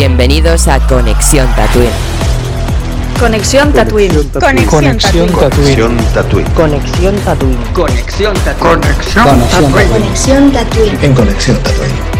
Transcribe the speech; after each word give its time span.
Bienvenidos 0.00 0.66
a 0.66 0.80
Conexión 0.86 1.46
Tatooine. 1.54 1.90
Conexión 3.18 3.70
Tatooine. 3.70 4.14
Conexión 4.40 5.28
Tatooine. 5.28 5.28
Conexión 5.34 6.06
Tatooine. 6.14 6.50
Conexión 6.54 7.14
Tatooine. 7.16 7.58
Conexión 7.74 8.34
Tatooine. 8.34 8.80
Conexión 9.90 10.52
Tatooine. 10.52 10.98
En 11.02 11.12
Conexión 11.12 11.58
Tatooine. 11.58 12.19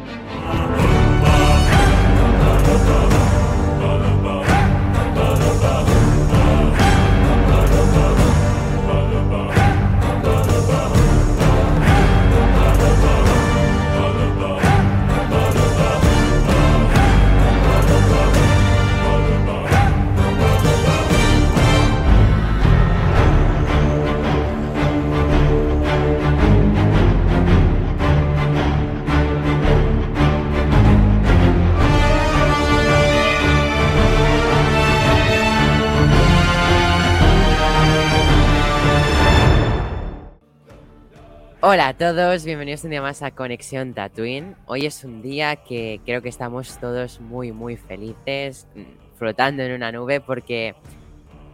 Hola 41.73 41.87
a 41.87 41.93
todos, 41.93 42.43
bienvenidos 42.43 42.83
un 42.83 42.89
día 42.89 43.01
más 43.01 43.21
a 43.21 43.31
Conexión 43.31 43.93
Tatooine. 43.93 44.57
Hoy 44.65 44.85
es 44.85 45.05
un 45.05 45.21
día 45.21 45.55
que 45.55 46.01
creo 46.03 46.21
que 46.21 46.27
estamos 46.27 46.77
todos 46.79 47.21
muy 47.21 47.53
muy 47.53 47.77
felices, 47.77 48.67
mm, 48.75 49.15
flotando 49.17 49.63
en 49.63 49.71
una 49.71 49.89
nube 49.89 50.19
porque 50.19 50.75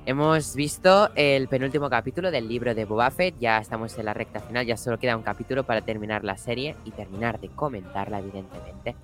hemos 0.08 0.56
visto 0.56 1.12
el 1.14 1.48
penúltimo 1.48 1.88
capítulo 1.88 2.32
del 2.32 2.48
libro 2.48 2.74
de 2.74 2.86
Boba 2.86 3.12
Fett, 3.12 3.36
ya 3.40 3.60
estamos 3.60 3.96
en 4.00 4.06
la 4.06 4.16
recta 4.16 4.40
final, 4.40 4.66
ya 4.66 4.76
solo 4.76 4.98
queda 4.98 5.16
un 5.16 5.22
capítulo 5.22 5.66
para 5.66 5.82
terminar 5.82 6.24
la 6.24 6.36
serie 6.36 6.76
y 6.84 6.90
terminar 6.90 7.40
de 7.40 7.50
comentarla 7.50 8.18
evidentemente. 8.18 8.96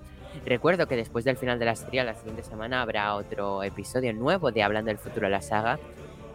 Recuerdo 0.44 0.88
que 0.88 0.96
después 0.96 1.24
del 1.24 1.36
final 1.36 1.60
de 1.60 1.66
la 1.66 1.76
serie, 1.76 2.02
la 2.02 2.14
siguiente 2.14 2.42
semana 2.42 2.82
habrá 2.82 3.14
otro 3.14 3.62
episodio 3.62 4.12
nuevo 4.12 4.50
de 4.50 4.64
Hablando 4.64 4.88
del 4.88 4.98
futuro 4.98 5.26
de 5.26 5.30
la 5.30 5.42
saga, 5.42 5.78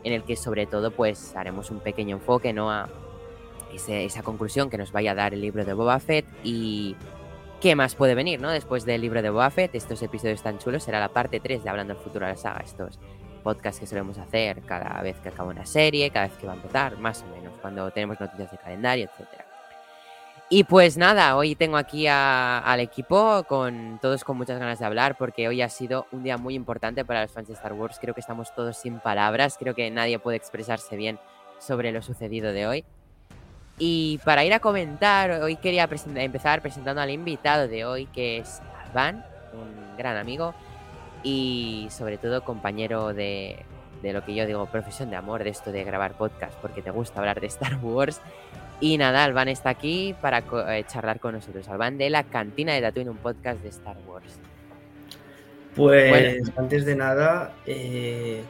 en 0.06 0.14
el 0.14 0.24
que 0.24 0.38
sobre 0.38 0.68
todo 0.68 0.92
pues 0.92 1.36
haremos 1.36 1.70
un 1.70 1.82
pequeño 1.82 2.16
enfoque 2.16 2.54
¿no? 2.54 2.72
a 2.72 2.88
ese- 3.74 4.06
esa 4.06 4.24
conclusión 4.24 4.70
que 4.70 4.78
nos 4.78 4.92
vaya 4.92 5.12
a 5.12 5.16
dar 5.16 5.34
el 5.34 5.42
libro 5.42 5.66
de 5.66 5.74
Boba 5.74 6.00
Fett 6.00 6.26
y 6.44 6.96
qué 7.62 7.76
más 7.76 7.96
puede 7.96 8.16
venir, 8.16 8.42
¿no? 8.42 8.50
Después 8.50 8.86
del 8.86 9.02
libro 9.02 9.22
de 9.22 9.30
Boba 9.30 9.50
Fett, 9.50 9.76
estos 9.76 10.02
episodios 10.02 10.42
tan 10.42 10.58
chulos, 10.60 10.84
será 10.84 11.00
la 11.00 11.10
parte 11.10 11.40
3 11.40 11.64
de 11.64 11.70
Hablando 11.70 11.94
del 11.94 12.04
futuro 12.04 12.26
de 12.26 12.32
la 12.34 12.38
saga, 12.38 12.62
estos 12.64 13.00
podcasts 13.44 13.80
que 13.80 13.88
solemos 13.88 14.18
hacer 14.18 14.62
cada 14.62 15.02
vez 15.02 15.18
que 15.20 15.30
acaba 15.30 15.50
una 15.50 15.66
serie, 15.66 16.10
cada 16.10 16.28
vez 16.28 16.38
que 16.38 16.46
va 16.48 16.54
a 16.54 16.56
empezar, 16.58 16.98
más 16.98 17.24
o 17.24 17.36
menos, 17.36 17.58
cuando 17.62 17.90
tenemos 17.92 18.20
noticias 18.20 18.52
de 18.52 18.58
calendario, 18.58 19.06
etcétera. 19.06 19.46
Y 20.52 20.64
pues 20.64 20.98
nada, 20.98 21.38
hoy 21.38 21.54
tengo 21.56 21.78
aquí 21.78 22.08
al 22.08 22.80
equipo 22.80 23.44
con 23.48 24.00
todos 24.02 24.24
con 24.24 24.36
muchas 24.36 24.58
ganas 24.58 24.80
de 24.80 24.86
hablar 24.86 25.16
porque 25.16 25.48
hoy 25.48 25.62
ha 25.62 25.70
sido 25.70 26.08
un 26.12 26.24
día 26.24 26.38
muy 26.38 26.56
importante 26.56 27.06
para 27.06 27.22
los 27.22 27.32
fans 27.32 27.48
de 27.50 27.54
Star 27.54 27.74
Wars. 27.74 28.00
Creo 28.02 28.16
que 28.16 28.20
estamos 28.22 28.54
todos 28.56 28.76
sin 28.76 29.00
palabras, 29.00 29.58
creo 29.60 29.76
que 29.76 29.92
nadie 29.92 30.18
puede 30.18 30.38
expresarse 30.38 30.96
bien 30.98 31.20
sobre 31.60 31.92
lo 31.92 32.02
sucedido 32.02 32.52
de 32.52 32.66
hoy. 32.66 32.86
Y 33.80 34.20
para 34.26 34.44
ir 34.44 34.54
a 34.54 34.60
comentar, 34.60 35.32
hoy 35.42 35.56
quería 35.56 35.88
empezar 36.16 36.62
presentando 36.62 37.02
al 37.02 37.10
invitado 37.10 37.68
de 37.68 37.86
hoy, 37.86 38.06
que 38.08 38.40
es 38.40 38.62
Alban, 38.86 39.26
un 39.54 39.98
gran 39.98 40.18
amigo 40.18 40.54
y 41.24 41.88
sobre 41.90 42.18
todo 42.18 42.44
compañero 42.44 43.14
de, 43.14 43.66
de 44.02 44.14
lo 44.14 44.24
que 44.24 44.36
yo 44.36 44.46
digo, 44.46 44.66
profesión 44.66 45.10
de 45.10 45.16
amor, 45.16 45.44
de 45.44 45.50
esto 45.50 45.72
de 45.72 45.84
grabar 45.86 46.14
podcast, 46.14 46.54
porque 46.62 46.82
te 46.82 46.92
gusta 46.92 47.20
hablar 47.20 47.40
de 47.40 47.48
Star 47.48 47.76
Wars. 47.82 48.22
Y 48.82 48.98
nada, 48.98 49.24
Alban 49.24 49.48
está 49.50 49.70
aquí 49.70 50.16
para 50.22 50.44
eh, 50.70 50.84
charlar 50.88 51.20
con 51.20 51.36
nosotros. 51.36 51.68
Alban 51.70 51.98
de 51.98 52.10
la 52.10 52.24
Cantina 52.24 52.74
de 52.74 52.82
Tatooine, 52.82 53.10
un 53.10 53.18
podcast 53.18 53.62
de 53.62 53.70
Star 53.70 53.98
Wars. 54.08 54.40
Pues 55.76 56.10
Bueno. 56.10 56.52
antes 56.58 56.86
de 56.86 56.96
nada, 56.96 57.54
eh, 57.66 58.42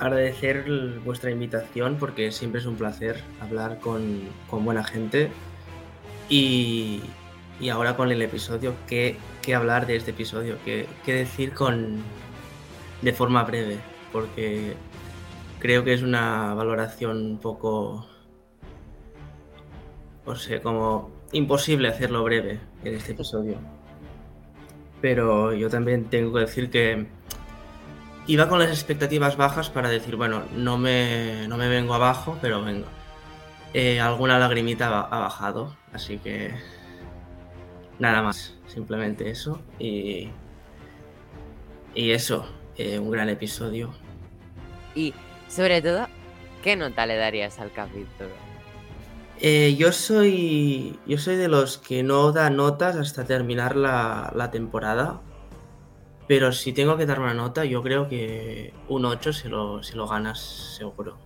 agradecer 0.00 0.64
vuestra 1.04 1.30
invitación 1.30 1.96
porque 2.00 2.32
siempre 2.32 2.60
es 2.60 2.66
un 2.66 2.76
placer 2.76 3.22
hablar 3.40 3.78
con, 3.78 4.20
con 4.48 4.64
buena 4.64 4.82
gente. 4.82 5.30
Y, 6.28 7.02
y 7.60 7.68
ahora 7.68 7.96
con 7.96 8.10
el 8.10 8.22
episodio, 8.22 8.74
¿qué, 8.88 9.16
qué 9.42 9.54
hablar 9.54 9.86
de 9.86 9.96
este 9.96 10.12
episodio? 10.12 10.56
¿Qué, 10.64 10.86
qué 11.04 11.12
decir 11.14 11.52
con, 11.52 11.98
de 13.02 13.12
forma 13.12 13.44
breve? 13.44 13.78
Porque 14.10 14.74
creo 15.58 15.84
que 15.84 15.92
es 15.92 16.02
una 16.02 16.54
valoración 16.54 17.18
un 17.18 17.38
poco, 17.38 18.06
no 20.26 20.34
sé, 20.34 20.62
como 20.62 21.10
imposible 21.32 21.88
hacerlo 21.88 22.24
breve 22.24 22.58
en 22.84 22.94
este 22.94 23.12
episodio. 23.12 23.58
Pero 25.02 25.52
yo 25.52 25.68
también 25.68 26.04
tengo 26.06 26.32
que 26.32 26.40
decir 26.40 26.70
que 26.70 27.06
iba 28.26 28.48
con 28.48 28.58
las 28.58 28.70
expectativas 28.70 29.36
bajas 29.36 29.70
para 29.70 29.88
decir, 29.88 30.16
bueno, 30.16 30.44
no 30.54 30.78
me, 30.78 31.46
no 31.48 31.56
me 31.56 31.68
vengo 31.68 31.94
abajo, 31.94 32.38
pero 32.40 32.62
vengo. 32.62 32.86
Eh, 33.72 34.00
alguna 34.00 34.38
lagrimita 34.38 34.86
ha 34.86 35.18
bajado, 35.18 35.76
así 35.92 36.18
que 36.18 36.54
nada 37.98 38.22
más, 38.22 38.56
simplemente 38.66 39.30
eso. 39.30 39.60
Y, 39.78 40.30
y 41.94 42.10
eso, 42.10 42.46
eh, 42.76 42.98
un 42.98 43.10
gran 43.10 43.28
episodio. 43.28 43.92
Y 44.94 45.14
sobre 45.48 45.82
todo, 45.82 46.06
¿qué 46.62 46.76
nota 46.76 47.06
le 47.06 47.16
darías 47.16 47.58
al 47.60 47.72
capítulo? 47.72 48.30
Eh, 49.40 49.74
yo 49.78 49.92
soy. 49.92 50.98
Yo 51.06 51.16
soy 51.18 51.36
de 51.36 51.48
los 51.48 51.78
que 51.78 52.02
no 52.02 52.32
da 52.32 52.50
notas 52.50 52.96
hasta 52.96 53.24
terminar 53.24 53.76
la, 53.76 54.32
la 54.34 54.50
temporada. 54.50 55.20
Pero 56.30 56.52
si 56.52 56.72
tengo 56.72 56.96
que 56.96 57.06
dar 57.06 57.18
una 57.18 57.34
nota, 57.34 57.64
yo 57.64 57.82
creo 57.82 58.08
que 58.08 58.72
un 58.88 59.04
8 59.04 59.32
se 59.32 59.48
lo, 59.48 59.82
se 59.82 59.96
lo 59.96 60.06
ganas 60.06 60.38
seguro. 60.78 61.16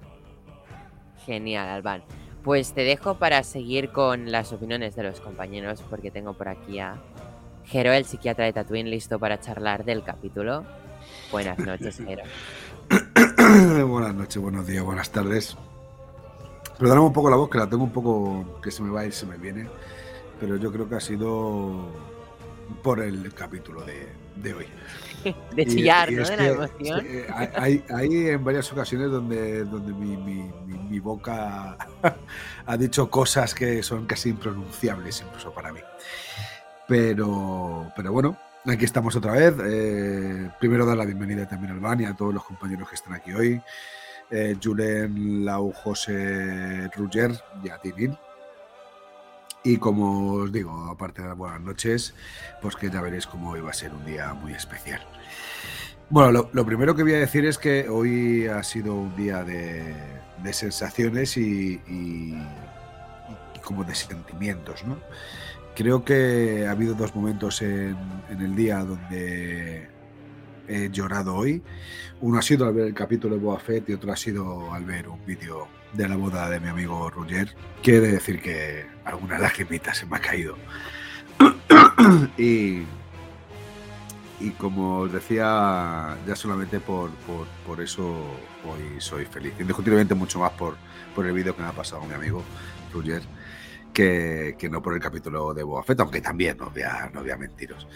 Genial, 1.26 1.68
Alban. 1.68 2.02
Pues 2.42 2.72
te 2.72 2.84
dejo 2.84 3.16
para 3.16 3.42
seguir 3.42 3.90
con 3.90 4.32
las 4.32 4.54
opiniones 4.54 4.96
de 4.96 5.02
los 5.02 5.20
compañeros, 5.20 5.82
porque 5.90 6.10
tengo 6.10 6.32
por 6.32 6.48
aquí 6.48 6.78
a 6.78 6.96
Jero, 7.66 7.92
el 7.92 8.06
psiquiatra 8.06 8.46
de 8.46 8.54
Tatooine, 8.54 8.88
listo 8.88 9.18
para 9.18 9.38
charlar 9.38 9.84
del 9.84 10.02
capítulo. 10.02 10.64
Buenas 11.30 11.58
noches, 11.58 11.98
Jero. 11.98 12.22
buenas 13.86 14.14
noches, 14.14 14.40
buenos 14.40 14.66
días, 14.66 14.82
buenas 14.82 15.10
tardes. 15.10 15.54
Perdóname 16.78 17.08
un 17.08 17.12
poco 17.12 17.28
la 17.28 17.36
voz, 17.36 17.50
que 17.50 17.58
la 17.58 17.68
tengo 17.68 17.84
un 17.84 17.92
poco 17.92 18.58
que 18.62 18.70
se 18.70 18.82
me 18.82 18.88
va 18.88 19.04
y 19.04 19.12
se 19.12 19.26
me 19.26 19.36
viene, 19.36 19.68
pero 20.40 20.56
yo 20.56 20.72
creo 20.72 20.88
que 20.88 20.94
ha 20.94 21.00
sido 21.00 22.13
por 22.82 23.00
el 23.00 23.32
capítulo 23.34 23.82
de, 23.82 24.08
de 24.36 24.54
hoy. 24.54 24.66
De 25.56 25.64
chillar, 25.66 26.12
y 26.12 26.16
¿no? 26.16 26.24
De 26.28 26.36
la 26.36 26.46
emoción. 26.48 27.06
eh, 27.06 27.26
hay, 27.56 27.82
hay- 27.88 28.28
en 28.28 28.44
varias 28.44 28.70
ocasiones 28.72 29.10
donde, 29.10 29.64
donde 29.64 29.92
mi, 29.94 30.16
mi- 30.18 30.52
mi- 30.66 30.78
mi 30.78 30.98
boca 31.00 31.78
ha 32.66 32.76
dicho 32.76 33.08
cosas 33.10 33.54
que 33.54 33.82
son 33.82 34.04
casi 34.06 34.28
impronunciables 34.30 35.22
incluso 35.26 35.50
para 35.52 35.72
mí. 35.72 35.80
Pero, 36.86 37.90
pero 37.96 38.12
bueno, 38.12 38.36
aquí 38.66 38.84
estamos 38.84 39.16
otra 39.16 39.32
vez. 39.32 39.54
Eh, 39.64 40.50
primero 40.60 40.84
dar 40.84 40.96
la 40.98 41.06
bienvenida 41.06 41.48
también 41.48 41.72
a 41.72 41.74
Albán 41.74 42.00
y 42.02 42.04
a 42.04 42.14
todos 42.14 42.34
los 42.34 42.44
compañeros 42.44 42.88
que 42.88 42.94
están 42.96 43.14
aquí 43.14 43.32
hoy. 43.32 43.62
Eh, 44.30 44.56
Julen, 44.62 45.44
Lau, 45.44 45.72
José, 45.72 46.88
Ruger 46.96 47.32
y 47.62 47.70
a 47.70 47.78
Tinin. 47.78 48.16
Y 49.64 49.78
como 49.78 50.34
os 50.34 50.52
digo, 50.52 50.88
aparte 50.90 51.22
de 51.22 51.28
las 51.28 51.38
buenas 51.38 51.60
noches, 51.62 52.14
pues 52.60 52.76
que 52.76 52.90
ya 52.90 53.00
veréis 53.00 53.26
cómo 53.26 53.50
hoy 53.50 53.62
va 53.62 53.70
a 53.70 53.74
ser 53.74 53.94
un 53.94 54.04
día 54.04 54.34
muy 54.34 54.52
especial. 54.52 55.00
Bueno, 56.10 56.48
lo, 56.52 56.66
primero 56.66 56.94
que 56.94 57.02
voy 57.02 57.14
a 57.14 57.18
decir 57.18 57.46
es 57.46 57.56
que 57.56 57.88
hoy 57.88 58.46
ha 58.46 58.62
sido 58.62 58.94
un 58.94 59.16
día 59.16 59.42
de, 59.42 59.94
sensaciones 60.52 61.38
y, 61.38 61.80
como 63.64 63.84
de 63.84 63.94
sentimientos, 63.94 64.84
¿no? 64.84 64.98
Creo 65.74 66.04
que 66.04 66.66
ha 66.68 66.70
habido 66.70 66.94
dos 66.94 67.16
momentos 67.16 67.62
en, 67.62 67.96
en 68.28 68.42
el 68.42 68.54
día 68.54 68.84
donde 68.84 69.88
he 70.68 70.90
llorado 70.90 71.34
hoy. 71.36 71.62
Uno 72.20 72.38
ha 72.38 72.42
sido 72.42 72.66
al 72.66 72.74
ver 72.74 72.88
el 72.88 72.94
capítulo 72.94 73.36
de 73.36 73.40
Boa 73.40 73.58
Fett 73.58 73.88
y 73.88 73.94
otro 73.94 74.12
ha 74.12 74.16
sido 74.16 74.72
al 74.74 74.84
ver 74.84 75.08
un 75.08 75.24
vídeo 75.24 75.66
de 75.94 76.08
la 76.08 76.16
boda 76.16 76.50
de 76.50 76.60
mi 76.60 76.68
amigo 76.68 77.10
Roger. 77.10 77.54
Quiere 77.82 78.08
decir 78.08 78.40
que 78.42 78.86
alguna 79.04 79.38
lagrimita 79.38 79.94
se 79.94 80.06
me 80.06 80.16
ha 80.16 80.20
caído. 80.20 80.56
y, 82.38 82.82
y 84.40 84.50
como 84.58 85.00
os 85.00 85.12
decía, 85.12 86.16
ya 86.26 86.36
solamente 86.36 86.80
por, 86.80 87.10
por, 87.10 87.46
por, 87.66 87.80
eso 87.80 88.04
hoy 88.64 89.00
soy 89.00 89.24
feliz. 89.24 89.54
Indiscutiblemente 89.58 90.14
mucho 90.14 90.38
más 90.38 90.52
por, 90.52 90.76
por 91.14 91.26
el 91.26 91.32
vídeo 91.32 91.54
que 91.54 91.62
me 91.62 91.68
ha 91.68 91.72
pasado 91.72 92.04
mi 92.04 92.14
amigo 92.14 92.42
Roger 92.92 93.22
que, 93.92 94.56
que, 94.58 94.68
no 94.68 94.82
por 94.82 94.94
el 94.94 95.00
capítulo 95.00 95.54
de 95.54 95.62
Boa 95.62 95.84
Fett, 95.84 96.00
aunque 96.00 96.20
también, 96.20 96.56
no 96.58 96.70
voy, 96.70 96.82
a, 96.82 97.10
no 97.14 97.20
voy 97.20 97.30
a 97.30 97.36
mentiros. 97.36 97.86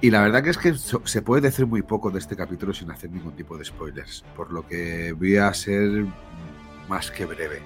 Y 0.00 0.10
la 0.10 0.20
verdad 0.20 0.42
que 0.42 0.50
es 0.50 0.58
que 0.58 0.74
se 0.74 1.22
puede 1.22 1.42
decir 1.42 1.66
muy 1.66 1.80
poco 1.82 2.10
de 2.10 2.18
este 2.18 2.36
capítulo 2.36 2.74
sin 2.74 2.90
hacer 2.90 3.10
ningún 3.10 3.34
tipo 3.34 3.56
de 3.56 3.64
spoilers, 3.64 4.24
por 4.36 4.52
lo 4.52 4.66
que 4.66 5.12
voy 5.12 5.36
a 5.38 5.54
ser 5.54 6.04
más 6.88 7.10
que 7.10 7.24
breve. 7.24 7.62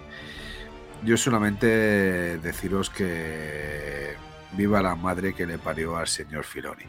Yo 1.04 1.16
solamente 1.16 2.38
deciros 2.38 2.90
que 2.90 4.14
viva 4.52 4.82
la 4.82 4.94
madre 4.94 5.34
que 5.34 5.46
le 5.46 5.58
parió 5.58 5.96
al 5.96 6.08
señor 6.08 6.44
Filoni. 6.44 6.84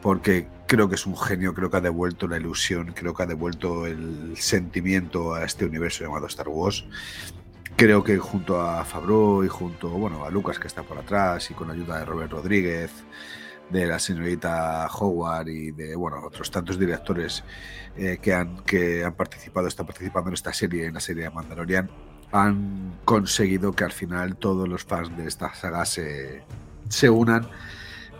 Porque 0.00 0.48
creo 0.66 0.88
que 0.88 0.96
es 0.96 1.06
un 1.06 1.16
genio, 1.16 1.54
creo 1.54 1.70
que 1.70 1.76
ha 1.76 1.80
devuelto 1.80 2.26
la 2.26 2.36
ilusión, 2.36 2.92
creo 2.92 3.14
que 3.14 3.22
ha 3.22 3.26
devuelto 3.26 3.86
el 3.86 4.36
sentimiento 4.36 5.34
a 5.34 5.44
este 5.44 5.64
universo 5.64 6.02
llamado 6.02 6.26
Star 6.26 6.48
Wars. 6.48 6.84
Creo 7.76 8.02
que 8.02 8.18
junto 8.18 8.60
a 8.60 8.84
Fabro 8.84 9.44
y 9.44 9.48
junto 9.48 9.88
bueno, 9.90 10.24
a 10.24 10.30
Lucas 10.30 10.58
que 10.58 10.66
está 10.66 10.82
por 10.82 10.98
atrás 10.98 11.50
y 11.50 11.54
con 11.54 11.70
ayuda 11.70 12.00
de 12.00 12.04
Robert 12.04 12.32
Rodríguez, 12.32 12.90
de 13.72 13.86
la 13.86 13.98
señorita 13.98 14.86
Howard 14.86 15.48
y 15.48 15.72
de 15.72 15.96
bueno, 15.96 16.22
otros 16.24 16.50
tantos 16.50 16.78
directores 16.78 17.42
eh, 17.96 18.18
que, 18.20 18.34
han, 18.34 18.58
que 18.64 19.04
han 19.04 19.14
participado, 19.14 19.66
están 19.66 19.86
participando 19.86 20.28
en 20.28 20.34
esta 20.34 20.52
serie, 20.52 20.86
en 20.86 20.94
la 20.94 21.00
serie 21.00 21.24
de 21.24 21.30
Mandalorian, 21.30 21.90
han 22.30 22.98
conseguido 23.04 23.72
que 23.72 23.84
al 23.84 23.92
final 23.92 24.36
todos 24.36 24.68
los 24.68 24.84
fans 24.84 25.16
de 25.16 25.26
esta 25.26 25.54
saga 25.54 25.84
se, 25.84 26.42
se 26.88 27.10
unan 27.10 27.48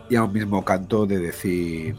y 0.08 0.16
a 0.16 0.24
un 0.24 0.32
mismo 0.32 0.64
canto 0.64 1.06
de 1.06 1.18
decir, 1.18 1.96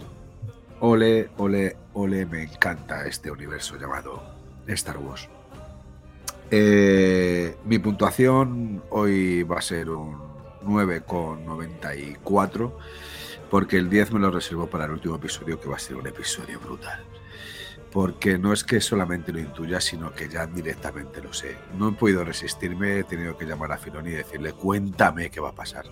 ole, 0.80 1.30
ole, 1.38 1.78
ole, 1.94 2.26
me 2.26 2.44
encanta 2.44 3.08
este 3.08 3.32
universo 3.32 3.78
llamado 3.78 4.22
Star 4.68 4.98
Wars. 4.98 5.30
Eh, 6.52 7.56
mi 7.66 7.80
puntuación 7.80 8.84
hoy 8.92 9.44
va 9.44 9.58
a 9.58 9.62
ser 9.62 9.90
un 9.90 10.18
9,94 10.64 12.72
porque 13.54 13.78
el 13.78 13.88
10 13.88 14.14
me 14.14 14.20
lo 14.20 14.32
reservo 14.32 14.66
para 14.66 14.86
el 14.86 14.90
último 14.94 15.18
episodio 15.18 15.62
que 15.62 15.70
va 15.70 15.76
a 15.76 15.80
ser 15.80 15.96
un 15.96 16.08
episodio 16.08 16.60
brutal 16.60 17.06
porque 17.92 18.40
no 18.40 18.52
es 18.52 18.64
que 18.64 18.82
solamente 18.82 19.32
lo 19.32 19.38
intuya, 19.38 19.80
sino 19.80 20.12
que 20.12 20.28
ya 20.28 20.48
directamente 20.48 21.22
lo 21.22 21.32
sé. 21.34 21.56
No 21.78 21.90
he 21.90 21.92
podido 21.92 22.24
resistirme, 22.24 22.98
he 22.98 23.04
tenido 23.04 23.38
que 23.38 23.46
llamar 23.46 23.72
a 23.72 23.78
Filoni 23.78 24.10
y 24.10 24.14
decirle, 24.14 24.54
cuéntame 24.54 25.30
qué 25.30 25.40
va 25.40 25.50
a 25.50 25.54
pasar. 25.54 25.86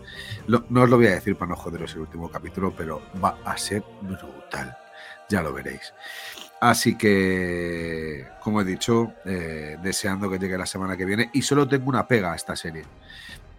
no 0.48 0.82
os 0.82 0.90
lo 0.90 0.98
voy 0.98 1.06
a 1.06 1.12
decir 1.12 1.36
para 1.36 1.50
no 1.50 1.56
joderos 1.56 1.94
el 1.94 2.00
último 2.00 2.32
capítulo, 2.32 2.74
pero 2.76 3.04
va 3.24 3.38
a 3.46 3.56
ser 3.60 3.84
brutal. 4.02 4.76
Ya 5.30 5.44
lo 5.44 5.54
veréis. 5.54 5.94
Así 6.60 6.98
que, 6.98 8.26
como 8.42 8.62
he 8.62 8.66
dicho, 8.66 9.14
eh, 9.24 9.78
deseando 9.84 10.32
que 10.32 10.40
llegue 10.40 10.58
la 10.58 10.66
semana 10.66 10.98
que 10.98 11.06
viene. 11.06 11.30
Y 11.32 11.44
solo 11.44 11.68
tengo 11.68 11.90
una 11.90 12.08
pega 12.08 12.34
a 12.34 12.36
esta 12.36 12.56
serie 12.56 12.86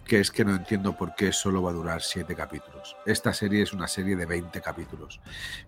que 0.05 0.21
es 0.21 0.31
que 0.31 0.45
no 0.45 0.55
entiendo 0.55 0.97
por 0.97 1.15
qué 1.15 1.33
solo 1.33 1.63
va 1.63 1.71
a 1.71 1.75
durar 1.75 2.03
siete 2.03 2.35
capítulos. 2.35 2.97
Esta 3.07 3.33
serie 3.33 3.63
es 3.63 3.73
una 3.73 3.87
serie 3.87 4.17
de 4.17 4.27
20 4.27 4.61
capítulos, 4.61 5.21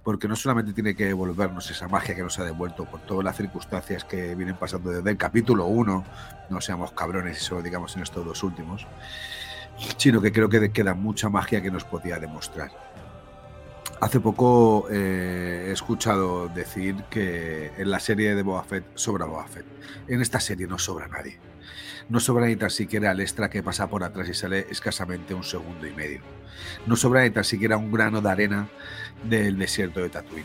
porque 0.02 0.28
no 0.28 0.36
solamente 0.36 0.72
tiene 0.72 0.94
que 0.94 1.06
devolvernos 1.06 1.70
esa 1.70 1.88
magia 1.88 2.14
que 2.14 2.22
nos 2.22 2.38
ha 2.38 2.44
devuelto 2.44 2.84
por 2.84 3.00
todas 3.00 3.24
las 3.24 3.36
circunstancias 3.36 4.04
que 4.04 4.34
vienen 4.34 4.56
pasando 4.56 4.90
desde 4.90 5.10
el 5.10 5.16
capítulo 5.16 5.66
1, 5.66 6.04
no 6.50 6.60
seamos 6.60 6.92
cabrones 6.92 7.40
y 7.40 7.44
solo 7.44 7.62
digamos 7.62 7.96
en 7.96 8.02
estos 8.02 8.24
dos 8.24 8.42
últimos, 8.42 8.86
sino 9.96 10.20
que 10.20 10.32
creo 10.32 10.48
que 10.48 10.70
queda 10.72 10.94
mucha 10.94 11.28
magia 11.28 11.62
que 11.62 11.70
nos 11.70 11.84
podía 11.84 12.18
demostrar. 12.18 12.70
Hace 14.00 14.20
poco 14.20 14.88
eh, 14.90 15.66
he 15.68 15.72
escuchado 15.72 16.48
decir 16.48 16.96
que 17.08 17.72
en 17.78 17.90
la 17.90 18.00
serie 18.00 18.34
de 18.34 18.42
Boba 18.42 18.64
sobra 18.94 19.24
Boba. 19.24 19.46
En 20.08 20.20
esta 20.20 20.40
serie 20.40 20.66
no 20.66 20.78
sobra 20.78 21.06
nadie 21.06 21.38
no 22.08 22.20
sobra 22.20 22.46
ni 22.46 22.56
tan 22.56 22.70
siquiera 22.70 23.12
el 23.12 23.20
extra 23.20 23.50
que 23.50 23.62
pasa 23.62 23.88
por 23.88 24.04
atrás 24.04 24.28
y 24.28 24.34
sale 24.34 24.66
escasamente 24.70 25.34
un 25.34 25.44
segundo 25.44 25.86
y 25.86 25.92
medio. 25.92 26.20
No 26.86 26.96
sobra 26.96 27.22
ni 27.22 27.30
tan 27.30 27.44
siquiera 27.44 27.76
un 27.76 27.90
grano 27.90 28.20
de 28.20 28.30
arena 28.30 28.68
del 29.22 29.58
desierto 29.58 30.00
de 30.00 30.10
Tatooine. 30.10 30.44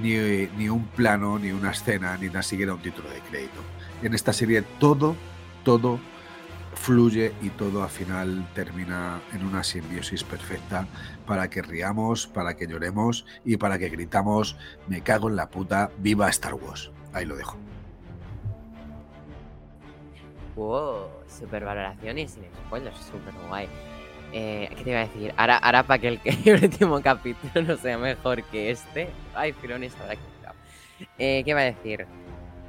Ni, 0.00 0.48
ni 0.56 0.68
un 0.68 0.86
plano, 0.86 1.38
ni 1.38 1.52
una 1.52 1.70
escena, 1.70 2.16
ni 2.16 2.30
tan 2.30 2.42
siquiera 2.42 2.74
un 2.74 2.80
título 2.80 3.10
de 3.10 3.20
crédito. 3.20 3.60
En 4.02 4.14
esta 4.14 4.32
serie 4.32 4.62
todo, 4.78 5.14
todo 5.64 6.00
fluye 6.74 7.32
y 7.42 7.50
todo 7.50 7.82
al 7.82 7.90
final 7.90 8.48
termina 8.54 9.20
en 9.32 9.44
una 9.44 9.62
simbiosis 9.62 10.24
perfecta 10.24 10.86
para 11.26 11.48
que 11.50 11.62
riamos, 11.62 12.26
para 12.26 12.56
que 12.56 12.66
lloremos 12.66 13.26
y 13.44 13.56
para 13.56 13.78
que 13.78 13.88
gritamos 13.88 14.56
me 14.88 15.02
cago 15.02 15.28
en 15.28 15.36
la 15.36 15.50
puta, 15.50 15.90
viva 15.98 16.28
Star 16.30 16.54
Wars. 16.54 16.90
Ahí 17.12 17.26
lo 17.26 17.36
dejo. 17.36 17.71
Wow, 20.54 21.08
super 21.28 21.64
valoración 21.64 22.18
y 22.18 22.28
sin 22.28 22.44
spoilers, 22.66 22.98
super 22.98 23.32
guay. 23.48 23.68
Eh, 24.32 24.68
¿Qué 24.76 24.84
te 24.84 24.90
iba 24.90 25.00
a 25.00 25.06
decir? 25.06 25.34
Ahora, 25.36 25.58
ahora 25.58 25.82
para 25.82 25.98
que 25.98 26.08
el, 26.08 26.20
el, 26.44 26.64
último 26.64 27.00
capítulo 27.00 27.66
no 27.66 27.76
sea 27.76 27.98
mejor 27.98 28.42
que 28.44 28.70
este. 28.70 29.08
Ay, 29.34 29.52
Filonis 29.52 29.94
habrá 30.00 30.16
quitado. 30.16 30.54
Eh, 31.18 31.42
¿Qué 31.44 31.54
va 31.54 31.60
a 31.60 31.64
decir? 31.64 32.06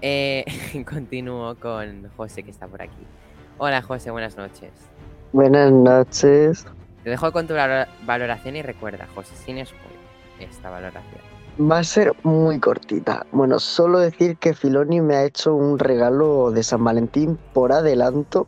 Eh, 0.01 0.45
continúo 0.89 1.55
con 1.55 2.09
José 2.15 2.43
que 2.43 2.51
está 2.51 2.67
por 2.67 2.81
aquí. 2.81 3.05
Hola 3.57 3.81
José, 3.81 4.11
buenas 4.11 4.37
noches. 4.37 4.71
Buenas 5.31 5.71
noches. 5.71 6.65
Te 7.03 7.09
dejo 7.09 7.31
con 7.31 7.47
tu 7.47 7.53
valoración 7.53 8.55
y 8.55 8.61
recuerda, 8.61 9.07
José, 9.13 9.35
sin 9.35 9.65
spoiler, 9.65 9.99
esta 10.39 10.69
valoración. 10.69 11.32
Va 11.61 11.77
a 11.77 11.83
ser 11.83 12.13
muy 12.23 12.59
cortita. 12.59 13.27
Bueno, 13.31 13.59
solo 13.59 13.99
decir 13.99 14.37
que 14.37 14.55
Filoni 14.55 15.01
me 15.01 15.15
ha 15.15 15.23
hecho 15.23 15.53
un 15.53 15.77
regalo 15.77 16.49
de 16.49 16.63
San 16.63 16.83
Valentín 16.83 17.37
por 17.53 17.71
adelanto. 17.71 18.47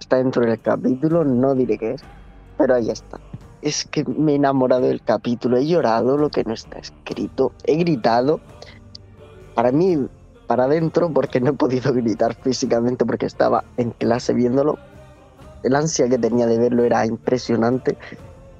Está 0.00 0.16
dentro 0.16 0.44
del 0.44 0.60
capítulo, 0.60 1.24
no 1.24 1.54
diré 1.54 1.78
qué 1.78 1.92
es, 1.92 2.02
pero 2.56 2.74
ahí 2.74 2.90
está. 2.90 3.20
Es 3.62 3.84
que 3.84 4.04
me 4.04 4.32
he 4.32 4.34
enamorado 4.34 4.82
del 4.82 5.02
capítulo, 5.02 5.56
he 5.56 5.68
llorado 5.68 6.18
lo 6.18 6.30
que 6.30 6.42
no 6.42 6.52
está 6.52 6.80
escrito, 6.80 7.52
he 7.62 7.76
gritado. 7.76 8.40
Para 9.54 9.70
mí, 9.70 10.08
para 10.48 10.64
adentro, 10.64 11.12
porque 11.12 11.40
no 11.40 11.50
he 11.50 11.52
podido 11.52 11.92
gritar 11.92 12.34
físicamente 12.34 13.04
porque 13.04 13.26
estaba 13.26 13.62
en 13.76 13.92
clase 13.92 14.34
viéndolo. 14.34 14.78
El 15.62 15.76
ansia 15.76 16.08
que 16.08 16.18
tenía 16.18 16.46
de 16.48 16.58
verlo 16.58 16.82
era 16.82 17.06
impresionante 17.06 17.96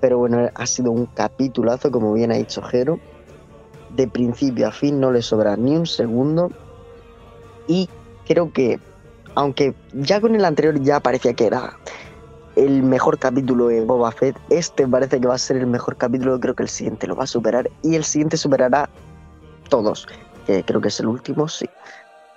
pero 0.01 0.19
bueno, 0.19 0.49
ha 0.55 0.67
sido 0.67 0.93
un 0.93 1.07
capitulazo, 1.07 1.91
como 1.91 2.13
bien 2.13 2.33
ha 2.33 2.37
dicho 2.37 2.63
Jero. 2.63 2.99
De 3.91 4.07
principio 4.07 4.69
a 4.69 4.73
fin 4.73 5.01
no 5.01 5.11
le 5.11 5.23
sobra 5.23 5.57
ni 5.57 5.77
un 5.77 5.87
segundo. 5.87 6.51
Y 7.67 7.89
creo 8.27 8.53
que, 8.53 8.79
aunque 9.35 9.75
ya 9.93 10.21
con 10.21 10.35
el 10.35 10.45
anterior 10.45 10.81
ya 10.81 11.01
parecía 11.01 11.35
que 11.35 11.47
era 11.47 11.77
el 12.57 12.83
mejor 12.83 13.19
capítulo 13.19 13.69
de 13.69 13.85
Boba 13.85 14.13
Fett, 14.13 14.37
este 14.51 14.87
parece 14.87 15.21
que 15.21 15.29
va 15.29 15.35
a 15.35 15.39
ser 15.39 15.57
el 15.57 15.67
mejor 15.67 15.97
capítulo. 15.97 16.39
Creo 16.39 16.55
que 16.55 16.63
el 16.63 16.69
siguiente 16.69 17.07
lo 17.07 17.17
va 17.17 17.25
a 17.25 17.29
superar. 17.29 17.71
Y 17.83 17.95
el 17.95 18.05
siguiente 18.05 18.37
superará 18.37 18.89
todos. 19.69 20.07
Creo 20.47 20.81
que 20.81 20.89
es 20.89 21.01
el 21.01 21.07
último, 21.07 21.49
sí. 21.49 21.69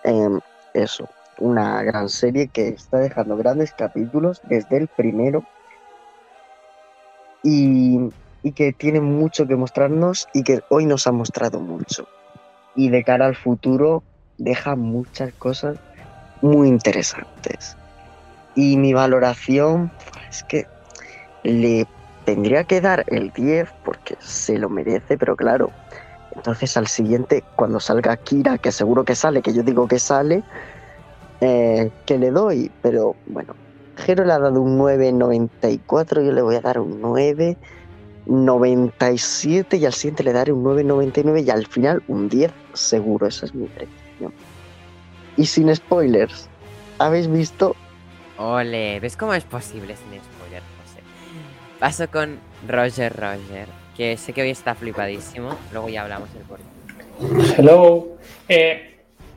Em, 0.03 0.39
eso, 0.73 1.07
una 1.37 1.81
gran 1.83 2.09
serie 2.09 2.47
que 2.47 2.69
está 2.69 2.97
dejando 2.97 3.37
grandes 3.37 3.71
capítulos 3.73 4.41
desde 4.49 4.77
el 4.77 4.87
primero 4.87 5.43
y, 7.43 8.09
que 8.55 8.73
tiene 8.73 9.01
mucho 9.01 9.47
que 9.47 9.55
mostrarnos 9.55 10.27
y 10.33 10.43
que 10.43 10.61
hoy 10.69 10.85
nos 10.85 11.07
ha 11.07 11.11
mostrado 11.11 11.59
mucho. 11.59 12.07
Y 12.75 12.89
de 12.89 13.03
cara 13.03 13.27
al 13.27 13.35
futuro 13.35 14.03
deja 14.37 14.75
muchas 14.75 15.33
cosas 15.33 15.77
muy 16.41 16.67
interesantes. 16.67 17.77
Y 18.55 18.77
mi 18.77 18.93
valoración 18.93 19.91
es 20.29 20.43
que 20.43 20.65
le 21.43 21.87
tendría 22.25 22.63
que 22.63 22.81
dar 22.81 23.03
el 23.07 23.31
10 23.31 23.69
porque 23.85 24.15
se 24.19 24.57
lo 24.57 24.69
merece, 24.69 25.17
pero 25.17 25.35
claro, 25.35 25.71
entonces 26.35 26.75
al 26.77 26.87
siguiente, 26.87 27.43
cuando 27.55 27.79
salga 27.79 28.17
Kira, 28.17 28.57
que 28.57 28.71
seguro 28.71 29.03
que 29.03 29.15
sale, 29.15 29.41
que 29.41 29.53
yo 29.53 29.63
digo 29.63 29.87
que 29.87 29.99
sale, 29.99 30.43
eh, 31.41 31.91
que 32.05 32.17
le 32.17 32.31
doy, 32.31 32.71
pero 32.81 33.15
bueno, 33.27 33.53
Jero 34.01 34.25
le 34.25 34.33
ha 34.33 34.39
dado 34.39 34.59
un 34.61 34.77
9.94, 34.79 36.25
yo 36.25 36.31
le 36.31 36.41
voy 36.41 36.55
a 36.55 36.61
dar 36.61 36.79
un 36.79 36.99
9.97 37.01 39.79
y 39.79 39.85
al 39.85 39.93
siguiente 39.93 40.23
le 40.23 40.33
daré 40.33 40.51
un 40.51 40.63
9.99 40.63 41.45
y 41.45 41.49
al 41.49 41.65
final 41.67 42.03
un 42.07 42.27
10 42.27 42.51
seguro, 42.73 43.27
esa 43.27 43.45
es 43.45 43.53
mi 43.53 43.67
predicción. 43.67 44.33
Y 45.37 45.45
sin 45.45 45.75
spoilers, 45.75 46.49
¿habéis 46.99 47.31
visto? 47.31 47.75
Ole, 48.37 48.99
¿ves 48.99 49.15
cómo 49.15 49.33
es 49.33 49.43
posible 49.43 49.95
sin 49.95 50.19
spoilers, 50.19 50.65
José? 50.83 51.01
Paso 51.79 52.09
con 52.09 52.39
Roger 52.67 53.15
Roger, 53.15 53.67
que 53.95 54.17
sé 54.17 54.33
que 54.33 54.41
hoy 54.41 54.49
está 54.49 54.75
flipadísimo. 54.75 55.55
Luego 55.71 55.87
ya 55.89 56.03
hablamos 56.03 56.29
del 56.33 56.43
por 56.43 56.59
Hello. 57.57 58.07
Eh, 58.47 58.90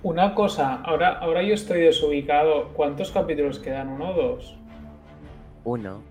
una 0.04 0.34
cosa, 0.34 0.75
ahora, 0.84 1.18
ahora 1.18 1.42
yo 1.42 1.54
estoy 1.54 1.80
desubicado. 1.80 2.68
¿Cuántos 2.75 3.11
capítulos 3.11 3.58
quedan? 3.58 3.88
¿Uno 3.88 4.11
o 4.11 4.12
dos? 4.14 4.56
Uno. 5.64 6.02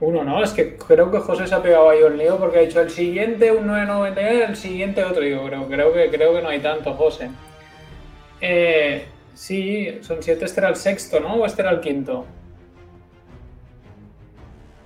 Uno, 0.00 0.24
¿no? 0.24 0.42
Es 0.42 0.52
que 0.52 0.76
creo 0.76 1.10
que 1.10 1.18
José 1.18 1.46
se 1.46 1.54
ha 1.54 1.62
pegado 1.62 1.90
ahí 1.90 2.02
un 2.02 2.16
lío 2.18 2.38
porque 2.38 2.58
ha 2.58 2.62
dicho 2.62 2.80
el 2.80 2.90
siguiente 2.90 3.52
un 3.52 3.66
999, 3.66 4.44
el 4.48 4.56
siguiente 4.56 5.04
otro. 5.04 5.22
Digo, 5.22 5.44
creo, 5.46 5.66
creo, 5.68 5.92
que, 5.92 6.10
creo 6.10 6.34
que 6.34 6.42
no 6.42 6.48
hay 6.48 6.60
tanto, 6.60 6.94
José. 6.94 7.30
Eh, 8.40 9.04
sí, 9.34 9.98
son 10.00 10.22
siete. 10.22 10.46
Este 10.46 10.60
era 10.60 10.70
el 10.70 10.76
sexto, 10.76 11.20
¿no? 11.20 11.34
¿O 11.36 11.46
este 11.46 11.62
era 11.62 11.70
el 11.72 11.80
quinto? 11.80 12.24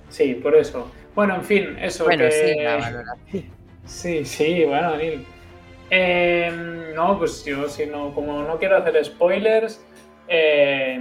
Sí, 0.09 0.33
por 0.35 0.55
eso. 0.55 0.91
Bueno, 1.15 1.35
en 1.35 1.43
fin, 1.43 1.77
eso. 1.79 2.03
Bueno, 2.05 2.25
que- 2.25 2.31
sí, 2.31 2.61
la 2.61 2.75
valoración. 2.77 3.43
Sí, 3.85 4.25
sí, 4.25 4.65
bueno, 4.65 4.95
Neil. 4.97 5.25
Eh, 5.93 6.93
no, 6.95 7.19
pues 7.19 7.43
yo, 7.43 7.67
si 7.67 7.85
no, 7.85 8.13
como 8.15 8.43
no 8.43 8.57
quiero 8.57 8.77
hacer 8.77 9.03
spoilers, 9.03 9.83
eh, 10.29 10.97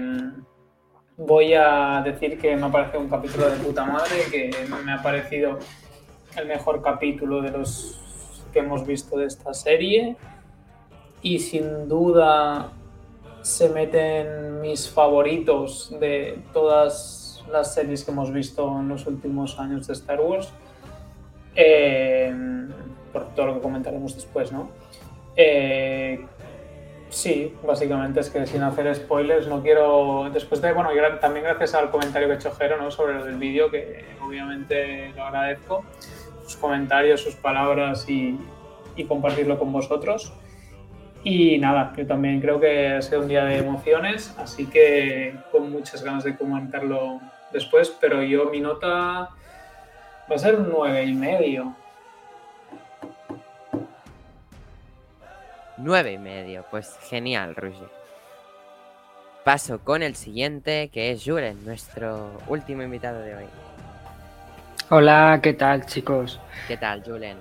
voy 1.16 1.54
a 1.54 2.02
decir 2.04 2.40
que 2.40 2.56
me 2.56 2.66
ha 2.66 2.73
parecido 2.73 3.00
un 3.00 3.09
capítulo 3.09 3.49
de 3.49 3.56
puta 3.59 3.85
madre, 3.85 4.25
que 4.32 4.50
me 4.85 4.92
ha 4.92 5.00
parecido 5.00 5.61
el 6.37 6.49
mejor 6.49 6.82
capítulo 6.82 7.40
de 7.40 7.52
los 7.52 8.00
que 8.52 8.59
hemos 8.59 8.85
visto 8.85 9.16
de 9.16 9.26
esta 9.26 9.54
serie. 9.54 10.16
Y 11.23 11.38
sin 11.38 11.88
duda 11.88 12.73
se 13.42 13.68
meten 13.68 14.61
mis 14.61 14.90
favoritos 14.90 15.94
de 16.00 16.42
todas 16.52 17.44
las 17.49 17.75
series 17.75 18.04
que 18.04 18.11
hemos 18.11 18.32
visto 18.32 18.80
en 18.80 18.88
los 18.88 19.06
últimos 19.06 19.56
años 19.61 19.87
de 19.87 19.92
Star 19.92 20.20
Wars. 20.20 20.52
Eh, 21.54 22.35
por 23.12 23.35
todo 23.35 23.47
lo 23.47 23.55
que 23.55 23.61
comentaremos 23.61 24.14
después, 24.14 24.52
¿no? 24.52 24.71
Eh, 25.37 26.25
sí, 27.09 27.55
básicamente 27.67 28.21
es 28.21 28.31
que 28.31 28.47
sin 28.47 28.62
hacer 28.62 28.95
spoilers, 28.95 29.47
no 29.47 29.62
quiero. 29.62 30.29
Después 30.33 30.61
de, 30.61 30.73
bueno, 30.73 30.90
también 31.21 31.45
gracias 31.45 31.75
al 31.75 31.90
comentario 31.90 32.29
que 32.29 32.35
ha 32.35 32.37
hecho 32.37 32.52
Jero. 32.52 32.90
Sobre 32.90 33.21
el 33.21 33.37
vídeo, 33.37 33.71
que 33.71 34.05
obviamente 34.25 35.12
lo 35.17 35.25
agradezco. 35.25 35.85
Sus 36.45 36.57
comentarios, 36.57 37.21
sus 37.21 37.37
palabras 37.37 38.09
y, 38.09 38.38
y 38.97 39.05
compartirlo 39.05 39.59
con 39.59 39.73
vosotros. 39.73 40.33
Y 41.23 41.59
nada, 41.59 41.93
yo 41.97 42.07
también 42.07 42.40
creo 42.40 42.59
que 42.59 42.88
ha 42.88 43.02
sido 43.02 43.21
un 43.21 43.29
día 43.29 43.45
de 43.45 43.59
emociones, 43.59 44.35
así 44.38 44.67
que 44.67 45.35
con 45.52 45.71
muchas 45.71 46.02
ganas 46.02 46.25
de 46.25 46.35
comentarlo 46.35 47.21
después, 47.52 47.95
pero 48.00 48.23
yo 48.23 48.47
mi 48.47 48.61
nota 48.61 49.29
va 50.31 50.35
a 50.35 50.38
ser 50.38 50.55
un 50.55 50.71
nueve 50.71 51.05
y 51.05 51.12
medio. 51.12 51.75
Nueve 55.83 56.13
y 56.13 56.19
medio. 56.19 56.65
Pues 56.71 56.99
genial, 57.09 57.55
Ruge. 57.57 57.87
Paso 59.45 59.79
con 59.81 60.03
el 60.03 60.15
siguiente, 60.15 60.91
que 60.93 61.11
es 61.11 61.25
Juren, 61.25 61.65
nuestro 61.65 62.33
último 62.49 62.83
invitado 62.83 63.21
de 63.21 63.37
hoy. 63.37 63.45
Hola, 64.91 65.41
¿qué 65.43 65.55
tal, 65.55 65.87
chicos? 65.87 66.39
¿Qué 66.69 66.77
tal, 66.77 67.03
Julen? 67.03 67.39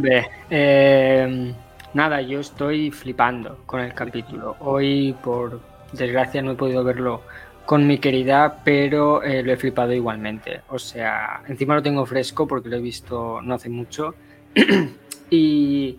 Bé. 0.00 0.28
Eh, 0.50 1.52
nada, 1.94 2.20
yo 2.20 2.40
estoy 2.40 2.92
flipando 2.92 3.58
con 3.66 3.80
el 3.80 3.92
capítulo. 3.94 4.56
Hoy, 4.60 5.16
por 5.24 5.60
desgracia, 5.92 6.42
no 6.42 6.52
he 6.52 6.54
podido 6.54 6.84
verlo 6.84 7.22
con 7.64 7.84
mi 7.84 7.98
querida, 7.98 8.60
pero 8.62 9.24
eh, 9.24 9.42
lo 9.42 9.52
he 9.52 9.56
flipado 9.56 9.92
igualmente. 9.92 10.60
O 10.68 10.78
sea, 10.78 11.42
encima 11.48 11.74
lo 11.74 11.82
tengo 11.82 12.06
fresco 12.06 12.46
porque 12.46 12.68
lo 12.68 12.76
he 12.76 12.80
visto 12.80 13.40
no 13.42 13.54
hace 13.54 13.68
mucho. 13.68 14.14
y, 15.30 15.98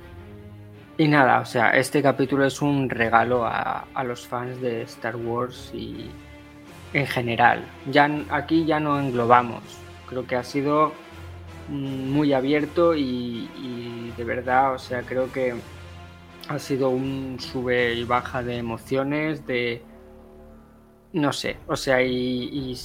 y 0.97 1.07
nada, 1.07 1.39
o 1.41 1.45
sea, 1.45 1.71
este 1.71 2.01
capítulo 2.01 2.45
es 2.45 2.61
un 2.61 2.89
regalo 2.89 3.45
a, 3.45 3.85
a 3.93 4.03
los 4.03 4.27
fans 4.27 4.59
de 4.61 4.81
Star 4.83 5.15
Wars 5.15 5.71
y 5.73 6.09
en 6.93 7.05
general. 7.05 7.65
Ya, 7.91 8.09
aquí 8.29 8.65
ya 8.65 8.79
no 8.79 8.99
englobamos. 8.99 9.61
Creo 10.07 10.25
que 10.25 10.35
ha 10.35 10.43
sido 10.43 10.93
mm, 11.69 12.09
muy 12.11 12.33
abierto 12.33 12.95
y, 12.95 13.47
de 14.17 14.23
verdad, 14.23 14.73
o 14.73 14.79
sea, 14.79 15.03
creo 15.03 15.31
que 15.31 15.55
ha 16.49 16.59
sido 16.59 16.89
un 16.89 17.37
sube 17.39 17.93
y 17.93 18.03
baja 18.03 18.41
de 18.41 18.57
emociones, 18.57 19.45
de 19.45 19.81
no 21.13 21.33
sé, 21.33 21.57
o 21.67 21.75
sea, 21.75 22.01
y, 22.01 22.13
y 22.13 22.77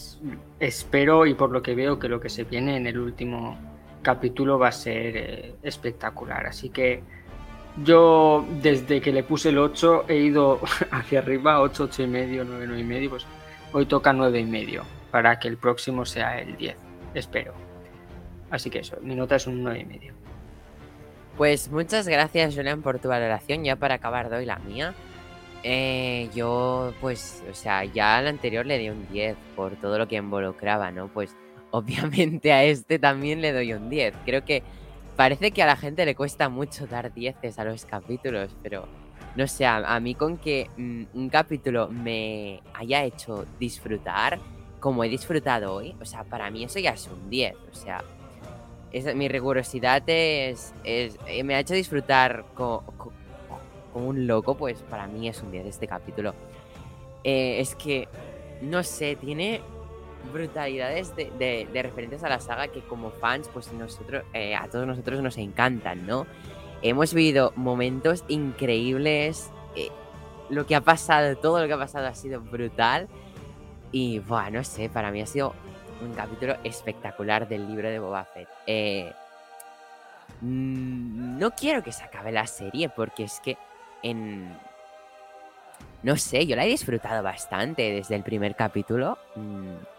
espero 0.60 1.26
y 1.26 1.34
por 1.34 1.50
lo 1.50 1.62
que 1.62 1.74
veo 1.74 1.98
que 1.98 2.08
lo 2.08 2.20
que 2.20 2.28
se 2.28 2.44
viene 2.44 2.76
en 2.76 2.86
el 2.86 2.98
último 2.98 3.58
capítulo 4.02 4.58
va 4.58 4.68
a 4.68 4.72
ser 4.72 5.16
eh, 5.16 5.54
espectacular. 5.62 6.46
Así 6.46 6.70
que 6.70 7.02
yo 7.84 8.44
desde 8.60 9.00
que 9.00 9.12
le 9.12 9.22
puse 9.22 9.48
el 9.48 9.58
8 9.58 10.04
he 10.08 10.16
ido 10.16 10.60
hacia 10.90 11.20
arriba, 11.20 11.60
8, 11.60 11.84
8 11.84 12.02
y 12.02 12.06
medio, 12.06 12.44
9, 12.44 12.64
9 12.66 12.80
y 12.80 12.84
medio, 12.84 13.10
pues 13.10 13.26
hoy 13.72 13.86
toca 13.86 14.12
9 14.12 14.40
y 14.40 14.44
medio 14.44 14.84
para 15.10 15.38
que 15.38 15.48
el 15.48 15.56
próximo 15.56 16.04
sea 16.04 16.40
el 16.40 16.56
10, 16.56 16.76
espero. 17.14 17.52
Así 18.50 18.68
que 18.68 18.80
eso, 18.80 18.96
mi 19.02 19.14
nota 19.14 19.36
es 19.36 19.46
un 19.46 19.62
9 19.62 19.80
y 19.80 19.84
medio. 19.84 20.14
Pues 21.36 21.70
muchas 21.70 22.06
gracias, 22.06 22.54
Julián, 22.54 22.82
por 22.82 22.98
tu 22.98 23.08
valoración. 23.08 23.64
Ya 23.64 23.76
para 23.76 23.94
acabar 23.94 24.28
doy 24.28 24.44
la 24.44 24.58
mía. 24.58 24.94
Eh, 25.62 26.28
yo, 26.34 26.92
pues, 27.00 27.42
o 27.50 27.54
sea, 27.54 27.84
ya 27.84 28.18
al 28.18 28.26
anterior 28.26 28.66
le 28.66 28.78
di 28.78 28.90
un 28.90 29.08
10 29.08 29.36
por 29.56 29.76
todo 29.76 29.98
lo 29.98 30.08
que 30.08 30.16
involucraba, 30.16 30.90
¿no? 30.90 31.08
Pues 31.08 31.34
obviamente 31.70 32.52
a 32.52 32.64
este 32.64 32.98
también 32.98 33.40
le 33.40 33.52
doy 33.52 33.72
un 33.72 33.88
10. 33.88 34.14
Creo 34.26 34.44
que 34.44 34.62
parece 35.16 35.50
que 35.50 35.62
a 35.62 35.66
la 35.66 35.76
gente 35.76 36.04
le 36.04 36.14
cuesta 36.14 36.48
mucho 36.48 36.86
dar 36.86 37.12
10 37.12 37.36
a 37.58 37.64
los 37.64 37.84
capítulos, 37.84 38.54
pero 38.62 38.86
no 39.36 39.46
sé, 39.46 39.64
a, 39.66 39.98
mí 40.00 40.14
con 40.14 40.36
que 40.38 40.68
mm, 40.76 41.04
un 41.14 41.28
capítulo 41.30 41.88
me 41.88 42.60
haya 42.74 43.04
hecho 43.04 43.46
disfrutar 43.58 44.38
como 44.80 45.04
he 45.04 45.08
disfrutado 45.08 45.74
hoy, 45.74 45.94
o 46.00 46.04
sea, 46.04 46.24
para 46.24 46.50
mí 46.50 46.64
eso 46.64 46.78
ya 46.78 46.90
es 46.90 47.06
un 47.06 47.30
10, 47.30 47.54
o 47.70 47.74
sea, 47.74 48.02
es- 48.92 49.14
mi 49.14 49.28
rigurosidad 49.28 50.02
es, 50.06 50.74
es- 50.84 51.16
eh, 51.26 51.44
me 51.44 51.54
ha 51.54 51.60
hecho 51.60 51.74
disfrutar 51.74 52.44
co- 52.54 52.82
co- 52.98 53.12
como 53.92 54.08
un 54.08 54.26
loco, 54.26 54.56
pues 54.56 54.82
para 54.82 55.06
mí 55.06 55.28
es 55.28 55.42
un 55.42 55.50
10 55.52 55.66
este 55.66 55.86
capítulo. 55.86 56.34
Eh, 57.24 57.60
es 57.60 57.74
que, 57.76 58.08
no 58.60 58.82
sé, 58.82 59.16
tiene 59.16 59.60
brutalidades 60.30 61.14
de, 61.16 61.68
referentes 61.72 62.22
a 62.24 62.28
la 62.28 62.40
saga 62.40 62.68
que 62.68 62.80
como 62.80 63.10
fans, 63.10 63.48
pues 63.52 63.72
nosotros, 63.72 64.24
eh, 64.32 64.54
a 64.54 64.68
todos 64.68 64.86
nosotros 64.86 65.20
nos 65.20 65.38
encantan, 65.38 66.06
¿no? 66.06 66.26
Hemos 66.82 67.14
vivido 67.14 67.52
momentos 67.56 68.24
increíbles, 68.28 69.50
eh, 69.76 69.90
lo 70.50 70.66
que 70.66 70.74
ha 70.74 70.80
pasado, 70.80 71.36
todo 71.36 71.60
lo 71.60 71.66
que 71.66 71.74
ha 71.74 71.78
pasado 71.78 72.06
ha 72.06 72.14
sido 72.14 72.40
brutal. 72.40 73.08
Y, 73.92 74.18
buah, 74.20 74.50
no 74.50 74.64
sé, 74.64 74.88
para 74.88 75.10
mí 75.10 75.20
ha 75.20 75.26
sido 75.26 75.54
un 76.00 76.12
capítulo 76.14 76.56
espectacular 76.64 77.48
del 77.48 77.66
libro 77.68 77.88
de 77.88 77.98
Boba 77.98 78.24
Fett. 78.24 78.48
Eh, 78.66 79.12
mm, 80.40 81.38
no 81.38 81.50
quiero 81.52 81.82
que 81.82 81.92
se 81.92 82.02
acabe 82.02 82.32
la 82.32 82.46
serie 82.46 82.88
porque 82.88 83.24
es 83.24 83.40
que 83.40 83.56
en... 84.02 84.56
No 86.02 86.16
sé, 86.16 86.46
yo 86.48 86.56
la 86.56 86.64
he 86.64 86.68
disfrutado 86.68 87.22
bastante 87.22 87.92
desde 87.92 88.16
el 88.16 88.24
primer 88.24 88.56
capítulo. 88.56 89.18
mm, 89.36 89.91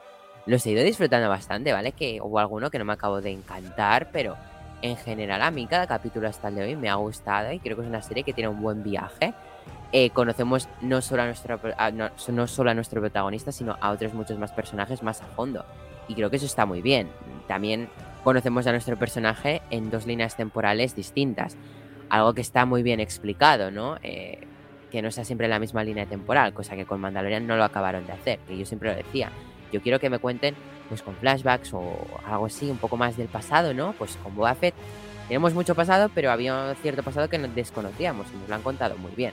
los 0.45 0.65
he 0.65 0.71
ido 0.71 0.83
disfrutando 0.83 1.29
bastante, 1.29 1.71
¿vale? 1.71 1.91
Que 1.93 2.19
hubo 2.21 2.39
alguno 2.39 2.69
que 2.69 2.79
no 2.79 2.85
me 2.85 2.93
acabo 2.93 3.21
de 3.21 3.31
encantar, 3.31 4.09
pero 4.11 4.35
en 4.81 4.97
general 4.97 5.41
a 5.41 5.51
mí 5.51 5.65
cada 5.65 5.87
capítulo 5.87 6.27
hasta 6.27 6.49
el 6.49 6.55
de 6.55 6.63
hoy 6.63 6.75
me 6.75 6.89
ha 6.89 6.95
gustado 6.95 7.51
y 7.53 7.59
creo 7.59 7.77
que 7.77 7.83
es 7.83 7.87
una 7.87 8.01
serie 8.01 8.23
que 8.23 8.33
tiene 8.33 8.49
un 8.49 8.61
buen 8.61 8.83
viaje. 8.83 9.33
Eh, 9.93 10.09
conocemos 10.09 10.67
no 10.81 11.01
solo, 11.01 11.21
a 11.21 11.25
nuestro, 11.27 11.59
no 12.29 12.47
solo 12.47 12.71
a 12.71 12.73
nuestro 12.73 12.99
protagonista, 12.99 13.51
sino 13.51 13.77
a 13.79 13.91
otros 13.91 14.13
muchos 14.13 14.37
más 14.39 14.51
personajes 14.51 15.03
más 15.03 15.21
a 15.21 15.25
fondo. 15.25 15.63
Y 16.07 16.15
creo 16.15 16.29
que 16.29 16.35
eso 16.35 16.47
está 16.47 16.65
muy 16.65 16.81
bien. 16.81 17.09
También 17.47 17.87
conocemos 18.23 18.67
a 18.67 18.71
nuestro 18.71 18.97
personaje 18.97 19.61
en 19.69 19.89
dos 19.89 20.05
líneas 20.05 20.35
temporales 20.35 20.95
distintas. 20.95 21.55
Algo 22.09 22.33
que 22.33 22.41
está 22.41 22.65
muy 22.65 22.83
bien 22.83 22.99
explicado, 22.99 23.71
¿no? 23.71 23.97
Eh, 24.03 24.39
que 24.91 25.01
no 25.01 25.11
sea 25.11 25.25
siempre 25.25 25.47
la 25.47 25.59
misma 25.59 25.83
línea 25.83 26.05
temporal, 26.05 26.53
cosa 26.53 26.75
que 26.75 26.85
con 26.85 26.99
Mandalorian 26.99 27.47
no 27.47 27.55
lo 27.55 27.63
acabaron 27.63 28.05
de 28.05 28.13
hacer, 28.13 28.39
que 28.47 28.57
yo 28.57 28.65
siempre 28.65 28.89
lo 28.89 28.95
decía. 28.95 29.31
Yo 29.73 29.81
quiero 29.81 29.99
que 29.99 30.09
me 30.09 30.19
cuenten, 30.19 30.55
pues 30.87 31.01
con 31.01 31.15
flashbacks 31.15 31.73
o 31.73 31.97
algo 32.25 32.45
así, 32.45 32.69
un 32.69 32.77
poco 32.77 32.95
más 32.95 33.17
del 33.17 33.27
pasado, 33.27 33.73
¿no? 33.73 33.93
Pues 33.93 34.15
con 34.23 34.35
Boba 34.35 34.55
tenemos 35.27 35.53
mucho 35.53 35.73
pasado, 35.73 36.09
pero 36.13 36.31
había 36.31 36.75
cierto 36.81 37.01
pasado 37.01 37.27
que 37.27 37.39
nos 37.39 37.53
desconocíamos 37.55 38.27
y 38.33 38.37
nos 38.37 38.49
lo 38.49 38.55
han 38.55 38.61
contado 38.61 38.97
muy 38.97 39.11
bien. 39.11 39.31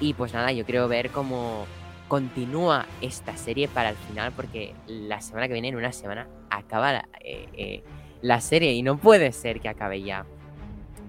Y 0.00 0.14
pues 0.14 0.34
nada, 0.34 0.50
yo 0.50 0.64
quiero 0.64 0.88
ver 0.88 1.10
cómo 1.10 1.66
continúa 2.08 2.86
esta 3.00 3.36
serie 3.36 3.68
para 3.68 3.90
el 3.90 3.96
final, 3.96 4.32
porque 4.32 4.74
la 4.86 5.20
semana 5.20 5.46
que 5.46 5.52
viene, 5.52 5.68
en 5.68 5.76
una 5.76 5.92
semana, 5.92 6.26
acaba 6.50 6.92
la, 6.92 7.08
eh, 7.20 7.48
eh, 7.52 7.84
la 8.22 8.40
serie 8.40 8.72
y 8.72 8.82
no 8.82 8.98
puede 8.98 9.30
ser 9.32 9.60
que 9.60 9.68
acabe 9.68 10.02
ya. 10.02 10.26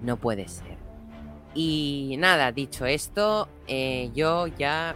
No 0.02 0.16
puede 0.16 0.46
ser. 0.46 0.78
Y 1.54 2.16
nada, 2.18 2.52
dicho 2.52 2.86
esto, 2.86 3.48
eh, 3.66 4.10
yo 4.14 4.46
ya. 4.46 4.94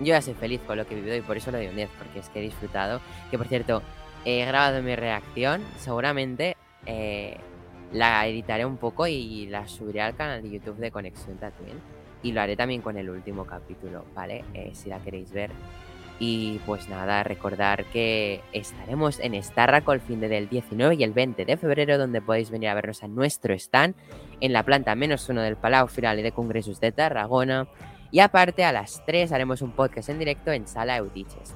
Yo 0.00 0.06
ya 0.06 0.22
soy 0.22 0.34
feliz 0.34 0.60
con 0.66 0.76
lo 0.76 0.86
que 0.86 0.94
he 0.94 0.96
vivido 0.96 1.16
y 1.16 1.20
por 1.20 1.36
eso 1.36 1.50
le 1.50 1.58
doy 1.58 1.68
un 1.68 1.76
10, 1.76 1.90
porque 1.98 2.18
es 2.18 2.28
que 2.30 2.40
he 2.40 2.42
disfrutado. 2.42 3.00
Que 3.30 3.38
por 3.38 3.46
cierto, 3.46 3.82
he 4.24 4.44
grabado 4.44 4.82
mi 4.82 4.96
reacción. 4.96 5.62
Seguramente 5.78 6.56
eh, 6.86 7.36
la 7.92 8.26
editaré 8.26 8.64
un 8.64 8.76
poco 8.76 9.06
y 9.06 9.46
la 9.46 9.68
subiré 9.68 10.00
al 10.00 10.16
canal 10.16 10.42
de 10.42 10.50
YouTube 10.50 10.76
de 10.76 10.90
Conexión 10.90 11.36
Tatooine. 11.36 11.80
Y 12.22 12.32
lo 12.32 12.40
haré 12.40 12.56
también 12.56 12.82
con 12.82 12.96
el 12.96 13.08
último 13.08 13.46
capítulo, 13.46 14.04
¿vale? 14.14 14.44
Eh, 14.54 14.70
si 14.74 14.88
la 14.88 14.98
queréis 14.98 15.32
ver. 15.32 15.50
Y 16.22 16.60
pues 16.66 16.86
nada, 16.90 17.22
recordar 17.22 17.86
que 17.86 18.42
estaremos 18.52 19.18
en 19.20 19.42
Starraco 19.42 19.94
el 19.94 20.02
fin 20.02 20.20
de 20.20 20.28
del 20.28 20.50
19 20.50 20.96
y 20.96 21.02
el 21.02 21.12
20 21.12 21.46
de 21.46 21.56
febrero, 21.56 21.96
donde 21.96 22.20
podéis 22.20 22.50
venir 22.50 22.68
a 22.68 22.74
vernos 22.74 23.02
a 23.02 23.08
nuestro 23.08 23.54
stand 23.54 23.94
en 24.42 24.52
la 24.52 24.62
planta 24.62 24.94
menos 24.94 25.30
uno 25.30 25.40
del 25.40 25.56
Palau 25.56 25.88
Firal 25.88 26.18
y 26.18 26.22
de 26.22 26.32
Congresos 26.32 26.78
de 26.78 26.92
Tarragona. 26.92 27.68
Y 28.10 28.20
aparte, 28.20 28.64
a 28.64 28.72
las 28.72 29.04
3 29.06 29.30
haremos 29.32 29.62
un 29.62 29.72
podcast 29.72 30.08
en 30.08 30.18
directo 30.18 30.50
en 30.52 30.66
Sala 30.66 30.96
Eutiches. 30.96 31.54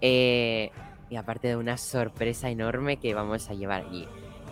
Eh, 0.00 0.70
y 1.10 1.16
aparte 1.16 1.48
de 1.48 1.56
una 1.56 1.76
sorpresa 1.76 2.48
enorme 2.48 2.96
que 2.98 3.14
vamos 3.14 3.50
a 3.50 3.54
llevar 3.54 3.84
allí. 3.86 4.08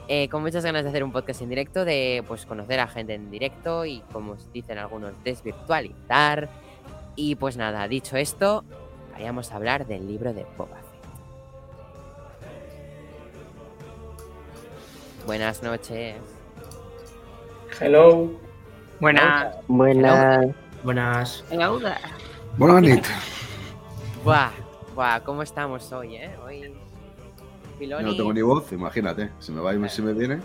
Eh, 0.08 0.28
con 0.28 0.42
muchas 0.42 0.64
ganas 0.64 0.84
de 0.84 0.88
hacer 0.88 1.04
un 1.04 1.12
podcast 1.12 1.42
en 1.42 1.50
directo, 1.50 1.84
de 1.84 2.24
pues 2.26 2.46
conocer 2.46 2.80
a 2.80 2.88
gente 2.88 3.14
en 3.14 3.30
directo 3.30 3.84
y, 3.84 4.00
como 4.12 4.36
dicen 4.52 4.78
algunos, 4.78 5.12
desvirtualizar. 5.22 6.48
Y 7.14 7.34
pues 7.36 7.56
nada, 7.56 7.86
dicho 7.88 8.16
esto, 8.16 8.64
vayamos 9.12 9.52
a 9.52 9.56
hablar 9.56 9.86
del 9.86 10.06
libro 10.06 10.32
de 10.32 10.46
Boba 10.56 10.76
Fett. 10.76 10.88
Buenas 15.26 15.62
noches. 15.62 16.16
Hello. 17.80 18.30
Buena. 18.98 19.52
Buena. 19.68 20.54
Buenas. 20.82 21.44
Buenas 22.56 22.82
noches. 22.82 23.02
Buah, 24.24 24.50
buah, 24.94 25.20
¿cómo 25.20 25.42
estamos 25.42 25.90
hoy, 25.92 26.16
eh? 26.16 26.36
Hoy. 26.44 26.74
Filoni. 27.78 28.04
No 28.04 28.16
tengo 28.16 28.32
ni 28.32 28.42
voz, 28.42 28.72
imagínate. 28.72 29.30
Si 29.38 29.52
me 29.52 29.60
va 29.60 29.74
y 29.74 29.88
si 29.88 30.02
me 30.02 30.12
viene. 30.12 30.40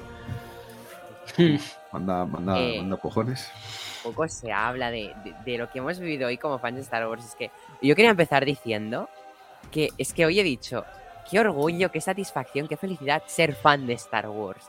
Manda, 1.92 2.26
manda, 2.26 2.60
Eh. 2.60 2.80
manda 2.80 2.98
cojones. 2.98 3.50
poco 4.04 4.28
se 4.28 4.52
habla 4.52 4.90
de, 4.92 5.14
de- 5.24 5.34
de 5.46 5.58
lo 5.58 5.70
que 5.72 5.80
hemos 5.80 6.00
vivido 6.00 6.28
hoy 6.28 6.38
como 6.38 6.58
fans 6.60 6.76
de 6.76 6.82
Star 6.82 7.08
Wars. 7.08 7.24
Es 7.26 7.36
que 7.36 7.52
yo 7.82 7.96
quería 7.96 8.12
empezar 8.12 8.44
diciendo 8.46 9.10
que 9.72 9.90
es 9.98 10.14
que 10.14 10.26
hoy 10.26 10.40
he 10.40 10.44
dicho, 10.44 10.84
qué 11.30 11.40
orgullo, 11.40 11.92
qué 11.92 12.02
satisfacción, 12.02 12.68
qué 12.68 12.76
felicidad 12.78 13.24
ser 13.28 13.56
fan 13.56 13.86
de 13.88 13.94
Star 13.94 14.28
Wars. 14.30 14.66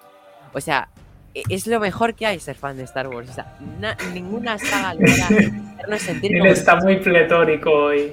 O 0.52 0.60
sea, 0.60 0.88
es 1.34 1.66
lo 1.66 1.80
mejor 1.80 2.14
que 2.14 2.26
hay 2.26 2.38
ser 2.38 2.54
fan 2.56 2.76
de 2.76 2.84
Star 2.84 3.08
Wars. 3.08 3.30
O 3.30 3.32
sea, 3.32 3.56
na- 3.80 3.96
ninguna 4.12 4.58
saga 4.58 4.94
logra 4.94 5.12
hacernos 5.26 6.02
sentir 6.02 6.32
Él 6.32 6.38
como... 6.40 6.52
está 6.52 6.76
muy 6.76 6.96
pletórico 6.96 7.70
hoy. 7.70 8.12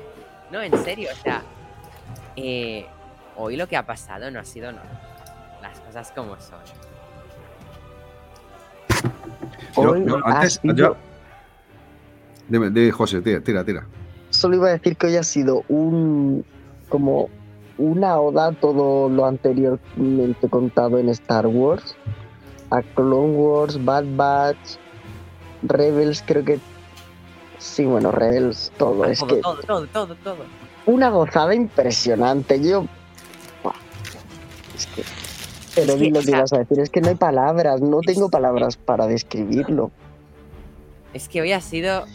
No, 0.52 0.62
en 0.62 0.76
serio, 0.84 1.10
o 1.14 1.24
sea, 1.24 1.42
eh, 2.36 2.86
hoy 3.38 3.56
lo 3.58 3.68
que 3.68 3.78
ha 3.78 3.86
pasado 3.86 4.30
no 4.32 4.40
ha 4.40 4.44
sido 4.46 4.72
normal. 4.72 5.00
Las 5.62 5.80
cosas 5.80 6.12
como 6.12 6.36
son. 6.40 6.60
Yo- 9.76 10.20
antes, 10.26 10.54
sido- 10.62 10.76
yo- 10.76 10.96
Dime, 12.50 12.70
dime, 12.70 12.92
José, 12.92 13.22
tira, 13.22 13.40
tira, 13.40 13.64
tira. 13.64 13.86
Solo 14.30 14.56
iba 14.58 14.68
a 14.68 14.72
decir 14.72 14.98
que 14.98 15.08
hoy 15.08 15.16
ha 15.16 15.24
sido 15.24 15.64
un. 15.70 16.44
como 16.90 17.30
una 17.78 18.20
oda 18.20 18.48
a 18.48 18.52
todo 18.52 19.08
lo 19.10 19.26
anteriormente 19.26 20.50
contado 20.50 21.00
en 21.00 21.08
Star 21.10 21.48
Wars. 21.48 21.96
A 22.72 22.82
Clone 22.82 23.34
Wars, 23.36 23.84
Bad 23.84 24.06
Batch, 24.16 24.78
Rebels, 25.64 26.24
creo 26.26 26.44
que. 26.44 26.60
Sí, 27.58 27.86
bueno, 27.86 28.12
Rebels, 28.12 28.72
todo. 28.78 29.06
Es 29.06 29.20
todo, 29.20 29.28
que 29.28 29.42
todo, 29.42 29.62
todo, 29.62 29.88
todo, 29.88 30.16
todo. 30.16 30.46
una 30.86 31.10
gozada 31.10 31.54
impresionante. 31.54 32.62
Yo. 32.62 32.86
Es 34.76 34.86
que. 34.88 35.04
Pero 35.76 35.96
di 35.96 36.10
lo 36.10 36.20
o 36.20 36.22
que 36.22 36.28
sea, 36.28 36.38
ibas 36.40 36.54
a 36.54 36.58
decir, 36.60 36.80
es 36.80 36.90
que 36.90 37.02
no 37.02 37.10
hay 37.10 37.16
palabras, 37.16 37.82
no 37.82 38.02
tengo 38.02 38.30
palabras 38.30 38.76
para 38.76 39.08
describirlo. 39.08 39.92
Es 41.14 41.30
que 41.30 41.42
hoy 41.42 41.54
ha 41.54 41.62
sido 41.62 42.06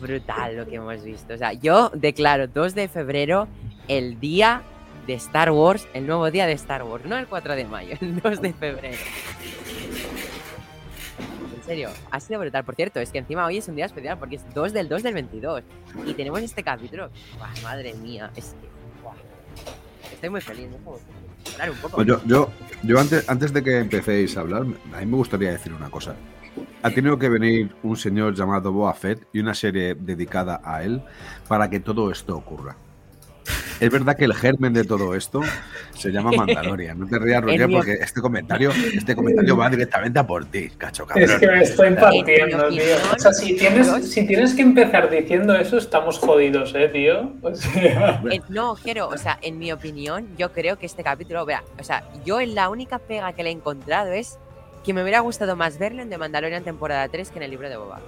brutal 0.00 0.56
lo 0.56 0.66
que 0.66 0.76
hemos 0.76 1.02
visto. 1.02 1.34
O 1.34 1.36
sea, 1.36 1.52
yo 1.52 1.90
declaro 1.94 2.46
2 2.48 2.74
de 2.74 2.88
febrero 2.88 3.48
el 3.88 4.20
día 4.20 4.62
de 5.06 5.14
Star 5.14 5.50
Wars, 5.50 5.86
el 5.92 6.06
nuevo 6.06 6.30
día 6.30 6.46
de 6.46 6.52
Star 6.52 6.82
Wars, 6.82 7.04
no 7.04 7.16
el 7.16 7.26
4 7.26 7.56
de 7.56 7.64
mayo, 7.64 7.96
el 8.00 8.20
2 8.20 8.40
de 8.40 8.52
febrero. 8.52 8.98
Serio, 11.64 11.88
ha 12.10 12.20
sido 12.20 12.40
brutal. 12.40 12.64
Por 12.64 12.74
cierto, 12.74 13.00
es 13.00 13.10
que 13.10 13.18
encima 13.18 13.46
hoy 13.46 13.56
es 13.56 13.68
un 13.68 13.76
día 13.76 13.86
especial 13.86 14.18
porque 14.18 14.36
es 14.36 14.42
2 14.54 14.72
del 14.72 14.88
2 14.88 15.02
del 15.02 15.14
22. 15.14 15.62
Y 16.06 16.14
tenemos 16.14 16.40
este 16.40 16.62
capítulo. 16.62 17.08
Madre 17.62 17.94
mía, 17.94 18.30
es 18.36 18.54
que. 18.60 20.14
Estoy 20.14 20.28
muy 20.28 20.40
feliz, 20.40 20.68
¿no? 20.70 20.96
Hablar 21.52 21.70
un 21.70 21.76
poco. 21.78 21.96
Pues 21.96 22.06
yo, 22.06 22.20
yo, 22.26 22.50
yo 22.82 22.98
antes, 22.98 23.28
antes 23.28 23.52
de 23.52 23.62
que 23.62 23.78
empecéis 23.78 24.36
a 24.36 24.40
hablar, 24.40 24.62
a 24.62 25.00
mí 25.00 25.06
me 25.06 25.16
gustaría 25.16 25.50
decir 25.50 25.72
una 25.72 25.90
cosa. 25.90 26.14
Ha 26.82 26.90
tenido 26.90 27.18
que 27.18 27.28
venir 27.28 27.74
un 27.82 27.96
señor 27.96 28.34
llamado 28.34 28.70
Boa 28.70 28.92
Fett 28.94 29.26
y 29.32 29.40
una 29.40 29.54
serie 29.54 29.94
dedicada 29.94 30.60
a 30.62 30.82
él 30.82 31.02
para 31.48 31.68
que 31.70 31.80
todo 31.80 32.10
esto 32.10 32.36
ocurra. 32.36 32.76
Es 33.80 33.90
verdad 33.90 34.16
que 34.16 34.24
el 34.24 34.34
germen 34.34 34.72
de 34.72 34.84
todo 34.84 35.14
esto 35.14 35.40
se 35.94 36.10
llama 36.10 36.30
Mandalorian. 36.32 36.98
No 36.98 37.06
te 37.06 37.18
rías, 37.18 37.42
Roger, 37.42 37.68
porque 37.70 37.92
este 37.94 38.20
comentario, 38.20 38.70
este 38.94 39.14
comentario 39.14 39.56
va 39.56 39.68
directamente 39.68 40.18
a 40.18 40.26
por 40.26 40.44
ti, 40.46 40.70
cacho 40.76 41.06
cabrón. 41.06 41.30
Es 41.30 41.36
que 41.36 41.46
me 41.46 41.62
estoy 41.62 41.88
En 41.88 41.96
partiendo, 41.96 42.70
mi 42.70 42.78
tío. 42.78 42.84
O 43.14 43.18
sea, 43.18 43.32
si 43.32 43.56
tienes, 43.56 44.10
si 44.10 44.26
tienes 44.26 44.54
que 44.54 44.62
empezar 44.62 45.10
diciendo 45.10 45.54
eso, 45.54 45.76
estamos 45.76 46.18
jodidos, 46.18 46.72
eh, 46.74 46.88
tío. 46.88 47.32
O 47.42 47.54
sea, 47.54 48.20
Eh, 48.30 48.40
no, 48.48 48.74
Jero, 48.76 49.08
o 49.08 49.18
sea, 49.18 49.38
en 49.42 49.58
mi 49.58 49.72
opinión, 49.72 50.28
yo 50.36 50.52
creo 50.52 50.78
que 50.78 50.86
este 50.86 51.02
capítulo, 51.02 51.44
vea, 51.44 51.62
o 51.78 51.84
sea, 51.84 52.04
yo 52.24 52.40
en 52.40 52.54
la 52.54 52.68
única 52.68 52.98
pega 52.98 53.32
que 53.32 53.42
le 53.42 53.50
he 53.50 53.52
encontrado 53.52 54.12
es 54.12 54.38
que 54.84 54.92
me 54.92 55.02
hubiera 55.02 55.20
gustado 55.20 55.56
más 55.56 55.78
verlo 55.78 56.02
en 56.02 56.10
The 56.10 56.18
Mandalorian 56.18 56.62
temporada 56.62 57.08
3 57.08 57.30
que 57.30 57.38
en 57.38 57.42
el 57.44 57.50
libro 57.50 57.68
de 57.68 57.76
Boba. 57.76 58.00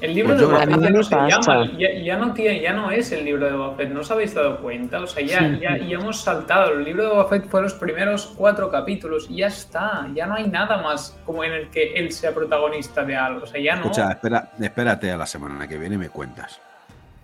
El 0.00 0.14
libro 0.14 0.30
Pues 0.34 0.38
de 0.40 0.44
yo- 0.46 0.50
Boba 0.52 0.62
a 0.62 0.66
mí 0.66 0.72
Fett 0.74 0.82
me 0.82 0.90
no 0.90 1.02
se 1.02 1.16
pasa. 1.16 1.28
llama. 1.52 1.72
Ya, 1.78 1.88
ya 1.92 2.16
no 2.16 2.32
tiene, 2.32 2.60
ya 2.60 2.72
no 2.72 2.90
es 2.90 3.12
el 3.12 3.24
libro 3.24 3.46
de 3.46 3.52
Boba 3.52 3.74
Fett, 3.76 3.90
¿no 3.90 4.00
os 4.00 4.10
habéis 4.10 4.34
dado 4.34 4.58
cuenta? 4.60 5.00
O 5.00 5.06
sea, 5.06 5.22
ya, 5.24 5.38
Sí. 5.40 5.58
ya, 5.60 5.76
ya 5.76 5.96
hemos 5.98 6.20
saltado. 6.20 6.72
El 6.72 6.84
libro 6.84 7.02
de 7.04 7.08
Boba 7.10 7.28
Fett 7.28 7.48
fue 7.48 7.62
los 7.62 7.74
primeros 7.74 8.26
cuatro 8.36 8.70
capítulos 8.70 9.26
y 9.28 9.36
ya 9.38 9.48
está. 9.48 10.08
Ya 10.14 10.26
no 10.26 10.34
hay 10.34 10.48
nada 10.48 10.80
más 10.82 11.18
como 11.26 11.42
en 11.44 11.52
el 11.52 11.68
que 11.70 11.94
él 11.94 12.12
sea 12.12 12.32
protagonista 12.32 13.04
de 13.04 13.16
algo. 13.16 13.44
O 13.44 13.46
sea, 13.46 13.60
ya 13.60 13.74
no. 13.76 13.82
Escucha, 13.82 14.10
espera, 14.12 14.50
espérate 14.60 15.10
a 15.10 15.16
la 15.16 15.26
semana 15.26 15.66
que 15.66 15.78
viene 15.78 15.96
y 15.96 15.98
me 15.98 16.08
cuentas. 16.10 16.60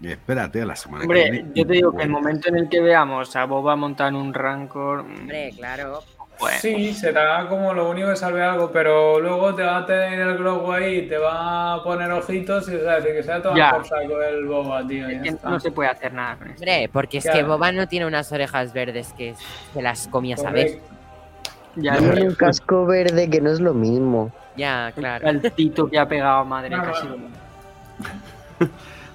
Espérate 0.02 0.60
a 0.60 0.66
la 0.66 0.76
semana 0.76 1.02
que 1.02 1.06
Hombre, 1.06 1.30
viene. 1.30 1.50
y 1.54 1.58
yo 1.60 1.66
te 1.66 1.72
digo 1.72 1.92
que 1.96 2.02
el 2.02 2.10
momento 2.10 2.48
en 2.48 2.56
el 2.58 2.68
que 2.68 2.80
veamos 2.80 3.34
a 3.36 3.44
Boba 3.46 3.74
montar 3.76 4.08
en 4.08 4.16
un 4.16 4.34
Rancor. 4.34 5.04
mm, 5.04 5.14
Hombre, 5.20 5.50
claro. 5.56 6.00
Bueno, 6.40 6.58
Sí, 6.60 6.92
será 6.94 7.46
como 7.48 7.72
lo 7.72 7.88
único 7.88 8.08
que 8.10 8.16
salve 8.16 8.42
algo, 8.42 8.70
pero 8.70 9.20
luego 9.20 9.54
te 9.54 9.62
va 9.62 9.78
a 9.78 9.86
tener 9.86 10.18
el 10.20 10.36
Grogu 10.38 10.72
ahí, 10.72 11.08
te 11.08 11.16
va 11.16 11.74
a 11.74 11.82
poner 11.82 12.10
ojitos 12.10 12.68
y 12.68 12.74
o 12.76 12.80
sea, 12.82 13.00
que 13.02 13.22
sea 13.22 13.40
todo 13.42 13.54
por 13.54 13.86
saco 13.86 14.20
el 14.22 14.44
boba, 14.46 14.86
tío. 14.86 15.08
ya 15.10 15.30
está. 15.30 15.48
no 15.50 15.60
se 15.60 15.70
puede 15.70 15.90
hacer 15.90 16.12
nada 16.12 16.36
con 16.36 16.48
esto. 16.48 16.60
Hombre, 16.62 16.90
porque 16.92 17.18
es 17.18 17.28
que. 17.30 17.42
Boba 17.44 17.72
no 17.72 17.86
tiene 17.88 18.06
unas 18.06 18.30
orejas 18.32 18.72
verdes 18.72 19.12
que 19.16 19.34
se 19.72 19.82
las 19.82 20.08
comía, 20.08 20.36
¿sabes? 20.36 20.72
Correcto. 20.72 20.94
Ya 21.76 21.96
Tiene 21.98 22.20
no 22.20 22.26
un 22.28 22.34
casco 22.36 22.86
verde 22.86 23.28
que 23.28 23.40
no 23.40 23.50
es 23.50 23.58
lo 23.60 23.74
mismo. 23.74 24.30
Ya, 24.56 24.92
claro. 24.94 25.28
El 25.28 25.40
tito 25.52 25.88
que 25.90 25.98
ha 25.98 26.06
pegado 26.06 26.44
madre 26.44 26.68
Claro. 26.68 26.92
casi. 26.92 27.08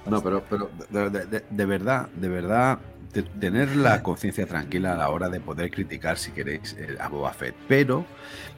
No, 0.06 0.22
pero, 0.22 0.42
pero 0.48 0.70
de, 0.88 1.10
de- 1.10 1.26
de- 1.26 1.44
de 1.48 1.66
verdad, 1.66 2.08
de 2.14 2.28
verdad, 2.28 2.78
te- 3.12 3.22
tener 3.22 3.76
la 3.76 4.02
conciencia 4.02 4.46
tranquila 4.46 4.92
a 4.94 4.96
la 4.96 5.08
hora 5.10 5.28
de 5.28 5.40
poder 5.40 5.70
criticar, 5.70 6.18
si 6.18 6.30
queréis, 6.32 6.74
eh, 6.78 6.96
a 7.00 7.08
Boba 7.08 7.32
Fett. 7.32 7.54
Pero 7.68 8.04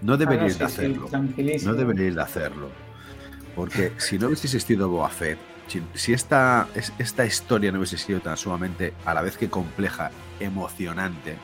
no 0.03 0.17
deberíais 0.17 0.59
de 0.59 0.65
hacerlo. 0.65 1.09
No 1.65 1.75
deberíais 1.75 2.15
de 2.15 2.23
hacerlo. 2.23 2.69
Porque 3.55 3.93
si 3.99 4.19
no 4.19 4.27
hubiese 4.29 4.47
existido 4.47 4.88
Boba 4.88 5.09
Fett, 5.11 5.38
si, 5.69 5.83
si 5.95 6.12
esta, 6.12 6.69
es- 6.75 6.93
esta 6.99 7.25
historia 7.27 7.71
no 7.73 7.79
hubiese 7.79 7.99
sido 7.99 8.21
tan 8.21 8.37
sumamente, 8.37 8.93
a 9.05 9.15
la 9.15 9.23
vez 9.23 9.37
que 9.37 9.49
compleja, 9.49 10.11
emocionante 10.41 11.37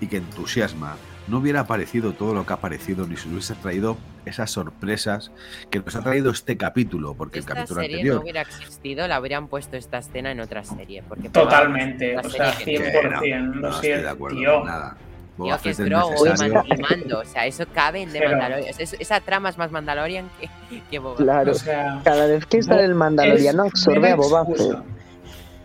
y 0.00 0.06
que 0.06 0.18
entusiasma, 0.18 0.96
no 1.28 1.38
hubiera 1.38 1.60
aparecido 1.60 2.12
todo 2.12 2.34
lo 2.34 2.44
que 2.46 2.52
ha 2.52 2.56
aparecido, 2.56 3.06
ni 3.06 3.16
se 3.16 3.28
hubiese 3.28 3.54
traído 3.54 3.96
esas 4.24 4.50
sorpresas 4.50 5.30
que 5.70 5.80
nos 5.80 5.94
ha 5.96 6.02
traído 6.02 6.30
este 6.30 6.56
capítulo, 6.56 7.14
porque 7.14 7.38
Esta 7.40 7.52
el 7.52 7.56
capítulo 7.58 7.80
serie 7.80 7.96
anterior. 7.96 8.16
no 8.16 8.22
hubiera 8.22 8.40
existido, 8.42 9.08
la 9.08 9.16
habrían 9.16 9.48
puesto 9.48 9.76
esta 9.76 9.98
escena 9.98 10.30
en 10.30 10.40
otra 10.40 10.64
serie. 10.64 11.02
Porque 11.08 11.28
Totalmente, 11.28 12.16
o 12.16 12.22
sea, 12.28 12.52
serie 12.54 12.78
que- 12.78 12.90
100%, 12.92 13.54
no, 13.54 13.60
no 13.60 13.68
estoy 13.70 13.88
de 13.90 14.08
acuerdo 14.08 14.38
tío. 14.38 14.54
con 14.58 14.66
nada. 14.66 14.96
Boba 15.36 15.54
Tío, 15.58 15.62
que 15.62 15.70
es 15.70 15.78
Grogu 15.78 16.26
y, 16.26 16.78
Mando. 16.82 17.20
O 17.20 17.24
sea, 17.24 17.46
eso 17.46 17.64
cabe 17.72 18.02
en 18.02 18.10
The 18.10 18.18
Pero- 18.18 18.30
Mandalorian. 18.32 18.74
Esa 18.78 19.20
trama 19.20 19.48
es 19.50 19.56
más 19.56 19.70
Mandalorian 19.70 20.28
que, 20.40 20.80
que 20.90 20.98
Boba. 20.98 21.16
Claro. 21.16 21.52
O 21.52 21.54
sea, 21.54 22.00
Cada 22.02 22.26
vez 22.26 22.44
que 22.46 22.60
sale 22.60 22.82
el 22.84 22.94
Mandaloriano 22.96 23.64
es 23.66 23.70
absorbe 23.72 24.10
a 24.10 24.16
Boba. 24.16 24.44
Fett. 24.46 24.58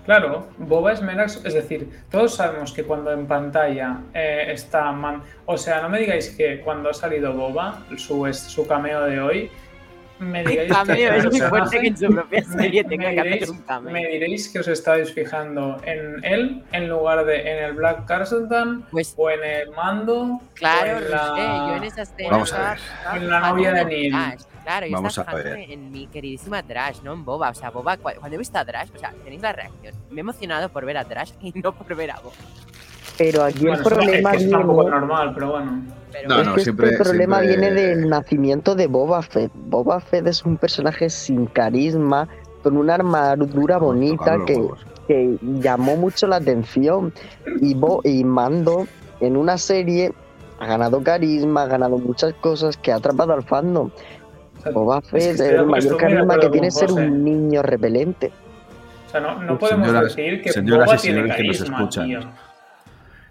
Claro, 0.06 0.48
Boba 0.58 0.92
es 0.94 1.02
mera 1.02 1.24
ex- 1.24 1.44
Es 1.46 1.54
decir, 1.54 1.90
todos 2.12 2.36
sabemos 2.36 2.74
que 2.74 2.84
cuando 2.84 3.12
en 3.12 3.26
pantalla 3.26 4.00
eh, 4.14 4.48
está. 4.50 4.92
Man- 4.92 5.24
o 5.46 5.58
sea, 5.58 5.82
no 5.82 5.90
me 5.90 6.00
digáis 6.00 6.30
que 6.32 6.60
cuando 6.62 6.90
ha 6.90 6.94
salido 6.94 7.34
Boba, 7.34 7.84
su, 7.98 8.28
es- 8.28 8.40
su 8.40 8.68
cameo 8.68 9.02
de 9.04 9.22
hoy, 9.22 9.52
me 10.20 10.44
diréis 10.44 10.72
Cameo, 10.72 10.96
que 10.96 11.18
es 11.18 11.26
muy 11.32 11.40
el 11.42 11.48
fuerte 11.50 11.80
que 11.80 11.88
en 11.88 11.98
su 11.98 12.08
propia 12.14 12.44
me- 12.48 12.62
serie 12.62 12.84
me 12.84 12.90
tenga 12.90 13.10
que 13.12 13.20
hacer 13.20 13.32
diréis- 13.34 13.50
un 13.50 13.62
cameo. 13.64 13.94
Me 13.94 14.08
diréis 14.08 14.50
que 14.50 14.60
os 14.60 14.68
estáis 14.68 15.14
fijando 15.14 15.82
en 15.86 16.24
él 16.24 16.64
en 16.72 16.88
lugar 16.90 17.26
de 17.26 17.42
en 17.52 17.64
el 17.66 17.74
Black 17.74 18.06
Carlton 18.06 18.86
Pues 18.92 19.14
o 19.18 19.30
en 19.30 19.44
el 19.44 19.72
Mando. 19.72 20.40
claro, 20.54 20.96
o 20.96 20.98
en 21.00 21.04
no 21.06 21.10
la- 21.10 21.36
sé, 21.36 21.42
yo 21.42 21.76
en 21.78 21.84
esa 21.84 22.02
escena 22.04 22.30
Vamos 22.30 22.54
a 22.54 22.56
estaba- 22.56 22.70
ver. 22.74 22.80
estaba 22.98 23.18
En 23.18 23.30
la 23.30 23.40
novia 23.40 23.72
de 23.74 23.86
Neil. 23.86 24.14
Claro, 24.64 24.86
yo 24.88 24.94
Vamos 24.94 25.18
estaba 25.18 25.38
a 25.40 25.44
ver. 25.44 25.72
en 25.72 25.92
mi 25.92 26.08
queridísima 26.08 26.64
Trash, 26.64 27.02
no 27.04 27.14
en 27.14 27.26
Boba. 27.26 27.50
O 27.50 27.54
sea, 27.54 27.70
Boba, 27.70 27.98
cu- 27.98 28.10
cuando 28.20 28.36
he 28.36 28.38
visto 28.38 28.58
a 28.58 28.66
Trash, 28.66 28.90
o 28.96 29.00
sea, 29.00 29.14
tenéis 29.24 29.42
la 29.42 29.52
reacción. 29.54 29.94
Me 30.10 30.18
he 30.18 30.20
emocionado 30.22 30.70
por 30.70 30.86
ver 30.86 30.98
a 30.98 31.04
Trash 31.06 31.32
y 31.42 31.52
no 31.62 31.74
por 31.74 31.94
ver 31.96 32.12
a 32.12 32.20
Boba. 32.20 32.34
Pero 33.18 33.44
aquí 33.44 33.60
Bueno, 33.60 33.74
el 33.76 33.82
es 33.82 33.88
problema 33.88 34.32
es 34.32 34.38
viene... 34.40 34.52
tampoco 34.52 34.90
normal, 34.90 35.32
pero 35.36 35.52
bueno. 35.52 35.82
Pero 36.12 36.30
No, 36.30 36.42
es 36.42 36.48
no, 36.48 36.56
que 36.56 36.62
siempre- 36.64 36.90
este 36.92 37.04
problema 37.04 37.42
siempre- 37.42 37.70
viene 37.72 37.82
del 37.82 38.10
nacimiento 38.10 38.76
de 38.76 38.88
Boba 38.88 39.22
Fett. 39.22 39.52
Boba 39.54 40.00
Fett 40.00 40.26
es 40.28 40.44
un 40.46 40.58
personaje 40.58 41.10
sin 41.10 41.46
carisma, 41.48 42.28
con 42.64 42.78
una 42.78 42.96
armadura 42.96 43.78
bonita 43.78 44.38
que, 44.48 44.66
que 45.08 45.38
llamó 45.42 45.98
mucho 45.98 46.28
la 46.28 46.38
atención. 46.38 47.14
Y, 47.62 47.74
Bo- 47.76 48.02
y 48.06 48.24
Mando, 48.24 48.88
en 49.20 49.36
una 49.38 49.58
serie, 49.58 50.14
ha 50.60 50.66
ganado 50.66 51.04
carisma, 51.04 51.64
ha 51.64 51.68
ganado 51.68 51.98
muchas 51.98 52.34
cosas 52.36 52.78
que 52.78 52.92
ha 52.92 52.96
atrapado 52.96 53.34
al 53.34 53.44
fandom. 53.44 53.90
Boba 54.72 55.00
es 55.00 55.08
que 55.08 55.20
Fett, 55.34 55.40
el 55.42 55.66
mayor 55.66 55.98
carisma 55.98 56.40
que 56.40 56.50
tiene 56.50 56.68
es 56.68 56.76
ser 56.76 56.92
un 56.92 57.24
niño 57.24 57.62
repelente. 57.62 58.32
O 59.08 59.10
sea, 59.12 59.20
no, 59.20 59.42
no 59.44 59.58
podemos 59.60 59.88
Señoras- 59.88 60.16
decir 60.16 60.42
que 60.42 60.52
señoras 60.52 60.86
Boba 60.86 60.96
y 60.98 61.00
tiene 61.00 61.16
señores 61.22 61.36
que 61.38 61.44
nos 61.44 61.58
carisma, 61.58 61.78
escuchan. 61.80 62.06
tío. 62.06 62.20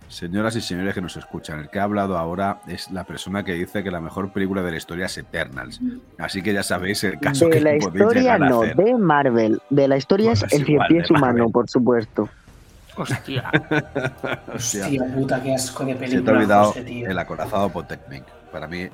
Señoras 0.09 0.57
y 0.57 0.61
señores 0.61 0.93
que 0.95 1.01
nos 1.01 1.17
escuchan, 1.17 1.61
el 1.61 1.71
que 1.71 1.79
ha 1.79 1.85
hablado 1.85 2.19
ahora 2.19 2.59
es 2.69 2.91
la 2.91 3.05
persona 3.05 3.45
que 3.45 3.55
dice 3.55 3.83
que 3.83 3.91
la 3.91 3.99
mejor 4.01 4.31
película 4.31 4.63
de 4.63 4.71
la 4.71 4.77
historia 4.77 5.07
es 5.07 5.17
Eternals. 5.17 5.81
Así 6.19 6.43
que 6.43 6.53
ya 6.53 6.63
sabéis 6.63 7.03
el 7.05 7.19
caso 7.19 7.47
De 7.47 7.51
que 7.53 7.61
la 7.63 7.71
podéis 7.81 7.95
historia 7.95 8.35
a 8.35 8.39
no, 8.39 8.61
hacer. 8.63 8.77
de 8.77 8.95
Marvel. 8.99 9.63
De 9.71 9.89
la 9.89 9.97
historia 9.97 10.33
Bueno, 10.33 10.47
es 10.47 10.53
el 10.53 10.67
cien 10.67 10.79
pies 10.89 11.11
humano, 11.11 11.49
por 11.49 11.69
supuesto. 11.71 12.29
Hostia. 12.95 13.51
Hostia, 14.55 14.85
Hostia 14.85 15.05
puta, 15.15 15.43
qué 15.43 15.55
asco 15.55 15.83
de 15.87 15.93
se 15.95 15.99
te 15.99 16.05
ha 16.05 16.09
película, 16.11 16.33
olvidado 16.37 16.65
José, 16.67 16.83
tío. 16.83 17.09
el 17.11 17.19
acorazado 17.19 17.69
Potecnic. 17.71 18.25
Para 18.53 18.69
mí, 18.69 18.87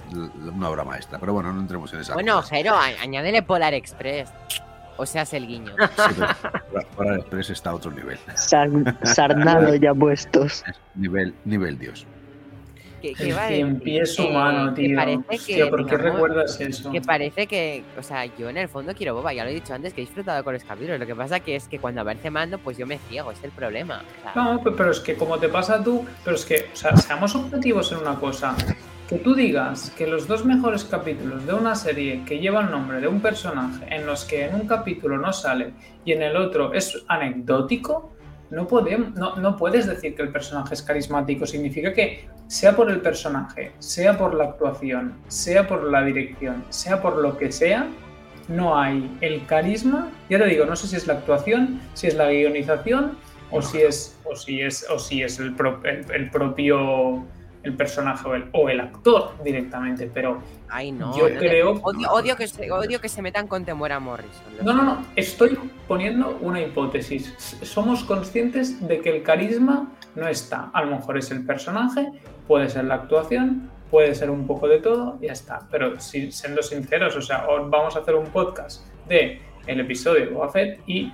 una 0.54 0.68
obra 0.70 0.84
maestra. 0.84 1.18
Pero 1.18 1.32
bueno, 1.34 1.52
no 1.52 1.60
entremos 1.60 1.92
en 1.92 2.00
esa. 2.00 2.14
bueno, 2.14 2.36
cosa. 2.36 2.54
Jero, 2.56 2.74
añádele 3.02 3.42
Polar 3.42 3.74
Express. 3.74 4.30
O 4.96 5.04
sea, 5.06 5.22
es 5.22 5.32
el 5.34 5.46
guiño. 5.46 5.72
Sí, 5.78 6.20
el 7.04 7.14
Express 7.18 7.50
está 7.50 7.70
a 7.70 7.74
otro 7.74 7.90
nivel. 7.90 8.18
Sar- 8.34 8.70
Sarnado 9.02 9.74
ya 9.74 9.92
puestos. 9.94 10.64
Es 10.66 10.76
nivel, 10.94 11.34
nivel 11.44 11.78
Dios. 11.78 12.06
Que, 13.00 13.14
que 13.14 13.28
El 13.28 14.06
humano, 14.28 14.74
que 14.74 14.82
tío. 14.88 14.96
parece 14.96 15.22
Hostia, 15.36 15.56
que, 15.56 15.66
¿por 15.70 15.86
qué 15.86 15.96
digamos, 15.96 16.12
recuerdas 16.14 16.60
eso? 16.60 16.90
Que 16.90 17.00
parece 17.00 17.46
que, 17.46 17.84
o 17.96 18.02
sea, 18.02 18.24
yo 18.24 18.48
en 18.48 18.56
el 18.56 18.68
fondo 18.68 18.92
quiero 18.92 19.14
Boba, 19.14 19.32
ya 19.32 19.44
lo 19.44 19.50
he 19.50 19.54
dicho 19.54 19.72
antes, 19.72 19.94
que 19.94 20.02
he 20.02 20.04
disfrutado 20.04 20.42
con 20.42 20.52
los 20.54 20.64
capítulos. 20.64 20.98
Lo 20.98 21.06
que 21.06 21.14
pasa 21.14 21.38
que 21.38 21.54
es 21.54 21.68
que 21.68 21.78
cuando 21.78 22.00
aparece 22.00 22.28
Mando, 22.30 22.58
pues 22.58 22.76
yo 22.76 22.84
me 22.88 22.98
ciego, 22.98 23.30
es 23.30 23.38
el 23.44 23.52
problema. 23.52 24.02
O 24.18 24.22
sea, 24.32 24.42
No, 24.42 24.60
pe- 24.64 24.72
pero 24.72 24.90
es 24.90 24.98
que 24.98 25.14
como 25.14 25.38
te 25.38 25.48
pasa 25.48 25.76
a 25.76 25.84
tú, 25.84 26.04
pero 26.24 26.34
es 26.34 26.44
que, 26.44 26.70
o 26.72 26.76
sea, 26.76 26.96
seamos 26.96 27.36
objetivos 27.36 27.92
en 27.92 27.98
una 27.98 28.16
cosa. 28.16 28.56
Que 29.08 29.16
tú 29.16 29.34
digas 29.34 29.90
que 29.96 30.06
los 30.06 30.26
dos 30.28 30.44
mejores 30.44 30.84
capítulos 30.84 31.46
de 31.46 31.54
una 31.54 31.74
serie 31.74 32.22
que 32.26 32.38
lleva 32.40 32.60
el 32.60 32.70
nombre 32.70 33.00
de 33.00 33.08
un 33.08 33.20
personaje, 33.22 33.86
en 33.94 34.04
los 34.04 34.24
que 34.26 34.44
en 34.44 34.54
un 34.54 34.66
capítulo 34.66 35.16
no 35.16 35.32
sale 35.32 35.72
y 36.04 36.12
en 36.12 36.22
el 36.22 36.36
otro 36.36 36.74
es 36.74 37.04
anecdótico, 37.08 38.12
no, 38.50 38.68
podem- 38.68 39.14
no, 39.14 39.36
no 39.36 39.56
puedes 39.56 39.86
decir 39.86 40.14
que 40.14 40.22
el 40.22 40.28
personaje 40.30 40.74
es 40.74 40.82
carismático. 40.82 41.46
Significa 41.46 41.92
que, 41.94 42.28
sea 42.48 42.76
por 42.76 42.90
el 42.90 43.00
personaje, 43.00 43.72
sea 43.78 44.16
por 44.18 44.34
la 44.34 44.44
actuación, 44.44 45.14
sea 45.28 45.66
por 45.66 45.84
la 45.84 46.02
dirección, 46.02 46.64
sea 46.70 47.00
por 47.00 47.16
lo 47.16 47.36
que 47.38 47.50
sea, 47.50 47.86
no 48.48 48.78
hay 48.78 49.10
el 49.22 49.44
carisma. 49.46 50.10
Ya 50.30 50.38
te 50.38 50.46
digo, 50.46 50.64
no 50.66 50.76
sé 50.76 50.86
si 50.86 50.96
es 50.96 51.06
la 51.06 51.14
actuación, 51.14 51.80
si 51.94 52.06
es 52.08 52.14
la 52.14 52.30
guionización 52.30 53.18
o 53.50 53.60
si 53.62 53.78
es 53.82 54.18
o 54.24 54.34
si 54.36 54.60
es 54.60 54.86
o 54.90 54.98
si 54.98 55.22
es 55.22 55.38
el, 55.38 55.54
pro- 55.54 55.80
el- 55.84 56.10
el 56.10 56.30
propio 56.30 57.24
el 57.62 57.74
personaje 57.74 58.28
o 58.28 58.34
el, 58.34 58.44
o 58.52 58.68
el 58.68 58.80
actor 58.80 59.32
directamente 59.42 60.10
pero 60.12 60.40
ay, 60.68 60.92
no. 60.92 61.16
yo 61.18 61.28
no, 61.28 61.38
creo- 61.38 61.70
Odio, 61.82 62.10
odio 62.10 62.36
que 62.36 62.46
se, 62.46 62.70
odio 62.70 63.00
que 63.00 63.08
se 63.08 63.20
metan 63.22 63.46
con 63.48 63.64
Temuera 63.64 63.98
Morrison. 63.98 64.44
no 64.62 64.72
no 64.72 64.82
no 64.84 65.04
estoy 65.16 65.58
poniendo 65.88 66.38
una 66.40 66.60
hipótesis 66.60 67.34
somos 67.62 68.04
conscientes 68.04 68.86
de 68.86 69.00
que 69.00 69.10
el 69.16 69.22
carisma 69.22 69.88
no 70.14 70.28
está 70.28 70.70
a 70.72 70.82
lo 70.84 70.96
mejor 70.96 71.18
es 71.18 71.30
el 71.30 71.44
personaje 71.44 72.08
puede 72.46 72.68
ser 72.68 72.84
la 72.84 72.94
actuación 72.94 73.70
puede 73.90 74.14
ser 74.14 74.30
un 74.30 74.46
poco 74.46 74.68
de 74.68 74.78
todo 74.80 75.18
ya 75.20 75.32
está 75.32 75.60
pero 75.70 75.98
si, 75.98 76.30
siendo 76.30 76.62
sinceros 76.62 77.16
o 77.16 77.22
sea 77.22 77.46
os 77.48 77.68
vamos 77.70 77.96
a 77.96 78.00
hacer 78.00 78.14
un 78.14 78.26
podcast 78.26 78.86
de 79.08 79.40
el 79.66 79.80
episodio 79.80 80.26
de 80.26 80.30
Boba 80.32 80.48
Fett 80.50 80.80
y 80.86 81.12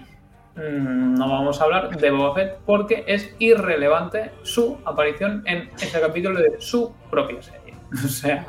mm, 0.57 1.15
no 1.15 1.29
vamos 1.29 1.61
a 1.61 1.65
hablar 1.65 1.91
de 1.97 2.11
Boba 2.11 2.35
Fett 2.35 2.59
porque 2.67 3.05
es 3.07 3.35
irrelevante 3.39 4.31
su 4.43 4.79
aparición 4.85 5.43
en 5.47 5.71
ese 5.81 6.01
capítulo 6.01 6.39
de 6.41 6.57
su 6.61 6.93
propia 7.11 7.43
serie. 7.43 7.75
O 8.05 8.09
sea, 8.09 8.47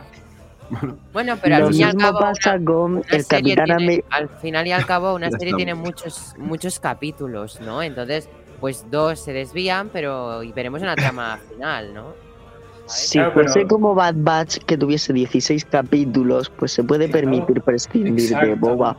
Bueno, 1.13 1.37
pero 1.41 1.59
Lo 1.59 1.67
al 1.67 1.71
fin 1.73 1.81
y 1.81 1.83
al 1.83 1.95
cabo. 1.95 2.19
pasa 2.19 2.55
una- 2.55 2.65
con 2.65 2.91
una 2.93 3.01
el 3.11 3.23
serie 3.23 3.55
Capitán 3.55 3.65
tiene- 3.77 3.83
América. 3.83 4.07
Al 4.11 4.29
final 4.29 4.67
y 4.67 4.71
al 4.71 4.85
cabo, 4.85 5.13
una 5.13 5.29
serie 5.39 5.53
tiene 5.53 5.75
muchos, 5.75 6.33
muchos 6.39 6.79
capítulos, 6.79 7.61
¿no? 7.61 7.83
Entonces, 7.83 8.27
pues 8.59 8.85
dos 8.89 9.19
se 9.19 9.31
desvían, 9.33 9.89
pero 9.93 10.41
y 10.41 10.51
veremos 10.53 10.81
una 10.81 10.95
trama 10.95 11.37
final, 11.49 11.93
¿no? 11.93 12.13
Si 12.87 13.17
Claro, 13.19 13.33
fuese 13.33 13.53
pero- 13.53 13.67
como 13.67 13.93
Bad 13.95 14.15
Batch, 14.17 14.57
que 14.59 14.77
tuviese 14.77 15.11
16 15.13 15.65
capítulos, 15.65 16.49
pues 16.49 16.71
se 16.71 16.83
puede 16.83 17.09
permitir 17.09 17.61
prescindir 17.61 18.35
de. 18.35 18.55
Boba. 18.55 18.95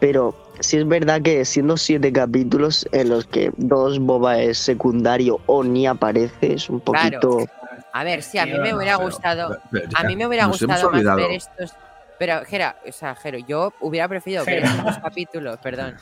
Pero 0.00 0.34
si 0.60 0.76
es 0.78 0.86
verdad 0.88 1.22
que 1.22 1.44
siendo 1.44 1.76
7 1.76 2.12
capítulos 2.12 2.88
en 2.92 3.08
los 3.10 3.26
que 3.26 3.52
dos 3.56 3.98
Boba 3.98 4.38
es 4.38 4.58
secundario 4.58 5.40
o 5.46 5.62
ni 5.64 5.86
aparece, 5.86 6.54
es 6.54 6.68
un 6.70 6.80
Claro. 6.80 7.20
poquito... 7.20 7.50
A 7.92 8.04
ver, 8.04 8.22
sí, 8.22 8.38
a 8.38 8.46
mí 8.46 8.52
me 8.52 8.70
no, 8.70 8.76
hubiera 8.76 8.96
Pero- 8.96 9.08
gustado. 9.08 9.58
pero 9.72 9.88
A 9.96 10.02
mí 10.04 10.14
me 10.16 10.26
hubiera 10.26 10.46
gustado 10.46 10.90
más 10.90 11.16
ver 11.16 11.30
estos. 11.32 11.72
Pero, 12.18 12.44
Jera, 12.44 12.76
o 12.86 12.92
sea, 12.92 13.14
Jero, 13.14 13.38
yo 13.38 13.72
hubiera 13.80 14.06
preferido 14.08 14.44
ver 14.44 14.64
estos 14.64 14.84
dos 14.84 14.98
capítulos, 14.98 15.56
perdón. 15.58 15.96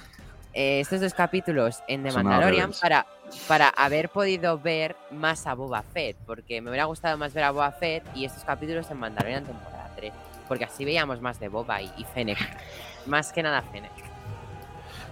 eh, 0.53 0.81
estos 0.81 1.01
dos 1.01 1.13
capítulos 1.15 1.83
en 1.87 2.03
The 2.03 2.13
Mandalorian 2.13 2.73
para, 2.81 3.07
para 3.47 3.69
haber 3.69 4.09
podido 4.09 4.59
ver 4.59 4.97
más 5.11 5.47
a 5.47 5.55
Boba 5.55 5.83
Fett. 5.83 6.17
Porque 6.27 6.61
me 6.63 6.71
hubiera 6.71 6.87
gustado 6.87 7.17
más 7.19 7.33
ver 7.35 7.45
a 7.45 7.51
Boba 7.51 7.71
Fett 7.73 8.03
y 8.15 8.25
estos 8.25 8.43
capítulos 8.45 8.91
en 8.91 8.99
Mandalorian 8.99 9.45
temporada 9.45 9.91
3. 9.97 10.13
Porque 10.49 10.65
así 10.65 10.85
veíamos 10.87 11.21
más 11.21 11.39
de 11.41 11.49
Boba 11.49 11.83
y, 11.83 11.91
y 11.99 12.05
Fennec. 12.15 12.39
Más 13.07 13.33
que 13.33 13.43
nada 13.43 13.61
Fennec. 13.63 13.93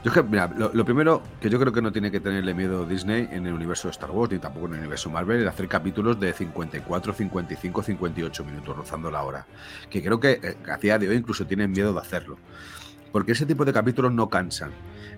Yo 0.05 0.13
que, 0.13 0.23
mira, 0.23 0.53
lo, 0.55 0.85
primero 0.85 1.23
que 1.41 1.49
yo 1.49 1.59
creo 1.59 1.73
que 1.73 1.81
no 1.81 1.91
tiene 1.91 2.11
que 2.11 2.21
tenerle 2.21 2.53
miedo 2.53 2.85
Disney 2.85 3.27
en 3.33 3.47
el 3.47 3.55
universo 3.55 3.89
de 3.89 3.93
Star 3.93 4.11
Wars 4.11 4.31
ni 4.31 4.39
tampoco 4.39 4.67
en 4.67 4.75
el 4.75 4.81
universo 4.81 5.09
Marvel 5.09 5.41
es 5.41 5.49
hacer 5.49 5.67
capítulos 5.67 6.21
de 6.21 6.31
54, 6.31 7.15
55, 7.15 7.83
58 7.83 8.45
minutos, 8.45 8.77
rozando 8.77 9.11
la 9.11 9.23
hora. 9.23 9.47
Que 9.89 10.03
creo 10.03 10.21
que 10.21 10.33
eh, 10.43 10.57
a 10.71 10.77
día 10.77 10.99
de 10.99 11.09
hoy 11.09 11.17
incluso 11.17 11.47
tienen 11.47 11.73
miedo 11.73 11.95
de 11.95 12.01
hacerlo. 12.01 12.37
Porque 13.13 13.33
ese 13.33 13.47
tipo 13.47 13.65
de 13.65 13.73
capítulos 13.73 14.13
no 14.13 14.29
cansan. 14.29 14.73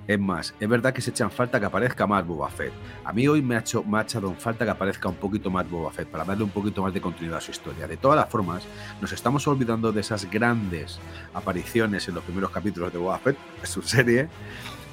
Es 0.07 0.21
más, 0.21 0.55
es 0.61 0.69
verdad 0.69 0.93
que 0.95 1.01
se 1.01 1.11
echan 1.11 1.33
falta 1.33 1.59
que 1.59 1.67
aparezca 1.67 2.07
más 2.07 2.25
Boba 2.25 2.49
Fett. 2.49 2.73
A 3.05 3.13
mí 3.13 3.27
hoy 3.27 3.43
me 3.43 3.57
ha, 3.57 3.61
hecho, 3.61 3.83
me 3.83 3.99
ha 3.99 4.03
echado 4.03 4.29
en 4.29 4.37
falta 4.37 4.65
que 4.65 4.71
aparezca 4.71 5.09
un 5.09 5.17
poquito 5.17 5.51
más 5.51 5.69
Boba 5.69 5.91
Fett 5.91 6.07
para 6.07 6.25
darle 6.25 6.45
un 6.45 6.51
poquito 6.51 6.83
más 6.83 6.95
de 6.95 7.01
continuidad 7.01 7.39
a 7.39 7.41
su 7.41 7.51
historia. 7.51 7.89
De 7.89 7.97
todas 7.97 8.17
las 8.17 8.29
formas, 8.29 8.63
nos 9.01 9.13
estamos 9.13 9.49
olvidando 9.49 9.91
de 9.91 10.01
esas 10.01 10.31
grandes 10.31 11.01
apariciones 11.35 12.07
en 12.07 12.15
los 12.15 12.23
primeros 12.23 12.51
capítulos 12.51 12.93
de 12.93 12.99
Boba 13.01 13.19
Fett, 13.19 13.37
su 13.65 13.83
serie, 13.83 14.29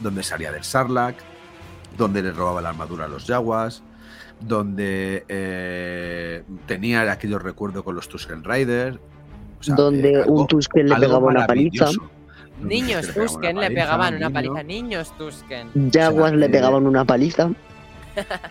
donde 0.01 0.23
salía 0.23 0.51
del 0.51 0.63
Sarlacc, 0.63 1.17
donde 1.97 2.21
le 2.21 2.31
robaba 2.31 2.61
la 2.61 2.69
armadura 2.69 3.05
a 3.05 3.07
los 3.07 3.25
Jaguars, 3.25 3.83
donde 4.39 5.23
eh, 5.29 6.43
tenía 6.65 7.09
aquellos 7.11 7.41
recuerdos 7.41 7.83
con 7.83 7.95
los 7.95 8.07
Tusken 8.09 8.43
Riders. 8.43 8.97
o 9.59 9.63
sea, 9.63 9.75
donde 9.75 10.11
eh, 10.11 10.15
algo- 10.23 10.41
un 10.41 10.47
Tusken 10.47 10.89
le 10.89 10.95
pegaba 10.95 11.19
una 11.27 11.47
paliza, 11.47 11.89
Niños 12.61 13.07
Tusken 13.13 13.59
le 13.59 13.71
pegaban 13.71 14.15
una 14.15 14.29
paliza. 14.29 14.63
Niños 14.63 15.11
Tusken. 15.17 15.69
Jaguars 15.91 16.29
sea, 16.31 16.37
le 16.39 16.45
eh, 16.45 16.49
pegaban 16.49 16.85
una 16.87 17.03
paliza. 17.05 17.49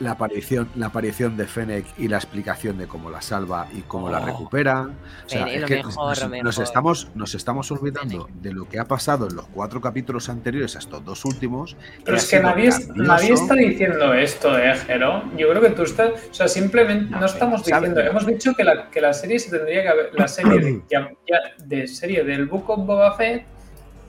La 0.01 0.13
aparición, 0.13 0.69
la 0.77 0.87
aparición 0.87 1.37
de 1.37 1.47
Fennec 1.47 1.87
y 1.99 2.09
la 2.09 2.17
explicación 2.17 2.79
de 2.79 2.87
cómo 2.87 3.11
la 3.11 3.21
salva 3.23 3.67
y 3.73 3.81
cómo 3.83 4.09
la 4.11 4.21
Oh. 4.21 4.27
recupera. 4.27 4.83
O 5.27 5.29
sea, 5.29 5.45
Fennec, 5.45 5.63
es 5.63 5.65
que 5.67 5.77
mejor, 5.77 6.43
nos, 6.45 6.59
estamos, 6.59 7.09
nos 7.15 7.35
estamos 7.35 7.71
olvidando 7.71 8.29
de 8.41 8.53
lo 8.53 8.69
que 8.69 8.79
ha 8.79 8.85
pasado 8.85 9.29
en 9.29 9.37
los 9.37 9.47
cuatro 9.49 9.81
capítulos 9.81 10.29
anteriores 10.29 10.77
a 10.77 10.79
estos 10.81 11.05
dos 11.05 11.25
últimos. 11.25 11.77
pero 12.05 12.17
es 12.17 12.29
que 12.29 12.41
nadie, 12.41 12.71
nadie 12.95 13.33
está 13.33 13.55
diciendo 13.55 14.15
esto, 14.15 14.59
¿eh, 14.59 14.75
Jero? 14.87 15.23
Yo 15.37 15.49
creo 15.51 15.61
que 15.63 15.71
tú 15.71 15.83
estás. 15.83 16.11
O 16.31 16.35
sea, 16.35 16.49
simplemente 16.49 17.11
no, 17.11 17.21
No, 17.21 17.27
estamos 17.27 17.65
diciendo. 17.65 18.01
Hemos 18.01 18.27
dicho 18.27 18.53
que 18.55 18.65
la, 18.65 18.91
que 18.91 19.01
la 19.01 19.13
serie 19.13 19.39
se 19.39 19.51
tendría 19.51 19.83
que 19.83 19.89
haber. 19.89 20.11
La 20.15 20.29
serie 20.29 20.59
de, 20.59 20.83
ya- 20.91 21.11
ya- 21.29 21.65
de 21.65 21.87
serie 21.87 22.25
del 22.25 22.47
Book 22.47 22.69
of 22.71 22.87
Boba 22.87 23.15
Fett 23.17 23.45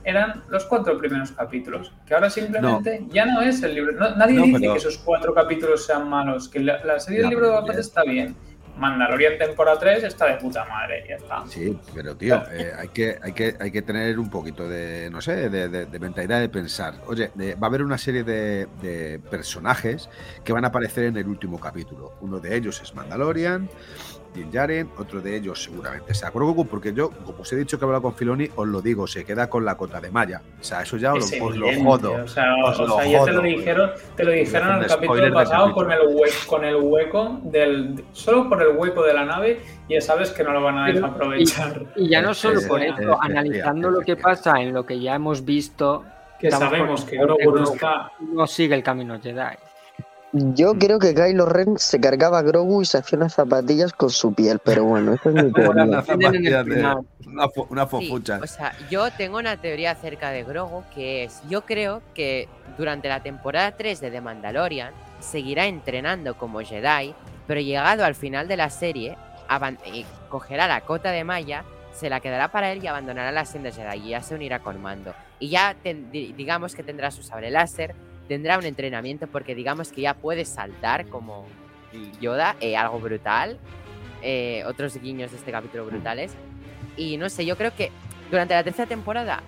eran 0.04 0.42
los 0.48 0.64
cuatro 0.66 0.96
primeros 0.98 1.32
capítulos. 1.32 1.92
Que 2.06 2.14
ahora 2.14 2.30
simplemente 2.30 3.04
ya 3.10 3.26
no 3.26 3.40
es 3.40 3.62
el 3.62 3.74
libro. 3.74 3.92
no- 3.92 4.14
nadie 4.16 4.36
No, 4.36 4.42
dice 4.44 4.58
pero- 4.60 4.72
que 4.72 4.78
esos 4.78 4.98
cuatro 4.98 5.32
capítulos 5.34 5.84
sean 5.86 6.08
malos. 6.08 6.48
Que 6.48 6.60
la, 6.60 6.84
la 6.84 7.00
serie 7.00 7.20
del 7.20 7.30
libro 7.30 7.46
de 7.50 7.60
Boba 7.60 7.74
está 7.74 8.02
bien. 8.04 8.36
Mandalorian 8.76 9.38
temporada 9.38 9.78
3 9.78 10.02
está 10.02 10.26
de 10.26 10.34
puta 10.34 10.64
madre, 10.64 11.04
ya 11.08 11.14
está. 11.14 11.44
Sí, 11.46 11.78
pero 11.94 12.16
tío, 12.16 12.42
eh, 12.52 12.72
hay, 12.76 12.88
que, 12.88 13.16
hay, 13.22 13.32
que, 13.32 13.54
hay 13.60 13.70
que 13.70 13.82
tener 13.82 14.18
un 14.18 14.28
poquito 14.28 14.68
de, 14.68 15.08
no 15.12 15.20
sé, 15.20 15.48
de, 15.48 15.68
de- 15.68 15.86
de 15.86 15.98
mentalidad 16.00 16.40
de 16.40 16.48
pensar. 16.48 16.94
Oye, 17.06 17.30
de- 17.36 17.54
va 17.54 17.66
a 17.66 17.70
haber 17.70 17.82
una 17.84 17.98
serie 17.98 18.24
de 18.24 19.20
personajes 19.30 20.08
que 20.42 20.52
van 20.52 20.64
a 20.64 20.68
aparecer 20.68 21.04
en 21.04 21.16
el 21.16 21.28
último 21.28 21.60
capítulo. 21.60 22.14
Uno 22.20 22.40
de 22.40 22.56
ellos 22.56 22.80
es 22.82 22.94
Mandalorian, 22.96 23.68
Djarin, 24.42 24.90
otro 24.98 25.20
de 25.20 25.36
ellos 25.36 25.62
seguramente 25.62 26.12
sea 26.12 26.30
Grogu, 26.30 26.66
porque 26.66 26.92
yo, 26.92 27.10
como 27.10 27.42
os 27.42 27.52
he 27.52 27.56
dicho 27.56 27.78
que 27.78 27.84
he 27.84 27.86
hablado 27.86 28.02
con 28.02 28.14
Filoni, 28.14 28.48
os 28.56 28.66
lo 28.66 28.82
digo, 28.82 29.06
se 29.06 29.24
queda 29.24 29.48
con 29.48 29.64
la 29.64 29.76
cota 29.76 30.00
de 30.00 30.10
malla. 30.10 30.42
O 30.60 30.64
sea, 30.64 30.82
eso 30.82 30.96
ya 30.96 31.12
os 31.14 31.30
lo, 31.38 31.44
os 31.46 31.56
lo 31.56 31.66
jodo. 31.84 32.24
O 32.24 32.26
sea, 32.28 32.54
os 32.64 32.80
o 32.80 32.86
lo 32.86 32.96
sea, 32.96 33.06
ya 33.06 33.24
te 33.24 33.32
lo 33.32 33.42
dijeron, 33.42 33.90
te 34.16 34.24
lo 34.24 34.30
dijeron 34.32 34.76
en 34.76 34.82
el 34.82 34.86
capítulo 34.88 35.32
pasado 35.34 35.72
con 35.72 35.92
el, 35.92 36.00
hue- 36.00 36.46
con 36.46 36.64
el 36.64 36.76
hueco 36.76 37.40
del. 37.44 38.04
Solo 38.12 38.48
por 38.48 38.60
el 38.62 38.76
hueco 38.76 39.02
de 39.04 39.14
la 39.14 39.24
nave, 39.24 39.60
ya 39.88 40.00
sabes 40.00 40.30
que 40.30 40.42
no 40.42 40.52
lo 40.52 40.62
van 40.62 40.78
a 40.78 40.86
desaprovechar. 40.86 41.84
Y 41.96 42.08
ya 42.08 42.20
no 42.22 42.34
solo 42.34 42.60
por 42.66 42.82
eso, 42.82 43.16
analizando 43.20 43.90
lo 43.90 44.00
que 44.00 44.16
pasa 44.16 44.60
en 44.60 44.72
lo 44.74 44.84
que 44.84 44.98
ya 45.00 45.14
hemos 45.14 45.44
visto, 45.44 46.04
Que 46.40 46.50
sabemos 46.50 47.04
que 47.04 47.16
Grogu 47.16 47.50
no 47.54 47.62
está. 47.72 48.10
no 48.20 48.46
sigue 48.46 48.74
el 48.74 48.82
camino 48.82 49.18
Jedi. 49.20 49.56
Yo 50.36 50.74
creo 50.76 50.98
que 50.98 51.14
Kylo 51.14 51.46
Ren 51.46 51.78
se 51.78 52.00
cargaba 52.00 52.40
a 52.40 52.42
Grogu 52.42 52.82
y 52.82 52.86
se 52.86 52.98
hacía 52.98 53.16
unas 53.18 53.34
zapatillas 53.34 53.92
con 53.92 54.10
su 54.10 54.34
piel, 54.34 54.58
pero 54.58 54.82
bueno, 54.84 55.12
esa 55.14 55.28
es 55.28 55.34
mi 55.36 55.52
teoría. 55.52 56.64
de- 56.64 56.80
una, 57.26 57.46
fo- 57.46 57.66
una 57.70 57.84
Sí, 57.84 57.90
fofucha. 58.08 58.40
o 58.42 58.46
sea, 58.48 58.72
yo 58.90 59.12
tengo 59.12 59.38
una 59.38 59.56
teoría 59.58 59.92
acerca 59.92 60.30
de 60.30 60.42
Grogu 60.42 60.82
que 60.92 61.22
es, 61.24 61.40
yo 61.48 61.62
creo 61.64 62.02
que 62.14 62.48
durante 62.76 63.08
la 63.08 63.22
temporada 63.22 63.76
3 63.76 64.00
de 64.00 64.10
The 64.10 64.20
Mandalorian 64.20 64.92
seguirá 65.20 65.66
entrenando 65.66 66.36
como 66.36 66.60
Jedi, 66.62 67.14
pero 67.46 67.60
llegado 67.60 68.04
al 68.04 68.16
final 68.16 68.48
de 68.48 68.56
la 68.56 68.70
serie, 68.70 69.16
eh, 69.86 70.04
cogerá 70.28 70.66
la 70.66 70.80
cota 70.80 71.12
de 71.12 71.22
malla, 71.22 71.62
se 71.92 72.10
la 72.10 72.18
quedará 72.18 72.48
para 72.50 72.72
él 72.72 72.82
y 72.82 72.88
abandonará 72.88 73.30
la 73.30 73.44
senda 73.44 73.70
Jedi 73.70 73.98
y 73.98 74.08
ya 74.10 74.20
se 74.20 74.34
unirá 74.34 74.58
con 74.58 74.82
Mando. 74.82 75.14
Y 75.38 75.48
ya 75.50 75.76
digamos 76.12 76.74
que 76.74 76.82
tendrá 76.82 77.12
su 77.12 77.22
sable 77.22 77.50
láser, 77.52 77.94
tendrá 78.28 78.58
un 78.58 78.64
entrenamiento 78.64 79.26
porque 79.26 79.54
digamos 79.54 79.92
que 79.92 80.02
ya 80.02 80.14
puede 80.14 80.44
saltar 80.44 81.06
como 81.08 81.46
Yoda, 82.20 82.56
eh, 82.60 82.76
algo 82.76 82.98
brutal. 83.00 83.58
eh, 84.22 84.64
otros 84.66 84.96
guiños 84.96 85.30
de 85.32 85.36
este 85.36 85.52
capítulo 85.52 85.84
brutales. 85.84 86.32
Y 86.96 87.18
no 87.18 87.28
sé, 87.28 87.44
yo 87.44 87.56
creo 87.58 87.74
que 87.76 87.90
durante 88.30 88.54
la 88.54 88.64
tercera 88.64 88.88
temporada 88.88 89.42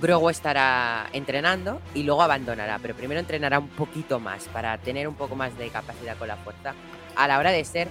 Grogu 0.00 0.30
estará 0.30 1.08
entrenando 1.12 1.80
y 1.94 2.02
luego 2.02 2.22
abandonará, 2.22 2.78
pero 2.80 2.94
primero 2.94 3.20
entrenará 3.20 3.58
un 3.58 3.68
poquito 3.68 4.18
más 4.18 4.48
para 4.48 4.78
tener 4.78 5.06
un 5.06 5.14
poco 5.14 5.36
más 5.36 5.56
de 5.58 5.68
capacidad 5.68 6.16
con 6.16 6.28
la 6.28 6.36
fuerza 6.36 6.74
a 7.14 7.28
la 7.28 7.38
hora 7.38 7.50
de 7.50 7.64
ser 7.64 7.88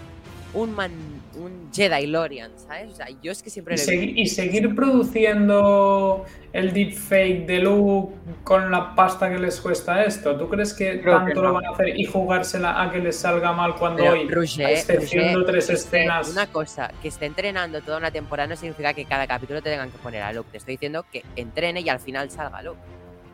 un 0.54 0.74
man, 0.74 0.92
un 1.36 1.70
Jedi 1.74 2.08
Lorian, 2.08 2.52
¿sabes? 2.58 2.92
O 2.92 2.96
sea, 2.96 3.08
yo 3.22 3.32
es 3.32 3.42
que 3.42 3.50
siempre 3.50 3.76
Y, 3.76 3.78
lo 3.78 3.84
he 3.84 3.86
segui- 3.86 4.00
visto- 4.08 4.22
y 4.22 4.28
seguir 4.28 4.76
produciendo 4.76 6.26
el 6.54 6.74
deepfake 6.74 7.46
de 7.46 7.60
Luke 7.60 8.14
con 8.44 8.70
la 8.72 8.94
pasta 8.96 9.30
que 9.30 9.40
les 9.40 9.60
cuesta 9.62 10.04
esto. 10.04 10.36
¿Tú 10.36 10.50
crees 10.50 10.74
que 10.74 11.02
Creo 11.02 11.20
que 11.20 11.26
tanto 11.26 11.42
no. 11.42 11.48
lo 11.50 11.54
van 11.54 11.66
a 11.66 11.70
hacer 11.72 11.98
y 11.98 12.04
jugársela 12.06 12.82
a 12.82 12.92
que 12.92 13.00
les 13.00 13.16
salga 13.16 13.52
mal 13.54 13.76
cuando 13.76 14.04
Pero, 14.04 14.14
hoy, 14.14 14.28
Roger, 14.30 14.66
a 14.66 14.72
excepción 14.72 15.26
de 15.28 15.34
Roger, 15.34 15.48
tres 15.52 15.70
esté- 15.70 15.74
escenas, 16.00 16.30
Una 16.30 16.48
cosa, 16.48 16.92
que 17.02 17.08
esté 17.08 17.26
entrenando 17.26 17.82
toda 17.82 17.98
una 17.98 18.12
temporada 18.12 18.48
no 18.50 18.56
significa 18.56 18.94
que 18.94 19.06
cada 19.06 19.28
capítulo 19.28 19.62
te 19.62 19.70
tengan 19.70 19.90
que 19.92 19.98
poner 19.98 20.22
a 20.24 20.34
Luke. 20.34 20.50
Te 20.52 20.58
estoy 20.58 20.74
diciendo 20.76 21.06
que 21.12 21.24
entrene 21.36 21.82
y 21.82 21.90
al 21.90 22.00
final 22.00 22.30
salga 22.30 22.62
Luke. 22.62 22.80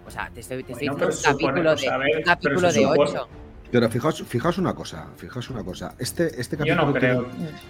O 0.06 0.12
sea, 0.12 0.30
te 0.34 0.40
estoy, 0.40 0.64
te 0.64 0.72
estoy 0.74 0.88
Bueno, 0.90 1.08
diciendo 1.08 1.36
un 1.36 1.40
supone- 1.40 1.54
capítulo 1.64 1.76
de, 1.76 1.88
a 1.90 1.98
ver, 1.98 2.18
un 2.18 2.24
capítulo 2.24 2.72
de 2.72 2.82
supone- 2.82 3.00
8. 3.12 3.28
Pero 3.72 3.90
fijaos, 3.90 4.24
fijaos 4.24 4.58
una 4.58 4.74
cosa, 4.74 5.08
fijaos 5.18 5.50
una 5.50 5.64
cosa. 5.64 5.94
Este, 6.00 6.40
este 6.40 6.56
capítulo 6.58 6.86
no 6.86 6.94
tiene 6.94 7.22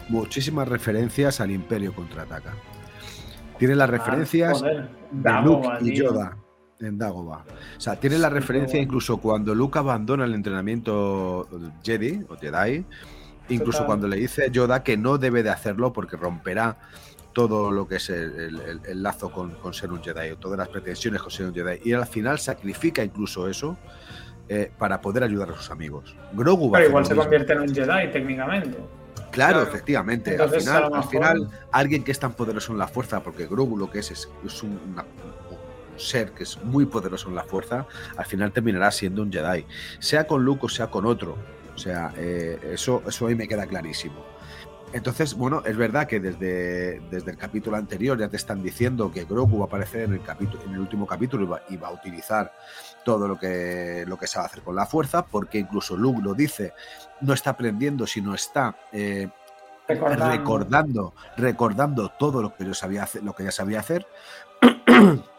muchísimas 0.10 0.68
referencias 0.68 1.40
al 1.42 1.52
Imperio 1.52 1.94
contraataca. 1.94 2.54
Tiene 3.58 3.76
las 3.76 3.90
referencias 3.90 4.58
Ah, 4.58 4.60
joder, 4.60 4.90
de 5.12 5.42
Luke 5.42 5.68
y. 5.82 5.96
Yoda 5.96 6.38
en 6.80 6.98
Dagobah. 7.00 7.44
O 7.78 7.82
sea, 7.82 7.96
tiene 8.00 8.20
la 8.20 8.30
referencia 8.30 8.80
incluso 8.80 9.18
cuando 9.18 9.56
Luke 9.56 9.80
abandona 9.80 10.26
el 10.26 10.36
entrenamiento 10.36 11.48
Jedi 11.84 12.24
o 12.30 12.36
Jedi, 12.38 12.86
incluso 13.50 13.80
Total. 13.80 13.86
cuando 13.88 14.08
le 14.08 14.18
dice 14.18 14.44
a 14.44 14.48
Yoda 14.48 14.84
que 14.84 14.96
no 14.98 15.18
debe 15.18 15.42
de 15.42 15.50
hacerlo 15.50 15.92
porque 15.92 16.16
romperá 16.18 16.78
todo 17.34 17.72
lo 17.72 17.88
que 17.88 17.96
es 17.96 18.10
el, 18.12 18.32
el- 18.40 18.60
el- 18.62 18.82
el 18.86 19.02
lazo 19.04 19.32
con, 19.32 19.52
con 19.56 19.74
ser 19.74 19.92
un 19.92 20.04
Jedi, 20.04 20.30
o 20.32 20.38
todas 20.38 20.60
las 20.60 20.68
pretensiones 20.70 21.20
con 21.24 21.32
ser 21.32 21.48
un 21.48 21.56
Jedi. 21.56 21.80
Y 21.84 21.94
al 21.94 22.06
final 22.06 22.38
sacrifica 22.38 23.04
incluso 23.04 23.48
eso 23.48 23.76
eh, 24.50 24.72
para 24.78 25.02
poder 25.02 25.24
ayudar 25.24 25.52
a 25.52 25.56
sus 25.56 25.70
amigos. 25.72 26.16
Grogu 26.34 26.70
va 26.72 26.78
Pero 26.80 26.90
igual 26.90 27.06
se 27.06 27.14
mismo. 27.14 27.24
convierte 27.24 27.54
en 27.54 27.60
un 27.62 27.74
Jedi 27.74 28.12
técnicamente. 28.12 28.78
Claro, 29.32 29.60
Claro. 29.60 29.62
efectivamente. 29.64 30.32
Entonces, 30.32 30.68
al 30.68 30.84
final, 30.86 30.94
al 30.96 31.04
final, 31.10 31.50
alguien 31.72 32.04
que 32.04 32.12
es 32.12 32.20
tan 32.20 32.34
poderoso 32.34 32.72
en 32.72 32.78
la 32.80 32.88
fuerza, 32.88 33.22
porque 33.22 33.46
Grogu 33.46 33.78
lo 33.78 33.90
que 33.90 34.00
es 34.00 34.12
es, 34.12 34.30
es 34.46 34.64
un, 34.64 34.80
una- 34.94 35.04
un 35.04 36.00
ser 36.00 36.32
que 36.32 36.44
es 36.44 36.58
muy 36.64 36.86
poderoso 36.86 37.28
en 37.30 37.36
la 37.36 37.44
fuerza, 37.44 37.86
al 38.16 38.26
final 38.26 38.52
terminará 38.52 38.90
siendo 38.92 39.22
un 39.22 39.32
Jedi. 39.32 39.66
Sea 40.00 40.26
con 40.28 40.44
Luke 40.46 40.66
o 40.66 40.70
sea 40.70 40.88
con 40.88 41.06
otro. 41.06 41.36
O 41.76 41.78
sea, 41.78 42.12
eh, 42.18 42.72
eso, 42.74 43.04
eso 43.08 43.28
ahí 43.28 43.36
me 43.36 43.48
queda 43.48 43.66
clarísimo. 43.68 44.26
Entonces, 44.94 45.34
bueno, 45.36 45.62
es 45.66 45.76
verdad 45.76 46.08
que 46.08 46.20
desde, 46.20 47.02
desde 47.12 47.32
el 47.32 47.38
capítulo 47.38 47.76
anterior 47.78 48.18
ya 48.18 48.30
te 48.30 48.38
están 48.38 48.64
diciendo 48.64 49.12
que 49.12 49.26
Grogu 49.26 49.60
va 49.60 49.66
a 49.66 49.68
aparecer 49.68 50.04
en 50.04 50.14
el, 50.14 50.22
capítulo, 50.24 50.64
en 50.64 50.74
el 50.74 50.80
último 50.80 51.06
capítulo 51.06 51.44
y 51.44 51.48
va, 51.48 51.62
y 51.70 51.78
va 51.78 51.90
a 51.90 51.92
utilizar 51.92 52.54
todo 53.04 53.28
lo 53.28 53.38
que, 53.38 54.06
lo 54.08 54.18
que 54.18 54.28
se 54.28 54.40
va 54.40 54.46
a 54.46 54.48
hacer 54.48 54.64
con 54.64 54.76
la 54.76 54.86
fuerza, 54.86 55.26
porque 55.26 55.60
incluso 55.60 55.96
Luke 55.98 56.22
lo 56.24 56.34
dice, 56.34 56.74
no 57.22 57.34
está 57.34 57.52
aprendiendo, 57.52 58.08
sino 58.08 58.34
está 58.34 58.76
eh, 58.92 59.30
Recordando. 59.88 60.30
recordando, 60.30 61.14
recordando 61.38 62.10
todo 62.10 62.42
lo 62.42 62.56
que 62.56 62.66
yo 62.66 62.74
sabía 62.74 63.04
hacer, 63.04 63.24
lo 63.24 63.34
que 63.34 63.46
ya 63.46 63.52
sabía 63.52 63.80
hacer. 63.80 64.06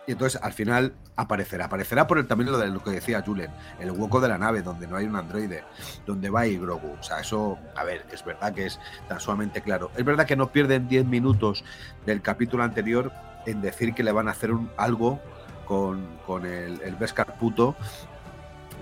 Y 0.09 0.13
entonces 0.13 0.41
al 0.43 0.53
final 0.55 0.95
aparecerá. 1.17 1.67
Aparecerá 1.67 2.07
por 2.07 2.19
el, 2.19 2.27
también 2.27 2.51
lo 2.51 2.59
de 2.59 2.69
lo 2.69 2.83
que 2.83 2.91
decía 2.91 3.23
Julen, 3.25 3.51
el 3.79 3.91
hueco 3.91 4.21
de 4.21 4.29
la 4.29 4.39
nave 4.39 4.63
donde 4.63 4.87
no 4.89 4.97
hay 4.97 5.05
un 5.05 5.15
androide, 5.17 5.63
donde 6.07 6.31
va 6.31 6.47
y 6.47 6.57
Grogu. 6.59 6.95
O 6.99 7.03
sea, 7.03 7.21
eso, 7.21 7.59
a 7.77 7.85
ver, 7.85 8.05
es 8.11 8.25
verdad 8.25 8.53
que 8.55 8.67
es 8.67 8.81
tan 9.07 9.21
sumamente 9.21 9.61
claro. 9.61 9.91
Es 9.97 10.05
verdad 10.05 10.27
que 10.27 10.35
no 10.35 10.51
pierden 10.51 10.89
10 10.89 11.05
minutos 11.07 11.63
del 12.07 12.23
capítulo 12.23 12.65
anterior 12.65 13.13
en 13.47 13.61
decir 13.61 13.95
que 13.95 14.03
le 14.03 14.11
van 14.13 14.29
a 14.29 14.31
hacer 14.33 14.51
un, 14.51 14.71
algo 14.79 15.21
con, 15.67 16.19
con 16.27 16.47
el, 16.47 16.81
el 16.81 16.97
puto, 17.39 17.77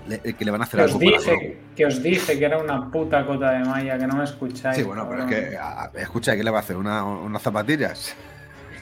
le- 0.07 0.21
que 0.21 0.45
le 0.45 0.51
van 0.51 0.61
a 0.61 0.63
hacer 0.63 0.79
Que 0.79 0.85
os, 0.85 0.91
algo 0.93 0.99
Grogu. 0.99 1.17
dije, 1.19 1.61
que 1.75 1.85
os 1.85 2.01
dije 2.01 2.39
que 2.39 2.45
era 2.45 2.57
una 2.57 2.89
puta 2.89 3.25
cota 3.25 3.51
de 3.51 3.65
malla, 3.65 3.97
que 3.97 4.07
no 4.07 4.15
me 4.15 4.23
escucháis. 4.23 4.77
Sí, 4.77 4.83
bueno, 4.83 5.05
pero 5.09 5.23
es 5.23 5.29
que, 5.49 5.57
a- 5.57 5.91
escucha, 5.95 6.35
¿qué 6.37 6.43
le 6.45 6.51
va 6.51 6.59
a 6.59 6.61
hacer? 6.61 6.77
¿Una- 6.77 7.03
¿Unas 7.03 7.41
zapatillas? 7.41 8.15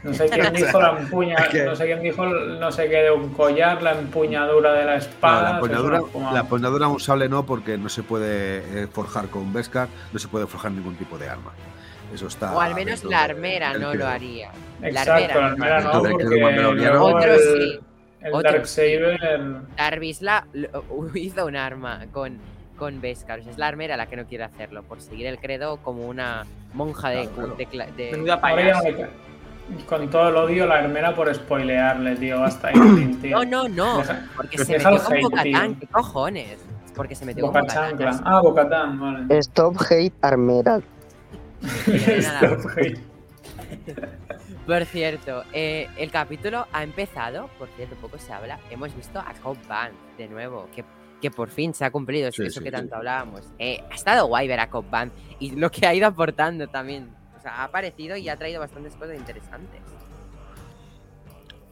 No 0.11 0.13
sé 0.13 0.29
quién 0.29 0.53
dijo 0.53 0.79
la 0.81 0.99
empuña, 0.99 1.35
Es 1.35 1.47
que- 1.49 1.63
no 1.65 1.75
sé 1.75 1.85
quién 1.85 2.01
dijo, 2.01 2.25
no 2.25 2.71
sé 2.71 2.89
qué 2.89 2.97
de 2.97 3.11
un 3.11 3.29
collar, 3.33 3.81
la 3.81 3.93
empuñadura 3.93 4.73
de 4.73 4.85
la 4.85 4.91
No, 4.93 4.97
espada. 4.97 5.41
la 5.43 5.49
es 5.49 5.55
empuñadura, 5.55 5.99
una 6.01 6.11
fumada. 6.11 6.33
la 6.33 6.39
empuñadura 6.41 6.87
un 6.87 6.99
sable 6.99 7.29
no, 7.29 7.45
porque 7.45 7.77
no 7.77 7.89
se 7.89 8.03
puede 8.03 8.83
eh, 8.83 8.87
forjar 8.87 9.27
con 9.29 9.51
Beskar, 9.53 9.87
no 10.13 10.19
se 10.19 10.27
puede 10.27 10.47
forjar 10.47 10.71
ningún 10.71 10.95
tipo 10.95 11.17
de 11.17 11.27
arma. 11.29 11.51
Eso 12.13 12.27
está. 12.27 12.53
O 12.55 12.61
al 12.61 12.75
menos 12.75 13.03
la 13.03 13.23
armera 13.23 13.73
no 13.77 13.93
lo 13.93 14.07
haría. 14.07 14.51
Exacto, 14.81 15.39
la 15.39 15.47
armera 15.47 15.81
no, 15.81 16.01
porque 16.03 16.43
Otro 16.97 17.33
el, 17.33 17.39
sí. 17.39 17.79
el 18.21 18.33
Otro 18.33 18.51
Darksaber... 18.51 19.61
Darvisla 19.75 20.47
lo- 20.53 20.83
hizo 21.15 21.45
un 21.47 21.55
arma 21.55 22.05
con, 22.13 22.37
con 22.77 23.01
Beskar. 23.01 23.39
O 23.39 23.43
sea, 23.43 23.51
es 23.51 23.57
la 23.57 23.67
armera 23.67 23.97
la 23.97 24.05
que 24.05 24.15
no 24.17 24.25
quiere 24.27 24.43
hacerlo, 24.43 24.83
por 24.83 25.01
seguir 25.01 25.25
el 25.25 25.39
credo 25.39 25.77
como 25.77 26.05
una 26.07 26.45
monja 26.73 27.09
de. 27.09 27.21
Claro, 27.27 27.33
claro. 27.35 27.55
de 27.55 27.67
cla- 27.67 27.95
de- 27.95 28.11
Con 29.87 30.09
todo 30.09 30.29
el 30.29 30.35
odio, 30.35 30.65
la 30.67 30.81
hermera 30.81 31.15
por 31.15 31.33
spoilearle, 31.33 32.15
tío, 32.17 32.43
hasta 32.43 32.67
ahí. 32.73 33.17
tío. 33.21 33.43
No, 33.43 33.67
no, 33.67 33.69
no. 33.69 34.03
Porque 34.35 34.57
se 34.59 34.73
metió 34.77 35.03
con 35.03 35.21
Bocatán. 35.21 35.75
¿Qué 35.75 35.87
cojones? 35.87 36.57
Porque 36.95 37.15
se 37.15 37.25
metió 37.25 37.47
Boca 37.47 37.59
con 37.61 37.67
Bocatán. 37.67 38.21
Ah, 38.25 38.41
Bocatán, 38.41 38.99
vale. 38.99 39.37
Stop 39.39 39.77
hate 39.89 40.13
armera. 40.21 40.79
Stop 41.61 42.59
hate. 42.77 42.99
Por 44.65 44.85
cierto, 44.85 45.43
eh, 45.53 45.87
el 45.97 46.09
capítulo 46.11 46.65
ha 46.73 46.83
empezado, 46.83 47.49
por 47.59 47.67
cierto, 47.75 47.95
poco 47.95 48.17
se 48.17 48.33
habla. 48.33 48.59
Hemos 48.71 48.95
visto 48.95 49.19
a 49.19 49.33
Cobb 49.43 49.57
Band 49.67 49.93
de 50.17 50.27
nuevo, 50.27 50.67
que, 50.75 50.83
que 51.21 51.29
por 51.29 51.49
fin 51.49 51.73
se 51.73 51.85
ha 51.85 51.91
cumplido 51.91 52.31
Sí, 52.31 52.43
eso 52.43 52.59
sí, 52.59 52.63
que 52.63 52.69
sí. 52.71 52.75
tanto 52.75 52.95
hablábamos. 52.95 53.41
Eh, 53.59 53.83
ha 53.91 53.93
estado 53.95 54.25
guay 54.27 54.47
ver 54.47 54.59
a 54.59 54.69
Cobb 54.69 54.89
Band 54.89 55.11
y 55.39 55.51
lo 55.51 55.69
que 55.69 55.85
ha 55.85 55.93
ido 55.93 56.07
aportando 56.07 56.67
también. 56.67 57.09
O 57.45 57.47
sea, 57.47 57.61
ha 57.61 57.63
aparecido 57.65 58.17
y 58.17 58.27
ha 58.27 58.35
traído 58.37 58.59
bastantes 58.59 58.95
cosas 58.95 59.15
interesantes. 59.17 59.79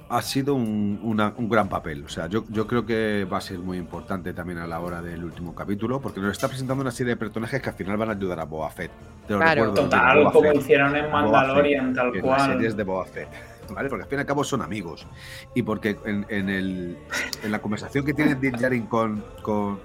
Ha 0.07 0.21
sido 0.21 0.53
un, 0.53 0.99
una- 1.01 1.33
un 1.35 1.49
gran 1.49 1.67
papel. 1.67 2.03
O 2.05 2.09
sea, 2.09 2.27
yo, 2.27 2.43
yo 2.49 2.67
creo 2.67 2.85
que 2.85 3.25
va 3.25 3.37
a 3.37 3.41
ser 3.41 3.57
muy 3.57 3.77
importante 3.79 4.33
también 4.33 4.59
a 4.59 4.67
la 4.67 4.79
hora 4.81 5.01
del 5.01 5.23
último 5.23 5.55
capítulo, 5.55 5.99
porque 5.99 6.19
nos 6.19 6.31
está 6.33 6.47
presentando 6.47 6.83
una 6.83 6.91
serie 6.91 7.13
de 7.13 7.17
personajes 7.17 7.59
que 7.59 7.69
al 7.69 7.75
final 7.75 7.97
van 7.97 8.09
a 8.09 8.11
ayudar 8.11 8.39
a 8.39 8.43
Boba 8.43 8.69
Fett. 8.69 8.91
Te 9.25 9.33
lo 9.33 9.39
Claro. 9.39 9.61
recuerdo, 9.65 9.83
Total, 9.85 10.23
como 10.31 10.41
Fett. 10.51 10.61
hicieron 10.61 10.95
en 10.95 11.11
Mandalorian, 11.11 11.85
Fett, 11.87 11.95
tal 11.95 12.13
Las 12.13 12.21
cual. 12.21 12.51
series 12.51 12.77
de 12.77 12.83
Boba 12.83 13.05
Fett. 13.05 13.29
¿Vale? 13.73 13.89
Porque 13.89 14.03
al 14.03 14.09
fin 14.09 14.19
y 14.19 14.21
al 14.21 14.27
cabo 14.27 14.43
son 14.43 14.61
amigos. 14.61 15.07
Y 15.55 15.63
porque 15.63 15.97
en, 16.05 16.27
en 16.29 16.49
el, 16.49 16.97
en 17.41 17.51
la 17.51 17.57
conversación 17.59 18.05
que 18.05 18.13
tiene 18.13 18.35
Din 18.35 18.51
Djarin 18.51 18.85
con, 18.85 19.23
con, 19.41 19.79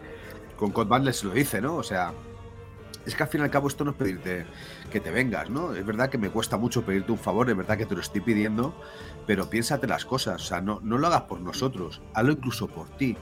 con 0.56 0.70
Cod 0.72 0.86
Band 0.88 1.06
les 1.06 1.24
lo 1.24 1.30
dice, 1.30 1.62
¿no? 1.62 1.76
O 1.76 1.82
sea, 1.82 2.12
es 3.06 3.14
que 3.14 3.22
al 3.22 3.28
fin 3.30 3.40
y 3.40 3.44
al 3.44 3.50
cabo 3.50 3.68
esto 3.68 3.84
no 3.84 3.92
es 3.92 3.96
pedirte 3.96 4.44
que 4.88 5.00
te 5.00 5.10
vengas, 5.10 5.50
¿no? 5.50 5.74
Es 5.74 5.84
verdad 5.84 6.08
que 6.10 6.18
me 6.18 6.30
cuesta 6.30 6.56
mucho 6.56 6.82
pedirte 6.84 7.12
un 7.12 7.18
favor, 7.18 7.48
es 7.50 7.56
verdad 7.56 7.76
que 7.76 7.86
te 7.86 7.94
lo 7.94 8.00
estoy 8.00 8.20
pidiendo, 8.20 8.74
pero 9.26 9.48
piénsate 9.48 9.86
las 9.86 10.04
cosas, 10.04 10.42
o 10.42 10.44
sea, 10.44 10.60
no, 10.60 10.80
no 10.82 10.98
lo 10.98 11.06
hagas 11.06 11.22
por 11.22 11.40
nosotros, 11.40 12.00
hazlo 12.14 12.32
incluso 12.32 12.68
por 12.68 12.88
ti. 12.90 13.16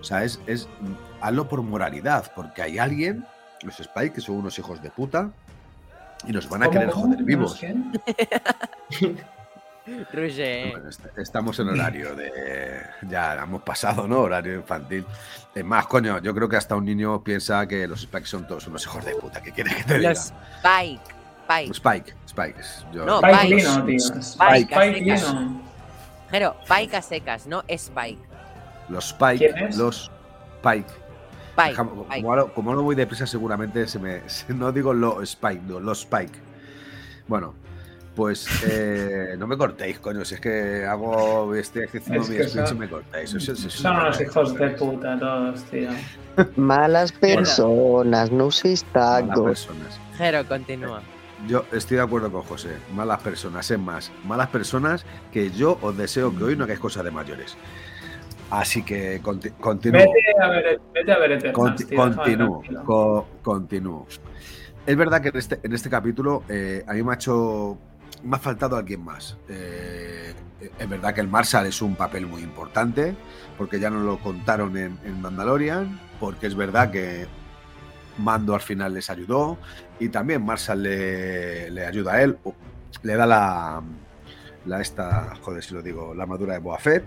O 0.00 0.04
sea, 0.04 0.24
es, 0.24 0.40
es 0.46 0.68
hazlo 1.20 1.48
por 1.48 1.62
moralidad, 1.62 2.32
porque 2.34 2.62
hay 2.62 2.78
alguien, 2.78 3.26
los 3.62 3.78
Spike, 3.80 4.14
que 4.14 4.20
son 4.20 4.36
unos 4.36 4.58
hijos 4.58 4.82
de 4.82 4.90
puta, 4.90 5.30
y 6.26 6.32
nos 6.32 6.48
van 6.48 6.62
a 6.62 6.66
¿Cómo, 6.66 6.78
querer 6.78 6.90
joder 6.92 7.22
vivos. 7.22 7.60
Bueno, 10.72 10.88
est- 10.88 11.18
estamos 11.18 11.58
en 11.58 11.68
horario 11.68 12.14
de. 12.14 12.80
Ya 13.08 13.34
hemos 13.42 13.62
pasado, 13.62 14.06
¿no? 14.06 14.20
Horario 14.20 14.54
infantil. 14.54 15.04
Es 15.54 15.64
más, 15.64 15.86
coño, 15.86 16.18
yo 16.20 16.34
creo 16.34 16.48
que 16.48 16.56
hasta 16.56 16.76
un 16.76 16.84
niño 16.84 17.22
piensa 17.24 17.66
que 17.66 17.86
los 17.86 18.00
Spike 18.02 18.26
son 18.26 18.46
todos 18.46 18.66
unos 18.68 18.84
hijos 18.84 19.04
de 19.04 19.14
puta. 19.16 19.42
¿Qué 19.42 19.52
quieres 19.52 19.74
que 19.76 19.84
te 19.84 19.98
diga? 19.98 20.10
Los 20.10 20.32
Spike. 20.62 21.00
Spike. 21.48 21.70
Spike, 21.74 22.14
Spike. 22.26 22.60
yo- 22.92 23.04
No, 23.04 23.16
Spike 23.20 23.34
Spike. 23.36 23.54
Lino, 23.56 23.84
tío. 23.84 23.96
Spike, 23.96 24.20
Spike 24.20 24.74
Spike. 24.74 25.00
Lino. 25.00 25.60
Pero, 26.30 26.56
Spike 26.62 26.96
a 26.96 27.02
secas, 27.02 27.46
no 27.48 27.64
Spike. 27.66 28.18
Los 28.88 29.06
Spike, 29.08 29.38
¿Quién 29.52 29.66
es? 29.68 29.76
los 29.76 30.10
Spike. 30.62 30.88
Spike. 31.56 31.72
Déjame- 31.72 31.90
Spike. 32.02 32.20
Como, 32.22 32.30
ahora, 32.32 32.44
como 32.54 32.70
ahora 32.70 32.82
voy 32.82 32.94
deprisa, 32.94 33.26
seguramente 33.26 33.88
se 33.88 33.98
me. 33.98 34.28
se- 34.28 34.54
no 34.54 34.70
digo 34.70 34.94
lo 34.94 35.20
Spike, 35.22 35.62
no, 35.66 35.80
los 35.80 36.00
Spike. 36.02 36.38
Bueno, 37.26 37.54
pues 38.14 38.46
eh, 38.68 39.34
no 39.38 39.46
me 39.46 39.56
cortéis, 39.56 39.98
coño. 40.00 40.24
Si 40.24 40.34
es 40.34 40.40
que 40.40 40.84
hago 40.84 41.54
este 41.54 41.84
ejercicio 41.84 42.20
Es 42.20 42.28
mi 42.28 42.36
speech 42.36 42.66
son- 42.66 42.76
y 42.76 42.80
me 42.80 42.88
cortáis. 42.88 43.30
Eso- 43.34 43.38
eso- 43.38 43.52
eso 43.52 43.70
Son 43.70 43.94
no 43.96 44.02
unos 44.02 44.20
hijos 44.20 44.54
de 44.54 44.68
puta 44.70 45.18
todos, 45.18 45.62
tío. 45.64 45.88
Malas 46.56 47.12
personas, 47.12 48.30
no 48.30 48.50
seis 48.50 48.84
Malas 48.94 49.40
personas. 49.40 50.00
Jero, 50.16 50.46
continúa. 50.46 51.02
Yo 51.48 51.64
estoy 51.72 51.96
de 51.96 52.02
acuerdo 52.02 52.30
con 52.30 52.42
José. 52.42 52.70
Malas 52.94 53.20
personas, 53.22 53.70
es 53.70 53.78
más, 53.78 54.12
malas 54.24 54.48
personas 54.48 55.06
que 55.32 55.50
yo 55.50 55.78
os 55.80 55.96
deseo 55.96 56.36
que 56.36 56.44
hoy 56.44 56.56
no 56.56 56.64
hagáis 56.64 56.80
cosas 56.80 57.04
de 57.04 57.10
mayores. 57.10 57.56
Así 58.50 58.82
que 58.82 59.22
conti- 59.22 59.50
continúo. 59.52 60.00
Vete 60.00 60.42
a 60.42 60.48
ver, 60.48 60.80
vete 60.92 61.12
a 61.12 61.18
ver 61.18 61.40
tío, 61.40 61.52
continúo. 61.52 62.62
co- 62.84 63.26
continúo. 63.42 64.06
Es 64.86 64.96
verdad 64.96 65.22
que 65.22 65.28
en 65.28 65.36
este, 65.36 65.60
en 65.62 65.72
este 65.72 65.88
capítulo 65.88 66.42
eh, 66.48 66.84
a 66.86 66.94
mí 66.94 67.02
me 67.02 67.12
ha 67.12 67.14
hecho. 67.14 67.78
Me 68.22 68.36
ha 68.36 68.38
faltado 68.38 68.76
alguien 68.76 69.04
más. 69.04 69.36
Eh, 69.48 70.34
es 70.78 70.88
verdad 70.88 71.14
que 71.14 71.20
el 71.20 71.28
Marshall 71.28 71.66
es 71.66 71.80
un 71.80 71.96
papel 71.96 72.26
muy 72.26 72.42
importante, 72.42 73.14
porque 73.56 73.80
ya 73.80 73.90
nos 73.90 74.04
lo 74.04 74.18
contaron 74.18 74.76
en, 74.76 75.20
Mandalorian, 75.20 75.98
porque 76.18 76.46
es 76.46 76.54
verdad 76.54 76.90
que 76.90 77.26
Mando 78.18 78.54
al 78.54 78.60
final 78.60 78.92
les 78.92 79.08
ayudó, 79.08 79.58
y 79.98 80.10
también 80.10 80.44
Marshall 80.44 80.82
le, 80.82 81.70
le 81.70 81.86
ayuda 81.86 82.14
a 82.14 82.22
él, 82.22 82.38
le 83.02 83.14
da 83.14 83.26
la, 83.26 83.82
la 84.66 84.80
esta, 84.80 85.34
joder 85.42 85.62
si 85.62 85.74
lo 85.74 85.82
digo, 85.82 86.14
la 86.14 86.24
armadura 86.24 86.54
de 86.54 86.58
Boa 86.58 86.78
Fett. 86.78 87.04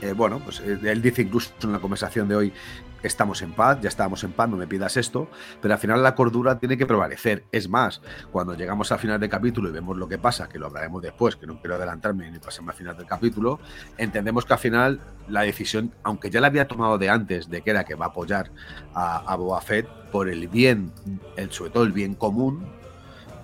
Eh, 0.00 0.12
bueno, 0.14 0.40
pues 0.42 0.60
eh, 0.60 0.78
él 0.82 1.02
dice 1.02 1.22
incluso 1.22 1.52
en 1.62 1.72
la 1.72 1.78
conversación 1.78 2.26
de 2.28 2.36
hoy, 2.36 2.52
estamos 3.02 3.42
en 3.42 3.52
paz, 3.52 3.80
ya 3.80 3.88
estábamos 3.88 4.24
en 4.24 4.32
paz, 4.32 4.48
no 4.48 4.56
me 4.56 4.66
pidas 4.66 4.96
esto, 4.96 5.28
pero 5.60 5.74
al 5.74 5.80
final 5.80 6.02
la 6.02 6.14
cordura 6.14 6.58
tiene 6.58 6.76
que 6.76 6.86
prevalecer. 6.86 7.44
Es 7.52 7.68
más, 7.68 8.00
cuando 8.32 8.54
llegamos 8.54 8.92
al 8.92 8.98
final 8.98 9.20
del 9.20 9.30
capítulo 9.30 9.68
y 9.68 9.72
vemos 9.72 9.96
lo 9.96 10.08
que 10.08 10.18
pasa, 10.18 10.48
que 10.48 10.58
lo 10.58 10.66
hablaremos 10.66 11.02
después, 11.02 11.36
que 11.36 11.46
no 11.46 11.60
quiero 11.60 11.76
adelantarme 11.76 12.30
ni 12.30 12.38
pasarme 12.38 12.72
al 12.72 12.76
final 12.76 12.96
del 12.96 13.06
capítulo, 13.06 13.60
entendemos 13.98 14.44
que 14.44 14.52
al 14.52 14.58
final 14.58 15.00
la 15.28 15.42
decisión, 15.42 15.92
aunque 16.02 16.30
ya 16.30 16.40
la 16.40 16.48
había 16.48 16.68
tomado 16.68 16.98
de 16.98 17.08
antes, 17.08 17.48
de 17.48 17.62
que 17.62 17.70
era 17.70 17.84
que 17.84 17.94
va 17.94 18.06
a 18.06 18.08
apoyar 18.08 18.50
a, 18.94 19.18
a 19.18 19.60
Fett 19.60 19.88
por 20.10 20.28
el 20.28 20.48
bien, 20.48 20.92
el, 21.36 21.50
sobre 21.50 21.70
todo 21.70 21.84
el 21.84 21.92
bien 21.92 22.14
común, 22.14 22.66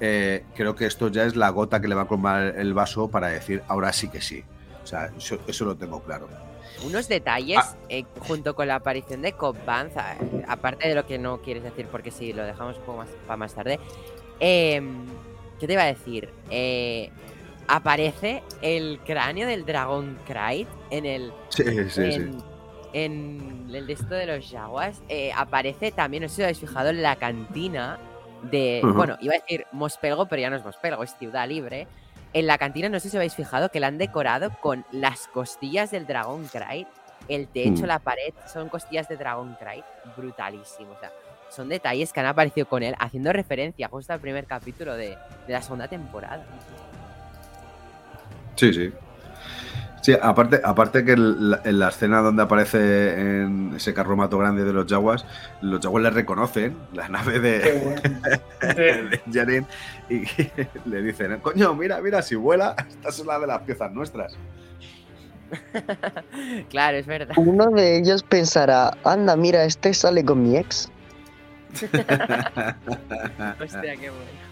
eh, 0.01 0.45
creo 0.55 0.75
que 0.75 0.87
esto 0.87 1.09
ya 1.09 1.25
es 1.25 1.37
la 1.37 1.49
gota 1.51 1.81
que 1.81 1.89
le 1.89 1.95
va 1.95 2.03
a 2.03 2.07
colmar 2.09 2.55
el 2.57 2.75
vaso 2.75 3.09
para 3.09 3.29
decir 3.29 3.63
ahora 3.69 3.93
sí 3.93 4.09
que 4.09 4.21
sí. 4.21 4.45
O 4.83 4.87
sea, 4.87 5.11
eso, 5.17 5.39
eso 5.47 5.65
lo 5.65 5.77
tengo 5.77 6.03
claro. 6.03 6.29
Unos 6.85 7.09
detalles, 7.09 7.59
Ah. 7.63 7.75
eh, 7.89 8.05
junto 8.21 8.55
con 8.55 8.69
la 8.69 8.77
aparición 8.77 9.23
de 9.23 9.33
Cobb 9.33 9.57
Vanth, 9.65 9.97
a- 9.97 10.17
aparte 10.49 10.89
de 10.89 10.95
lo 10.95 11.07
que 11.07 11.19
no 11.19 11.41
quieres 11.41 11.63
decir, 11.63 11.87
porque 11.91 12.11
sí, 12.11 12.33
lo 12.33 12.45
dejamos 12.45 12.77
un 12.77 12.83
poco 12.85 12.99
más 12.99 13.09
para 13.27 13.37
más 13.37 13.55
tarde. 13.55 13.79
em, 14.41 15.07
¿Qué 15.59 15.67
te 15.67 15.73
iba 15.73 15.83
a 15.85 15.87
decir? 15.87 16.29
Eh, 16.51 17.11
aparece 17.67 18.43
el 18.61 19.01
cráneo 19.07 19.49
del 19.49 19.65
dragón 19.65 20.19
Krayt 20.27 20.69
en 20.91 21.07
el. 21.07 21.33
Sí, 21.49 21.63
en, 21.97 22.39
en 22.93 23.67
el 23.73 23.87
de 23.87 24.27
los 24.27 24.51
Jaguars. 24.51 25.01
eh, 25.09 25.33
aparece 25.35 25.93
también, 25.93 26.23
no 26.25 26.29
sé 26.29 26.35
si 26.37 26.43
habéis 26.43 26.59
fijado, 26.61 26.91
en 26.91 27.03
la 27.03 27.17
cantina 27.17 27.99
de. 28.43 28.83
Bueno, 28.85 29.17
iba 29.23 29.35
a 29.35 29.39
decir 29.39 29.65
Mospelgo, 29.73 30.27
pero 30.27 30.43
ya 30.43 30.51
no 30.51 30.57
es 30.57 30.65
Mospelgo, 30.65 31.03
es 31.03 31.17
Ciudad 31.19 31.49
Libre. 31.49 31.89
En 32.37 32.47
la 32.47 32.59
cantina, 32.59 32.91
no 32.91 33.01
sé 33.01 33.09
si 33.09 33.17
habéis 33.17 33.35
fijado, 33.35 33.71
que 33.71 33.81
la 33.81 33.87
han 33.87 33.97
decorado 33.97 34.51
con 34.61 34.85
las 34.93 35.27
costillas 35.29 35.91
del 35.91 36.07
dragón 36.07 36.47
Krayt. 36.49 36.87
El 37.29 37.49
techo, 37.49 37.85
Mm. 37.85 37.87
la 37.87 37.99
pared, 37.99 38.35
son 38.53 38.69
costillas 38.69 39.09
de 39.09 39.17
dragón 39.17 39.57
Krayt. 39.59 39.87
Brutalísimo. 40.19 40.93
O 40.93 41.01
sea, 41.01 41.11
son 41.49 41.71
detalles 41.71 42.13
que 42.13 42.21
han 42.21 42.27
aparecido 42.27 42.69
con 42.69 42.83
él, 42.83 42.95
haciendo 42.99 43.33
referencia 43.33 43.89
justo 43.89 44.13
al 44.13 44.21
primer 44.21 44.45
capítulo 44.45 44.95
de, 44.97 45.17
de 45.47 45.53
la 45.55 45.63
segunda 45.63 45.89
temporada. 45.89 46.45
Sí, 48.55 48.71
sí. 48.75 48.93
Sí, 50.03 50.15
aparte, 50.21 50.61
aparte 50.63 51.05
que 51.05 51.13
el- 51.13 51.59
en 51.65 51.79
la 51.81 51.89
escena 51.89 52.21
donde 52.21 52.43
aparece 52.43 53.41
en 53.43 53.73
ese 53.75 53.93
carromato 53.93 54.39
grande 54.39 54.63
de 54.63 54.73
los 54.73 54.87
Jaguars, 54.87 55.25
los 55.63 55.81
Jaguars 55.81 56.05
le 56.05 56.11
reconocen 56.11 56.77
la 56.93 57.09
nave 57.09 57.41
de, 57.41 57.81
bueno. 57.83 58.01
De- 58.77 59.03
de 59.09 59.21
Jaren 59.33 59.67
y 60.09 60.23
le 60.89 61.03
dicen, 61.03 61.41
coño, 61.41 61.75
mira, 61.75 62.01
mira, 62.01 62.23
si 62.23 62.37
vuela, 62.37 62.77
esta 62.89 63.09
es 63.09 63.19
una 63.19 63.39
de 63.39 63.47
las 63.49 63.63
piezas 63.63 63.91
nuestras. 63.93 64.37
claro, 66.71 66.97
es 66.99 67.07
verdad. 67.07 67.35
Uno 67.37 67.67
de 67.71 67.99
ellos 67.99 68.23
pensará, 68.23 68.97
anda, 69.05 69.35
mira, 69.37 69.65
este 69.65 69.93
sale 69.95 70.25
con 70.25 70.43
mi 70.43 70.57
ex. 70.57 70.89
Hostia, 73.61 73.97
qué 73.97 74.11
bueno. 74.11 74.47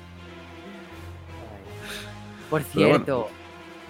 Por 2.51 2.63
Pero 2.63 2.89
bueno. 2.89 2.95
cierto, 3.05 3.29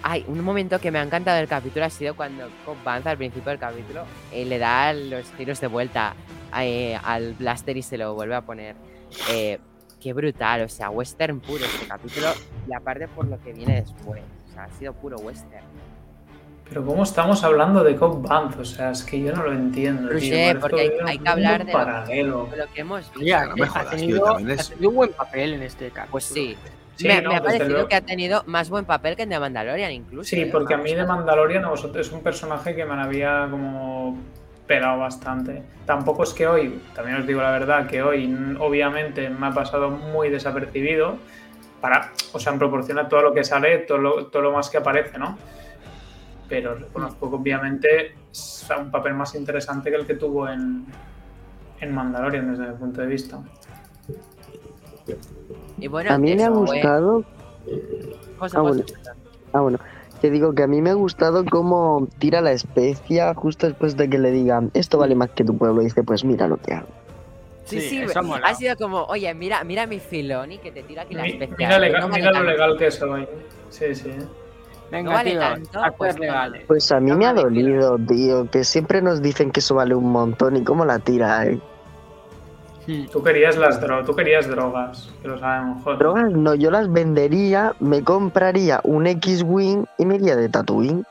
hay 0.07 0.23
un 0.27 0.39
momento 0.43 0.79
que 0.79 0.91
me 0.91 0.99
ha 0.99 1.01
encantado 1.01 1.37
del 1.37 1.47
capítulo 1.47 1.83
ha 1.83 1.89
sido 1.89 2.15
cuando 2.15 2.47
Cobb 2.63 2.77
Vanth 2.83 3.07
al 3.07 3.17
principio 3.17 3.49
del 3.49 3.57
capítulo 3.57 4.03
eh, 4.31 4.45
le 4.45 4.59
da 4.59 4.93
los 4.93 5.25
giros 5.35 5.59
de 5.59 5.65
vuelta 5.65 6.13
eh, 6.59 6.95
al 7.03 7.33
blaster 7.33 7.75
y 7.75 7.81
se 7.81 7.97
lo 7.97 8.13
vuelve 8.13 8.35
a 8.35 8.41
poner. 8.41 8.75
Eh, 9.31 9.57
qué 9.99 10.13
brutal, 10.13 10.61
o 10.61 10.69
sea, 10.69 10.91
western 10.91 11.39
puro 11.39 11.65
este 11.65 11.87
capítulo 11.87 12.27
y 12.69 12.73
aparte 12.73 13.07
por 13.07 13.25
lo 13.27 13.41
que 13.41 13.51
viene 13.51 13.81
después. 13.81 14.21
O 14.49 14.53
sea, 14.53 14.65
ha 14.65 14.71
sido 14.77 14.93
puro 14.93 15.17
western. 15.17 15.65
Pero 16.69 16.85
¿cómo 16.85 17.01
estamos 17.01 17.43
hablando 17.43 17.83
de 17.83 17.95
Cobb 17.95 18.27
Vanth? 18.27 18.59
O 18.59 18.65
sea, 18.65 18.91
es 18.91 19.03
que 19.03 19.19
yo 19.19 19.33
no 19.33 19.41
lo 19.43 19.53
entiendo. 19.53 20.07
Pero 20.07 20.19
tío. 20.19 20.29
Parece 20.35 20.55
porque 20.59 20.97
hay- 21.05 21.17
que 21.17 21.29
hablar 21.29 21.65
de 21.65 21.71
lo- 21.71 21.77
paralelo. 21.79 22.49
Lo 22.55 22.73
que 22.73 22.81
hemos 22.81 22.99
visto. 23.01 23.19
Oye, 23.19 23.47
no 23.49 23.55
me 23.55 23.67
jodas, 23.67 23.89
tenido, 23.89 24.37
es- 24.39 24.59
ha 24.59 24.69
tenido 24.69 24.89
un 24.91 24.95
buen 24.95 25.13
papel 25.13 25.53
en 25.53 25.61
este 25.63 25.89
caso. 25.89 26.09
Pues 26.11 26.23
sí. 26.25 26.55
Sí, 26.95 27.07
me, 27.07 27.21
no, 27.21 27.31
me 27.31 27.35
ha 27.37 27.41
parecido 27.41 27.69
luego. 27.69 27.87
que 27.87 27.95
ha 27.95 28.01
tenido 28.01 28.43
más 28.45 28.69
buen 28.69 28.85
papel 28.85 29.15
que 29.15 29.23
en 29.23 29.29
The 29.29 29.39
Mandalorian 29.39 29.91
incluso. 29.91 30.29
Sí, 30.29 30.41
¿eh? 30.41 30.49
porque 30.51 30.75
a 30.75 30.77
mí 30.77 30.93
de 30.93 31.03
Vamos, 31.03 31.17
Mandalorian 31.17 31.65
es 31.95 32.11
un 32.11 32.21
personaje 32.21 32.75
que 32.75 32.85
me 32.85 32.93
había 32.93 33.47
como 33.49 34.17
pelado 34.65 34.99
bastante. 34.99 35.63
Tampoco 35.85 36.23
es 36.23 36.33
que 36.33 36.47
hoy, 36.47 36.81
también 36.93 37.17
os 37.17 37.27
digo 37.27 37.41
la 37.41 37.51
verdad, 37.51 37.87
que 37.87 38.01
hoy 38.01 38.27
mm, 38.27 38.61
obviamente 38.61 39.29
me 39.29 39.47
ha 39.47 39.51
pasado 39.51 39.89
muy 39.89 40.29
desapercibido 40.29 41.17
para, 41.81 42.11
o 42.33 42.39
sea, 42.39 42.53
en 42.53 42.59
proporción 42.59 42.97
a 42.97 43.07
todo 43.07 43.21
lo 43.21 43.33
que 43.33 43.43
sale, 43.43 43.79
todo 43.79 43.97
lo, 43.97 44.25
todo 44.27 44.41
lo 44.41 44.51
más 44.51 44.69
que 44.69 44.77
aparece, 44.77 45.17
¿no? 45.19 45.37
Pero 46.47 46.75
reconozco 46.75 47.29
que 47.29 47.35
obviamente 47.35 48.15
es 48.31 48.67
un 48.79 48.91
papel 48.91 49.13
más 49.13 49.35
interesante 49.35 49.89
que 49.89 49.97
el 49.97 50.05
que 50.05 50.15
tuvo 50.15 50.47
en, 50.47 50.85
en 51.79 51.93
Mandalorian 51.93 52.51
desde 52.51 52.71
mi 52.71 52.77
punto 52.77 53.01
de 53.01 53.07
vista. 53.07 53.39
Y 55.77 55.87
bueno, 55.87 56.11
A 56.11 56.17
mí 56.17 56.35
me 56.35 56.43
ha 56.43 56.49
fue- 56.49 56.57
gustado 56.57 57.23
José, 58.37 58.57
Ah, 58.57 58.61
bueno. 58.61 58.83
Ah, 59.53 59.59
bueno. 59.61 59.79
Te 60.21 60.29
digo 60.31 60.53
que 60.53 60.63
a 60.63 60.67
mí 60.67 60.81
me 60.81 60.89
ha 60.89 60.93
gustado 60.93 61.43
cómo 61.45 62.07
tira 62.19 62.41
la 62.41 62.51
especia 62.51 63.33
justo 63.33 63.67
después 63.67 63.95
de 63.97 64.09
que 64.09 64.17
le 64.17 64.31
digan 64.31 64.71
esto 64.73 64.97
vale 64.97 65.13
más 65.13 65.29
que 65.31 65.43
tu 65.43 65.57
pueblo. 65.57 65.81
Y 65.81 65.85
dice, 65.85 66.03
pues 66.03 66.23
mira 66.23 66.47
lo 66.47 66.57
que 66.57 66.73
hago. 66.73 66.87
Sí, 67.65 67.79
Sí, 67.81 68.03
ha 68.43 68.53
sido 68.55 68.75
como, 68.77 69.03
oye, 69.05 69.33
mira, 69.33 69.63
mira 69.63 69.87
mi 69.87 69.99
filoni 69.99 70.59
que 70.59 70.71
te 70.71 70.83
tira 70.83 71.01
aquí 71.03 71.15
la 71.15 71.25
especial. 71.25 71.57
Mira, 71.57 71.79
legal- 71.79 72.01
no 72.01 72.07
vale 72.09 72.21
mira 72.21 72.31
lo 72.31 72.37
tanto". 72.37 72.51
legal 72.51 72.77
que 72.77 72.91
soy. 72.91 73.27
Sí, 73.69 73.95
sí. 73.95 74.11
Venga, 74.91 75.09
no 75.09 75.15
vale 75.15 75.31
tío, 75.31 75.39
tanto, 75.39 75.79
pues, 75.97 76.19
legales. 76.19 76.63
Pues 76.67 76.91
a 76.91 76.99
mí 76.99 77.09
No 77.11 77.17
me 77.17 77.25
ha 77.25 77.33
dolido, 77.33 77.97
tío, 78.07 78.49
que 78.51 78.63
siempre 78.63 79.01
nos 79.01 79.21
dicen 79.21 79.51
que 79.51 79.59
eso 79.59 79.73
vale 79.75 79.95
un 79.95 80.11
montón 80.11 80.55
y 80.57 80.63
cómo 80.63 80.85
la 80.85 80.99
tira, 80.99 81.45
eh. 81.47 81.59
Hmm. 82.87 83.05
Tú 83.11 83.23
querías 83.23 83.55
las 83.57 83.81
drogas, 83.81 84.05
tú 84.05 84.15
querías 84.15 84.47
drogas, 84.47 85.09
que 85.21 85.27
lo 85.27 85.39
sabemos, 85.39 85.83
joder. 85.83 85.99
Drogas 85.99 86.31
no, 86.31 86.53
yo 86.55 86.69
las 86.71 86.91
vendería, 86.91 87.73
me 87.79 88.03
compraría 88.03 88.79
un 88.83 89.07
X-Wing 89.07 89.85
y 89.97 90.05
me 90.05 90.15
iría 90.15 90.35
de 90.35 90.49
Tatooine. 90.49 91.03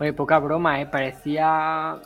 Oye, 0.00 0.12
poca 0.14 0.38
broma, 0.38 0.80
¿eh? 0.80 0.86
Parecía 0.86 1.96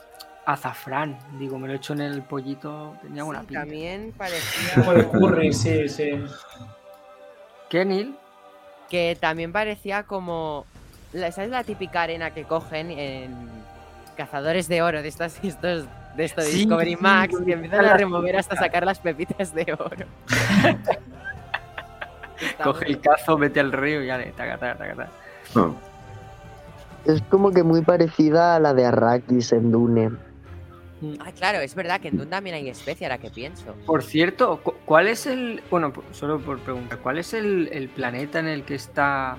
azafrán. 0.45 1.17
Digo, 1.39 1.57
me 1.57 1.67
lo 1.67 1.73
he 1.73 1.77
hecho 1.77 1.93
en 1.93 2.01
el 2.01 2.21
pollito, 2.21 2.95
tenía 3.01 3.23
buena 3.23 3.41
Sí, 3.41 3.47
pinta. 3.47 3.61
también 3.61 4.13
parecía 4.17 4.83
de 4.93 5.07
curry, 5.07 5.53
sí, 5.53 5.87
sí. 5.89 6.11
¿Qué, 7.69 7.85
Neil? 7.85 8.15
que 8.89 9.17
también 9.19 9.51
parecía 9.51 10.03
como 10.03 10.65
la- 11.11 11.33
¿sabes 11.33 11.49
la 11.49 11.65
típica 11.65 12.03
arena 12.03 12.31
que 12.33 12.45
cogen 12.45 12.89
en 12.91 13.35
cazadores 14.15 14.69
de 14.69 14.81
oro 14.81 15.01
de 15.01 15.09
estas 15.09 15.43
estos 15.43 15.83
de 16.17 16.25
esto 16.25 16.41
de 16.41 16.47
Sí, 16.47 16.57
Discovery 16.57 16.95
sí, 16.95 17.01
Max 17.01 17.33
donde 17.33 17.45
que 17.47 17.53
empiezan 17.53 17.85
a 17.85 17.93
remover 17.95 18.35
hasta 18.37 18.55
sacar 18.57 18.85
las 18.85 18.99
pepitas 18.99 19.53
de 19.53 19.73
oro? 19.73 20.05
Coge 22.63 22.85
muy- 22.85 22.93
el 22.93 23.01
cazo, 23.01 23.37
vete 23.37 23.59
al 23.59 23.71
río 23.71 24.03
y 24.03 24.07
ya 24.07 24.17
le 24.17 24.27
taca, 24.31 24.57
taca, 24.57 24.77
taca, 24.77 24.95
taca. 24.95 25.11
No. 25.55 25.75
Es 27.05 27.21
como 27.29 27.51
que 27.51 27.63
muy 27.63 27.81
parecida 27.81 28.55
a 28.55 28.59
la 28.59 28.73
de 28.73 28.85
Arrakis 28.85 29.51
en 29.53 29.71
Dune. 29.71 30.11
Ah, 31.19 31.31
claro, 31.31 31.59
es 31.59 31.75
verdad 31.75 32.01
que 32.01 32.07
en 32.09 32.17
Dune 32.17 32.29
también 32.29 32.55
hay 32.55 32.69
especie, 32.69 33.05
ahora 33.05 33.19
que 33.19 33.29
pienso. 33.29 33.73
Por 33.85 34.03
cierto, 34.03 34.59
cu- 34.63 34.73
¿cuál 34.85 35.07
es 35.07 35.25
el. 35.27 35.61
Bueno, 35.69 35.93
solo 36.11 36.39
por 36.39 36.59
preguntar, 36.59 36.97
¿cuál 36.99 37.19
es 37.19 37.33
el, 37.33 37.69
el 37.71 37.87
planeta 37.89 38.39
en 38.39 38.47
el 38.47 38.63
que 38.63 38.75
está 38.75 39.37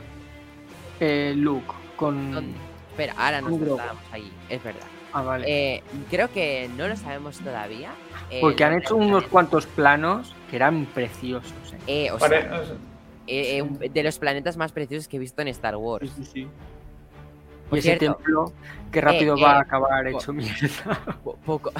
eh, 1.00 1.34
Luke? 1.36 1.66
Con. 1.96 2.32
¿Dónde? 2.32 2.58
Espera, 2.90 3.14
ahora 3.18 3.40
nos 3.40 3.58
trasladamos 3.58 4.02
ahí, 4.12 4.32
es 4.48 4.62
verdad. 4.62 4.86
Ah, 5.18 5.22
vale. 5.22 5.44
Eh, 5.76 5.82
creo 6.10 6.30
que 6.30 6.70
no 6.76 6.86
lo 6.88 6.96
sabemos 6.96 7.38
todavía. 7.38 7.90
eh, 8.30 8.40
Porque 8.40 8.62
han 8.64 8.74
hecho 8.74 8.94
unos 8.96 9.24
cuantos 9.24 9.66
planos 9.66 10.34
que 10.50 10.56
eran 10.56 10.86
preciosos. 10.86 11.52
¿eh? 11.86 12.06
Eh, 12.06 12.10
o 12.12 12.18
sea, 12.18 12.62
eh, 13.26 13.58
eh, 13.82 13.88
de 13.90 14.02
los 14.02 14.18
planetas 14.18 14.56
más 14.56 14.72
preciosos 14.72 15.08
que 15.08 15.16
he 15.16 15.20
visto 15.20 15.42
en 15.42 15.48
Star 15.48 15.76
Wars. 15.76 16.10
Y 16.34 16.46
Por 17.68 17.78
ese 17.78 17.96
cierto, 17.98 18.14
templo, 18.16 18.52
que 18.92 19.00
rápido 19.00 19.36
eh, 19.36 19.42
va 19.42 19.52
eh, 19.52 19.56
a 19.56 19.60
acabar 19.60 20.10
po- 20.10 20.18
hecho 20.18 20.32
mierda. 20.32 21.18
po- 21.24 21.36
poco, 21.44 21.72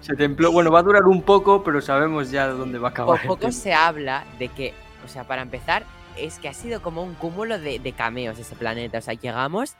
Ese 0.00 0.14
templo, 0.16 0.50
bueno, 0.52 0.70
va 0.70 0.78
a 0.78 0.82
durar 0.82 1.04
un 1.04 1.22
poco, 1.22 1.62
pero 1.62 1.80
sabemos 1.80 2.30
ya 2.30 2.46
dónde 2.48 2.78
va 2.78 2.88
a 2.88 2.90
acabar. 2.92 3.20
el 3.20 3.26
poco 3.26 3.50
se 3.52 3.74
habla 3.74 4.24
de 4.38 4.48
que, 4.48 4.72
o 5.04 5.08
sea, 5.08 5.24
para 5.24 5.42
empezar, 5.42 5.84
es 6.16 6.38
que 6.38 6.48
ha 6.48 6.54
sido 6.54 6.82
como 6.82 7.02
un 7.02 7.14
cúmulo 7.14 7.58
de, 7.58 7.78
de 7.78 7.92
cameos 7.92 8.38
ese 8.38 8.54
planeta. 8.54 8.98
O 8.98 9.00
sea, 9.02 9.14
llegamos, 9.14 9.76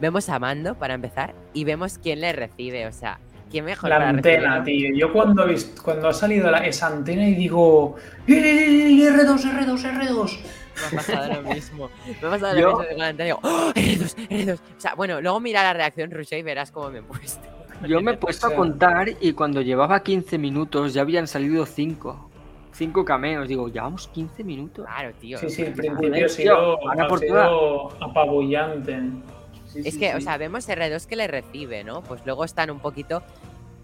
vemos 0.00 0.28
a 0.28 0.38
Mando 0.38 0.74
para 0.74 0.94
empezar 0.94 1.34
y 1.52 1.64
vemos 1.64 1.98
quién 1.98 2.20
le 2.20 2.32
recibe. 2.32 2.86
O 2.86 2.92
sea, 2.92 3.18
quién 3.50 3.64
mejor 3.64 3.90
La 3.90 3.98
para 3.98 4.08
antena, 4.10 4.64
tío. 4.64 4.94
Yo 4.96 5.12
cuando, 5.12 5.44
he 5.46 5.50
visto, 5.52 5.82
cuando 5.82 6.08
ha 6.08 6.12
salido 6.12 6.50
la- 6.50 6.66
esa 6.66 6.88
antena 6.88 7.28
y 7.28 7.34
digo, 7.34 7.96
"Eh, 8.26 8.32
eh, 8.32 9.04
eh, 9.04 9.10
R2, 9.10 9.44
R2, 9.44 9.84
R2. 9.84 10.38
Me 10.74 10.86
ha 10.86 10.90
pasado 11.02 11.34
lo 11.42 11.42
mismo. 11.54 11.90
Me 12.20 12.26
ha 12.28 12.30
pasado 12.30 12.58
Yo- 12.58 12.70
lo 12.70 12.78
mismo 12.78 12.88
con 12.88 12.98
la 12.98 13.08
antena. 13.08 13.24
Digo, 13.26 13.40
¡Oh, 13.42 13.72
R2, 13.74 14.16
R2. 14.30 14.54
O 14.58 14.80
sea, 14.80 14.94
bueno, 14.94 15.20
luego 15.20 15.38
mira 15.40 15.62
la 15.62 15.74
reacción 15.74 16.10
Rushe 16.10 16.38
y 16.38 16.42
verás 16.42 16.70
cómo 16.70 16.90
me 16.90 17.00
he 17.00 17.02
puesto. 17.02 17.46
Yo 17.86 18.00
me 18.00 18.12
he 18.12 18.16
puesto 18.16 18.46
a 18.46 18.54
contar 18.54 19.08
y 19.20 19.32
cuando 19.34 19.60
llevaba 19.60 20.02
15 20.02 20.38
minutos 20.38 20.94
ya 20.94 21.02
habían 21.02 21.26
salido 21.26 21.66
5. 21.66 22.30
5 22.72 23.04
cameos. 23.04 23.46
Digo, 23.48 23.68
llevamos 23.68 24.08
15 24.08 24.42
minutos. 24.44 24.86
Claro, 24.86 25.12
tío. 25.20 25.36
Sí, 25.36 25.50
sí, 25.50 25.62
el 25.62 25.74
Joder, 25.74 25.96
principio 25.98 26.24
ha 26.24 26.28
sido, 26.30 26.90
ha 26.90 27.18
sido 27.18 28.02
apabullante. 28.02 28.98
Sí, 29.72 29.80
Es 29.84 29.94
sí, 29.94 30.00
que, 30.00 30.14
o 30.14 30.20
sea, 30.20 30.36
vemos 30.36 30.68
R2 30.68 31.06
que 31.06 31.16
le 31.16 31.26
recibe, 31.26 31.84
¿no? 31.84 32.02
Pues 32.02 32.20
luego 32.26 32.44
están 32.44 32.70
un 32.70 32.80
poquito. 32.80 33.22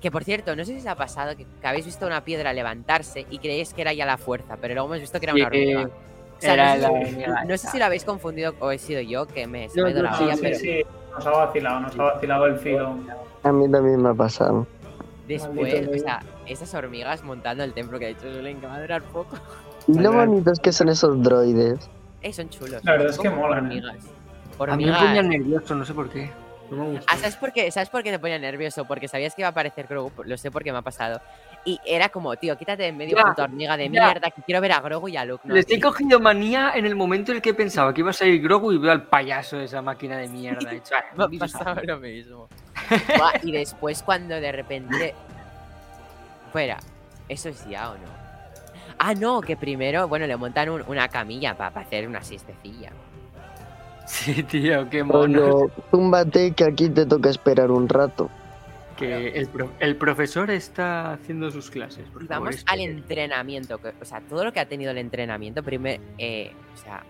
Que 0.00 0.10
por 0.10 0.22
cierto, 0.22 0.54
no 0.54 0.64
sé 0.64 0.74
si 0.74 0.78
os 0.80 0.86
ha 0.86 0.94
pasado 0.94 1.36
que, 1.36 1.44
que 1.44 1.66
habéis 1.66 1.84
visto 1.86 2.06
una 2.06 2.22
piedra 2.24 2.52
levantarse 2.52 3.26
y 3.30 3.38
creéis 3.38 3.74
que 3.74 3.82
era 3.82 3.92
ya 3.92 4.06
la 4.06 4.16
fuerza, 4.16 4.56
pero 4.60 4.74
luego 4.74 4.88
hemos 4.88 5.00
visto 5.00 5.18
que 5.18 5.26
era 5.26 5.34
una 5.34 5.46
hormiga. 5.46 5.90
O 6.38 6.40
sea, 6.40 6.54
era 6.54 6.76
no, 6.76 6.76
sé 6.76 6.80
la 6.82 6.88
si, 6.88 6.94
hormiga 6.94 7.44
no 7.44 7.58
sé 7.58 7.66
si 7.68 7.78
lo 7.78 7.84
habéis 7.84 8.04
confundido 8.04 8.54
o 8.60 8.70
he 8.70 8.78
sido 8.78 9.00
yo, 9.00 9.26
que 9.26 9.48
me, 9.48 9.68
se 9.68 9.80
No, 9.80 9.88
la 9.88 10.14
Sí, 10.14 10.24
olla, 10.24 10.36
sí, 10.36 10.40
pero 10.42 10.56
sí, 10.58 10.84
nos 11.12 11.26
ha 11.26 11.30
vacilado, 11.30 11.80
nos 11.80 11.98
ha 11.98 12.02
vacilado 12.04 12.46
el 12.46 12.58
filo. 12.58 12.96
A 13.42 13.50
mí 13.52 13.68
también 13.70 14.00
me 14.00 14.10
ha 14.10 14.14
pasado. 14.14 14.66
después, 15.26 15.88
o 15.88 15.98
sea, 15.98 16.20
esas 16.46 16.72
hormigas 16.74 17.24
montando 17.24 17.64
el 17.64 17.72
templo 17.74 17.98
que 17.98 18.06
ha 18.06 18.08
dicho 18.08 18.28
Julen, 18.32 18.60
que 18.60 18.66
va 18.68 18.76
a 18.76 18.80
durar 18.80 19.02
poco. 19.02 19.36
Y 19.88 19.98
lo 19.98 20.12
bonitos 20.12 20.60
que 20.60 20.70
son 20.70 20.90
esos 20.90 21.20
droides. 21.22 21.90
Eh, 22.22 22.32
son 22.32 22.48
chulos. 22.50 22.84
La 22.84 22.92
verdad 22.92 23.10
es 23.10 23.18
que 23.18 23.30
molan, 23.30 23.72
¿eh? 23.72 23.82
Hormigas. 24.58 24.96
A 25.00 25.04
mí 25.04 25.08
me 25.14 25.20
ponía 25.22 25.38
nervioso, 25.38 25.74
no 25.74 25.84
sé 25.84 25.94
por 25.94 26.10
qué. 26.10 26.30
No 26.70 26.76
me 26.84 26.90
gusta. 26.90 27.06
Ah, 27.10 27.16
¿sabes 27.16 27.36
por, 27.36 27.50
qué? 27.52 27.70
¿Sabes 27.70 27.88
por 27.88 28.02
qué 28.02 28.10
te 28.10 28.18
ponía 28.18 28.38
nervioso? 28.38 28.84
Porque 28.84 29.08
sabías 29.08 29.34
que 29.34 29.40
iba 29.40 29.48
a 29.48 29.52
aparecer 29.52 29.86
Grogu, 29.86 30.12
lo 30.24 30.36
sé 30.36 30.50
porque 30.50 30.70
me 30.70 30.76
ha 30.78 30.82
pasado. 30.82 31.20
Y 31.64 31.80
era 31.86 32.10
como, 32.10 32.36
tío, 32.36 32.58
quítate 32.58 32.82
de 32.82 32.88
en 32.90 32.96
medio, 32.98 33.16
puta 33.16 33.44
hormiga 33.44 33.76
de 33.76 33.84
ya. 33.88 34.04
mierda, 34.06 34.30
que 34.30 34.42
quiero 34.42 34.60
ver 34.60 34.72
a 34.72 34.80
Grogu 34.80 35.08
y 35.08 35.16
a 35.16 35.24
Luke. 35.24 35.42
¿no? 35.48 35.54
Les 35.54 35.64
he 35.70 35.80
cogido 35.80 36.20
manía 36.20 36.72
en 36.74 36.84
el 36.84 36.94
momento 36.94 37.32
en 37.32 37.36
el 37.36 37.42
que 37.42 37.54
pensaba 37.54 37.94
que 37.94 38.02
iba 38.02 38.10
a 38.10 38.12
salir 38.12 38.42
Grogu 38.42 38.72
y 38.72 38.78
veo 38.78 38.92
al 38.92 39.04
payaso 39.04 39.56
de 39.56 39.64
esa 39.64 39.80
máquina 39.80 40.18
de 40.18 40.28
mierda. 40.28 40.70
He 40.70 40.74
dicho, 40.74 40.94
"Ah, 40.98 41.04
Me 41.16 41.24
ha 41.24 41.28
dices 41.28 41.52
pasado 41.52 41.70
algo". 41.80 41.82
lo 41.94 42.00
mismo. 42.00 42.48
Y 43.44 43.52
después 43.52 44.02
cuando 44.02 44.34
de 44.34 44.52
repente... 44.52 45.14
Fuera, 46.52 46.78
¿eso 47.28 47.48
es 47.48 47.66
ya 47.66 47.90
o 47.90 47.94
no? 47.94 48.08
Ah, 48.98 49.14
no, 49.14 49.40
que 49.40 49.56
primero, 49.56 50.06
bueno, 50.08 50.26
le 50.26 50.36
montan 50.36 50.68
un- 50.70 50.84
una 50.86 51.08
camilla 51.08 51.54
para 51.56 51.80
hacer 51.80 52.06
una 52.08 52.22
siestecilla. 52.22 52.90
Sí, 54.08 54.42
tío, 54.42 54.88
qué 54.88 55.04
mono. 55.04 55.38
Rollo, 55.38 55.70
túmbate 55.90 56.52
que 56.52 56.64
aquí 56.64 56.88
te 56.88 57.04
toca 57.04 57.28
esperar 57.28 57.70
un 57.70 57.88
rato. 57.88 58.30
Que 58.96 59.28
el, 59.28 59.48
pro- 59.48 59.70
el 59.78 59.96
profesor 59.96 60.50
está 60.50 61.12
haciendo 61.12 61.50
sus 61.50 61.70
clases. 61.70 62.08
Por 62.12 62.22
Y 62.24 62.26
favor, 62.26 62.44
vamos 62.46 62.56
esto 62.56 62.72
al 62.72 62.80
entrenamiento, 62.80 63.78
que- 63.78 63.92
o 64.00 64.04
sea, 64.04 64.20
todo 64.22 64.44
lo 64.44 64.52
que 64.52 64.60
ha 64.60 64.66
tenido 64.66 64.90
el 64.90 64.98
entrenamiento, 64.98 65.62
primero, 65.62 66.02
eh, 66.16 66.52
o 66.74 66.78
sea, 66.82 67.02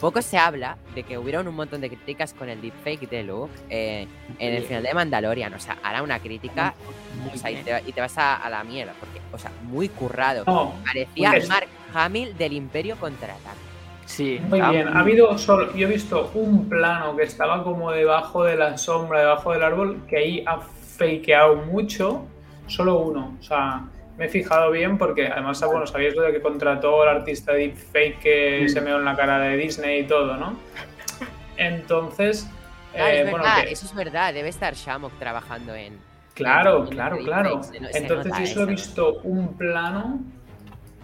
poco 0.00 0.20
se 0.22 0.36
habla 0.36 0.76
de 0.94 1.02
que 1.04 1.16
hubieron 1.16 1.46
un 1.46 1.54
montón 1.54 1.80
de 1.80 1.88
críticas 1.88 2.34
con 2.34 2.48
el 2.48 2.60
deepfake 2.60 3.08
de 3.08 3.22
Luke 3.22 3.52
eh, 3.70 4.06
en 4.38 4.54
el 4.54 4.64
final 4.64 4.82
de 4.82 4.92
Mandalorian, 4.92 5.54
o 5.54 5.60
sea, 5.60 5.78
hará 5.82 6.02
una 6.02 6.18
crítica 6.18 6.74
Muy 7.22 7.34
o 7.34 7.38
sea, 7.38 7.50
y, 7.50 7.56
te, 7.62 7.82
y 7.86 7.92
te 7.92 8.00
vas 8.00 8.18
a, 8.18 8.36
a 8.36 8.50
la 8.50 8.64
mierda, 8.64 8.92
porque, 8.98 9.20
o 9.32 9.38
sea, 9.38 9.50
muy 9.62 9.88
currado. 9.88 10.44
No, 10.46 10.74
Parecía 10.84 11.32
Mark 11.48 11.68
Hamill 11.94 12.36
del 12.36 12.52
Imperio 12.54 12.96
contraataca. 12.96 13.54
Sí, 14.06 14.40
muy 14.48 14.60
ah, 14.60 14.70
bien. 14.70 14.88
Ha 14.88 15.00
habido 15.00 15.36
solo, 15.38 15.74
yo 15.74 15.88
he 15.88 15.90
visto 15.90 16.30
un 16.34 16.68
plano 16.68 17.16
que 17.16 17.24
estaba 17.24 17.62
como 17.64 17.90
debajo 17.90 18.44
de 18.44 18.56
la 18.56 18.76
sombra, 18.76 19.20
debajo 19.20 19.52
del 19.52 19.62
árbol, 19.62 20.02
que 20.08 20.16
ahí 20.18 20.44
ha 20.46 20.60
fakeado 20.60 21.56
mucho, 21.56 22.26
solo 22.66 22.98
uno. 22.98 23.36
O 23.40 23.42
sea, 23.42 23.82
me 24.16 24.26
he 24.26 24.28
fijado 24.28 24.70
bien 24.70 24.98
porque 24.98 25.26
además, 25.26 25.62
ah, 25.62 25.66
bueno, 25.66 25.86
sabíais 25.86 26.14
lo 26.14 26.22
de 26.22 26.32
que 26.32 26.40
contrató 26.40 27.02
al 27.02 27.08
artista 27.08 27.52
deepfake 27.52 28.18
que 28.20 28.68
se 28.68 28.80
meó 28.80 28.98
en 28.98 29.04
la 29.04 29.16
cara 29.16 29.38
de 29.38 29.56
Disney 29.56 30.00
y 30.00 30.04
todo, 30.04 30.36
¿no? 30.36 30.56
Entonces, 31.56 32.48
Claro, 32.92 33.10
eh, 33.10 33.20
es 33.22 33.30
bueno, 33.30 33.44
verdad, 33.44 33.64
que- 33.64 33.72
eso 33.72 33.86
es 33.86 33.94
verdad, 33.94 34.34
debe 34.34 34.48
estar 34.48 34.74
Shamok 34.74 35.18
trabajando 35.18 35.74
en... 35.74 35.98
Claro, 36.34 36.84
en- 36.84 36.90
claro, 36.90 37.18
claro. 37.18 37.60
Entonces 37.92 38.26
nota 38.26 38.40
yo 38.40 38.46
solo 38.46 38.66
he 38.66 38.70
visto 38.70 39.14
un 39.24 39.56
plano 39.56 40.20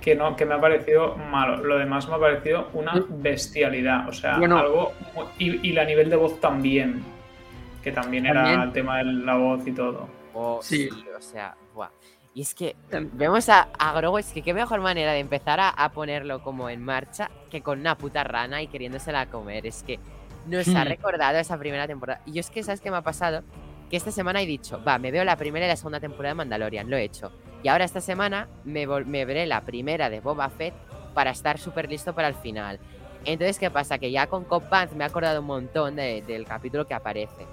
que 0.00 0.14
no, 0.14 0.34
que 0.36 0.46
me 0.46 0.54
ha 0.54 0.60
parecido 0.60 1.16
malo. 1.16 1.58
Lo 1.64 1.78
demás 1.78 2.08
me 2.08 2.14
ha 2.14 2.18
parecido 2.18 2.68
una 2.72 2.92
bestialidad. 3.08 4.08
O 4.08 4.12
sea, 4.12 4.38
Bueno. 4.38 4.58
algo. 4.58 4.92
Y, 5.38 5.68
y 5.68 5.72
la 5.72 5.84
nivel 5.84 6.08
de 6.10 6.16
voz 6.16 6.40
también. 6.40 7.02
Que 7.82 7.92
también 7.92 8.26
era 8.26 8.62
el 8.64 8.72
tema 8.72 8.98
de 8.98 9.04
la 9.04 9.34
voz 9.36 9.66
y 9.66 9.72
todo. 9.72 10.08
Oh, 10.34 10.60
Sí. 10.62 10.88
sí. 10.90 11.04
o 11.16 11.20
sea, 11.22 11.54
buah. 11.74 11.88
Y 12.34 12.42
es 12.42 12.54
que 12.54 12.76
vemos 13.14 13.48
a, 13.48 13.68
a 13.78 13.92
Grogu, 13.94 14.18
es 14.18 14.32
que 14.32 14.42
qué 14.42 14.54
mejor 14.54 14.80
manera 14.80 15.12
de 15.12 15.18
empezar 15.18 15.58
a, 15.60 15.68
a 15.70 15.90
ponerlo 15.90 16.42
como 16.42 16.70
en 16.70 16.82
marcha 16.84 17.28
que 17.50 17.60
con 17.60 17.80
una 17.80 17.96
puta 17.96 18.22
rana 18.22 18.62
y 18.62 18.68
queriéndosela 18.68 19.26
comer. 19.26 19.66
Es 19.66 19.82
que 19.82 19.98
nos 20.46 20.68
ha 20.68 20.84
Hmm. 20.84 20.88
recordado 20.88 21.38
esa 21.38 21.58
primera 21.58 21.86
temporada. 21.86 22.20
Y 22.26 22.32
yo 22.32 22.40
es 22.40 22.48
que, 22.50 22.62
¿sabes 22.62 22.80
qué 22.80 22.90
me 22.90 22.98
ha 22.98 23.02
pasado? 23.02 23.42
Que 23.90 23.96
esta 23.96 24.12
semana 24.12 24.40
he 24.40 24.46
dicho, 24.46 24.80
va, 24.86 24.98
me 24.98 25.10
veo 25.10 25.24
la 25.24 25.36
primera 25.36 25.66
y 25.66 25.68
la 25.68 25.76
segunda 25.76 25.98
temporada 26.00 26.30
de 26.30 26.36
Mandalorian, 26.36 26.88
lo 26.88 26.96
he 26.96 27.02
hecho. 27.02 27.32
Y 27.62 27.68
ahora 27.68 27.84
esta 27.84 28.00
semana 28.00 28.48
me, 28.64 28.86
me 28.86 29.24
veré 29.24 29.46
la 29.46 29.60
primera 29.62 30.08
de 30.10 30.20
Boba 30.20 30.48
Fett 30.48 30.74
para 31.14 31.30
estar 31.30 31.58
súper 31.58 31.88
listo 31.90 32.14
para 32.14 32.28
el 32.28 32.34
final. 32.34 32.78
Entonces, 33.24 33.58
¿qué 33.58 33.70
pasa? 33.70 33.98
Que 33.98 34.10
ya 34.10 34.26
con 34.28 34.44
Cop 34.44 34.68
Banz 34.70 34.92
me 34.92 35.04
he 35.04 35.06
acordado 35.06 35.40
un 35.40 35.46
montón 35.46 35.96
de- 35.96 36.22
del 36.22 36.46
capítulo 36.46 36.86
que 36.86 36.94
aparece. 36.94 37.46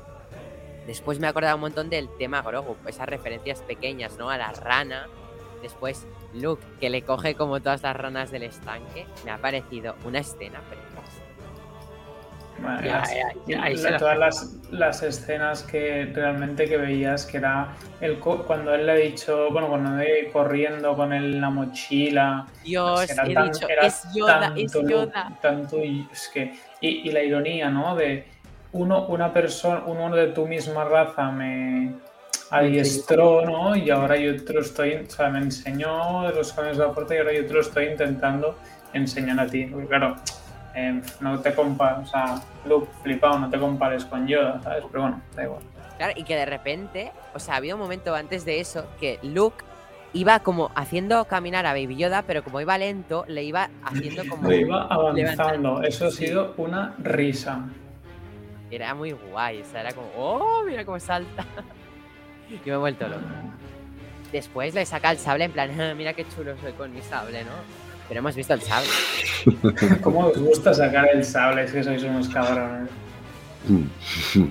Después 0.85 1.19
me 1.19 1.27
he 1.27 1.29
acordado 1.29 1.55
un 1.55 1.61
montón 1.61 1.89
del 1.89 2.07
tema 2.17 2.41
Grogu, 2.41 2.77
esas 2.87 3.09
referencias 3.09 3.61
pequeñas, 3.61 4.17
¿no? 4.17 4.29
A 4.29 4.37
la 4.37 4.51
rana. 4.53 5.07
Después 5.61 6.07
Luke, 6.33 6.63
que 6.79 6.89
le 6.89 7.01
coge 7.01 7.35
como 7.35 7.59
todas 7.59 7.81
las 7.83 7.95
ranas 7.95 8.31
del 8.31 8.43
estanque. 8.43 9.05
Me 9.25 9.31
ha 9.31 9.37
parecido 9.39 9.95
una 10.05 10.19
escena 10.19 10.61
preciosa. 10.61 10.86
Bueno, 12.59 12.81
Ya, 12.81 12.97
las- 12.97 13.13
ya, 13.45 13.69
ya, 13.69 13.89
la- 13.91 13.97
todas 13.97 14.17
las, 14.17 14.55
las 14.71 15.03
escenas 15.03 15.61
que 15.63 16.11
realmente 16.13 16.65
que 16.67 16.77
veías 16.77 17.25
que 17.25 17.37
era 17.37 17.67
el 18.01 18.17
cuando 18.19 18.73
él 18.73 18.85
le 18.87 18.91
ha 18.91 18.95
dicho, 18.95 19.49
bueno, 19.51 19.67
cuando 19.69 19.99
él 20.01 20.29
corriendo 20.33 20.95
con 20.95 21.13
él 21.13 21.39
la 21.39 21.49
mochila, 21.51 22.47
Dios, 22.63 23.09
Era 23.11 23.23
he 23.27 23.33
tan- 23.33 23.51
dicho, 23.51 23.69
era 23.69 23.85
es 23.85 24.03
Yoda, 24.13 24.53
es 24.55 24.71
tanto, 24.71 24.89
Yoda. 24.89 25.31
tanto 25.41 25.83
y 25.83 26.07
es 26.11 26.29
que 26.33 26.53
y, 26.81 27.07
y 27.09 27.11
la 27.11 27.21
ironía, 27.23 27.69
¿no? 27.69 27.95
De 27.95 28.25
uno, 28.71 29.05
una 29.07 29.31
persona, 29.31 29.83
uno 29.85 30.15
de 30.15 30.27
tu 30.27 30.47
misma 30.47 30.83
raza 30.83 31.31
me 31.31 31.93
adiestró, 32.49 33.45
¿no? 33.45 33.75
Y 33.75 33.89
ahora 33.89 34.17
yo 34.17 34.43
te 34.43 34.53
lo 34.53 34.61
estoy, 34.61 34.93
o 34.95 35.09
sea, 35.09 35.29
me 35.29 35.39
enseñó 35.39 36.29
los 36.31 36.53
caminos 36.53 36.77
de 36.77 36.85
la 36.87 36.93
fuerza 36.93 37.15
y 37.15 37.17
ahora 37.19 37.33
yo 37.33 37.45
te 37.45 37.53
lo 37.53 37.61
estoy 37.61 37.85
intentando 37.85 38.57
enseñar 38.93 39.39
a 39.39 39.47
ti. 39.47 39.65
Porque 39.65 39.87
claro, 39.87 40.15
eh, 40.78 41.01
no 41.21 41.39
te 41.39 41.53
compares, 41.55 42.07
o 42.07 42.11
sea, 42.11 42.36
Luke, 42.65 42.88
flipado, 43.01 43.39
no 43.39 43.49
te 43.49 43.57
compares 43.59 44.05
con 44.05 44.28
Yoda, 44.28 44.61
¿sabes? 44.61 44.84
Pero 44.91 45.01
bueno, 45.03 45.21
da 45.36 45.43
igual. 45.43 45.61
Claro, 45.97 46.13
y 46.15 46.23
que 46.23 46.36
de 46.36 46.45
repente, 46.45 47.11
o 47.34 47.39
sea, 47.39 47.55
había 47.55 47.73
un 47.73 47.82
momento 47.82 48.13
antes 48.13 48.45
de 48.45 48.59
eso 48.59 48.86
que 48.99 49.17
Luke 49.23 49.65
iba 50.13 50.39
como 50.41 50.69
haciendo 50.75 51.25
caminar 51.25 51.65
a 51.65 51.71
Baby 51.73 51.95
Yoda, 51.97 52.21
pero 52.21 52.43
como 52.43 52.61
iba 52.61 52.78
lento, 52.78 53.25
le 53.28 53.43
iba 53.43 53.69
haciendo 53.84 54.23
como. 54.30 54.47
Le 54.49 54.61
iba 54.61 54.84
avanzando, 54.84 55.13
levantando. 55.15 55.82
eso 55.84 56.05
ha 56.07 56.11
Sí. 56.11 56.28
sido 56.28 56.53
una 56.57 56.93
risa. 56.99 57.61
Era 58.69 58.93
muy 58.93 59.13
guay, 59.13 59.61
o 59.61 59.65
sea, 59.65 59.82
era 59.82 59.93
como, 59.93 60.09
oh, 60.17 60.63
mira 60.65 60.86
cómo 60.86 60.99
salta. 60.99 61.43
Yo 62.49 62.57
me 62.65 62.73
he 62.73 62.78
vuelto 62.78 63.07
loco. 63.07 63.21
Después 64.32 64.75
le 64.75 64.86
saca 64.86 65.09
el 65.11 65.17
sable 65.17 65.45
en 65.45 65.51
plan, 65.53 65.71
"Ah, 65.82 65.93
mira 65.95 66.13
qué 66.13 66.25
chulo 66.28 66.55
soy 66.61 66.73
con 66.73 66.93
mi 66.93 67.01
sable, 67.01 67.43
¿no? 67.43 67.51
Pero 68.07 68.19
hemos 68.19 68.35
visto 68.35 68.53
el 68.53 68.61
sable. 68.61 68.87
¿Cómo 70.01 70.27
os 70.27 70.37
gusta 70.37 70.73
sacar 70.73 71.07
el 71.13 71.23
sable? 71.23 71.63
Es 71.65 71.71
que 71.71 71.83
sois 71.83 72.03
unos 72.03 72.29
cabrones. 72.29 72.89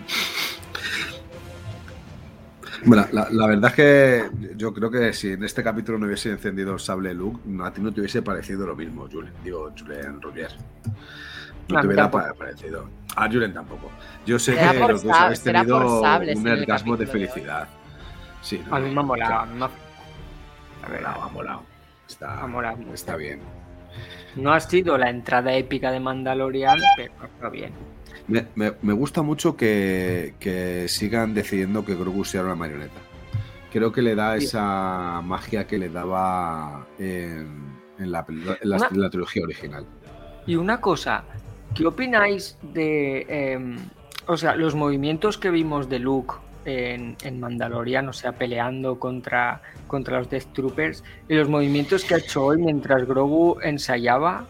Bueno, 2.84 3.06
la, 3.10 3.26
la 3.30 3.46
verdad 3.46 3.70
es 3.70 3.74
que 3.76 4.30
yo 4.56 4.72
creo 4.72 4.90
que 4.90 5.12
si 5.12 5.32
en 5.32 5.42
este 5.42 5.62
capítulo 5.62 5.98
no 5.98 6.06
hubiese 6.06 6.30
encendido 6.30 6.74
el 6.74 6.78
sable 6.78 7.14
Luke, 7.14 7.40
no- 7.46 7.64
a 7.64 7.72
ti 7.72 7.80
no 7.80 7.92
te 7.92 8.00
hubiese 8.00 8.22
parecido 8.22 8.66
lo 8.66 8.76
mismo, 8.76 9.08
Julen. 9.10 9.32
Digo, 9.42 9.72
Julen 9.76 10.20
Roger. 10.22 10.50
No 11.68 11.80
te 11.80 11.86
hubiera 11.86 12.08
tampoco. 12.10 12.34
parecido. 12.38 12.88
A 13.16 13.26
Julen 13.28 13.54
tampoco. 13.54 13.90
Yo 14.24 14.38
sé 14.38 14.54
Será 14.54 14.72
que 14.72 14.78
los 14.80 15.02
dos 15.02 15.16
habéis 15.16 15.42
tenido 15.42 16.00
sables 16.02 16.38
un 16.38 16.48
orgasmo 16.48 16.96
de 16.96 17.06
felicidad. 17.06 17.68
Sí, 18.42 18.62
no, 18.68 18.76
A 18.76 18.78
mí 18.78 18.94
me 18.94 19.00
ha 19.00 19.02
molado, 19.02 19.46
mí 19.46 19.58
me 19.58 19.64
ha 21.06 21.28
molado. 21.32 21.62
Está, 22.08 22.46
está 22.94 23.16
bien. 23.16 23.40
No 24.36 24.52
ha 24.52 24.60
sido 24.60 24.98
la 24.98 25.10
entrada 25.10 25.54
épica 25.54 25.90
de 25.90 26.00
Mandalorian, 26.00 26.78
pero 26.96 27.12
está 27.24 27.48
bien. 27.48 27.72
Me, 28.28 28.46
me- 28.54 28.72
me 28.82 28.92
gusta 28.92 29.22
mucho 29.22 29.56
que, 29.56 30.34
que 30.40 30.86
sigan 30.88 31.32
decidiendo 31.34 31.84
que 31.84 31.94
Grogu 31.94 32.24
sea 32.24 32.42
una 32.42 32.54
marioneta. 32.54 33.00
Creo 33.72 33.92
que 33.92 34.02
le 34.02 34.14
da 34.14 34.36
esa 34.36 35.20
magia 35.24 35.66
que 35.66 35.78
le 35.78 35.88
daba 35.88 36.86
en, 36.98 37.76
en 37.98 38.12
la, 38.12 38.24
peli- 38.26 38.42
en 38.60 38.68
la- 38.70 38.76
Una- 38.76 38.88
en 38.90 39.00
la 39.00 39.10
trilogía 39.10 39.42
original. 39.44 39.84
Y 40.46 40.56
una 40.56 40.80
cosa, 40.80 41.24
¿qué 41.74 41.86
opináis 41.86 42.56
de, 42.62 43.26
em, 43.28 43.76
o 44.26 44.36
sea, 44.36 44.54
los 44.56 44.74
movimientos 44.74 45.38
que 45.38 45.50
vimos 45.50 45.88
de 45.88 45.98
Luke 45.98 46.34
en, 46.66 47.16
en 47.22 47.40
Mandalorian, 47.40 48.08
o 48.08 48.12
sea, 48.12 48.32
peleando 48.32 48.98
contra, 48.98 49.62
contra 49.86 50.18
los 50.18 50.28
Death 50.28 50.52
Troopers, 50.52 51.04
y 51.28 51.34
los 51.34 51.48
movimientos 51.48 52.04
que 52.04 52.14
ha 52.14 52.18
hecho 52.18 52.44
hoy 52.44 52.58
mientras 52.58 53.06
Grogu 53.06 53.58
ensayaba? 53.62 54.44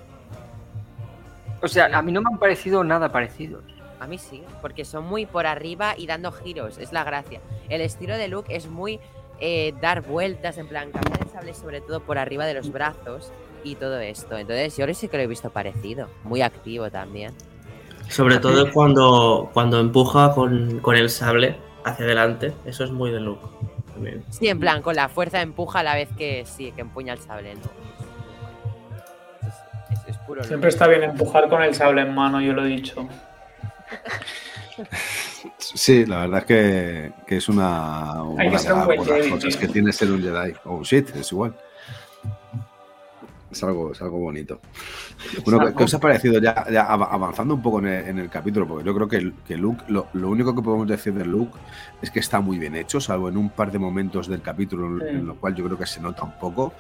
O 1.63 1.69
sea, 1.69 1.87
a 1.97 2.03
mí 2.03 2.13
no 2.13 2.23
me 2.23 2.31
han 2.33 2.39
parecido 2.39 2.83
nada 2.83 3.11
parecidos. 3.11 3.63
A 4.01 4.07
mí 4.07 4.19
sí, 4.19 4.43
porque 4.61 4.85
son 4.85 5.07
muy 5.07 5.27
por 5.27 5.47
arriba 5.47 5.95
y 5.97 6.07
dando 6.07 6.33
giros, 6.33 6.79
es 6.79 6.93
la 6.93 7.05
gracia. 7.05 7.41
El 7.69 7.81
estilo 7.81 8.17
de 8.17 8.29
Luke 8.29 8.55
es 8.55 8.67
muy 8.67 9.01
eh, 9.41 9.75
dar 9.81 10.03
vueltas, 10.03 10.59
en 10.59 10.69
plan, 10.69 10.91
cambiar 10.91 11.21
el 11.23 11.29
sable 11.29 11.55
sobre 11.55 11.81
todo 11.81 12.01
por 12.01 12.19
arriba 12.19 12.47
de 12.47 12.55
los 12.55 12.73
brazos 12.73 13.31
y 13.65 13.75
todo 13.75 13.99
esto. 13.99 14.37
Entonces, 14.37 14.77
yo 14.77 14.85
creo 14.85 14.89
que 14.89 14.95
sí 14.95 15.09
que 15.09 15.17
lo 15.17 15.23
he 15.23 15.27
visto 15.27 15.51
parecido, 15.51 16.09
muy 16.25 16.43
activo 16.43 16.91
también. 16.91 17.33
Sobre 18.09 18.39
todo 18.39 18.71
cuando, 18.73 19.51
cuando 19.53 19.81
empuja 19.81 20.33
con, 20.33 20.79
con 20.79 20.95
el 20.95 21.11
sable 21.11 21.57
hacia 21.87 22.05
adelante. 22.05 22.53
Eso 22.65 22.85
es 22.85 22.91
muy 22.91 23.11
de 23.11 23.21
Luke. 23.21 23.47
También. 23.93 24.25
Sí, 24.31 24.49
en 24.49 24.61
plan, 24.61 24.83
con 24.83 24.95
la 24.97 25.09
fuerza 25.09 25.41
empuja 25.41 25.81
a 25.81 25.83
la 25.83 25.95
vez 25.95 26.09
que 26.19 26.45
sí, 26.45 26.73
que 26.73 26.83
empuña 26.83 27.15
el 27.15 27.21
sable, 27.21 27.55
¿no? 27.55 27.61
Es, 29.49 29.55
es- 29.99 30.09
es 30.09 30.17
puro 30.19 30.37
Luke. 30.37 30.49
Siempre 30.49 30.69
está 30.69 30.87
bien 30.87 31.03
empujar 31.03 31.49
con 31.49 31.63
el 31.63 31.75
sable 31.75 32.03
en 32.03 32.15
mano, 32.15 32.41
yo 32.41 32.53
lo 32.53 32.65
he 32.65 32.69
dicho. 32.69 33.09
Sí, 35.59 36.05
la 36.05 36.21
verdad 36.21 36.41
es 36.41 36.45
que, 36.45 37.13
que 37.27 37.37
es 37.39 37.49
una, 37.49 38.13
Hay 38.13 38.37
que 38.37 38.49
una 38.49 38.59
ser 38.59 38.73
un 38.75 38.81
de 38.81 38.85
buen 38.87 38.99
las 38.99 39.09
Jedi, 39.09 39.31
cosas 39.31 39.51
tío. 39.51 39.61
que 39.61 39.69
tiene 39.69 39.93
ser 39.93 40.11
un 40.11 40.23
Jedi. 40.23 40.55
Oh, 40.65 40.83
shit, 40.83 41.15
es 41.17 41.33
igual. 41.33 41.57
Es 43.51 43.63
algo, 43.63 43.93
es 43.93 44.03
algo 44.03 44.19
bonito. 44.19 44.61
Bueno, 45.45 45.67
¿qué- 45.67 45.75
¿qué 45.75 45.85
os 45.85 45.95
ha 45.95 46.01
parecido 46.01 46.41
ya, 46.41 46.65
ya 46.71 46.83
av- 46.85 47.09
avanzando 47.11 47.55
un 47.55 47.63
poco 47.63 47.79
en 47.81 47.87
el, 47.87 48.09
en 48.09 48.19
el 48.19 48.29
capítulo? 48.31 48.67
Porque 48.67 48.85
yo 48.85 48.95
creo 48.95 49.09
que, 49.09 49.33
que 49.47 49.57
Luke, 49.57 49.85
lo, 49.89 50.09
lo 50.13 50.29
único 50.29 50.55
que 50.55 50.63
podemos 50.63 50.87
decir 50.87 51.15
de 51.15 51.25
Luke 51.25 51.57
es 52.03 52.11
que 52.11 52.21
está 52.21 52.41
muy 52.41 52.59
bien 52.59 52.75
hecho, 52.77 53.01
salvo 53.01 53.29
en 53.29 53.37
un 53.37 53.51
par 53.51 53.71
de 53.73 53.79
momentos 53.79 54.29
del 54.29 54.43
capítulo 54.43 54.87
en, 54.87 55.01
Sí. 55.01 55.17
en 55.17 55.27
lo 55.27 55.37
cual 55.37 55.55
yo 55.55 55.65
creo 55.65 55.79
que 55.79 55.87
se 55.87 56.01
nota 56.01 56.25
un 56.25 56.39
poco, 56.39 56.73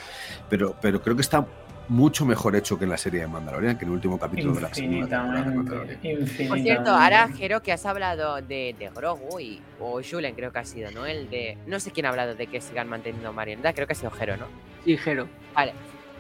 pero, 0.49 0.75
pero 0.81 1.01
creo 1.01 1.15
que 1.17 1.23
está 1.23 1.47
mucho 1.89 2.27
mejor 2.27 2.57
hecho 2.57 2.77
que 2.79 2.85
en 2.85 2.91
la 2.91 2.97
serie 2.97 3.21
de 3.21 3.29
Mandalorian, 3.29 3.79
que 3.79 3.85
en 3.85 3.91
el 3.91 3.95
último 3.95 4.19
capítulo 4.19 4.55
de 4.55 4.61
la 4.61 4.75
segunda 4.75 5.07
temporada 5.07 5.33
de 5.33 5.41
Infinitamente. 5.41 5.57
Mandalorian. 6.05 6.49
Por 6.49 6.59
cierto, 6.59 6.91
ahora 6.91 7.29
Jero 7.29 7.63
que 7.63 7.73
has 7.73 7.87
hablado 7.87 8.37
de, 8.43 8.75
de 8.77 8.91
Grogu 8.93 9.39
y, 9.39 9.61
o 9.79 10.01
Julen 10.03 10.35
creo 10.35 10.51
que 10.53 10.59
ha 10.59 10.65
sido, 10.65 10.91
¿no? 10.91 11.07
El 11.07 11.31
de. 11.31 11.57
No 11.69 11.79
sé 11.79 11.93
quién 11.93 12.07
ha 12.07 12.09
hablado 12.09 12.35
de 12.35 12.49
que 12.49 12.61
sigan 12.61 12.89
manteniendo 12.89 13.33
marioneta, 13.33 13.73
creo 13.73 13.87
que 13.87 13.93
ha 13.93 13.97
sido 13.97 14.11
Jero, 14.11 14.37
¿no? 14.37 14.47
Sí, 14.85 14.97
Jero. 14.97 15.29
Vale. 15.55 15.73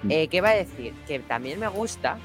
Mm. 0.03 0.11
Eh, 0.11 0.28
¿Qué 0.28 0.40
va 0.40 0.51
a 0.51 0.55
decir? 0.55 0.92
Que 1.07 1.18
también 1.20 1.59
me 1.61 1.68
gusta 1.68 2.18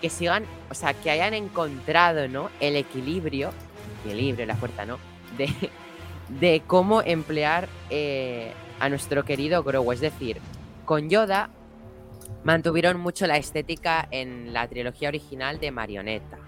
que 0.00 0.08
sigan, 0.10 0.44
o 0.70 0.74
sea, 0.74 0.94
que 0.94 1.10
hayan 1.10 1.34
encontrado, 1.34 2.26
¿no? 2.28 2.50
El 2.60 2.76
equilibrio, 2.76 3.50
equilibrio, 4.04 4.46
la 4.46 4.56
fuerza, 4.56 4.86
¿no? 4.86 4.98
De, 5.36 5.48
de 6.40 6.62
cómo 6.66 7.02
emplear 7.02 7.68
eh, 7.90 8.52
a 8.78 8.88
nuestro 8.88 9.24
querido 9.24 9.62
Grogu. 9.62 9.92
Es 9.92 10.00
decir, 10.00 10.38
con 10.86 11.10
Yoda 11.10 11.50
mantuvieron 12.44 12.98
mucho 12.98 13.26
la 13.26 13.36
estética 13.36 14.08
en 14.10 14.52
la 14.52 14.66
trilogía 14.68 15.08
original 15.08 15.60
de 15.60 15.70
marioneta. 15.70 16.38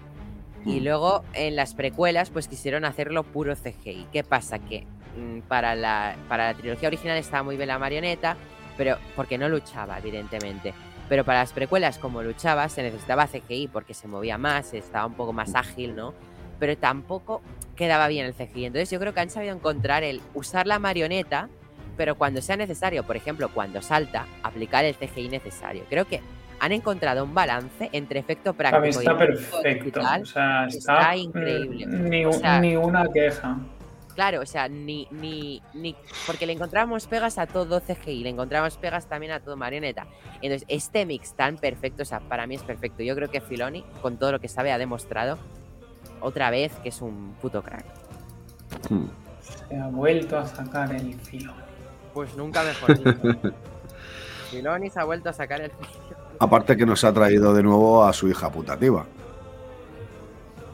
Y 0.65 0.79
Mm. 0.79 0.83
luego 0.85 1.23
en 1.33 1.55
las 1.57 1.73
precuelas, 1.75 2.29
pues 2.29 2.47
quisieron 2.47 2.85
hacerlo 2.85 3.23
puro 3.23 3.53
CGI. 3.55 4.07
¿Qué 4.13 4.23
pasa? 4.23 4.59
Que 4.59 4.87
mm, 5.17 5.41
para 5.41 5.75
la, 5.75 6.15
para 6.29 6.47
la 6.51 6.57
trilogía 6.57 6.87
original 6.87 7.17
estaba 7.17 7.43
muy 7.43 7.57
bien 7.57 7.67
la 7.67 7.77
marioneta, 7.77 8.37
pero 8.77 8.97
porque 9.15 9.37
no 9.37 9.49
luchaba, 9.49 9.97
evidentemente. 9.99 10.73
Pero 11.09 11.23
para 11.25 11.39
las 11.39 11.51
precuelas, 11.53 11.97
como 11.99 12.23
luchaba, 12.23 12.67
se 12.69 12.81
necesitaba 12.81 13.27
CGI 13.27 13.67
porque 13.67 13.93
se 13.93 14.07
movía 14.07 14.37
más, 14.37 14.73
estaba 14.73 15.05
un 15.05 15.13
poco 15.13 15.33
más 15.33 15.53
ágil, 15.55 15.95
¿no? 15.95 16.13
Pero 16.59 16.77
tampoco 16.77 17.41
quedaba 17.75 18.07
bien 18.07 18.25
el 18.25 18.33
CGI. 18.33 18.65
Entonces 18.65 18.89
yo 18.89 18.99
creo 18.99 19.13
que 19.13 19.19
han 19.19 19.29
sabido 19.29 19.53
encontrar 19.55 20.03
el 20.03 20.21
usar 20.33 20.65
la 20.65 20.79
marioneta, 20.79 21.49
pero 21.97 22.15
cuando 22.15 22.41
sea 22.41 22.55
necesario, 22.55 23.03
por 23.03 23.15
ejemplo, 23.17 23.49
cuando 23.53 23.81
salta, 23.81 24.25
aplicar 24.43 24.85
el 24.85 24.95
CGI 24.95 25.29
necesario. 25.29 25.83
Creo 25.89 26.05
que 26.05 26.21
han 26.59 26.71
encontrado 26.71 27.25
un 27.25 27.33
balance 27.33 27.89
entre 27.91 28.19
efecto 28.19 28.53
práctico 28.53 28.99
está 29.01 29.13
y 29.13 29.17
perfecto. 29.17 29.69
digital. 29.99 30.21
O 30.21 30.25
sea, 30.25 30.65
está 30.67 30.77
está, 30.99 31.15
increíble. 31.17 31.85
Ni, 31.87 32.23
O 32.25 32.29
un- 32.29 32.39
sea- 32.39 32.59
ni 32.61 32.75
una 32.77 33.05
queja. 33.13 33.57
Claro, 34.15 34.41
o 34.41 34.45
sea, 34.45 34.67
ni, 34.67 35.07
ni, 35.11 35.61
ni. 35.73 35.95
Porque 36.27 36.45
le 36.45 36.53
encontramos 36.53 37.07
pegas 37.07 37.37
a 37.37 37.47
todo 37.47 37.81
CGI, 37.81 38.23
le 38.23 38.29
encontramos 38.29 38.77
pegas 38.77 39.07
también 39.07 39.31
a 39.31 39.39
todo 39.39 39.57
marioneta. 39.57 40.05
Entonces, 40.41 40.65
este 40.67 41.05
mix 41.05 41.33
tan 41.33 41.57
perfecto, 41.57 42.03
o 42.03 42.05
sea, 42.05 42.19
para 42.19 42.45
mí 42.45 42.55
es 42.55 42.63
perfecto. 42.63 43.01
Yo 43.03 43.15
creo 43.15 43.29
que 43.29 43.41
Filoni, 43.41 43.83
con 44.01 44.17
todo 44.17 44.33
lo 44.33 44.39
que 44.39 44.47
sabe, 44.47 44.71
ha 44.71 44.77
demostrado 44.77 45.37
otra 46.21 46.49
vez 46.51 46.73
que 46.83 46.89
es 46.89 47.01
un 47.01 47.35
puto 47.41 47.63
crack. 47.63 47.85
Hmm. 48.89 49.07
Se 49.69 49.77
ha 49.77 49.87
vuelto 49.87 50.37
a 50.37 50.45
sacar 50.45 50.93
el 50.93 51.15
filo. 51.15 51.53
Pues 52.13 52.35
nunca 52.35 52.63
mejor 52.63 52.97
dicho. 52.97 53.53
Filoni 54.51 54.89
se 54.89 54.99
ha 54.99 55.03
vuelto 55.03 55.29
a 55.29 55.33
sacar 55.33 55.61
el 55.61 55.71
Aparte 56.39 56.77
que 56.77 56.85
nos 56.85 57.03
ha 57.03 57.13
traído 57.13 57.53
de 57.53 57.63
nuevo 57.63 58.03
a 58.03 58.13
su 58.13 58.27
hija 58.27 58.51
putativa. 58.51 59.05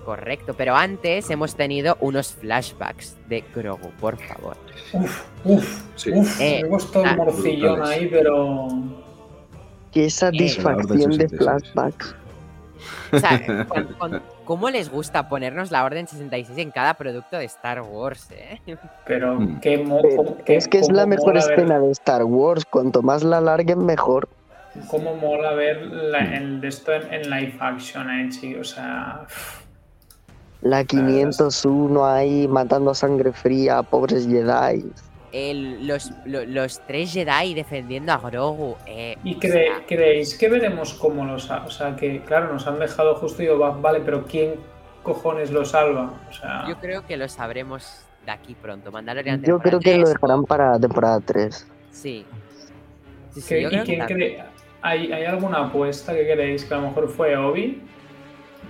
Correcto, 0.10 0.55
pero 0.57 0.76
antes 0.76 1.30
hemos 1.30 1.53
tenido 1.53 1.95
unos 1.99 2.34
flashbacks 2.34 3.16
de 3.28 3.43
Grogu, 3.53 3.91
por 3.99 4.18
favor. 4.18 4.57
Uf, 4.91 5.24
uf, 5.45 5.84
Sí. 5.95 6.10
uf. 6.12 6.41
Eh, 6.41 6.64
me 6.68 6.78
ah, 6.78 7.12
un 7.12 7.16
morcillón 7.18 7.76
brutales. 7.76 7.97
ahí, 7.99 8.07
pero. 8.07 8.68
Qué 9.91 10.10
satisfacción 10.10 11.12
de 11.12 11.28
66. 11.30 11.38
flashbacks. 11.39 12.16
O 13.14 13.20
sea, 13.20 13.66
con- 13.68 13.86
con- 13.99 14.22
¿cómo 14.45 14.72
les 14.72 14.89
gusta 14.89 15.30
ponernos 15.30 15.70
la 15.70 15.84
Orden 15.84 16.07
66 16.07 16.57
en 16.57 16.72
cada 16.72 16.95
producto 16.95 17.38
de 17.38 17.45
Star 17.45 17.80
Wars, 17.84 18.32
eh? 18.32 18.60
Pero 19.05 19.36
Mm. 19.39 19.60
qué 19.60 19.78
mo- 19.78 20.01
Pero 20.01 20.16
cómo- 20.16 20.38
qué- 20.43 20.55
es 20.55 20.68
que 20.68 20.80
es 20.80 20.91
la 20.91 21.05
mejor 21.05 21.36
ver- 21.36 21.43
escena 21.43 21.78
de 21.80 21.91
Star 21.91 22.24
Wars. 22.24 22.66
Cuanto 22.66 23.03
más 23.03 23.22
la 23.24 23.38
alarguen, 23.38 23.86
mejor. 23.86 24.28
Cómo 24.89 25.16
mola 25.16 25.53
ver 25.53 25.86
la- 25.86 26.22
Mm. 26.22 26.34
el 26.34 26.62
de 26.62 26.68
esto 26.68 26.93
en, 26.93 27.14
en 27.14 27.30
live 27.30 27.57
action, 27.60 28.10
eh, 28.10 28.30
chico. 28.30 28.62
O 28.62 28.64
sea. 28.64 29.22
La 30.62 30.84
501 30.84 32.05
ahí 32.05 32.47
matando 32.47 32.91
a 32.91 32.95
sangre 32.95 33.32
fría 33.32 33.78
a 33.80 33.84
pobres 33.84 34.28
Jedi. 34.28 34.86
El- 35.32 35.88
los, 35.88 36.12
lo- 36.26 36.43
los 36.45 36.80
tres 36.88 37.14
Jedi 37.14 37.53
defendiendo 37.53 38.12
a 38.12 38.18
Grogu. 38.18 38.76
eh, 38.86 39.16
¿Y 39.24 39.36
o 39.36 39.39
cre- 39.39 39.51
sea, 39.51 39.86
creéis 39.88 40.36
que 40.38 40.49
veremos 40.49 40.93
cómo 40.95 41.24
los 41.26 41.49
ha- 41.51 41.66
O 41.66 41.70
sea, 41.70 41.95
que 41.95 42.22
claro, 42.22 42.51
nos 42.51 42.66
han 42.68 42.80
dejado 42.80 43.16
justo 43.16 43.41
y 43.43 43.45
yo, 43.45 43.60
va- 43.60 43.70
vale, 43.72 44.01
pero 44.01 44.26
¿quién 44.26 44.55
cojones 45.03 45.51
lo 45.51 45.64
salva? 45.66 46.12
O 46.30 46.34
sea, 46.34 46.66
yo 46.68 46.76
creo 46.78 47.05
que 47.05 47.16
lo 47.16 47.30
sabremos 47.30 48.01
de 48.26 48.32
aquí 48.32 48.55
pronto. 48.55 48.91
Mandalorian 48.91 49.41
Yo 49.43 49.60
creo 49.60 49.80
que 49.80 49.97
lo 49.97 50.03
3, 50.05 50.14
dejarán 50.16 50.43
para 50.45 50.72
la 50.72 50.80
temporada 50.80 51.20
3. 51.24 51.66
Sí. 51.91 52.26
Sí, 53.32 53.41
sí, 53.41 53.47
¿qué- 53.47 53.62
yo 53.62 53.68
¿y 53.68 53.72
creo 53.72 53.84
que 53.84 53.86
quién 53.88 53.99
también. 54.07 54.18
cree- 54.36 54.43
¿Hay, 54.82 55.12
¿Hay 55.14 55.26
alguna 55.26 55.66
apuesta 55.66 56.14
que 56.14 56.24
creéis 56.24 56.64
que 56.66 56.74
a 56.74 56.78
lo 56.78 56.88
mejor 56.88 57.07
fue 57.10 57.36
Obi? 57.38 57.82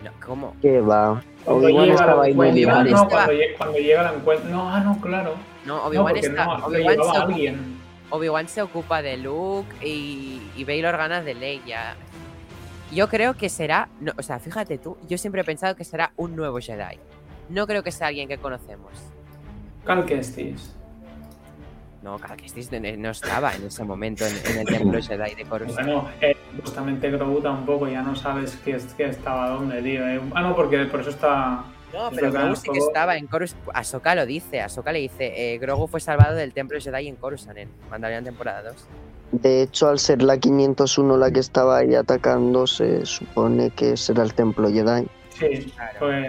No, 0.03 0.11
¿Cómo? 0.25 0.55
¿Qué 0.61 0.81
va? 0.81 1.21
Obi-Wan 1.45 1.85
llega 1.85 1.95
estaba 1.99 2.23
ahí 2.23 2.33
medio 2.33 2.67
mal. 2.67 2.89
no, 2.91 3.07
cuando, 3.09 3.33
lle- 3.33 3.57
cuando 3.57 3.77
llega 3.79 4.09
al 4.09 4.15
encuentro. 4.15 4.49
No, 4.49 4.69
ah, 4.69 4.79
no, 4.81 4.99
claro. 5.01 5.35
No, 5.65 5.77
No, 5.77 5.83
Obi-Wan 5.85 6.13
porque 6.13 6.27
está. 6.27 6.45
no, 6.45 6.65
Obi-Wan 6.65 6.97
se, 7.03 7.17
alguien. 7.17 7.79
Obi-Wan 8.11 8.47
se 8.47 8.61
ocupa 8.61 9.01
de 9.01 9.17
Luke 9.17 9.67
y, 9.85 10.41
y 10.55 10.63
Baylor 10.63 10.97
ganas 10.97 11.25
de 11.25 11.33
Leia. 11.35 11.95
Yo 12.91 13.07
creo 13.07 13.35
que 13.35 13.49
será. 13.49 13.87
No, 13.99 14.11
o 14.17 14.21
sea, 14.23 14.39
fíjate 14.39 14.77
tú, 14.77 14.97
yo 15.07 15.17
siempre 15.17 15.41
he 15.41 15.45
pensado 15.45 15.75
que 15.75 15.83
será 15.83 16.11
un 16.17 16.35
nuevo 16.35 16.59
Jedi. 16.59 16.97
No 17.49 17.65
creo 17.67 17.83
que 17.83 17.91
sea 17.91 18.07
alguien 18.07 18.27
que 18.27 18.37
conocemos. 18.37 18.91
Cal 19.85 20.05
Kestis. 20.05 20.75
No, 22.01 22.17
Cal 22.17 22.37
Kestis 22.37 22.71
no 22.71 22.79
no 22.97 23.09
estaba 23.09 23.53
en 23.55 23.65
ese 23.67 23.83
momento 23.83 24.25
en, 24.25 24.33
en 24.51 24.59
el 24.59 24.65
templo 24.77 25.01
Jedi 25.01 25.35
de 25.35 25.43
Coruscant. 25.45 25.85
Bueno, 25.87 26.09
eh, 26.21 26.35
justamente 26.63 27.11
Grogu 27.11 27.41
tampoco, 27.41 27.87
ya 27.87 28.01
no 28.01 28.15
sabes 28.15 28.57
qué, 28.63 28.77
qué 28.95 29.05
estaba 29.09 29.49
dónde, 29.49 29.81
tío. 29.81 30.07
eh. 30.07 30.21
Ah, 30.33 30.41
no, 30.41 30.55
porque 30.55 30.85
por 30.85 31.01
eso 31.01 31.09
está. 31.09 31.63
No, 31.93 32.09
pero 32.13 32.31
Grogu 32.31 32.55
sí 32.55 32.69
que 32.71 32.77
estaba 32.79 33.17
en 33.17 33.27
Coruscant. 33.27 33.63
Ahsoka 33.73 34.15
lo 34.15 34.25
dice. 34.25 34.61
Ahsoka 34.61 34.91
le 34.91 34.99
dice: 34.99 35.53
eh, 35.53 35.57
Grogu 35.57 35.87
fue 35.87 35.99
salvado 35.99 36.35
del 36.35 36.53
templo 36.53 36.79
Jedi 36.79 37.07
en 37.07 37.15
Coruscant 37.17 37.57
en 37.57 37.69
Mandalorian 37.89 38.23
temporada 38.23 38.61
2. 38.71 38.87
De 39.31 39.61
hecho, 39.61 39.89
al 39.89 39.99
ser 39.99 40.23
la 40.23 40.37
501 40.39 41.17
la 41.17 41.29
que 41.31 41.39
estaba 41.39 41.77
ahí 41.79 41.93
atacando, 41.95 42.65
se 42.65 43.05
supone 43.05 43.69
que 43.71 43.95
será 43.97 44.23
el 44.23 44.33
templo 44.33 44.69
Jedi. 44.71 45.05
Sí, 45.29 45.71
fue. 45.99 46.25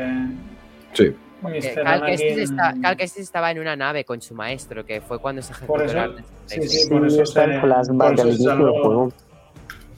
Sí. 0.92 1.14
Eh, 1.48 1.74
Cal, 1.82 2.04
Kestis 2.06 2.32
Anakin- 2.32 2.42
está- 2.42 2.74
Cal 2.82 2.96
Kestis 2.96 3.22
estaba 3.22 3.50
en 3.50 3.58
una 3.60 3.76
nave 3.76 4.04
con 4.04 4.20
su 4.20 4.34
maestro, 4.34 4.84
que 4.84 5.00
fue 5.00 5.18
cuando 5.18 5.40
se 5.42 5.52
ejecutó 5.52 5.72
Por 5.72 5.82
eso- 5.86 5.98
el 6.04 6.24
sí, 6.46 6.62
sí, 6.68 6.88
por 6.90 7.06
eso 7.06 7.22
está 7.22 7.44
el 7.44 7.60
flashback 7.60 8.18
eso 8.18 8.26
del 8.26 8.58
juego. 8.70 9.12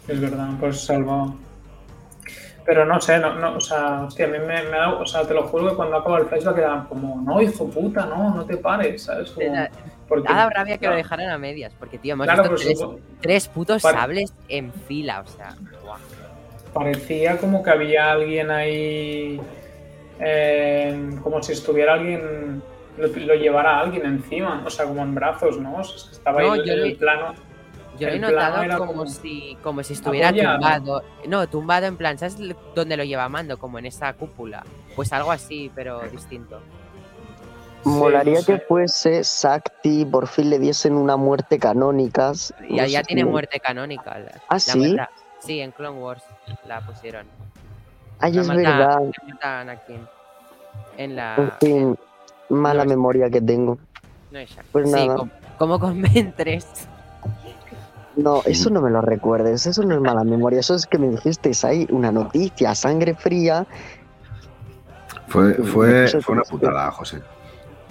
Es 0.08 0.20
verdad, 0.20 0.48
pues 0.60 0.80
salvó. 0.84 1.36
Pero 2.64 2.84
no 2.84 3.00
sé, 3.00 3.18
no, 3.18 3.34
no, 3.34 3.56
o 3.56 3.60
sea, 3.60 4.02
hostia, 4.02 4.26
a 4.26 4.28
mí 4.28 4.38
me, 4.38 4.62
me 4.62 4.70
da, 4.70 4.94
o 4.94 5.04
sea, 5.04 5.26
te 5.26 5.34
lo 5.34 5.42
juro 5.48 5.70
que 5.70 5.74
cuando 5.74 5.96
acaba 5.96 6.18
el 6.18 6.26
flashback 6.26 6.58
era 6.58 6.86
como, 6.88 7.20
no, 7.20 7.42
hijo 7.42 7.68
puta, 7.68 8.06
no, 8.06 8.32
no 8.34 8.44
te 8.44 8.56
pares, 8.56 9.02
¿sabes? 9.02 9.30
Como, 9.32 9.52
porque, 10.06 10.28
Ha 10.32 10.36
dado 10.36 10.50
rabia 10.50 10.78
que 10.78 10.86
lo 10.86 10.94
dejaran 10.94 11.30
a 11.30 11.38
medias, 11.38 11.72
porque, 11.76 11.98
tío, 11.98 12.12
hemos 12.12 12.26
Claro, 12.26 12.42
visto 12.44 12.56
tres, 12.64 12.78
supuesto. 12.78 13.04
tres 13.20 13.48
putos 13.48 13.82
sables 13.82 14.32
en 14.48 14.72
fila, 14.72 15.24
o 15.26 15.26
sea. 15.28 15.56
guau. 15.82 15.98
parecía 16.72 17.36
como 17.36 17.62
que 17.62 17.70
había 17.70 18.12
alguien 18.12 18.50
ahí, 18.50 19.38
eh, 20.24 21.10
como 21.22 21.42
si 21.42 21.52
estuviera 21.52 21.94
alguien, 21.94 22.62
lo, 22.96 23.06
lo 23.08 23.34
llevara 23.34 23.80
alguien 23.80 24.04
encima, 24.06 24.62
o 24.66 24.70
sea, 24.70 24.86
como 24.86 25.02
en 25.02 25.14
brazos, 25.14 25.58
¿no? 25.58 25.76
O 25.76 25.84
sea, 25.84 26.12
estaba 26.12 26.42
No, 26.42 26.52
ahí 26.52 26.66
yo 26.66 26.72
el 26.74 26.96
plano. 26.96 27.34
Yo 27.98 28.08
lo 28.08 28.14
he 28.14 28.16
El 28.16 28.20
plano 28.24 28.56
notado 28.62 28.78
como, 28.78 28.92
como 28.92 29.06
si, 29.06 29.56
como 29.62 29.82
si 29.82 29.92
estuviera 29.92 30.28
apoyado. 30.28 30.58
tumbado. 30.58 31.02
No, 31.28 31.46
tumbado 31.48 31.86
en 31.86 31.96
plan, 31.96 32.18
¿sabes 32.18 32.36
dónde 32.74 32.96
lo 32.96 33.04
lleva 33.04 33.28
Mando? 33.28 33.58
Como 33.58 33.78
en 33.78 33.86
esa 33.86 34.12
cúpula. 34.14 34.64
Pues 34.96 35.12
algo 35.12 35.30
así, 35.30 35.70
pero 35.74 36.00
distinto. 36.10 36.60
Sí, 37.82 37.88
Molaría 37.88 38.34
no 38.36 38.40
sé. 38.42 38.52
que 38.54 38.60
fuese 38.60 39.24
Sakti, 39.24 40.04
por 40.04 40.28
fin 40.28 40.50
le 40.50 40.58
diesen 40.58 40.94
una 40.94 41.16
muerte 41.16 41.58
canónica. 41.58 42.32
No 42.68 42.86
ya 42.86 43.00
sé 43.00 43.04
tiene 43.04 43.24
muerte 43.24 43.58
canónica. 43.60 44.18
La, 44.20 44.30
¿Ah, 44.48 44.54
la 44.54 44.58
sí? 44.60 44.96
sí, 45.40 45.60
en 45.60 45.72
Clone 45.72 45.98
Wars 45.98 46.22
la 46.66 46.80
pusieron. 46.80 47.26
Ay, 48.22 48.32
La 48.32 48.40
es 48.40 48.48
mata- 48.48 48.60
verdad. 48.60 48.98
En 50.96 51.16
la. 51.16 51.34
En 51.36 51.50
fin, 51.60 51.98
mala 52.48 52.84
no, 52.84 52.90
memoria 52.90 53.28
que 53.28 53.40
tengo. 53.40 53.78
No 54.30 54.38
es 54.38 54.48
Shaq. 54.50 54.64
Pues 54.72 54.86
sí, 54.90 54.94
nada. 55.06 55.16
com- 55.16 55.30
como 55.58 55.78
con 55.78 56.02
3. 56.36 56.66
No, 58.16 58.42
eso 58.44 58.68
no 58.70 58.80
me 58.82 58.90
lo 58.90 59.00
recuerdes, 59.00 59.66
eso 59.66 59.82
no 59.84 59.94
es 59.94 60.00
mala 60.00 60.22
memoria, 60.22 60.60
eso 60.60 60.74
es 60.74 60.86
que 60.86 60.98
me 60.98 61.08
dijisteis 61.08 61.64
ahí 61.64 61.86
una 61.90 62.12
noticia, 62.12 62.74
sangre 62.74 63.14
fría. 63.14 63.66
Fue, 65.28 65.54
fue, 65.54 66.08
fue 66.20 66.34
una 66.34 66.42
putada, 66.42 66.90
José. 66.90 67.22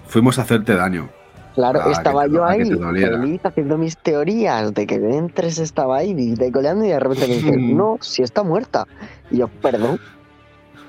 Fuimos 0.07 0.37
a 0.37 0.43
hacerte 0.43 0.75
daño. 0.75 1.09
Claro, 1.55 1.81
Ah, 1.83 1.91
estaba 1.91 2.25
te- 2.25 2.31
yo 2.31 2.45
ah, 2.45 2.51
ahí, 2.51 2.59
feliz, 2.69 3.41
haciendo 3.43 3.77
mis 3.77 3.97
teorías 3.97 4.73
de 4.73 4.85
que 4.87 4.99
Ventres 4.99 5.57
estaba 5.57 5.97
ahí 5.97 6.13
decoleando 6.35 6.85
y 6.85 6.89
de 6.89 6.99
repente 6.99 7.27
me 7.27 7.33
dicen, 7.33 7.75
no, 7.77 7.97
si 7.99 8.21
está 8.21 8.43
muerta. 8.43 8.85
Y 9.31 9.37
yo, 9.37 9.47
perdón. 9.47 9.99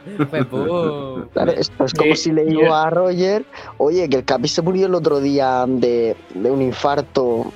Claro, 1.32 1.52
esto 1.52 1.84
es 1.84 1.94
como 1.94 2.12
Y- 2.12 2.16
si 2.16 2.32
le 2.32 2.44
digo 2.44 2.74
a 2.74 2.90
Roger, 2.90 3.44
oye, 3.78 4.08
que 4.08 4.16
el 4.18 4.24
Capi 4.24 4.48
se 4.48 4.62
murió 4.62 4.86
el 4.86 4.94
otro 4.94 5.20
día 5.20 5.64
de, 5.66 6.16
de 6.34 6.50
un 6.50 6.60
infarto 6.62 7.52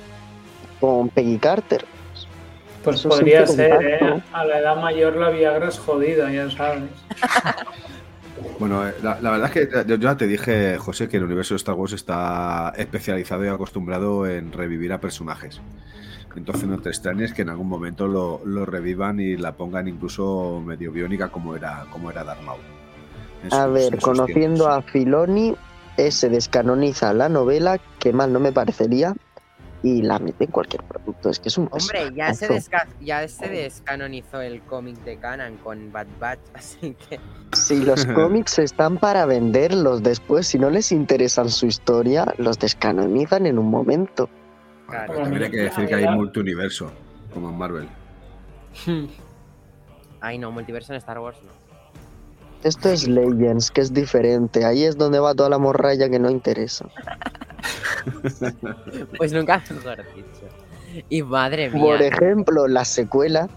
con 0.79 1.09
Peggy 1.09 1.37
Carter. 1.37 1.85
Pues 2.83 2.97
Eso 2.99 3.09
podría 3.09 3.45
ser. 3.45 3.99
¿eh? 4.01 4.23
A 4.31 4.45
la 4.45 4.59
edad 4.59 4.77
mayor 4.81 5.15
la 5.17 5.29
Viagra 5.29 5.67
es 5.67 5.77
jodida, 5.79 6.31
ya 6.31 6.49
sabes. 6.51 6.83
Bueno, 8.59 8.87
eh, 8.87 8.93
la, 9.03 9.19
la 9.19 9.31
verdad 9.31 9.51
es 9.55 9.67
que 9.67 9.87
yo, 9.87 9.95
yo 9.95 9.97
ya 9.97 10.15
te 10.17 10.27
dije, 10.27 10.77
José, 10.77 11.07
que 11.09 11.17
el 11.17 11.23
universo 11.23 11.53
de 11.55 11.57
Star 11.57 11.73
Wars 11.75 11.93
está 11.93 12.71
especializado 12.77 13.43
y 13.45 13.47
acostumbrado 13.47 14.27
en 14.27 14.51
revivir 14.51 14.93
a 14.93 14.99
personajes. 14.99 15.59
Entonces 16.37 16.69
no 16.69 16.77
te 16.79 16.89
extrañes 16.89 17.33
que 17.33 17.41
en 17.41 17.49
algún 17.49 17.67
momento 17.67 18.07
lo, 18.07 18.41
lo 18.45 18.65
revivan 18.65 19.19
y 19.19 19.35
la 19.37 19.53
pongan 19.53 19.87
incluso 19.87 20.61
medio 20.65 20.91
biónica 20.91 21.29
como 21.29 21.55
era, 21.55 21.85
como 21.91 22.11
era 22.11 22.23
Darth 22.23 22.43
Maul. 22.43 22.61
A 23.51 23.67
ver, 23.67 23.99
conociendo 23.99 24.65
tiempos. 24.65 24.67
a 24.67 24.81
Filoni, 24.83 25.55
ese 25.97 26.29
descanoniza 26.29 27.13
la 27.13 27.27
novela, 27.27 27.79
que 27.99 28.13
mal 28.13 28.31
no 28.31 28.39
me 28.39 28.51
parecería, 28.51 29.13
y 29.83 30.01
la 30.01 30.19
mete 30.19 30.45
en 30.45 30.51
cualquier 30.51 30.83
producto. 30.83 31.29
Es 31.29 31.39
que 31.39 31.49
es 31.49 31.57
un 31.57 31.69
Hombre, 31.71 32.11
ya 32.15 32.33
se, 32.33 32.49
desca- 32.49 32.87
ya 32.99 33.27
se 33.27 33.47
descanonizó 33.47 34.41
el 34.41 34.61
cómic 34.61 34.97
de 35.03 35.17
Canon 35.17 35.57
con 35.57 35.91
Bad 35.91 36.07
Batch, 36.19 36.39
así 36.53 36.95
que. 37.09 37.19
Si 37.53 37.83
los 37.83 38.05
cómics 38.15 38.59
están 38.59 38.97
para 38.97 39.25
venderlos 39.25 40.03
después, 40.03 40.47
si 40.47 40.59
no 40.59 40.69
les 40.69 40.91
interesan 40.91 41.49
su 41.49 41.65
historia, 41.67 42.25
los 42.37 42.59
descanonizan 42.59 43.45
en 43.45 43.57
un 43.59 43.69
momento. 43.69 44.29
Claro. 44.87 45.13
también 45.15 45.43
hay 45.43 45.51
que 45.51 45.57
decir 45.57 45.85
que 45.87 45.95
hay 45.95 46.07
multiuniverso, 46.07 46.91
como 47.33 47.49
en 47.49 47.57
Marvel. 47.57 47.89
Ay, 50.21 50.37
no, 50.37 50.51
multiverso 50.51 50.93
en 50.93 50.97
Star 50.97 51.19
Wars 51.19 51.37
no. 51.43 51.51
Esto 52.63 52.89
es 52.89 53.07
Legends, 53.07 53.69
que 53.69 53.81
es 53.81 53.93
diferente. 53.93 54.65
Ahí 54.65 54.83
es 54.83 54.97
donde 54.97 55.19
va 55.19 55.35
toda 55.35 55.49
la 55.49 55.57
morralla 55.59 56.09
que 56.09 56.19
no 56.19 56.29
interesa. 56.29 56.85
Pues 59.17 59.33
nunca 59.33 59.61
mejor 59.69 59.97
dicho. 60.15 61.03
Y 61.09 61.21
madre 61.23 61.69
mía. 61.69 61.81
Por 61.81 62.01
ejemplo, 62.01 62.67
las 62.67 62.87
secuelas. 62.87 63.49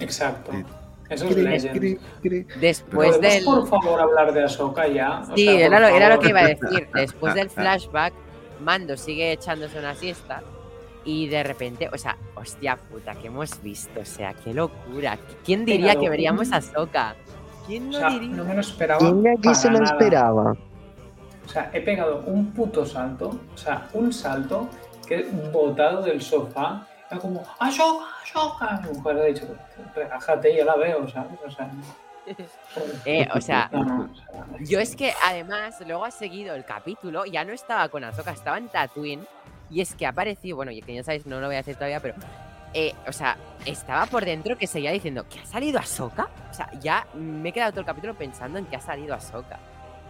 Exacto. 0.00 0.52
Eso 1.10 1.26
es 1.28 1.36
Legend. 1.36 1.98
Después 2.60 3.16
¿Podemos, 3.16 3.20
del. 3.20 3.44
por 3.44 3.68
favor, 3.68 4.00
hablar 4.00 4.32
de 4.32 4.44
Ahsoka 4.44 4.86
ya? 4.88 5.20
O 5.20 5.36
Sí, 5.36 5.44
sea, 5.46 5.66
era, 5.66 5.80
lo, 5.80 5.86
era 5.88 6.08
lo 6.08 6.14
favor. 6.14 6.20
que 6.24 6.28
iba 6.30 6.40
a 6.40 6.46
decir. 6.46 6.88
Después 6.94 7.34
del 7.34 7.50
flashback, 7.50 8.12
Mando 8.60 8.96
sigue 8.96 9.32
echándose 9.32 9.78
una 9.78 9.94
siesta. 9.94 10.42
Y 11.04 11.28
de 11.28 11.42
repente, 11.42 11.88
o 11.92 11.96
sea, 11.96 12.16
hostia 12.34 12.76
puta, 12.76 13.14
que 13.14 13.28
hemos 13.28 13.62
visto, 13.62 14.00
o 14.00 14.04
sea, 14.04 14.34
qué 14.34 14.52
locura. 14.52 15.18
¿Quién 15.44 15.64
diría 15.64 15.94
que 15.96 16.04
lo- 16.06 16.10
veríamos 16.10 16.52
a 16.52 16.60
Soka? 16.60 17.14
¿Quién 17.66 17.88
O 17.88 17.92
no 17.92 17.98
sea, 17.98 18.10
diría? 18.10 18.36
no 18.36 18.44
me 18.44 18.54
lo 18.54 18.60
esperaba. 18.60 18.98
¿Quién 18.98 19.22
de 19.22 19.30
aquí 19.32 19.54
se 19.54 19.70
lo 19.70 19.78
nada. 19.80 19.92
esperaba? 19.92 20.56
O 21.46 21.48
sea, 21.48 21.70
he 21.72 21.80
pegado 21.80 22.24
un 22.26 22.52
puto 22.52 22.84
salto, 22.84 23.40
o 23.54 23.56
sea, 23.56 23.88
un 23.94 24.12
salto 24.12 24.68
que 25.06 25.20
he 25.20 25.22
botado 25.50 26.02
del 26.02 26.20
sofá. 26.20 26.86
Era 27.10 27.18
como, 27.20 27.42
¡Ashoka, 27.58 28.04
Ashoka! 28.22 28.80
Mi 28.84 28.98
mujer 28.98 29.16
ha 29.18 29.24
dicho, 29.24 29.46
relájate, 29.94 30.54
ya 30.56 30.64
la 30.66 30.76
veo, 30.76 31.08
¿sabes? 31.08 31.38
O 31.46 31.50
sea, 31.50 31.70
Eh, 33.04 33.26
o 33.34 33.40
sea, 33.40 33.70
Yo 34.60 34.80
es 34.80 34.94
que 34.94 35.12
además 35.24 35.76
luego 35.86 36.04
ha 36.04 36.10
seguido 36.10 36.54
el 36.54 36.64
capítulo, 36.64 37.24
ya 37.24 37.44
no 37.44 37.52
estaba 37.52 37.88
con 37.88 38.04
Ahsoka, 38.04 38.32
estaba 38.32 38.58
en 38.58 38.68
Tatooine 38.68 39.26
y 39.70 39.80
es 39.80 39.94
que 39.94 40.06
ha 40.06 40.10
aparecido, 40.10 40.56
bueno, 40.56 40.70
y 40.70 40.82
que 40.82 40.94
ya 40.94 41.02
sabéis, 41.02 41.26
no 41.26 41.40
lo 41.40 41.46
voy 41.46 41.56
a 41.56 41.58
decir 41.58 41.74
todavía, 41.74 42.00
pero 42.00 42.14
eh, 42.74 42.94
o 43.06 43.12
sea, 43.12 43.36
estaba 43.64 44.06
por 44.06 44.24
dentro 44.24 44.58
que 44.58 44.66
seguía 44.66 44.90
diciendo 44.90 45.26
que 45.28 45.40
ha 45.40 45.46
salido 45.46 45.78
Ahsoka. 45.78 46.28
O 46.50 46.54
sea, 46.54 46.70
ya 46.80 47.06
me 47.14 47.48
he 47.48 47.52
quedado 47.52 47.72
todo 47.72 47.80
el 47.80 47.86
capítulo 47.86 48.14
pensando 48.14 48.58
en 48.58 48.66
que 48.66 48.76
ha 48.76 48.80
salido 48.80 49.14
Ahsoka. 49.14 49.58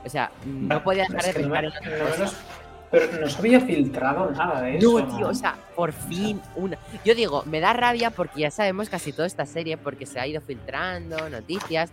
O 0.04 0.08
sea, 0.08 0.30
no 0.44 0.82
podía 0.82 1.04
dejar 1.04 1.22
de 1.22 1.32
pensar 1.32 1.64
en 1.64 1.72
Pero 2.90 3.20
no 3.20 3.28
se 3.28 3.38
había 3.38 3.60
filtrado 3.60 4.30
nada 4.30 4.62
de 4.62 4.78
eso. 4.78 5.00
No, 5.00 5.16
tío, 5.16 5.28
o 5.28 5.34
sea, 5.34 5.56
por 5.76 5.92
fin 5.92 6.40
una. 6.56 6.78
Yo 7.04 7.14
digo, 7.14 7.42
me 7.46 7.60
da 7.60 7.72
rabia 7.72 8.10
porque 8.10 8.40
ya 8.40 8.50
sabemos 8.50 8.88
casi 8.88 9.12
toda 9.12 9.26
esta 9.26 9.46
serie 9.46 9.76
porque 9.76 10.06
se 10.06 10.18
ha 10.18 10.26
ido 10.26 10.40
filtrando 10.40 11.28
noticias. 11.30 11.92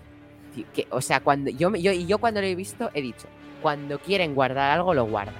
Tío, 0.56 0.66
Que, 0.74 0.88
o 0.90 1.02
sea, 1.02 1.20
cuando 1.20 1.52
yo, 1.52 1.70
me- 1.70 1.82
yo 1.82 1.92
y 1.92 2.06
yo 2.08 2.18
cuando 2.18 2.40
lo 2.42 2.48
he 2.48 2.56
visto 2.56 2.90
he 2.94 3.02
dicho, 3.02 3.28
cuando 3.62 4.00
quieren 4.00 4.34
guardar 4.34 4.72
algo 4.72 4.94
lo 4.94 5.06
guardan. 5.06 5.36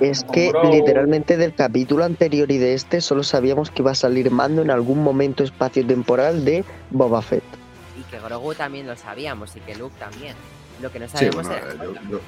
Es 0.00 0.24
que 0.24 0.50
literalmente 0.72 1.36
del 1.36 1.54
capítulo 1.54 2.04
anterior 2.04 2.50
y 2.50 2.58
de 2.58 2.74
este 2.74 3.00
solo 3.00 3.22
sabíamos 3.22 3.70
que 3.70 3.82
iba 3.82 3.92
a 3.92 3.94
salir 3.94 4.28
Mando 4.32 4.60
en 4.62 4.70
algún 4.72 5.02
momento 5.04 5.44
espacio-temporal 5.44 6.44
de 6.44 6.64
Boba 6.90 7.22
Fett. 7.22 7.44
Y 7.96 8.02
que 8.10 8.18
Grogu 8.18 8.54
también 8.54 8.88
lo 8.88 8.96
sabíamos 8.96 9.54
y 9.56 9.60
que 9.60 9.76
Luke 9.76 9.94
también. 10.00 10.34
Lo 10.82 10.90
que 10.90 10.98
no 10.98 11.06
Sí, 11.06 11.12
sabemos 11.18 11.46
bueno, 11.46 11.52
era 11.56 11.72
eh, 11.72 12.00
yo- 12.10 12.20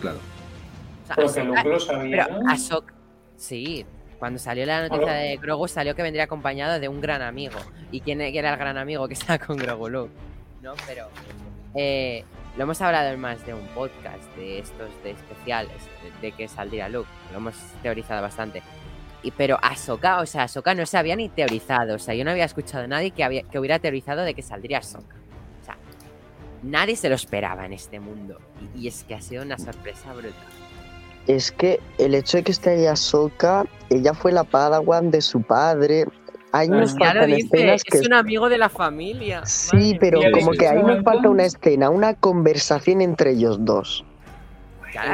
claro. 0.00 0.18
O 0.18 1.06
sea, 1.06 1.16
Pero 1.16 1.32
que 1.32 1.40
Ahsoka- 1.40 1.56
Luke 1.56 1.68
lo 1.68 1.80
sabía. 1.80 2.26
pero. 2.26 2.40
Ahsoka- 2.48 2.94
sí, 3.36 3.86
Cuando 4.18 4.38
salió 4.38 4.64
la 4.64 4.88
noticia 4.88 5.12
de 5.12 5.36
Grogu, 5.36 5.68
salió 5.68 5.94
que 5.94 6.02
vendría 6.02 6.24
acompañado 6.24 6.80
de 6.80 6.88
un 6.88 7.00
gran 7.02 7.20
amigo. 7.20 7.58
¿Y 7.90 8.00
quién 8.00 8.20
era 8.22 8.52
el 8.52 8.56
gran 8.58 8.78
amigo 8.78 9.06
que 9.08 9.14
estaba 9.14 9.38
con 9.44 9.56
Grogu 9.58 9.88
Luke? 9.90 10.10
¿No? 10.64 10.72
Pero 10.86 11.08
eh, 11.74 12.24
lo 12.56 12.62
hemos 12.62 12.80
hablado 12.80 13.10
en 13.10 13.20
más 13.20 13.44
de 13.44 13.52
un 13.52 13.66
podcast 13.74 14.24
de 14.34 14.60
estos 14.60 14.88
de 15.04 15.10
especiales, 15.10 15.76
de, 16.22 16.32
que 16.32 16.48
saldría 16.48 16.88
Luke. 16.88 17.08
Lo 17.32 17.36
hemos 17.36 17.54
teorizado 17.82 18.22
bastante. 18.22 18.62
Y, 19.22 19.30
pero 19.32 19.58
Ahsoka, 19.60 20.20
o 20.20 20.26
sea, 20.26 20.44
Ahsoka 20.44 20.74
no 20.74 20.86
se 20.86 20.96
había 20.96 21.16
ni 21.16 21.28
teorizado. 21.28 21.96
O 21.96 21.98
sea, 21.98 22.14
yo 22.14 22.24
no 22.24 22.30
había 22.30 22.46
escuchado 22.46 22.84
a 22.84 22.86
nadie 22.86 23.10
que, 23.10 23.22
había, 23.22 23.42
que 23.42 23.58
hubiera 23.58 23.78
teorizado 23.78 24.22
de 24.22 24.32
que 24.32 24.40
saldría 24.40 24.78
Ahsoka. 24.78 25.16
O 25.60 25.64
sea, 25.66 25.76
nadie 26.62 26.96
se 26.96 27.10
lo 27.10 27.14
esperaba 27.14 27.66
en 27.66 27.74
este 27.74 28.00
mundo. 28.00 28.40
Y, 28.74 28.84
y 28.84 28.88
es 28.88 29.04
que 29.04 29.14
ha 29.14 29.20
sido 29.20 29.42
una 29.42 29.58
sorpresa 29.58 30.14
brutal. 30.14 30.32
Es 31.26 31.52
que 31.52 31.78
el 31.98 32.14
hecho 32.14 32.38
de 32.38 32.42
que 32.42 32.52
esté 32.52 32.70
ahí 32.70 32.86
Ahsoka, 32.86 33.66
ella 33.90 34.14
fue 34.14 34.32
la 34.32 34.44
padawan 34.44 35.10
de 35.10 35.20
su 35.20 35.42
padre. 35.42 36.06
Ahí 36.56 36.68
Pues 36.68 36.80
nos 36.80 36.98
faltan 36.98 37.26
dice, 37.26 37.48
escenas 37.56 37.82
que... 37.82 37.98
es 37.98 38.06
un 38.06 38.12
amigo 38.14 38.48
de 38.48 38.58
la 38.58 38.68
familia. 38.68 39.44
Sí, 39.44 39.74
Madre 39.76 39.96
pero 40.00 40.18
mía, 40.20 40.30
como 40.30 40.52
¿en 40.52 40.58
que 40.58 40.68
ahí 40.68 40.82
nos 40.82 41.02
falta 41.02 41.28
una 41.28 41.44
escena, 41.44 41.90
una 41.90 42.14
conversación 42.14 43.00
entre 43.00 43.32
ellos 43.32 43.64
dos. 43.64 44.04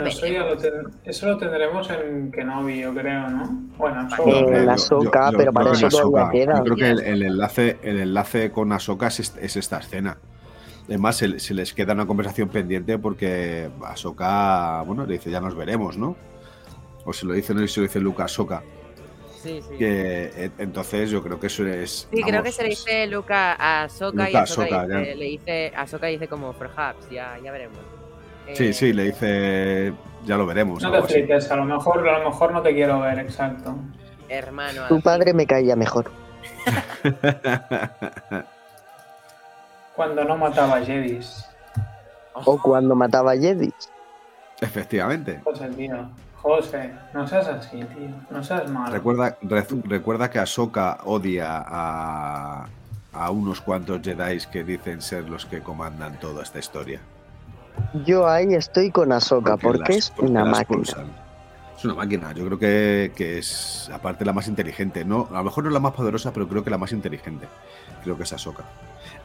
Eso, 0.04 0.26
lo 0.28 0.56
ten- 0.58 0.72
eso 1.04 1.26
lo 1.26 1.38
tendremos 1.38 1.88
en 1.88 2.30
Kenobi, 2.30 2.80
yo 2.80 2.92
creo, 2.92 3.30
¿no? 3.30 3.48
Bueno, 3.78 4.02
Eh, 4.02 4.10
solo. 4.16 4.50
la 4.66 4.76
yo- 4.76 5.10
pero 5.38 5.44
yo 5.46 5.52
para 5.54 5.72
eso 5.72 5.88
todavía 5.88 6.30
queda. 6.30 6.58
Yo 6.58 6.64
creo 6.64 6.76
que 6.76 6.90
el, 6.90 7.00
el 7.00 7.22
enlace, 7.22 7.78
el 7.82 8.00
enlace 8.00 8.50
con 8.50 8.70
Ahsoka 8.72 9.06
es, 9.06 9.34
es 9.40 9.56
esta 9.56 9.78
escena. 9.78 10.18
Además, 10.86 11.16
se, 11.16 11.38
se 11.40 11.54
les 11.54 11.72
queda 11.72 11.94
una 11.94 12.04
conversación 12.04 12.50
pendiente 12.50 12.98
porque 12.98 13.70
Ahsoka, 13.86 14.82
bueno, 14.82 15.06
le 15.06 15.14
dice, 15.14 15.30
ya 15.30 15.40
nos 15.40 15.54
veremos, 15.56 15.96
¿no? 15.96 16.14
O 17.06 17.14
se 17.14 17.24
lo 17.24 17.32
dice, 17.32 17.54
no, 17.54 17.62
y 17.62 17.68
se 17.68 17.80
lo 17.80 17.86
dice 17.86 18.00
a 18.18 18.24
Ahsoka. 18.24 18.62
Sí, 19.42 19.62
sí. 19.66 19.76
Que, 19.78 20.30
eh, 20.36 20.50
entonces 20.58 21.08
yo 21.10 21.22
creo 21.22 21.40
que 21.40 21.46
eso 21.46 21.66
es... 21.66 22.06
Sí, 22.12 22.22
creo 22.22 22.42
que 22.42 22.52
se 22.52 22.62
le 22.62 22.68
es- 22.72 22.84
dice 22.84 23.06
Luca 23.06 23.54
a 23.54 23.84
Ahsoka 23.84 24.28
y 24.30 24.34
a 24.36 24.40
Ahsoka, 24.42 24.86
dice- 24.86 25.14
le 25.14 25.24
dice, 25.24 25.72
Ahsoka 25.74 26.06
dice 26.08 26.28
como 26.28 26.52
perhaps, 26.52 27.08
ya, 27.10 27.38
ya 27.42 27.50
veremos. 27.50 27.78
Sí, 28.54 28.66
Eh, 28.68 28.72
sí, 28.72 28.92
le 28.92 29.04
dice, 29.04 29.92
ya 30.24 30.36
lo 30.36 30.44
veremos. 30.46 30.82
No 30.82 30.92
te 30.92 31.02
flipes, 31.02 31.50
a 31.50 31.56
lo 31.56 31.64
mejor, 31.64 32.06
a 32.08 32.18
lo 32.18 32.30
mejor 32.30 32.52
no 32.52 32.60
te 32.62 32.74
quiero 32.74 33.00
ver, 33.00 33.18
exacto. 33.20 33.74
Hermano. 34.28 34.86
Tu 34.88 35.00
padre 35.00 35.32
me 35.32 35.46
caía 35.46 35.74
mejor. 35.76 36.10
Cuando 39.96 40.24
no 40.24 40.36
mataba 40.36 40.80
Jedis. 40.80 41.44
fin. 42.34 42.42
O 42.44 42.60
cuando 42.60 42.94
mataba 42.94 43.32
a 43.32 43.36
Jedi. 43.36 43.72
Efectivamente. 44.60 45.40
José, 45.44 45.68
tío. 45.70 46.08
José, 46.42 46.92
no 47.12 47.26
seas 47.26 47.46
así, 47.48 47.78
tío. 47.84 48.08
No 48.30 48.42
seas 48.42 48.68
malo. 48.70 48.92
Recuerda, 48.92 49.36
re- 49.42 49.66
recuerda 49.84 50.30
que 50.30 50.38
Ahsoka 50.38 50.98
odia 51.04 51.62
a, 51.66 52.66
a 53.12 53.30
unos 53.30 53.60
cuantos 53.60 54.00
Jedi 54.02 54.38
que 54.50 54.64
dicen 54.64 55.02
ser 55.02 55.28
los 55.28 55.44
que 55.46 55.60
comandan 55.60 56.18
toda 56.18 56.42
esta 56.42 56.58
historia. 56.58 57.00
Yo 58.06 58.28
ahí 58.28 58.54
estoy 58.54 58.90
con 58.90 59.12
Ahsoka, 59.12 59.56
porque, 59.56 59.78
las- 59.80 59.90
es 59.90 60.10
porque 60.10 60.30
una 60.30 60.44
máquina. 60.44 60.76
pulsan. 60.78 61.06
Es 61.80 61.84
una 61.86 61.94
máquina, 61.94 62.34
yo 62.34 62.44
creo 62.44 62.58
que, 62.58 63.10
que 63.16 63.38
es 63.38 63.88
aparte 63.90 64.22
la 64.26 64.34
más 64.34 64.46
inteligente. 64.48 65.02
No, 65.02 65.26
a 65.30 65.38
lo 65.38 65.44
mejor 65.44 65.64
no 65.64 65.70
la 65.70 65.80
más 65.80 65.94
poderosa, 65.94 66.30
pero 66.30 66.46
creo 66.46 66.62
que 66.62 66.68
la 66.68 66.76
más 66.76 66.92
inteligente. 66.92 67.48
Creo 68.04 68.18
que 68.18 68.24
es 68.24 68.32
Ahsoka. 68.34 68.64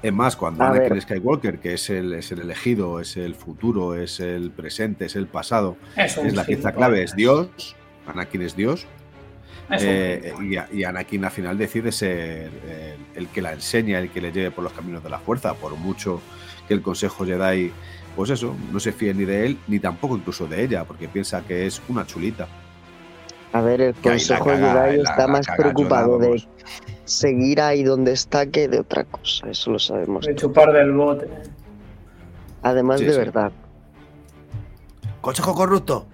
Es 0.01 0.13
más, 0.13 0.37
cuando 0.37 0.63
A 0.63 0.69
Anakin 0.69 0.93
ver. 0.93 1.01
Skywalker, 1.01 1.59
que 1.59 1.73
es 1.73 1.89
el, 1.89 2.13
es 2.13 2.31
el 2.31 2.39
elegido, 2.39 3.01
es 3.01 3.17
el 3.17 3.35
futuro, 3.35 3.93
es 3.93 4.21
el 4.21 4.51
presente, 4.51 5.03
es 5.03 5.17
el 5.17 5.27
pasado, 5.27 5.75
Es, 5.97 6.15
es 6.17 6.33
la 6.33 6.45
pieza 6.45 6.71
clave, 6.71 7.03
es 7.03 7.13
Dios. 7.13 7.75
Anakin 8.07 8.43
es 8.43 8.55
Dios. 8.55 8.87
Es 9.69 9.83
Eh, 9.83 10.33
y, 10.41 10.77
y 10.79 10.83
Anakin 10.85 11.25
al 11.25 11.31
final 11.31 11.57
decide 11.57 11.91
ser 11.91 12.51
eh, 12.67 12.95
el 13.15 13.27
que 13.27 13.41
la 13.41 13.51
enseña, 13.51 13.99
el 13.99 14.11
que 14.11 14.21
le 14.21 14.31
lleve 14.31 14.51
por 14.51 14.63
los 14.63 14.71
caminos 14.71 15.03
de 15.03 15.09
la 15.09 15.19
fuerza, 15.19 15.55
por 15.55 15.75
mucho 15.75 16.21
que 16.69 16.73
el 16.73 16.81
Consejo 16.81 17.25
Jedi, 17.25 17.73
pues 18.15 18.29
eso, 18.29 18.55
no 18.71 18.79
se 18.79 18.91
fíe 18.91 19.13
ni 19.13 19.25
de 19.25 19.45
él, 19.45 19.59
ni 19.67 19.79
tampoco 19.79 20.15
incluso 20.15 20.47
de 20.47 20.63
ella, 20.63 20.83
porque 20.85 21.07
piensa 21.07 21.41
que 21.41 21.65
es 21.65 21.81
una 21.89 22.05
chulita. 22.05 22.47
A 23.53 23.61
ver, 23.61 23.81
el 23.81 23.93
Consejo 23.95 24.45
caga, 24.45 24.85
Jedi 24.89 25.01
está 25.01 25.17
la 25.19 25.27
más 25.27 25.45
caga 25.45 25.57
preocupado 25.57 26.17
de 26.19 26.43
seguir 27.05 27.61
ahí 27.61 27.83
donde 27.83 28.11
está 28.11 28.45
que 28.47 28.67
de 28.67 28.79
otra 28.79 29.03
cosa. 29.05 29.49
Eso 29.49 29.71
lo 29.71 29.79
sabemos. 29.79 30.25
De 30.25 30.35
chupar 30.35 30.73
del 30.73 30.91
bote. 30.91 31.27
Además 32.63 32.99
Sí, 32.99 33.05
de 33.05 33.13
sí. 33.13 33.17
verdad. 33.19 33.51
¡Consejo 35.21 35.55
corrupto! 35.55 36.05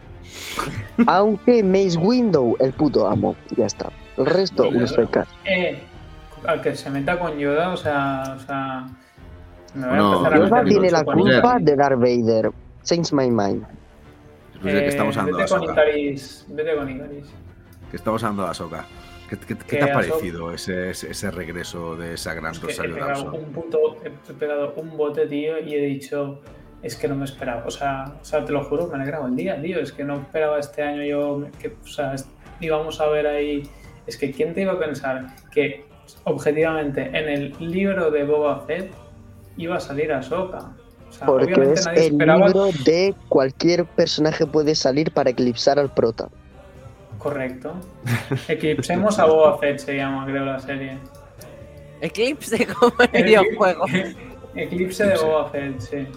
Aunque 1.07 1.63
Mace 1.63 1.97
Window, 1.97 2.55
el 2.59 2.73
puto 2.73 3.07
amo. 3.07 3.35
Ya 3.57 3.65
está. 3.65 3.89
El 4.17 4.25
resto, 4.25 4.69
fecas. 4.95 5.27
Eh, 5.45 5.81
al 6.45 6.61
que 6.61 6.75
se 6.75 6.89
meta 6.89 7.17
con 7.19 7.37
Yoda, 7.37 7.69
o 7.69 7.77
sea. 7.77 8.35
O 8.37 8.39
sea 8.39 8.87
Yoda 9.75 10.29
meter 10.29 10.65
tiene 10.65 10.91
la 10.91 11.03
culpa 11.03 11.57
de 11.59 11.75
Darth 11.75 11.99
Vader. 11.99 12.51
Change 12.83 13.13
my 13.13 13.29
mind. 13.29 13.63
Pues 14.61 14.73
de 14.73 14.79
que 14.81 14.87
estamos 14.87 15.15
Eh, 15.15 15.19
hablando 15.19 15.37
de 15.37 15.43
vete 15.43 15.53
con 15.55 15.63
Ahsoka. 15.63 15.81
Icaris. 15.89 16.45
Vete 16.49 16.75
con 16.75 16.89
Icaris. 16.89 17.25
Que 17.89 17.97
estamos 17.97 18.23
hablando 18.23 18.43
de 18.43 18.49
Ahsoka. 18.49 18.85
¿Qué, 19.29 19.37
qué- 19.37 19.55
te 19.55 19.81
ha 19.81 19.93
parecido 19.93 20.51
ese, 20.53 20.89
ese, 20.89 21.11
ese 21.11 21.31
regreso 21.31 21.95
de 21.95 22.15
esa 22.15 22.33
gran 22.33 22.51
Es 22.51 22.59
que 22.59 22.65
he 22.65 22.69
Rosario 22.69 22.95
Dawson? 22.97 23.33
un 23.35 23.53
he 24.29 24.33
pegado 24.33 24.73
un 24.75 24.97
bote, 24.97 25.25
tío, 25.27 25.57
y 25.59 25.73
he 25.73 25.81
dicho, 25.85 26.41
es 26.83 26.95
que 26.97 27.07
no 27.07 27.15
me 27.15 27.23
esperaba. 27.25 27.63
O 27.65 27.71
sea, 27.71 28.13
o 28.21 28.25
sea, 28.25 28.43
te 28.43 28.51
lo 28.51 28.63
juro, 28.65 28.87
me 28.87 28.93
ha 28.93 28.95
alegrado 28.97 29.27
el 29.27 29.35
día, 29.37 29.59
tío. 29.61 29.79
Es 29.79 29.93
que 29.93 30.03
no 30.03 30.15
esperaba 30.15 30.59
este 30.59 30.83
año 30.83 31.01
yo 31.03 31.45
que, 31.59 31.69
o 31.81 31.87
sea, 31.87 32.13
es- 32.13 32.27
íbamos 32.59 32.99
a 32.99 33.07
ver 33.07 33.25
ahí. 33.25 33.63
Es 34.05 34.17
que 34.17 34.31
quién 34.31 34.53
te 34.53 34.63
iba 34.63 34.73
a 34.73 34.79
pensar 34.79 35.27
que 35.51 35.85
objetivamente 36.25 37.03
en 37.07 37.29
el 37.29 37.55
libro 37.59 38.11
de 38.11 38.25
Boba 38.25 38.59
Fett 38.67 38.91
iba 39.57 39.77
a 39.77 39.79
salir 39.79 40.11
Ahsoka. 40.11 40.71
O 41.09 41.13
sea, 41.13 41.27
Porque 41.27 41.51
es 41.73 41.85
nadie 41.85 42.07
el 42.07 42.11
esperaba. 42.13 42.47
libro 42.47 42.69
de 42.85 43.13
cualquier 43.27 43.85
personaje 43.85 44.45
puede 44.45 44.75
salir 44.75 45.11
para 45.11 45.29
eclipsar 45.31 45.77
al 45.77 45.93
prota. 45.93 46.29
Correcto. 47.17 47.73
Eclipsemos 48.47 49.19
a 49.19 49.25
Boba 49.25 49.57
Fett, 49.59 49.79
se 49.79 49.95
llama, 49.97 50.25
creo, 50.25 50.45
la 50.45 50.59
serie. 50.59 50.97
Eclipse 51.99 52.65
como 52.79 52.93
el 53.11 53.23
videojuego. 53.23 53.85
Eclipse 54.55 55.05
de 55.05 55.17
Boba 55.17 55.49
Fett, 55.49 55.79
sí. 55.79 56.07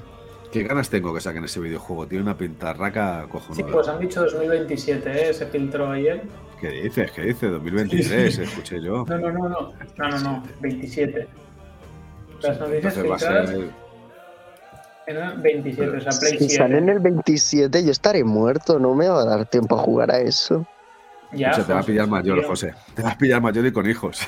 ¿Qué 0.52 0.62
ganas 0.62 0.88
tengo 0.88 1.12
que 1.12 1.20
saquen 1.20 1.44
ese 1.44 1.58
videojuego? 1.58 2.06
Tiene 2.06 2.22
una 2.22 2.36
pintarraca 2.38 3.26
cojonuda. 3.28 3.56
Sí, 3.56 3.72
pues 3.72 3.88
han 3.88 3.98
dicho 3.98 4.22
2027, 4.22 5.30
¿eh? 5.30 5.34
Se 5.34 5.46
filtró 5.46 5.90
ayer. 5.90 6.22
¿Qué 6.60 6.68
dices? 6.70 7.10
¿Qué 7.10 7.22
dices? 7.22 7.50
2023, 7.50 8.38
escuché 8.38 8.80
yo. 8.80 9.04
No, 9.08 9.18
no, 9.18 9.32
no, 9.32 9.48
no. 9.48 9.72
No, 9.98 10.08
no, 10.08 10.20
no. 10.20 10.42
27. 10.60 11.26
Las 12.48 12.60
noticias 12.60 12.96
Entonces 12.96 13.10
va 13.10 13.14
a 13.14 13.18
filtradas 13.18 13.50
ser. 13.50 13.70
eran 15.06 15.42
27, 15.42 15.96
o 15.96 16.00
sea, 16.00 16.12
Play 16.20 16.38
Si 16.38 16.48
sale 16.50 16.78
en 16.78 16.84
7. 16.84 16.92
el 16.92 16.98
27, 17.00 17.84
yo 17.84 17.90
estaré 17.90 18.24
muerto. 18.24 18.78
No 18.78 18.94
me 18.94 19.08
va 19.08 19.22
a 19.22 19.24
dar 19.24 19.46
tiempo 19.46 19.76
a 19.76 19.78
jugar 19.78 20.10
a 20.10 20.18
eso. 20.18 20.66
Ya, 21.32 21.50
Escucha, 21.50 21.66
te 21.66 21.72
va 21.72 21.78
a 21.78 21.82
José, 21.82 21.92
pillar 21.92 22.06
mayor, 22.08 22.38
tío. 22.38 22.48
José. 22.48 22.74
Te 22.94 23.02
va 23.02 23.10
a 23.10 23.18
pillar 23.18 23.40
mayor 23.42 23.66
y 23.66 23.72
con 23.72 23.88
hijos. 23.90 24.20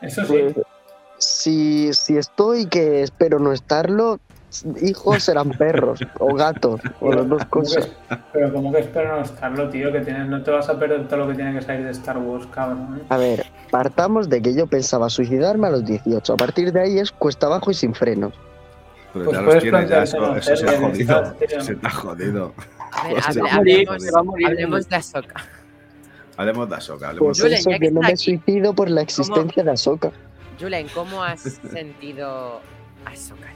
Eso 0.00 0.24
sí. 0.26 0.32
Pues, 0.54 0.66
si, 1.18 1.92
si 1.94 2.16
estoy, 2.16 2.66
que 2.66 3.02
espero 3.02 3.38
no 3.38 3.52
estarlo, 3.52 4.20
hijos 4.82 5.22
serán 5.22 5.50
perros 5.50 6.00
o 6.18 6.34
gatos 6.34 6.80
o 7.00 7.12
las 7.12 7.28
dos 7.28 7.44
cosas. 7.46 7.88
pero 8.32 8.52
como 8.52 8.72
que 8.72 8.80
espero 8.80 9.16
no 9.16 9.22
estarlo, 9.22 9.68
tío, 9.70 9.90
que 9.92 10.00
tienes, 10.00 10.26
no 10.28 10.42
te 10.42 10.50
vas 10.50 10.68
a 10.68 10.78
perder 10.78 11.06
todo 11.08 11.20
lo 11.20 11.28
que 11.28 11.34
tiene 11.34 11.52
que 11.54 11.62
salir 11.62 11.84
de 11.84 11.90
Star 11.92 12.18
Wars, 12.18 12.46
cabrón. 12.52 12.98
¿eh? 13.00 13.04
A 13.08 13.16
ver, 13.16 13.46
partamos 13.70 14.28
de 14.28 14.42
que 14.42 14.54
yo 14.54 14.66
pensaba 14.66 15.08
suicidarme 15.08 15.66
a 15.68 15.70
los 15.70 15.84
18. 15.84 16.32
A 16.32 16.36
partir 16.36 16.72
de 16.72 16.80
ahí 16.80 16.98
es 16.98 17.10
cuesta 17.12 17.46
abajo 17.46 17.70
y 17.70 17.74
sin 17.74 17.94
frenos. 17.94 18.32
Pero 19.12 19.26
Pues 19.26 19.36
ya 19.36 19.42
los 19.42 19.48
puedes 19.50 19.62
tienes, 19.62 19.90
ya 19.90 20.02
eso, 20.02 20.40
se 20.56 20.66
ha 20.68 20.78
jodido. 20.80 20.92
estás. 20.92 21.64
Se 21.66 21.74
te 21.74 21.86
ha 21.86 21.90
jodido. 21.90 22.54
A 22.92 23.08
ver, 23.08 23.16
hable- 23.22 23.50
hablemos, 23.50 24.02
se 24.02 24.10
va 24.10 24.20
a 24.20 24.22
morir. 24.22 24.46
hablemos 24.48 24.88
de 24.88 24.96
Ahsoka. 24.96 25.44
Hablemos 26.36 26.68
de 26.70 26.76
Ahsoka. 26.76 27.08
Hablemos 27.08 27.38
Pues 27.40 27.50
de 27.50 27.56
eso, 27.58 27.70
que 27.70 27.78
que 27.78 27.90
no 27.90 28.00
me 28.00 28.06
aquí, 28.08 28.16
suicido 28.16 28.72
por 28.74 28.88
la 28.90 29.02
existencia 29.02 29.62
de 29.62 29.70
Ahsoka. 29.70 30.10
Julen, 30.60 30.86
¿cómo 30.94 31.22
has 31.22 31.40
sentido 31.40 32.60
Ahsoka? 33.04 33.48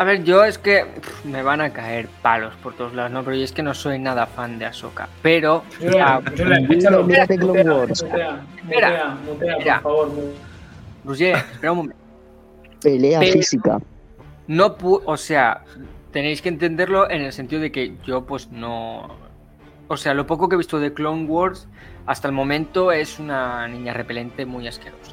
A 0.00 0.04
ver, 0.04 0.22
yo 0.22 0.44
es 0.44 0.58
que 0.58 0.84
pff, 0.84 1.24
me 1.24 1.42
van 1.42 1.60
a 1.60 1.72
caer 1.72 2.08
palos 2.22 2.54
por 2.62 2.74
todos 2.74 2.94
lados, 2.94 3.10
¿no? 3.10 3.24
Pero 3.24 3.36
yo 3.36 3.42
es 3.44 3.50
que 3.52 3.62
no 3.64 3.74
soy 3.74 3.98
nada 3.98 4.26
fan 4.26 4.56
de 4.58 4.66
Ahsoka. 4.66 5.08
Pero, 5.22 5.64
ah, 6.00 6.20
Espera, 6.24 6.60
por 9.32 9.82
favor. 9.82 10.10
Roger, 11.04 11.36
espera 11.36 11.72
un 11.72 11.78
momento. 11.78 11.96
Pelea 12.80 13.18
Pero- 13.20 13.32
física. 13.32 13.78
No 14.46 14.78
pu- 14.78 15.02
o 15.04 15.16
sea, 15.16 15.62
tenéis 16.12 16.40
que 16.42 16.48
entenderlo 16.48 17.10
en 17.10 17.22
el 17.22 17.32
sentido 17.32 17.60
de 17.60 17.72
que 17.72 17.94
yo 18.06 18.24
pues 18.24 18.50
no... 18.50 19.08
O 19.88 19.96
sea, 19.96 20.14
lo 20.14 20.26
poco 20.26 20.48
que 20.48 20.54
he 20.54 20.58
visto 20.58 20.78
de 20.78 20.92
Clone 20.94 21.24
Wars 21.26 21.66
hasta 22.06 22.28
el 22.28 22.34
momento 22.34 22.92
es 22.92 23.18
una 23.18 23.66
niña 23.68 23.92
repelente 23.94 24.46
muy 24.46 24.68
asquerosa. 24.68 25.12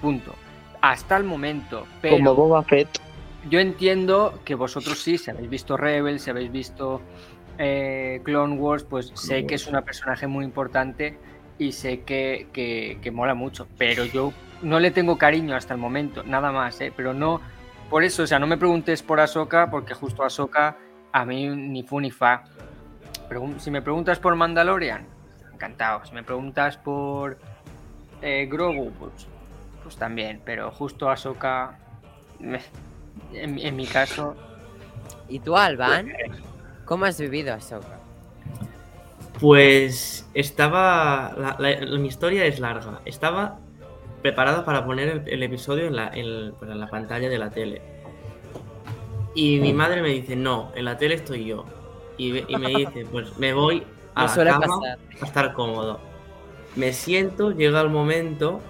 Punto. 0.00 0.34
Hasta 0.80 1.16
el 1.16 1.24
momento. 1.24 1.86
Pero... 2.00 2.16
Como 2.16 2.34
Boba 2.34 2.62
Fett. 2.62 2.88
Yo 3.48 3.60
entiendo 3.60 4.40
que 4.44 4.54
vosotros 4.54 4.98
sí, 4.98 5.18
si 5.18 5.30
habéis 5.30 5.50
visto 5.50 5.76
Rebels, 5.76 6.22
si 6.22 6.30
habéis 6.30 6.50
visto 6.52 7.00
eh, 7.58 8.20
Clone 8.24 8.56
Wars, 8.56 8.84
pues 8.84 9.12
sé 9.14 9.46
que 9.46 9.54
es 9.56 9.66
una 9.66 9.82
personaje 9.82 10.26
muy 10.26 10.44
importante 10.44 11.18
y 11.58 11.72
sé 11.72 12.00
que, 12.00 12.48
que- 12.52 12.98
que 13.02 13.10
mola 13.10 13.34
mucho, 13.34 13.68
pero 13.78 14.04
yo 14.04 14.32
no 14.62 14.80
le 14.80 14.90
tengo 14.90 15.18
cariño 15.18 15.54
hasta 15.54 15.74
el 15.74 15.80
momento, 15.80 16.22
nada 16.24 16.50
más, 16.52 16.80
¿eh? 16.80 16.92
pero 16.96 17.12
no, 17.14 17.40
por 17.90 18.04
eso, 18.04 18.22
o 18.22 18.26
sea, 18.26 18.38
no 18.38 18.46
me 18.46 18.56
preguntes 18.56 19.02
por 19.02 19.20
Ahsoka, 19.20 19.70
porque 19.70 19.92
justo 19.94 20.22
Ahsoka 20.24 20.76
a 21.12 21.24
mí 21.24 21.48
ni 21.48 21.82
fu 21.82 22.00
ni 22.00 22.10
fa. 22.10 22.44
Si 23.58 23.70
me 23.70 23.82
preguntas 23.82 24.18
por 24.18 24.34
Mandalorian, 24.36 25.06
encantado. 25.52 26.04
Si 26.04 26.14
me 26.14 26.22
preguntas 26.22 26.76
por 26.78 27.38
eh, 28.22 28.46
Grogu, 28.50 28.92
pues, 28.92 29.26
pues 29.82 29.96
también, 29.96 30.40
pero 30.44 30.70
justo 30.70 31.10
Ahsoka, 31.10 31.78
en, 33.34 33.58
en 33.58 33.76
mi 33.76 33.86
caso, 33.86 34.34
¿Y 35.28 35.38
tú, 35.40 35.56
Alban? 35.56 36.12
¿Cómo 36.84 37.04
has 37.06 37.18
vivido 37.18 37.54
Ahsoka? 37.54 37.98
Pues 39.40 40.28
estaba. 40.34 41.34
la- 41.38 41.56
la- 41.58 41.98
mi 41.98 42.08
historia 42.08 42.44
es 42.44 42.60
larga. 42.60 43.00
Estaba 43.04 43.58
preparado 44.20 44.64
para 44.64 44.84
poner 44.84 45.08
el, 45.08 45.22
el 45.28 45.42
episodio 45.42 45.86
en 45.86 45.96
la, 45.96 46.08
en- 46.14 46.52
pues, 46.58 46.70
en 46.70 46.78
la 46.78 46.88
pantalla 46.88 47.28
de 47.28 47.38
la 47.38 47.50
tele. 47.50 47.82
Y 49.34 49.58
mi 49.60 49.72
madre 49.72 50.02
me 50.02 50.10
dice: 50.10 50.36
No, 50.36 50.70
en 50.74 50.84
la 50.84 50.96
tele 50.98 51.14
estoy 51.14 51.44
yo. 51.46 51.64
Y, 52.18 52.32
me 52.32 52.68
dice: 52.76 53.06
Pues 53.10 53.36
me 53.38 53.52
voy 53.54 53.82
a 54.14 54.26
Me 54.36 54.44
la 54.44 54.52
cama 54.60 54.66
pasar. 54.80 54.98
a 55.20 55.24
estar 55.24 55.52
cómodo. 55.54 55.98
Me 56.76 56.92
siento, 56.92 57.50
llega 57.52 57.80
el 57.80 57.88
momento. 57.88 58.60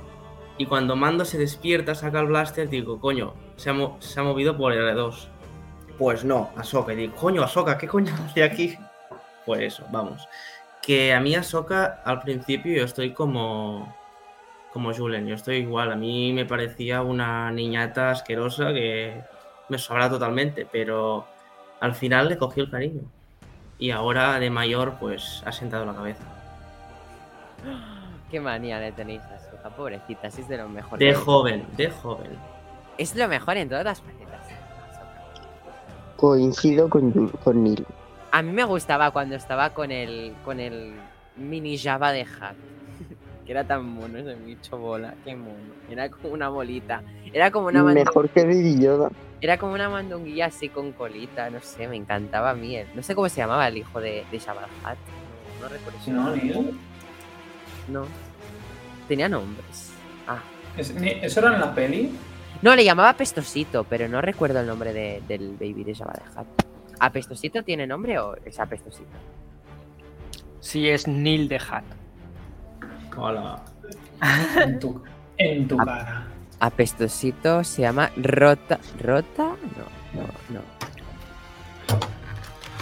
Y 0.59 0.67
cuando 0.67 0.97
Mando 0.97 1.25
se 1.25 1.39
despierta, 1.39 1.95
saca 1.95 2.21
el 2.21 2.27
blaster, 2.27 2.69
digo: 2.69 2.99
Coño, 3.01 3.35
se 3.63 3.71
ha, 3.71 3.73
mo- 3.73 3.97
se 4.01 4.19
ha 4.19 4.25
movido 4.25 4.57
por 4.57 4.73
R2. 4.73 5.27
Pues 5.99 6.25
no, 6.25 6.51
Ahsoka. 6.57 6.93
Y 6.93 6.97
digo: 6.97 7.15
Coño, 7.15 7.43
Ahsoka, 7.45 7.79
¿qué 7.79 7.87
coño 7.87 8.13
hace 8.27 8.43
aquí? 8.43 8.77
Pues 9.47 9.61
eso, 9.63 9.85
vamos. 9.93 10.27
Que 10.81 11.15
a 11.15 11.21
mí 11.21 11.37
Ahsoka 11.37 12.03
al 12.05 12.21
principio 12.23 12.77
yo 12.77 12.85
estoy 12.85 13.13
como 13.13 13.95
como 14.73 14.93
Julen, 14.93 15.27
yo 15.27 15.35
estoy 15.35 15.57
igual, 15.59 15.93
a 15.93 15.97
mí 15.97 16.33
me 16.33 16.47
parecía 16.47 17.03
una 17.03 17.53
niñata 17.53 18.11
asquerosa 18.11 18.73
que 18.73 19.21
me 19.69 19.77
sobra 19.79 20.09
totalmente, 20.09 20.67
pero 20.73 21.27
al 21.79 21.95
final 21.95 22.31
le 22.31 22.39
cogí 22.39 22.61
el 22.61 22.71
cariño. 22.71 23.03
Y 23.79 23.91
ahora 23.91 24.41
de 24.41 24.49
mayor 24.49 24.95
pues 24.99 25.43
ha 25.45 25.53
sentado 25.53 25.85
la 25.85 25.93
cabeza. 25.95 26.25
Qué 28.31 28.41
manía 28.41 28.81
le 28.81 28.93
tenéis 28.93 29.21
a 29.23 29.35
Ahsoka, 29.37 29.69
pobrecita, 29.77 30.31
si 30.31 30.41
es 30.41 30.49
de 30.49 30.57
lo 30.57 30.69
mejor. 30.69 30.99
De 30.99 31.15
joven, 31.15 31.67
de 31.77 31.91
joven. 31.91 32.31
Es 32.99 33.14
lo 33.16 33.26
mejor 33.28 33.57
en 33.57 33.68
todas 33.68 33.84
las 33.84 34.01
facetas. 34.01 34.47
Coincido 36.16 36.88
con, 36.88 37.28
con 37.28 37.64
Neil. 37.64 37.84
A 38.30 38.43
mí 38.43 38.53
me 38.53 38.64
gustaba 38.64 39.11
cuando 39.11 39.34
estaba 39.36 39.70
con 39.70 39.90
el 39.90 40.34
con 40.45 40.61
el 40.61 40.95
mini 41.36 41.76
Java 41.78 42.12
de 42.12 42.22
Hat. 42.22 42.55
que 43.47 43.53
era 43.53 43.64
tan 43.64 43.84
mono 43.84 44.18
ese 44.18 44.34
bicho 44.36 44.78
bola, 44.78 45.14
qué 45.24 45.34
mono. 45.34 45.74
Era 45.90 46.09
como 46.11 46.32
una 46.34 46.49
bolita. 46.49 47.03
Era 47.32 47.51
como 47.51 47.66
una 47.68 47.82
Mejor 47.82 48.28
que 48.28 48.45
Baby 48.45 48.78
Yoda. 48.80 49.11
era 49.40 49.59
como 49.59 49.72
una 49.74 49.88
mandunguilla 49.88 50.47
así 50.47 50.68
con 50.68 50.93
colita, 50.93 51.51
no 51.51 51.61
sé, 51.61 51.88
me 51.88 51.97
encantaba 51.97 52.51
a 52.51 52.55
mí. 52.55 52.76
No 52.95 53.03
sé 53.03 53.14
cómo 53.14 53.28
se 53.28 53.38
llamaba 53.38 53.66
el 53.68 53.78
hijo 53.78 54.01
de, 54.01 54.24
de 54.30 54.38
Jabba 54.40 54.62
Hutt. 54.84 54.99
No, 55.61 55.62
no 55.62 55.68
recuerdo 55.68 55.99
No. 56.09 56.36
Neil. 56.36 56.78
No. 57.88 58.05
Tenía 59.09 59.28
nombres. 59.28 59.90
Ah. 60.28 60.38
¿Eso 60.76 61.40
era 61.40 61.55
en 61.55 61.61
la 61.61 61.74
peli? 61.74 62.12
No, 62.61 62.76
le 62.76 62.84
llamaba 62.84 63.09
Apestosito, 63.11 63.84
pero 63.84 64.09
no 64.09 64.20
recuerdo 64.20 64.61
el 64.61 64.66
nombre 64.66 64.92
de- 64.92 65.22
del 65.26 65.53
baby 65.59 65.84
de 65.84 65.94
Jabba 65.94 66.12
the 66.12 66.40
Hutt. 66.40 66.46
¿Apestosito 67.00 67.62
tiene 67.64 67.86
nombre 67.86 68.18
o 68.18 68.36
es 68.44 68.59
Apestosito? 68.61 69.11
sí 70.61 70.88
es 70.88 71.09
Neil 71.09 71.48
de 71.48 71.57
Hat. 71.57 71.82
Hola. 73.16 73.62
En 74.62 74.78
tu, 74.78 75.03
en 75.36 75.66
tu 75.66 75.76
cara. 75.76 76.26
Apestosito 76.61 77.64
se 77.64 77.82
llama 77.82 78.12
Rota. 78.16 78.78
¿Rota? 79.00 79.42
No, 79.42 80.20
no, 80.20 80.28
no. 80.50 80.61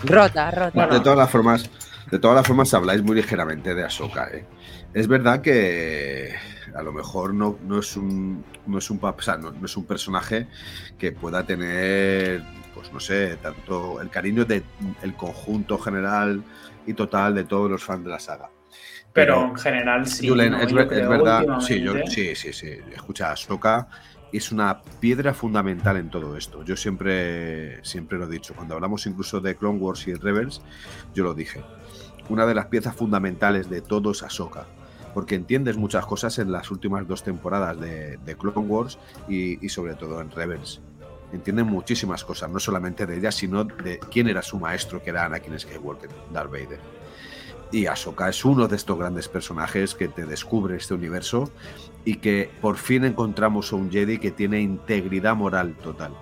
Rota, 0.05 0.51
Rota. 0.51 0.71
Bueno. 0.75 0.95
De 0.95 1.01
todas 1.01 1.19
las 1.19 1.31
formas, 1.31 1.71
de 2.11 2.19
todas 2.19 2.37
las 2.37 2.47
formas 2.47 2.75
habláis 2.75 3.03
muy 3.03 3.17
ligeramente 3.17 3.75
de 3.75 3.85
Ahsoka, 3.85 4.29
¿eh? 4.33 4.45
Es 4.93 5.07
verdad 5.09 5.41
que 5.41 6.35
a 6.75 6.83
lo 6.83 6.93
mejor 6.93 7.35
no, 7.35 7.59
no 7.67 7.79
es 7.79 7.97
un 7.97 8.45
no 8.67 8.79
es 8.79 8.91
un 8.91 9.01
pap- 9.01 9.17
o 9.19 9.23
sea, 9.23 9.37
no, 9.37 9.51
no 9.53 9.67
es 9.67 9.77
un 9.77 9.85
personaje 9.87 10.47
que 10.99 11.13
pueda 11.13 11.45
tener 11.45 12.43
pues 12.75 12.93
no 12.93 13.01
sé, 13.01 13.37
tanto 13.43 14.01
el 14.01 14.11
cariño 14.11 14.45
del 14.45 14.65
el 15.03 15.15
conjunto 15.15 15.79
general 15.79 16.43
y 16.87 16.95
total 16.95 17.35
de 17.35 17.45
todos 17.45 17.71
los 17.71 17.83
fans 17.85 18.05
de 18.05 18.11
la 18.11 18.19
saga. 18.21 18.51
Pero 19.13 19.43
en 19.45 19.57
general 19.57 20.07
sí. 20.07 20.29
Julen, 20.29 20.53
¿no? 20.53 20.61
es, 20.61 20.73
ver- 20.73 20.89
verdad, 20.89 21.45
sí, 21.61 21.81
yo, 21.81 21.95
sí, 22.07 22.35
sí, 22.37 22.53
sí. 22.53 22.69
Escucha, 22.95 23.33
Ahsoka 23.33 23.89
es 24.33 24.53
una 24.53 24.81
piedra 25.01 25.35
fundamental 25.35 25.97
en 25.97 26.09
todo 26.11 26.37
esto. 26.37 26.63
Yo 26.65 26.77
siempre, 26.77 27.85
siempre 27.85 28.17
lo 28.19 28.27
he 28.27 28.29
dicho. 28.31 28.55
Cuando 28.55 28.75
hablamos 28.77 29.05
incluso 29.07 29.41
de 29.41 29.57
Clone 29.57 29.79
Wars 29.81 30.07
y 30.07 30.15
Rebels, 30.15 30.63
yo 31.13 31.25
lo 31.25 31.35
dije. 31.35 31.65
Una 32.29 32.47
de 32.47 32.55
las 32.55 32.67
piezas 32.67 32.95
fundamentales 32.95 33.69
de 33.69 33.81
todo 33.81 34.13
es 34.13 34.23
Ahsoka. 34.23 34.67
Porque 35.15 35.35
entiendes 35.35 35.77
muchas 35.77 36.07
cosas 36.07 36.39
en 36.39 36.53
las 36.53 36.71
últimas 36.71 37.07
dos 37.07 37.23
temporadas 37.23 37.81
de, 37.81 38.17
de 38.19 38.37
Clone 38.37 38.67
Wars 38.67 38.99
y, 39.29 39.69
sobre 39.69 39.95
todo 39.95 40.21
en 40.21 40.31
Rebels. 40.31 40.81
Entienden 41.33 41.67
muchísimas 41.67 42.25
cosas, 42.25 42.51
no 42.51 42.59
solamente 42.59 43.07
de 43.07 43.19
ella, 43.19 43.31
sino 43.31 43.65
de 43.65 44.01
quién 44.11 44.29
era 44.29 44.43
su 44.43 44.59
maestro, 44.59 45.03
que 45.03 45.11
era 45.11 45.25
Anakin 45.25 45.59
Skywalker, 45.59 46.11
Darth 46.33 46.51
Vader. 46.51 46.81
Y 47.73 47.87
Ahsoka 47.87 48.29
es 48.29 48.45
uno 48.45 48.67
de 48.67 48.75
estos 48.75 48.99
grandes 48.99 49.29
personajes 49.29 49.95
que 49.95 50.09
te 50.09 50.27
descubre 50.27 50.77
este 50.77 50.95
universo 50.95 51.53
y 52.05 52.17
que 52.17 52.51
por 52.61 52.77
fin 52.77 53.05
encontramos 53.05 53.73
a 53.73 53.77
un 53.77 53.93
Jedi 53.93 54.19
que 54.19 54.33
tiene 54.33 54.61
integridad 54.61 55.37
moral 55.37 55.77
total. 55.77 56.13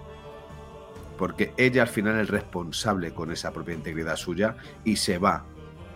Porque 1.17 1.55
ella 1.57 1.83
al 1.83 1.89
final 1.89 2.21
es 2.21 2.29
responsable 2.29 3.13
con 3.13 3.33
esa 3.33 3.51
propia 3.51 3.75
integridad 3.75 4.17
suya 4.17 4.57
y 4.85 4.97
se 4.97 5.17
va 5.17 5.45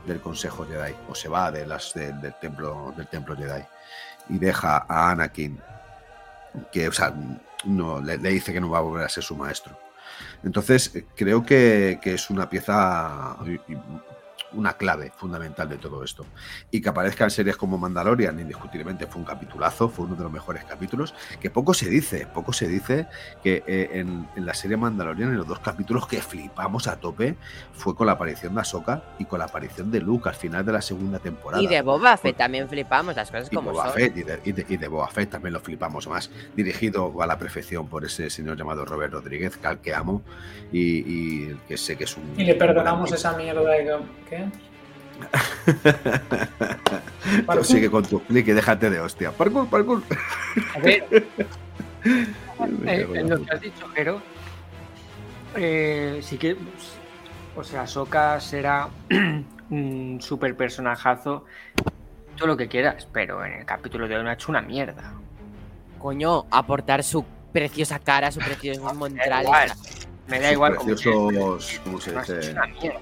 del 0.07 0.21
Consejo 0.21 0.67
Jedi 0.67 0.95
o 1.09 1.15
se 1.15 1.29
va 1.29 1.51
de 1.51 1.67
las, 1.67 1.93
de- 1.95 2.13
del, 2.13 2.35
templo, 2.41 2.93
del 2.97 3.07
templo 3.09 3.37
Jedi 3.37 3.63
y 4.29 4.39
deja 4.39 4.85
a 4.89 5.11
Anakin 5.11 5.61
que 6.71 6.89
o 6.89 6.93
sea, 6.93 7.15
no, 7.65 8.01
le, 8.01 8.19
le 8.19 8.29
dice 8.31 8.53
que 8.53 8.61
no 8.61 8.69
va 8.71 8.79
a 8.79 8.83
volver 8.83 9.05
a 9.07 9.09
ser 9.09 9.23
su 9.25 9.35
maestro. 9.37 9.79
Entonces, 10.45 10.95
eh, 10.95 11.07
creo 11.17 11.45
que, 11.45 11.99
que 12.03 12.15
es 12.15 12.29
una 12.29 12.49
pieza, 12.51 13.37
una 14.55 14.75
clave 14.75 15.13
fundamental 15.17 15.69
de 15.69 15.77
todo 15.79 16.03
esto. 16.05 16.25
Y 16.71 16.81
que 16.81 16.89
aparezca 16.89 17.25
en 17.25 17.31
series 17.31 17.57
como 17.57 17.79
Mandalorian, 17.79 18.39
indiscutiblemente 18.39 19.07
fue 19.07 19.21
un 19.21 19.27
capitulazo, 19.27 19.89
fue 19.89 20.05
uno 20.07 20.17
de 20.17 20.23
los 20.25 20.33
mejores 20.33 20.65
capítulos, 20.65 21.15
que 21.41 21.51
poco 21.51 21.75
se 21.75 21.89
dice, 21.89 22.27
poco 22.27 22.53
se 22.53 22.69
dice 22.69 23.07
que 23.43 23.63
eh, 23.67 23.91
en, 23.95 24.27
en 24.37 24.47
la 24.47 24.55
serie 24.55 24.77
Mandalorian, 24.77 25.31
en 25.31 25.37
los 25.39 25.47
dos 25.47 25.59
capítulos 25.61 26.07
que 26.07 26.21
flipamos 26.21 26.89
a 26.89 26.97
tope, 27.01 27.37
fue 27.73 27.95
con 27.95 28.07
la 28.07 28.13
aparición 28.15 28.55
de 28.55 28.61
Ahsoka 28.61 29.03
y 29.19 29.25
con 29.25 29.39
la 29.39 29.47
aparición 29.47 29.91
de 29.91 30.01
Luke 30.01 30.29
al 30.29 30.35
final 30.35 30.65
de 30.65 30.73
la 30.73 30.83
segunda 30.83 31.19
temporada. 31.19 31.63
Y 31.63 31.67
de 31.67 31.83
Boba 31.83 32.17
Fett 32.17 32.37
también 32.37 32.69
flipamos, 32.69 33.17
las 33.17 33.31
cosas 33.31 33.49
y 33.51 33.55
como 33.55 33.73
Boba 33.73 33.85
son. 33.87 33.95
Fett, 33.95 34.17
y 34.17 34.23
de, 34.23 34.41
y 34.45 34.53
de- 34.53 34.67
y 34.69 34.77
de 34.77 34.89
Boba 34.89 35.09
Fett 35.09 35.31
también 35.31 35.53
lo 35.53 35.61
flipamos 35.61 36.07
más. 36.09 36.31
Dirigido 36.57 37.21
a 37.23 37.27
la 37.27 37.39
perfección 37.39 37.89
por 37.89 38.05
ese 38.05 38.31
señor 38.31 38.57
llamado 38.57 38.85
Robert 38.85 39.13
Rodríguez, 39.13 39.57
que 39.57 39.67
al 39.67 39.81
que 39.81 39.95
amo 39.95 40.23
y, 40.73 40.81
y 41.49 41.55
que 41.69 41.77
sé 41.77 41.97
que 41.97 42.05
es 42.05 42.17
un. 42.17 42.35
Y 42.37 42.45
le 42.45 42.55
perdonamos 42.55 43.13
esa 43.13 43.37
mierda 43.37 43.63
de. 43.63 43.99
¿Qué? 44.29 44.42
Parkour. 47.47 47.65
Sigue 47.65 47.91
con 47.91 48.05
tu 48.05 48.23
clic 48.25 48.49
y 48.49 48.53
déjate 48.53 48.91
de 48.91 49.01
hostia. 49.01 49.31
Parkour, 49.33 49.69
parkour. 49.69 50.03
A 50.75 50.79
ver, 50.81 51.27
Me 52.05 52.95
eh, 52.97 53.07
en 53.15 53.29
la 53.29 53.37
lo 53.37 53.45
que 53.45 53.55
has 53.55 53.61
dicho, 53.61 53.87
Jero, 53.95 54.21
eh, 55.57 56.21
sí 56.23 56.39
que. 56.39 56.57
O 57.55 57.63
sea, 57.63 57.87
Soka 57.87 58.41
será 58.41 58.89
un 59.71 60.19
super 60.21 60.57
personajazo, 60.57 61.45
todo 62.37 62.47
lo 62.49 62.57
que 62.57 62.69
quieras, 62.69 63.07
pero 63.13 63.45
en 63.45 63.53
el 63.53 63.65
capítulo 63.67 64.09
de 64.09 64.17
hoy 64.17 64.25
no 64.25 64.31
ha 64.31 64.35
hecho 64.35 64.51
una 64.51 64.63
mierda. 64.63 65.13
Coño, 65.99 66.47
aportar 66.51 67.05
su 67.05 67.25
preciosa 67.53 67.99
cara, 67.99 68.33
su 68.33 68.41
precioso 68.41 68.83
Da 68.87 68.93
Montral. 68.95 69.45
igual, 69.45 69.73
me 70.29 70.41
da 70.41 70.53
igual. 70.53 70.77
como 70.77 70.95
Preciosos, 70.95 71.81
¿cómo 71.85 72.01
se 72.01 72.13
no 72.13 72.21
dice? 72.21 72.55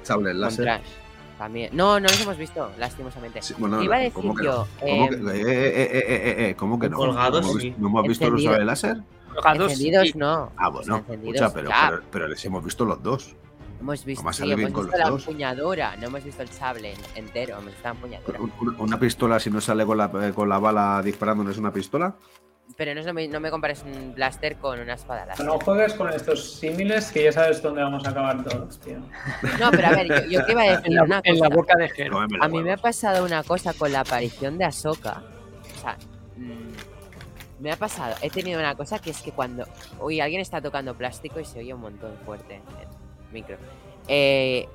Sables 0.02 0.34
láser. 0.34 0.80
También. 1.40 1.70
No, 1.74 1.98
no 1.98 2.06
los 2.06 2.20
hemos 2.20 2.36
visto, 2.36 2.70
lastimosamente. 2.76 3.40
Sí, 3.40 3.54
bueno, 3.56 3.82
iba 3.82 3.96
a 3.96 3.98
decir 4.00 4.12
¿cómo 4.12 4.34
que 4.34 4.44
yo, 4.44 4.52
no? 4.52 4.66
¿Cómo 4.78 5.08
que, 5.08 5.14
em, 5.16 5.28
eh, 5.30 5.32
eh, 5.32 5.42
eh, 5.46 6.04
eh, 6.06 6.48
eh, 6.50 6.54
¿cómo 6.54 6.78
que 6.78 6.90
no? 6.90 6.98
Colgados, 6.98 7.40
¿No 7.40 7.48
hemos, 7.48 7.62
sí. 7.62 7.68
visto- 7.68 7.80
¿no 7.80 7.88
hemos 7.88 8.02
visto 8.08 8.24
los 8.26 8.32
Encendido. 8.42 8.52
sables 8.52 8.66
láser? 8.66 9.02
Colgados, 9.34 9.72
encendidos 9.72 10.08
sí. 10.08 10.18
no. 10.18 10.52
Ah, 10.58 10.68
bueno, 10.68 10.96
escucha, 11.08 11.54
pero, 11.54 11.70
pero, 11.88 12.02
pero 12.10 12.28
les 12.28 12.44
hemos 12.44 12.62
visto 12.62 12.84
los 12.84 13.02
dos. 13.02 13.34
Hemos 13.80 14.04
visto, 14.04 14.32
sí, 14.34 14.52
hemos 14.52 14.86
la 14.92 15.08
dos. 15.08 15.22
empuñadura, 15.26 15.96
no 15.96 16.08
hemos 16.08 16.22
visto 16.24 16.42
el 16.42 16.50
sable 16.50 16.92
en- 16.92 16.98
entero, 17.24 17.54
hemos 17.54 17.68
visto 17.68 17.84
la 17.84 17.90
empuñadura. 17.92 18.38
Un- 18.38 18.52
un- 18.60 18.76
Una 18.78 19.00
pistola, 19.00 19.40
si 19.40 19.48
no 19.50 19.62
sale 19.62 19.86
con 19.86 19.96
la, 19.96 20.10
con 20.34 20.46
la 20.46 20.58
bala 20.58 21.00
disparando, 21.02 21.42
¿no 21.42 21.50
es 21.50 21.56
una 21.56 21.72
pistola? 21.72 22.16
Pero 22.80 22.94
no, 22.94 23.00
es 23.00 23.06
lo 23.06 23.12
mi- 23.12 23.28
no 23.28 23.40
me 23.40 23.50
compares 23.50 23.82
un 23.82 24.14
blaster 24.14 24.56
con 24.56 24.80
una 24.80 24.94
espada 24.94 25.26
láser. 25.26 25.44
No 25.44 25.60
juegues 25.60 25.92
con 25.92 26.10
estos 26.10 26.54
símiles 26.54 27.12
que 27.12 27.24
ya 27.24 27.30
sabes 27.32 27.60
dónde 27.60 27.82
vamos 27.82 28.06
a 28.06 28.08
acabar 28.08 28.42
todos, 28.42 28.78
tío. 28.80 28.96
No, 29.60 29.70
pero 29.70 29.88
a 29.88 29.90
ver, 29.90 30.06
yo, 30.08 30.30
yo 30.30 30.46
te 30.46 30.52
iba 30.52 30.62
a 30.62 30.64
decir 30.76 30.86
En 30.86 30.94
la, 30.94 31.02
una 31.02 31.20
en 31.22 31.38
la 31.38 31.48
cosa. 31.48 31.56
boca 31.56 31.76
de 31.76 31.88
Jero. 31.90 32.12
Cómeme 32.14 32.38
los 32.38 32.46
A 32.46 32.48
mí 32.48 32.62
me 32.62 32.72
ha 32.72 32.76
pasado 32.78 33.22
una 33.26 33.42
cosa 33.42 33.74
con 33.74 33.92
la 33.92 34.00
aparición 34.00 34.56
de 34.56 34.64
Ahsoka. 34.64 35.22
O 35.76 35.78
sea, 35.82 35.98
mm, 36.38 37.62
me 37.62 37.70
ha 37.70 37.76
pasado. 37.76 38.14
He 38.22 38.30
tenido 38.30 38.58
una 38.58 38.74
cosa 38.74 38.98
que 38.98 39.10
es 39.10 39.20
que 39.20 39.32
cuando. 39.32 39.66
Uy, 40.00 40.22
alguien 40.22 40.40
está 40.40 40.62
tocando 40.62 40.94
plástico 40.94 41.38
y 41.38 41.44
se 41.44 41.58
oye 41.58 41.74
un 41.74 41.82
montón 41.82 42.16
fuerte 42.24 42.54
en 42.54 42.62
el 42.80 42.88
micro. 43.30 43.58
Eh, 44.08 44.66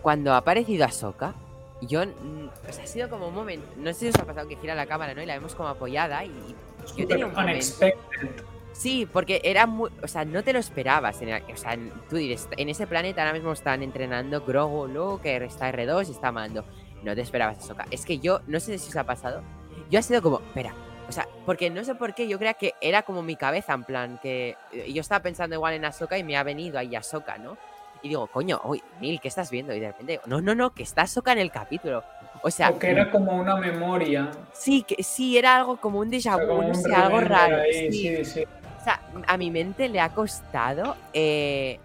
cuando 0.00 0.32
ha 0.32 0.38
aparecido 0.38 0.86
Ahsoka, 0.86 1.34
yo. 1.82 2.00
O 2.00 2.72
sea, 2.72 2.84
ha 2.84 2.86
sido 2.86 3.10
como 3.10 3.28
un 3.28 3.34
momento. 3.34 3.66
No 3.76 3.92
sé 3.92 3.98
si 3.98 4.08
os 4.08 4.14
ha 4.16 4.24
pasado 4.24 4.48
que 4.48 4.56
gira 4.56 4.74
la 4.74 4.86
cámara, 4.86 5.12
¿no? 5.12 5.20
Y 5.22 5.26
la 5.26 5.34
vemos 5.34 5.54
como 5.54 5.68
apoyada 5.68 6.24
y. 6.24 6.56
yo 6.96 7.06
tenía 7.06 7.26
un. 7.26 7.36
Unexpected. 7.36 8.44
Sí, 8.72 9.06
porque 9.12 9.40
era 9.44 9.66
muy. 9.66 9.90
O 10.02 10.08
sea, 10.08 10.24
no 10.24 10.42
te 10.42 10.52
lo 10.52 10.58
esperabas. 10.58 11.20
En 11.22 11.30
o 11.30 11.56
sea, 11.56 11.76
tú 12.08 12.16
dices, 12.16 12.48
en 12.56 12.68
ese 12.68 12.86
planeta 12.86 13.22
ahora 13.22 13.34
mismo 13.34 13.52
están 13.52 13.82
entrenando 13.82 14.40
Grogu, 14.42 14.86
Luke, 14.86 15.44
está 15.44 15.70
R2 15.70 16.08
y 16.08 16.12
está 16.12 16.32
Mando. 16.32 16.64
No 17.02 17.14
te 17.14 17.20
esperabas 17.20 17.58
Ahsoka. 17.58 17.86
Es 17.90 18.04
que 18.04 18.18
yo, 18.18 18.40
no 18.46 18.60
sé 18.60 18.78
si 18.78 18.88
os 18.88 18.96
ha 18.96 19.04
pasado. 19.04 19.42
Yo 19.90 19.98
ha 19.98 20.02
sido 20.02 20.22
como, 20.22 20.40
espera. 20.40 20.74
O 21.08 21.12
sea, 21.12 21.26
porque 21.44 21.70
no 21.70 21.82
sé 21.82 21.96
por 21.96 22.14
qué, 22.14 22.28
yo 22.28 22.38
creía 22.38 22.54
que 22.54 22.74
era 22.80 23.02
como 23.02 23.22
mi 23.22 23.34
cabeza, 23.34 23.74
en 23.74 23.84
plan, 23.84 24.18
que 24.22 24.56
eh, 24.72 24.92
yo 24.92 25.00
estaba 25.00 25.22
pensando 25.22 25.56
igual 25.56 25.74
en 25.74 25.84
Ahsoka 25.84 26.16
y 26.16 26.22
me 26.22 26.36
ha 26.36 26.44
venido 26.44 26.78
ahí 26.78 26.94
Ahsoka, 26.94 27.36
¿no? 27.36 27.58
Y 28.02 28.08
digo, 28.08 28.28
coño, 28.28 28.60
uy, 28.64 28.82
Neil, 29.00 29.20
¿qué 29.20 29.28
estás 29.28 29.50
viendo? 29.50 29.74
Y 29.74 29.80
de 29.80 29.88
repente, 29.88 30.12
digo, 30.12 30.22
no, 30.26 30.40
no, 30.40 30.54
no, 30.54 30.72
que 30.72 30.84
está 30.84 31.02
Ahsoka 31.02 31.32
en 31.32 31.38
el 31.38 31.50
capítulo. 31.50 32.04
O 32.42 32.50
sea, 32.50 32.70
O 32.70 32.78
que 32.78 32.90
era 32.90 33.10
como 33.10 33.32
una 33.32 33.56
memoria. 33.56 34.30
sí, 34.52 34.82
que 34.82 35.02
sí, 35.02 35.36
era 35.36 35.56
algo 35.56 35.76
como 35.76 35.98
un 35.98 36.10
déjà 36.10 36.36
vu, 36.36 36.62
no 36.62 36.74
sé, 36.74 36.94
algo 36.94 37.20
raro. 37.20 37.56
ahí, 37.60 37.92
sí. 37.92 38.16
sí, 38.16 38.24
sí. 38.24 38.44
O 38.80 38.82
sea, 38.84 39.00
a 39.26 39.36
mi 39.36 39.50
mente 39.50 39.88
le 39.88 40.00
ha 40.00 40.08
costado. 40.10 40.96
eh, 41.12 41.78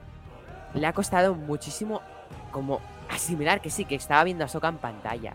le 0.74 0.86
ha 0.88 0.92
costado 0.94 1.36
muchísimo 1.36 2.02
como 2.52 2.82
asimilar 3.10 3.62
que 3.62 3.70
sí, 3.70 3.86
que 3.86 3.96
estaba 3.96 4.24
viendo 4.26 4.44
a 4.44 4.48
Soka 4.50 4.68
en 4.68 4.78
pantalla. 4.78 5.34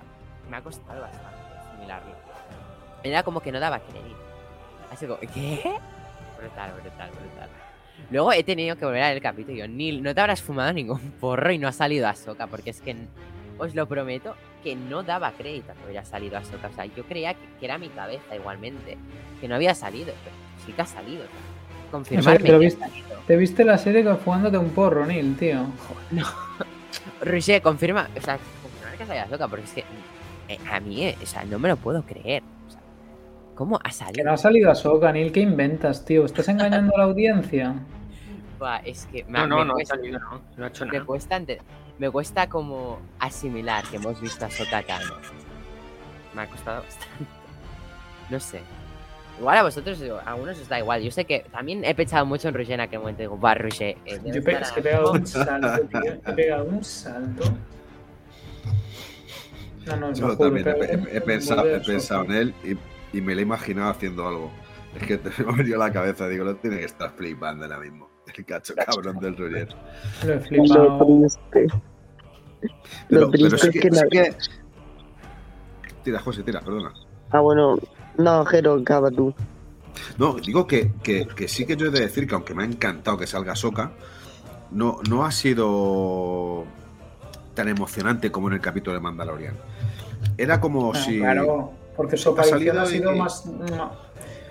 Me 0.50 0.56
ha 0.56 0.60
costado 0.62 1.00
bastante 1.00 1.28
asimilarlo. 1.70 2.12
Era 3.02 3.22
como 3.22 3.40
que 3.40 3.50
no 3.52 3.58
daba 3.60 3.78
crédito. 3.80 4.16
Así 4.92 5.06
como, 5.06 5.18
¿qué? 5.20 5.62
Brutal, 6.38 6.72
brutal, 6.80 7.10
brutal. 7.10 7.48
Luego 8.10 8.32
he 8.32 8.42
tenido 8.42 8.76
que 8.76 8.84
volver 8.84 9.02
a 9.02 9.08
ver 9.08 9.16
el 9.16 9.22
capítulo 9.22 9.54
y 9.56 9.60
yo, 9.60 9.68
Neil, 9.68 10.02
no 10.02 10.14
te 10.14 10.20
habrás 10.20 10.42
fumado 10.42 10.72
ningún 10.72 10.98
porro 11.20 11.52
y 11.52 11.58
no 11.58 11.68
ha 11.68 11.72
salido 11.72 12.06
a 12.08 12.14
Soka, 12.14 12.46
porque 12.46 12.70
es 12.70 12.80
que 12.80 12.96
os 13.60 13.74
lo 13.74 13.86
prometo 13.86 14.34
que 14.64 14.74
no 14.74 15.02
daba 15.02 15.32
crédito 15.32 15.72
a 15.72 15.74
que 15.74 15.84
hubiera 15.84 16.04
salido 16.04 16.36
a 16.38 16.44
Soka. 16.44 16.68
O 16.68 16.72
sea, 16.72 16.86
yo 16.86 17.04
creía 17.04 17.34
que, 17.34 17.40
que 17.60 17.64
era 17.66 17.78
mi 17.78 17.88
cabeza 17.90 18.34
igualmente, 18.34 18.96
que 19.40 19.48
no 19.48 19.54
había 19.54 19.74
salido, 19.74 20.12
pero 20.24 20.34
sí 20.66 20.72
que 20.72 20.82
ha 20.82 20.86
salido. 20.86 21.24
Confirmarme 21.90 22.44
que 22.44 22.52
ha 22.54 22.58
viste. 22.58 22.80
salido. 22.80 23.08
Te 23.26 23.36
viste 23.36 23.64
la 23.64 23.78
serie 23.78 24.02
que 24.02 24.14
fumándote 24.14 24.58
un 24.58 24.70
porro, 24.70 25.06
Neil, 25.06 25.36
tío. 25.36 25.66
Roger, 27.22 27.62
confirma, 27.62 28.08
o 28.16 28.20
sea, 28.20 28.38
confirmar 28.62 28.96
que 28.96 29.02
ha 29.02 29.06
salido 29.06 29.24
a 29.24 29.28
Soka, 29.28 29.48
porque 29.48 29.64
es 29.64 29.72
que 29.72 29.84
eh, 30.48 30.58
a 30.70 30.80
mí, 30.80 31.04
eh, 31.04 31.16
o 31.22 31.26
sea, 31.26 31.44
no 31.44 31.58
me 31.58 31.68
lo 31.68 31.76
puedo 31.76 32.02
creer. 32.02 32.42
O 32.66 32.70
sea, 32.70 32.80
¿Cómo 33.54 33.76
ha 33.76 33.82
Que 33.88 33.92
salido? 33.92 34.24
no 34.24 34.32
ha 34.32 34.36
salido 34.36 34.70
a 34.70 34.74
Soka, 34.74 35.12
Neil, 35.12 35.32
¿qué 35.32 35.40
inventas, 35.40 36.04
tío? 36.04 36.24
¿Estás 36.24 36.48
engañando 36.48 36.94
a 36.94 36.98
la 36.98 37.04
audiencia? 37.04 37.74
Buah, 38.58 38.78
es 38.84 39.06
que 39.06 39.24
me, 39.24 39.38
No, 39.38 39.46
no, 39.46 39.58
me 39.58 39.64
no 39.66 39.70
ha 39.72 39.74
cuesta- 39.74 39.94
salido, 39.96 40.18
no. 40.18 40.40
No 40.56 40.64
ha 40.64 40.68
hecho 40.68 40.84
me 40.86 40.92
nada. 40.92 41.04
cuesta 41.04 41.36
ente- 41.36 41.58
me 42.00 42.10
cuesta 42.10 42.48
como 42.48 42.98
asimilar 43.18 43.84
que 43.84 43.96
hemos 43.96 44.18
visto 44.20 44.44
a 44.46 44.50
Sokka 44.50 44.82
Tano. 44.82 45.14
Me 46.34 46.42
ha 46.42 46.46
costado 46.46 46.82
bastante. 46.82 47.26
No 48.30 48.40
sé. 48.40 48.60
Igual 49.38 49.58
a 49.58 49.62
vosotros, 49.64 50.02
a 50.24 50.30
algunos 50.30 50.58
os 50.58 50.68
da 50.68 50.78
igual. 50.78 51.02
Yo 51.02 51.10
sé 51.10 51.26
que 51.26 51.40
también 51.52 51.84
he 51.84 51.94
pensado 51.94 52.24
mucho 52.24 52.48
en 52.48 52.54
Roger 52.54 52.72
en 52.74 52.80
aquel 52.80 53.00
momento. 53.00 53.20
Digo, 53.22 53.38
va, 53.38 53.54
Roger. 53.54 53.96
eh, 54.06 54.18
Yo 54.24 54.42
pe- 54.42 54.52
es 54.60 54.72
que 54.72 54.80
he 54.80 54.82
pegado 54.82 55.12
un 55.12 55.26
salto, 55.26 55.86
tío. 55.88 56.12
He 56.26 56.32
pegado 56.32 56.64
un 56.64 56.82
salto. 56.84 57.44
No, 59.86 59.96
no, 59.96 60.12
Yo 60.14 60.36
también 60.38 60.68
he, 61.10 61.20
pensado, 61.20 61.66
he 61.68 61.80
pensado 61.80 62.24
en 62.24 62.32
él 62.32 62.54
y, 62.64 63.16
y 63.16 63.20
me 63.20 63.34
lo 63.34 63.40
he 63.40 63.42
imaginado 63.42 63.90
haciendo 63.90 64.26
algo. 64.26 64.50
Es 64.94 65.02
que 65.06 65.18
te 65.18 65.30
me 65.44 65.52
ha 65.52 65.56
venido 65.56 65.82
a 65.82 65.86
la 65.86 65.92
cabeza, 65.92 66.28
digo, 66.28 66.44
lo 66.44 66.56
tiene 66.56 66.78
que 66.78 66.84
estar 66.86 67.10
flipando 67.16 67.64
ahora 67.64 67.78
mismo. 67.78 68.08
El 68.36 68.44
cacho 68.44 68.74
cabrón 68.74 69.18
del 69.18 69.36
Roger. 69.36 69.68
Lo 70.24 70.34
he 70.34 70.40
flipado. 70.40 70.98
Triste. 72.60 72.78
Pero, 73.08 73.20
Lo 73.22 73.30
triste 73.30 73.48
pero 73.50 73.58
sí 73.58 73.68
es 73.68 73.72
que, 73.72 73.80
que 73.80 73.90
sí 73.90 73.96
la- 73.96 74.08
que- 74.08 74.34
Tira, 76.04 76.18
José, 76.20 76.42
tira, 76.42 76.60
perdona. 76.60 76.92
Ah, 77.30 77.40
bueno. 77.40 77.78
No, 78.16 78.44
Jero, 78.46 78.74
acaba 78.74 79.10
tú. 79.10 79.34
No, 80.18 80.34
digo 80.34 80.66
que, 80.66 80.92
que- 81.02 81.26
que 81.26 81.48
sí 81.48 81.66
que 81.66 81.76
yo 81.76 81.86
he 81.86 81.90
de 81.90 82.00
decir 82.00 82.26
que 82.26 82.34
aunque 82.34 82.54
me 82.54 82.62
ha 82.62 82.66
encantado 82.66 83.16
que 83.18 83.26
salga 83.26 83.54
Soka, 83.54 83.92
no, 84.70 84.98
no 85.08 85.24
ha 85.24 85.32
sido 85.32 86.64
tan 87.54 87.68
emocionante 87.68 88.30
como 88.30 88.48
en 88.48 88.54
el 88.54 88.60
capítulo 88.60 88.94
de 88.94 89.00
Mandalorian. 89.00 89.54
Era 90.38 90.60
como 90.60 90.86
Bueno, 90.88 91.04
si... 91.04 91.18
Claro, 91.18 91.72
porque 91.96 92.16
su 92.16 92.30
ha 92.30 92.32
aparición 92.32 92.78
ha 92.78 92.86
sido 92.86 93.14
y- 93.14 93.18
más. 93.18 93.44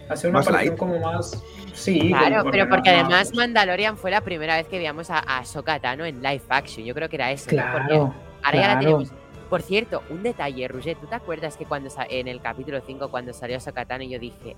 Ha 0.09 0.15
sido 0.15 0.29
una 0.31 0.39
Más 0.39 0.47
aparición 0.47 0.51
light. 0.51 0.77
como 0.77 0.99
más. 0.99 1.43
Sí, 1.73 2.09
Claro, 2.09 2.49
pero 2.51 2.67
porque 2.69 2.91
no- 2.91 2.97
no- 2.97 3.05
además 3.05 3.33
Mandalorian 3.35 3.97
fue 3.97 4.11
la 4.11 4.21
primera 4.21 4.55
vez 4.57 4.67
que 4.67 4.77
veíamos 4.77 5.09
a, 5.09 5.19
a 5.19 5.39
Ahsoka 5.39 5.79
Tano 5.79 6.05
en 6.05 6.21
live 6.21 6.41
action. 6.49 6.85
Yo 6.85 6.93
creo 6.93 7.09
que 7.09 7.15
era 7.15 7.31
eso. 7.31 7.49
¿no? 7.51 7.57
Claro. 7.57 8.13
ahora 8.43 8.59
ya 8.61 8.67
la 8.75 8.79
tenemos. 8.79 9.11
Por 9.49 9.61
cierto, 9.63 10.03
un 10.11 10.21
detalle, 10.21 10.67
Roger, 10.67 10.95
¿tú 10.97 11.07
te 11.07 11.15
acuerdas 11.15 11.57
que 11.57 11.65
cuando 11.65 11.89
en 12.09 12.27
el 12.27 12.39
capítulo 12.39 12.79
5, 12.85 13.09
cuando 13.09 13.33
salió 13.33 13.57
Ahsoka 13.57 13.83
Tano, 13.85 14.03
yo 14.03 14.19
dije, 14.19 14.55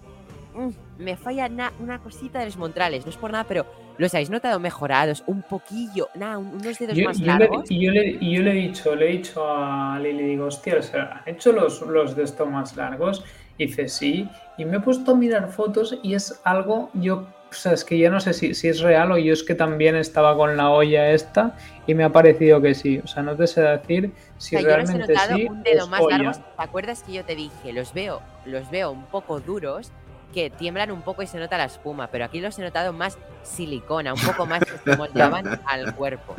"Mm, 0.54 0.70
me 1.02 1.16
falla 1.16 1.48
na- 1.48 1.72
una 1.80 2.00
cosita 2.00 2.40
de 2.40 2.46
los 2.48 2.58
montrales, 2.58 3.06
no 3.06 3.10
es 3.10 3.16
por 3.16 3.32
nada, 3.32 3.46
pero 3.48 3.66
los 3.98 4.14
habéis 4.14 4.30
notado 4.30 4.60
mejorados, 4.60 5.24
un 5.28 5.44
poquillo, 5.44 6.10
nada, 6.16 6.38
un- 6.38 6.48
unos 6.56 6.78
dedos 6.78 6.98
Yo, 6.98 7.06
más 7.06 7.20
yo 7.20 7.26
largos. 7.26 7.72
y 7.72 7.86
yo, 7.86 7.92
le, 7.92 8.18
y 8.20 8.36
yo 8.36 8.42
le 8.42 8.52
he 8.52 8.56
dicho, 8.56 8.94
le 8.96 9.06
he 9.10 9.12
dicho 9.14 9.42
a 9.48 9.98
Lili, 9.98 10.24
digo, 10.24 10.46
hostia, 10.48 10.76
o 10.80 10.82
sea, 10.84 11.22
¿han 11.26 11.36
hecho 11.36 11.54
los, 11.54 11.82
los 11.84 12.14
de 12.16 12.24
estos 12.24 12.50
más 12.50 12.76
largos? 12.76 13.24
Y 13.58 13.68
dice, 13.68 13.88
sí. 13.88 14.30
Y 14.58 14.66
me 14.66 14.78
he 14.78 14.80
puesto 14.80 15.12
a 15.12 15.16
mirar 15.16 15.50
fotos 15.52 15.98
y 16.04 16.14
es 16.14 16.40
algo, 16.44 16.90
yo, 16.94 17.28
o 17.50 17.54
sea, 17.54 17.74
es 17.74 17.84
que 17.84 17.98
ya 17.98 18.10
no 18.10 18.20
sé 18.20 18.34
si, 18.34 18.54
si 18.54 18.68
es 18.68 18.80
real 18.80 19.12
o 19.12 19.18
yo 19.18 19.34
es 19.34 19.44
que 19.44 19.56
también 19.56 19.96
estaba 19.96 20.36
con 20.36 20.56
la 20.56 20.70
olla 20.70 21.10
esta 21.12 21.56
y 21.88 21.94
me 21.94 22.04
ha 22.04 22.10
parecido 22.10 22.62
que 22.62 22.74
sí. 22.74 23.00
O 23.04 23.08
sea, 23.08 23.24
no 23.24 23.36
te 23.36 23.48
sé 23.48 23.62
decir 23.62 24.12
si 24.38 24.56
O 24.56 24.60
sea, 24.60 24.62
yo 24.62 24.78
los 24.78 24.90
he 24.90 24.94
realmente 24.94 25.14
notado 25.14 25.36
sí 25.36 25.48
un 25.50 25.64
dedo 25.64 25.84
es 25.84 25.90
más 25.90 26.02
olla. 26.02 26.18
largos. 26.18 26.38
¿Te 26.38 26.44
acuerdas 26.58 27.04
que 27.04 27.14
yo 27.14 27.26
te 27.26 27.36
dije? 27.36 27.74
Los 27.74 27.94
veo, 27.94 28.22
los 28.46 28.70
veo 28.70 28.92
un 28.92 29.06
poco 29.06 29.40
duros, 29.40 29.92
que 30.34 30.50
tiemblan 30.50 30.92
un 30.92 31.02
poco 31.02 31.22
y 31.22 31.28
se 31.28 31.40
nota 31.40 31.58
la 31.58 31.66
espuma, 31.66 32.08
pero 32.08 32.26
aquí 32.26 32.40
los 32.40 32.58
he 32.58 32.62
notado 32.62 32.94
más 32.94 33.18
silicona, 33.44 34.14
un 34.14 34.22
poco 34.22 34.46
más 34.46 34.62
que 34.64 34.78
se 34.78 34.96
moldeaban 34.98 35.62
al 35.66 35.94
cuerpo. 35.96 36.36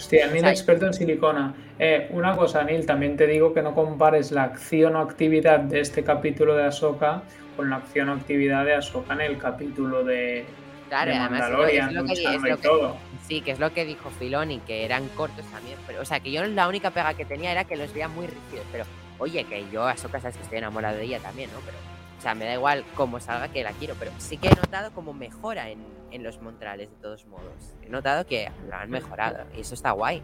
Hostia, 0.00 0.26
Neil 0.28 0.46
experto 0.46 0.86
en 0.86 0.94
silicona. 0.94 1.54
Eh, 1.78 2.08
una 2.10 2.34
cosa, 2.36 2.64
Neil, 2.64 2.86
también 2.86 3.16
te 3.16 3.26
digo 3.26 3.52
que 3.52 3.62
no 3.62 3.74
compares 3.74 4.32
la 4.32 4.44
acción 4.44 4.96
o 4.96 5.00
actividad 5.00 5.60
de 5.60 5.80
este 5.80 6.02
capítulo 6.02 6.56
de 6.56 6.64
Ahsoka 6.64 7.22
con 7.56 7.68
la 7.70 7.76
acción 7.76 8.08
o 8.08 8.12
actividad 8.14 8.64
de 8.64 8.74
Ahsoka 8.74 9.12
en 9.14 9.20
el 9.20 9.36
capítulo 9.38 10.02
de, 10.02 10.46
Claro, 10.88 11.10
de 11.10 11.16
además 11.18 11.30
es 11.44 11.50
lo- 11.50 11.58
Mandalorian, 11.58 11.88
es 11.88 11.94
lo 11.94 12.04
que- 12.04 12.12
es 12.12 12.18
luchando 12.18 12.48
lo 12.48 12.54
y 12.54 12.56
que- 12.56 12.68
todo. 12.68 12.96
Sí, 13.28 13.40
que 13.42 13.50
es 13.52 13.60
lo 13.60 13.72
que 13.72 13.84
dijo 13.84 14.10
Filoni, 14.10 14.58
que 14.60 14.84
eran 14.84 15.06
cortos 15.16 15.44
también. 15.52 15.76
Pero, 15.86 16.00
o 16.00 16.04
sea, 16.04 16.18
que 16.20 16.32
yo 16.32 16.44
la 16.44 16.66
única 16.66 16.90
pega 16.90 17.14
que 17.14 17.24
tenía 17.24 17.52
era 17.52 17.64
que 17.64 17.76
los 17.76 17.92
veía 17.92 18.08
muy 18.08 18.26
rígidos. 18.26 18.66
Pero, 18.72 18.84
oye, 19.18 19.44
que 19.44 19.64
yo 19.70 19.86
a 19.86 19.96
sabes 19.96 20.36
que 20.36 20.42
estoy 20.42 20.58
enamorado 20.58 20.96
de 20.96 21.04
ella 21.04 21.20
también, 21.20 21.50
¿no? 21.52 21.58
Pero, 21.64 21.76
o 22.20 22.22
sea, 22.22 22.34
me 22.34 22.44
da 22.44 22.52
igual 22.52 22.84
cómo 22.96 23.18
salga 23.18 23.48
que 23.48 23.62
la 23.62 23.72
quiero. 23.72 23.94
Pero 23.98 24.10
sí 24.18 24.36
que 24.36 24.48
he 24.48 24.54
notado 24.54 24.90
como 24.90 25.14
mejora 25.14 25.70
en, 25.70 25.78
en 26.10 26.22
los 26.22 26.42
montrales, 26.42 26.90
de 26.90 26.96
todos 26.96 27.24
modos. 27.24 27.74
He 27.82 27.88
notado 27.88 28.26
que 28.26 28.50
lo 28.68 28.76
han 28.76 28.90
mejorado. 28.90 29.46
Y 29.56 29.62
eso 29.62 29.72
está 29.72 29.92
guay. 29.92 30.22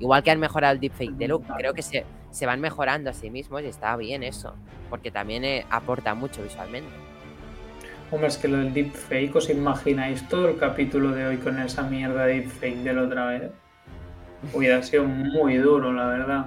Igual 0.00 0.22
que 0.22 0.30
han 0.30 0.38
mejorado 0.38 0.74
el 0.74 0.80
deepfake 0.80 1.12
de 1.12 1.28
Luke. 1.28 1.46
Creo 1.56 1.72
que 1.72 1.80
se, 1.80 2.04
se 2.30 2.44
van 2.44 2.60
mejorando 2.60 3.08
a 3.08 3.14
sí 3.14 3.30
mismos 3.30 3.62
y 3.62 3.68
está 3.68 3.96
bien 3.96 4.22
eso. 4.22 4.54
Porque 4.90 5.10
también 5.10 5.42
eh, 5.46 5.64
aporta 5.70 6.14
mucho 6.14 6.42
visualmente. 6.42 6.90
Hombre, 8.10 8.28
es 8.28 8.36
que 8.36 8.46
lo 8.46 8.58
del 8.58 8.74
deepfake, 8.74 9.34
¿os 9.34 9.48
imagináis 9.48 10.28
todo 10.28 10.46
el 10.46 10.58
capítulo 10.58 11.12
de 11.12 11.26
hoy 11.26 11.38
con 11.38 11.58
esa 11.58 11.84
mierda 11.84 12.26
de 12.26 12.34
deepfake 12.34 12.82
de 12.82 12.92
la 12.92 13.02
otra 13.04 13.26
vez? 13.28 13.50
Hubiera 14.52 14.82
sido 14.82 15.04
muy 15.04 15.56
duro, 15.56 15.90
la 15.90 16.06
verdad. 16.06 16.46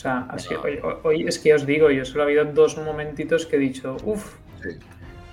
O 0.00 0.38
sea, 0.38 0.60
hoy, 0.62 0.80
hoy- 1.02 1.24
es 1.28 1.38
que 1.38 1.52
os 1.52 1.66
digo, 1.66 1.90
yo 1.90 2.06
solo 2.06 2.22
ha 2.22 2.26
habido 2.26 2.44
dos 2.46 2.78
momentitos 2.78 3.44
que 3.44 3.56
he 3.56 3.58
dicho, 3.58 3.98
uff, 4.04 4.34
Sí. 4.62 4.70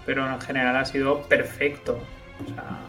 pero 0.06 0.28
en 0.30 0.42
general 0.42 0.76
ha 0.76 0.84
sido 0.84 1.22
perfecto. 1.24 1.98
O 2.46 2.54
sea, 2.54 2.80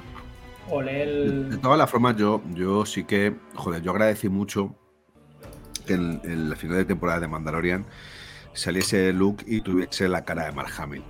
olé 0.71 1.07
De 1.07 1.57
todas 1.59 1.79
las 1.79 1.89
formas, 1.89 2.17
yo, 2.17 2.43
yo 2.55 2.85
sí 2.85 3.05
que, 3.05 3.35
joder, 3.55 3.81
yo 3.83 3.93
agradecí 3.93 4.29
mucho 4.29 4.75
que 5.87 5.95
en, 5.95 6.21
en 6.25 6.51
la 6.51 6.57
final 6.57 6.79
de 6.79 6.85
temporada 6.85 7.21
de 7.21 7.29
Mandalorian 7.29 7.87
saliese 8.55 9.13
Luke 9.13 9.45
y 9.47 9.61
tuviese 9.61 10.09
la 10.09 10.25
cara 10.25 10.47
de 10.47 10.53
Mark 10.53 10.73
Hamill. 10.79 11.05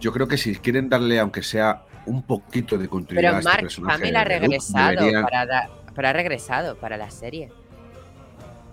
Yo 0.00 0.12
creo 0.12 0.26
que 0.28 0.38
si 0.38 0.56
quieren 0.56 0.88
darle, 0.88 1.18
aunque 1.20 1.42
sea 1.42 1.84
un 2.06 2.22
poquito 2.22 2.78
de 2.78 2.88
continuidad 2.88 3.22
Pero 3.28 3.36
a 3.36 3.38
este 3.40 3.50
Mark 3.50 3.60
personaje 3.60 3.94
Hamill 4.02 4.16
ha 4.16 4.22
Luke, 4.24 4.38
regresado 4.38 4.88
deberían- 4.88 5.22
para, 5.24 5.46
da- 5.46 5.70
pero 5.94 6.08
ha 6.08 6.12
regresado 6.14 6.76
para 6.76 6.96
la 6.96 7.10
serie. 7.10 7.52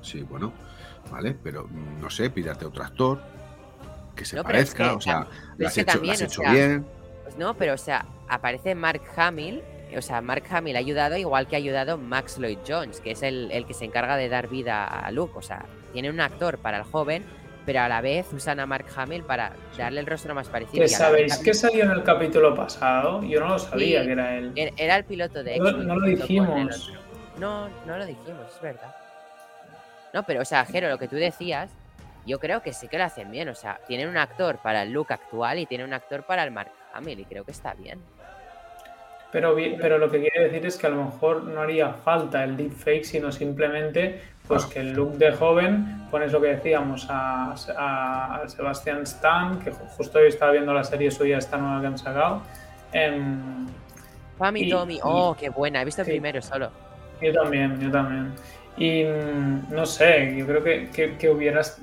Sí, 0.01 0.21
bueno, 0.23 0.53
vale, 1.09 1.35
pero 1.43 1.65
mm, 1.69 1.99
no 2.01 2.09
sé, 2.09 2.29
pídate 2.29 2.65
otro 2.65 2.83
actor 2.83 3.21
que 4.15 4.25
se 4.25 4.35
No, 4.35 4.41
es 4.41 4.45
parezca, 4.45 4.89
que 4.89 4.95
o 4.95 5.01
sea, 5.01 5.27
lo 5.57 5.67
has 5.67 5.73
que 5.73 5.81
hecho, 5.81 5.97
lo 6.03 6.11
has 6.11 6.21
o 6.21 6.25
hecho 6.25 6.41
sea, 6.41 6.51
bien. 6.51 6.85
Pues 7.23 7.37
no, 7.37 7.53
pero 7.55 7.73
o 7.73 7.77
sea, 7.77 8.05
aparece 8.27 8.75
Mark 8.75 9.01
Hamill. 9.15 9.61
O 9.97 10.01
sea, 10.03 10.21
Mark 10.21 10.43
Hamill 10.51 10.75
ha 10.75 10.79
ayudado 10.79 11.17
igual 11.17 11.47
que 11.47 11.55
ha 11.55 11.57
ayudado 11.57 11.97
Max 11.97 12.37
Lloyd 12.37 12.59
Jones, 12.67 12.99
que 13.01 13.11
es 13.11 13.23
el, 13.23 13.49
el 13.51 13.65
que 13.65 13.73
se 13.73 13.85
encarga 13.85 14.17
de 14.17 14.29
dar 14.29 14.47
vida 14.47 14.85
a 14.85 15.09
Luke. 15.11 15.33
O 15.35 15.41
sea, 15.41 15.65
tiene 15.93 16.11
un 16.11 16.19
actor 16.19 16.59
para 16.59 16.77
el 16.77 16.83
joven, 16.83 17.23
pero 17.65 17.81
a 17.81 17.87
la 17.87 17.99
vez 18.01 18.27
usan 18.31 18.59
a 18.59 18.67
Mark 18.67 18.85
Hamill 18.95 19.23
para 19.23 19.53
darle 19.77 20.01
el 20.01 20.05
rostro 20.05 20.35
más 20.35 20.47
parecido. 20.47 20.85
¿Que 20.85 20.91
y 20.91 20.93
a 20.93 20.99
la 20.99 21.09
vez 21.09 21.31
sabéis 21.33 21.37
que 21.37 21.53
salió 21.55 21.85
en 21.85 21.91
el 21.91 22.03
capítulo 22.03 22.53
pasado? 22.53 23.23
Yo 23.23 23.39
no 23.39 23.47
lo 23.49 23.57
sabía 23.59 24.01
Sí. 24.01 24.05
que 24.05 24.11
era 24.11 24.35
él. 24.37 24.51
Era 24.55 24.71
era 24.77 24.95
el 24.97 25.05
piloto 25.05 25.43
de 25.43 25.57
No- 25.57 25.69
X-Wing 25.69 25.87
no 25.87 25.95
lo 25.95 26.05
dijimos. 26.07 26.93
No, 27.39 27.67
no 27.87 27.97
lo 27.97 28.05
dijimos, 28.05 28.41
es 28.53 28.61
verdad. 28.61 28.93
No, 30.13 30.23
pero, 30.23 30.41
o 30.41 30.45
sea, 30.45 30.65
Jero, 30.65 30.89
lo 30.89 30.97
que 30.97 31.07
tú 31.07 31.15
decías, 31.15 31.69
yo 32.25 32.39
creo 32.39 32.61
que 32.61 32.73
sí 32.73 32.87
que 32.87 32.97
lo 32.97 33.03
hacen 33.03 33.29
bien. 33.31 33.49
O 33.49 33.55
sea, 33.55 33.79
tienen 33.87 34.09
un 34.09 34.17
actor 34.17 34.57
para 34.57 34.83
el 34.83 34.91
look 34.91 35.11
actual 35.11 35.59
y 35.59 35.65
tienen 35.65 35.87
un 35.87 35.93
actor 35.93 36.23
para 36.23 36.43
el 36.43 36.51
Mark 36.51 36.71
Hamill, 36.93 37.19
y 37.19 37.25
creo 37.25 37.43
que 37.43 37.51
está 37.51 37.73
bien. 37.73 37.99
Pero, 39.31 39.55
pero 39.79 39.99
lo 39.99 40.09
que 40.09 40.21
quiere 40.21 40.45
decir 40.45 40.65
es 40.65 40.75
que 40.75 40.87
a 40.87 40.89
lo 40.89 41.03
mejor 41.03 41.43
no 41.43 41.61
haría 41.61 41.93
falta 41.93 42.43
el 42.43 42.57
deepfake, 42.57 43.03
sino 43.03 43.31
simplemente 43.31 44.23
pues 44.47 44.65
que 44.65 44.79
el 44.79 44.93
look 44.93 45.11
de 45.19 45.31
joven 45.33 46.07
pones 46.09 46.31
lo 46.31 46.41
que 46.41 46.47
decíamos 46.47 47.05
a, 47.11 47.53
a, 47.77 48.35
a 48.41 48.49
Sebastian 48.49 49.03
Stan, 49.03 49.59
que 49.59 49.71
ju- 49.71 49.87
justo 49.95 50.17
hoy 50.17 50.29
estaba 50.29 50.53
viendo 50.53 50.73
la 50.73 50.83
serie 50.83 51.11
suya 51.11 51.37
esta 51.37 51.57
nueva 51.57 51.79
que 51.79 51.85
han 51.85 51.97
sacado. 51.99 52.41
Y- 54.63 54.69
Tommy, 54.71 54.99
oh, 55.03 55.35
qué 55.39 55.49
buena, 55.49 55.83
he 55.83 55.85
visto 55.85 56.01
el 56.01 56.07
sí. 56.07 56.11
primero 56.13 56.41
solo. 56.41 56.71
Yo 57.21 57.31
también, 57.31 57.79
yo 57.79 57.91
también. 57.91 58.33
Y 58.79 59.03
mm, 59.03 59.73
no 59.73 59.85
sé, 59.85 60.33
yo 60.37 60.47
creo 60.47 60.63
que, 60.63 60.89
que, 60.93 61.15
que 61.17 61.29
hubieras. 61.29 61.79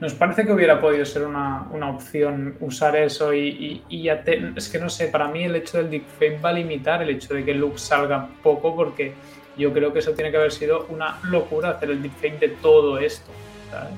Nos 0.00 0.14
parece 0.14 0.44
que 0.46 0.52
hubiera 0.52 0.80
podido 0.80 1.04
ser 1.04 1.24
una, 1.24 1.66
una 1.72 1.90
opción 1.90 2.56
usar 2.60 2.96
eso 2.96 3.34
y, 3.34 3.48
y- 3.48 3.82
y 3.88 4.02
ya 4.04 4.22
te- 4.22 4.52
Es 4.56 4.68
que 4.68 4.78
no 4.78 4.88
sé, 4.88 5.08
para 5.08 5.28
mí 5.28 5.42
el 5.44 5.56
hecho 5.56 5.78
del 5.78 5.90
deepfake 5.90 6.42
va 6.44 6.50
a 6.50 6.52
limitar 6.52 7.02
el 7.02 7.10
hecho 7.10 7.34
de 7.34 7.44
que 7.44 7.52
Luke 7.52 7.78
salga 7.78 8.28
poco 8.42 8.74
porque 8.76 9.12
yo 9.56 9.72
creo 9.72 9.92
que 9.92 9.98
eso 9.98 10.12
tiene 10.12 10.30
que 10.30 10.36
haber 10.36 10.52
sido 10.52 10.86
una 10.88 11.18
locura 11.24 11.70
hacer 11.70 11.90
el 11.90 12.00
deepfake 12.00 12.38
de 12.38 12.48
todo 12.48 12.96
esto, 12.98 13.30
¿sabes? 13.72 13.92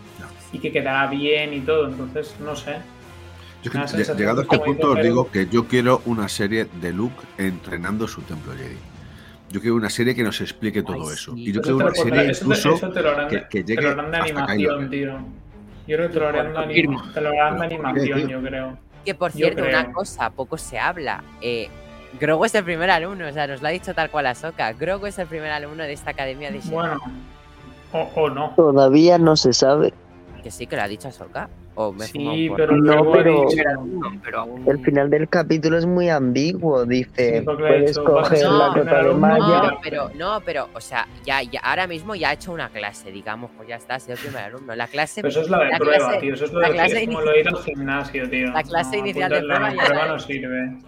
Y 0.53 0.59
que 0.59 0.73
quedará 0.73 1.07
bien 1.07 1.53
y 1.53 1.61
todo, 1.61 1.87
entonces 1.89 2.35
no 2.41 2.57
sé. 2.57 2.77
Yo 3.63 3.71
que, 3.71 3.79
llegado 4.17 4.41
a 4.41 4.43
este 4.45 4.57
punto 4.65 4.87
os 4.89 4.95
digo 5.03 5.31
que 5.31 5.47
yo 5.49 5.69
quiero 5.69 6.01
una 6.07 6.29
serie 6.31 6.67
de 6.81 6.93
Luke 6.95 7.15
entrenando 7.37 8.09
su 8.09 8.23
templo 8.23 8.55
Jedi. 8.55 8.79
Yo 9.51 9.61
quiero 9.61 9.75
una 9.77 9.91
serie 9.91 10.15
que 10.15 10.23
nos 10.23 10.41
explique 10.41 10.83
todo 10.83 11.09
Ay, 11.09 11.13
eso. 11.15 11.33
sí. 11.35 11.49
Y 11.49 11.53
yo 11.53 11.61
quiero 11.61 11.77
una 11.77 11.87
lo 11.87 11.95
serie 11.95 12.31
eso 12.31 12.45
incluso 12.45 12.75
eso 12.75 12.91
te 12.91 13.03
lo 13.03 13.11
harán 13.11 13.29
de- 13.29 13.41
que, 13.43 13.49
que 13.49 13.65
te 13.65 13.75
llegue 13.75 13.83
lo 13.83 13.91
harán 13.91 14.11
de 14.11 14.17
animación, 14.19 14.91
tío. 14.91 15.19
Yo 15.89 15.97
creo 15.97 16.09
que 16.09 16.15
te 16.15 16.21
lo 16.21 16.29
harán 16.29 16.47
de, 16.69 16.75
te 17.15 17.21
lo 17.21 17.31
harán 17.31 17.59
de 17.59 17.69
Pero, 17.69 17.83
¿por 17.83 17.95
qué, 17.95 18.01
animación, 18.01 18.29
yo 18.29 18.43
creo. 18.43 18.79
Que 19.05 19.15
por 19.15 19.33
cierto, 19.33 19.63
una 19.65 19.93
cosa, 19.93 20.31
poco 20.31 20.57
se 20.57 20.79
habla. 20.79 21.25
Eh, 21.41 21.69
Grogu 22.21 22.45
es 22.45 22.55
el 22.55 22.65
primer 22.65 22.91
alumno, 22.91 23.27
o 23.29 23.33
sea, 23.33 23.47
nos 23.47 23.61
lo 23.63 23.69
ha 23.69 23.71
dicho 23.71 23.95
tal 23.95 24.11
cual 24.11 24.27
Ahsoka. 24.27 24.73
Grogu 24.75 25.07
es 25.07 25.19
el 25.19 25.27
primer 25.27 25.51
alumno 25.51 25.83
de 25.83 25.93
esta 25.95 26.11
academia 26.11 26.51
de. 26.51 26.59
Bueno, 26.67 26.99
o, 27.93 28.01
o 28.15 28.31
no. 28.31 28.53
Todavía 28.57 29.19
no 29.19 29.37
se 29.37 29.53
sabe. 29.53 29.93
Que 30.45 30.51
sí, 30.51 30.67
que 30.67 30.77
lo 30.77 30.83
ha 30.83 30.89
dicho 30.89 31.09
Ahsoka. 31.09 31.49
Me 31.93 32.05
Sí, 32.07 32.51
pero. 32.57 32.77
No, 32.77 33.11
pero- 33.13 33.47
pero 34.23 34.47
El 34.67 34.79
final 34.85 35.09
del 35.11 35.29
capítulo 35.29 35.79
es 35.79 35.87
muy 35.87 36.09
ambiguo. 36.09 36.85
Dice, 36.85 37.43
puedes 37.45 37.99
coger 37.99 38.47
"Vas 38.47 38.87
a 38.89 39.03
la 39.03 39.13
malla. 39.15 39.63
No, 39.73 39.79
pero, 39.83 40.11
no, 40.15 40.41
pero, 40.45 40.69
o 40.75 40.81
sea, 40.81 41.07
ya, 41.25 41.43
ya, 41.43 41.61
ahora 41.61 41.87
mismo 41.87 42.15
ya 42.15 42.31
ha 42.31 42.33
hecho 42.35 42.53
una 42.53 42.69
clase, 42.69 43.11
digamos, 43.11 43.51
pues 43.57 43.69
ya 43.69 43.77
está, 43.77 43.95
ha 43.97 44.01
sido 44.01 44.15
el 44.15 44.21
primer 44.21 44.45
alumno. 44.45 44.75
La 44.75 44.87
clase, 44.87 45.23
Pero 45.23 45.29
eso 45.31 45.41
es 45.41 45.51
la 45.51 45.59
de 45.59 45.71
la 45.71 45.79
prueba, 45.79 45.97
clase- 46.11 46.21
tío. 46.21 46.35
Eso 46.35 46.45
es, 46.45 46.53
lo 46.53 46.61
la 46.61 46.69
de, 46.69 46.75
clase 46.75 47.03
es 47.03 47.07
como 47.09 47.21
lo 47.21 47.31
de 47.31 47.41
ir 47.41 47.49
al 47.49 47.57
gimnasio, 47.59 48.31
tío. 48.31 48.51
La 48.53 48.63
clase 48.63 48.97
No, 48.97 48.99
inicial 49.07 49.31
de 49.31 49.39
prueba 49.41 49.71
ya 49.75 49.85
prueba 49.85 50.07
la- 50.07 50.13
no 50.13 50.19
sirve. 50.19 50.79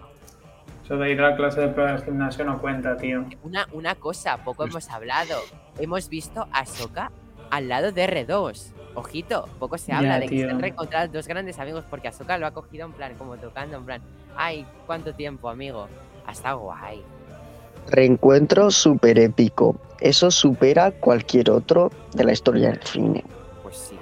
Eso 0.83 0.97
de 0.97 1.11
ir 1.11 1.21
a 1.21 1.29
la 1.29 1.35
clase 1.37 1.61
de 1.61 1.67
prueba 1.69 1.93
del 1.93 2.03
gimnasio 2.03 2.43
no 2.45 2.59
cuenta, 2.59 2.97
tío. 2.97 3.25
una, 3.43 3.67
una 3.71 3.95
cosa, 3.95 4.37
poco 4.43 4.65
hemos 4.65 4.89
hablado. 4.89 5.37
Hemos 5.79 6.09
visto 6.09 6.47
a 6.51 6.59
Ahsoka 6.59 7.09
al 7.49 7.69
lado 7.69 7.91
de 7.91 8.03
R2. 8.27 8.73
Ojito, 8.95 9.47
poco 9.59 9.77
se 9.77 9.91
Ya, 9.91 9.97
habla 9.97 10.19
de 10.19 10.27
que 10.27 10.39
se 10.39 10.49
han 10.49 10.59
reencontrado 10.59 11.11
dos 11.11 11.27
grandes 11.27 11.57
amigos 11.59 11.83
porque 11.89 12.07
Ahsoka 12.07 12.37
lo 12.37 12.45
ha 12.45 12.51
cogido 12.51 12.85
en 12.85 12.91
plan, 12.93 13.13
como 13.17 13.37
tocando, 13.37 13.77
en 13.77 13.85
plan, 13.85 14.01
ay, 14.35 14.65
cuánto 14.85 15.13
tiempo, 15.13 15.49
amigo. 15.49 15.87
Hasta 16.27 16.53
guay. 16.53 17.01
Reencuentro 17.89 18.71
súper 18.71 19.19
épico. 19.19 19.75
Eso 19.99 20.31
supera 20.31 20.91
cualquier 20.91 21.49
otro 21.49 21.91
de 22.13 22.23
la 22.23 22.31
historia 22.33 22.69
del 22.69 22.81
cine. 22.83 23.23
Pues 23.61 23.77
sí. 23.77 23.97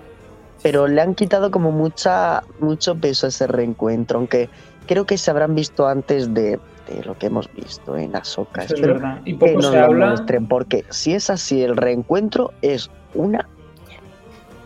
Pero 0.61 0.87
le 0.87 1.01
han 1.01 1.15
quitado 1.15 1.49
como 1.51 1.71
mucha, 1.71 2.43
mucho 2.59 2.95
peso 2.95 3.25
a 3.25 3.29
ese 3.29 3.47
reencuentro, 3.47 4.19
aunque 4.19 4.49
creo 4.87 5.05
que 5.05 5.17
se 5.17 5.31
habrán 5.31 5.55
visto 5.55 5.87
antes 5.87 6.33
de, 6.33 6.59
de 6.87 7.03
lo 7.05 7.17
que 7.17 7.27
hemos 7.27 7.51
visto 7.53 7.97
en 7.97 8.15
Ahsoka. 8.15 8.63
Eso 8.63 8.75
es 8.75 8.81
verdad. 8.81 9.21
Y 9.25 9.33
que 9.33 9.39
poco 9.47 9.61
nos 9.61 9.71
se 9.71 9.79
lo 9.79 9.85
habla. 9.85 10.07
muestren, 10.07 10.47
porque 10.47 10.85
si 10.89 11.13
es 11.13 11.29
así, 11.29 11.63
el 11.63 11.77
reencuentro 11.77 12.51
es 12.61 12.91
una... 13.15 13.47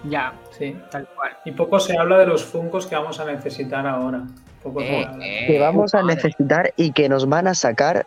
ya, 0.09 0.33
Sí. 0.51 0.75
tal 0.91 1.07
cual. 1.15 1.31
Y 1.45 1.51
poco 1.51 1.79
se 1.79 1.97
habla 1.97 2.17
de 2.19 2.25
los 2.27 2.43
funcos 2.43 2.87
que 2.87 2.95
vamos 2.95 3.19
a 3.19 3.25
necesitar 3.25 3.85
ahora. 3.87 4.23
Poco 4.63 4.81
Eh, 4.81 5.07
eh, 5.21 5.43
que 5.47 5.59
vamos 5.59 5.93
a 5.93 6.01
necesitar 6.03 6.73
y 6.75 6.91
que 6.91 7.07
nos 7.09 7.27
van 7.29 7.47
a 7.47 7.53
sacar 7.53 8.05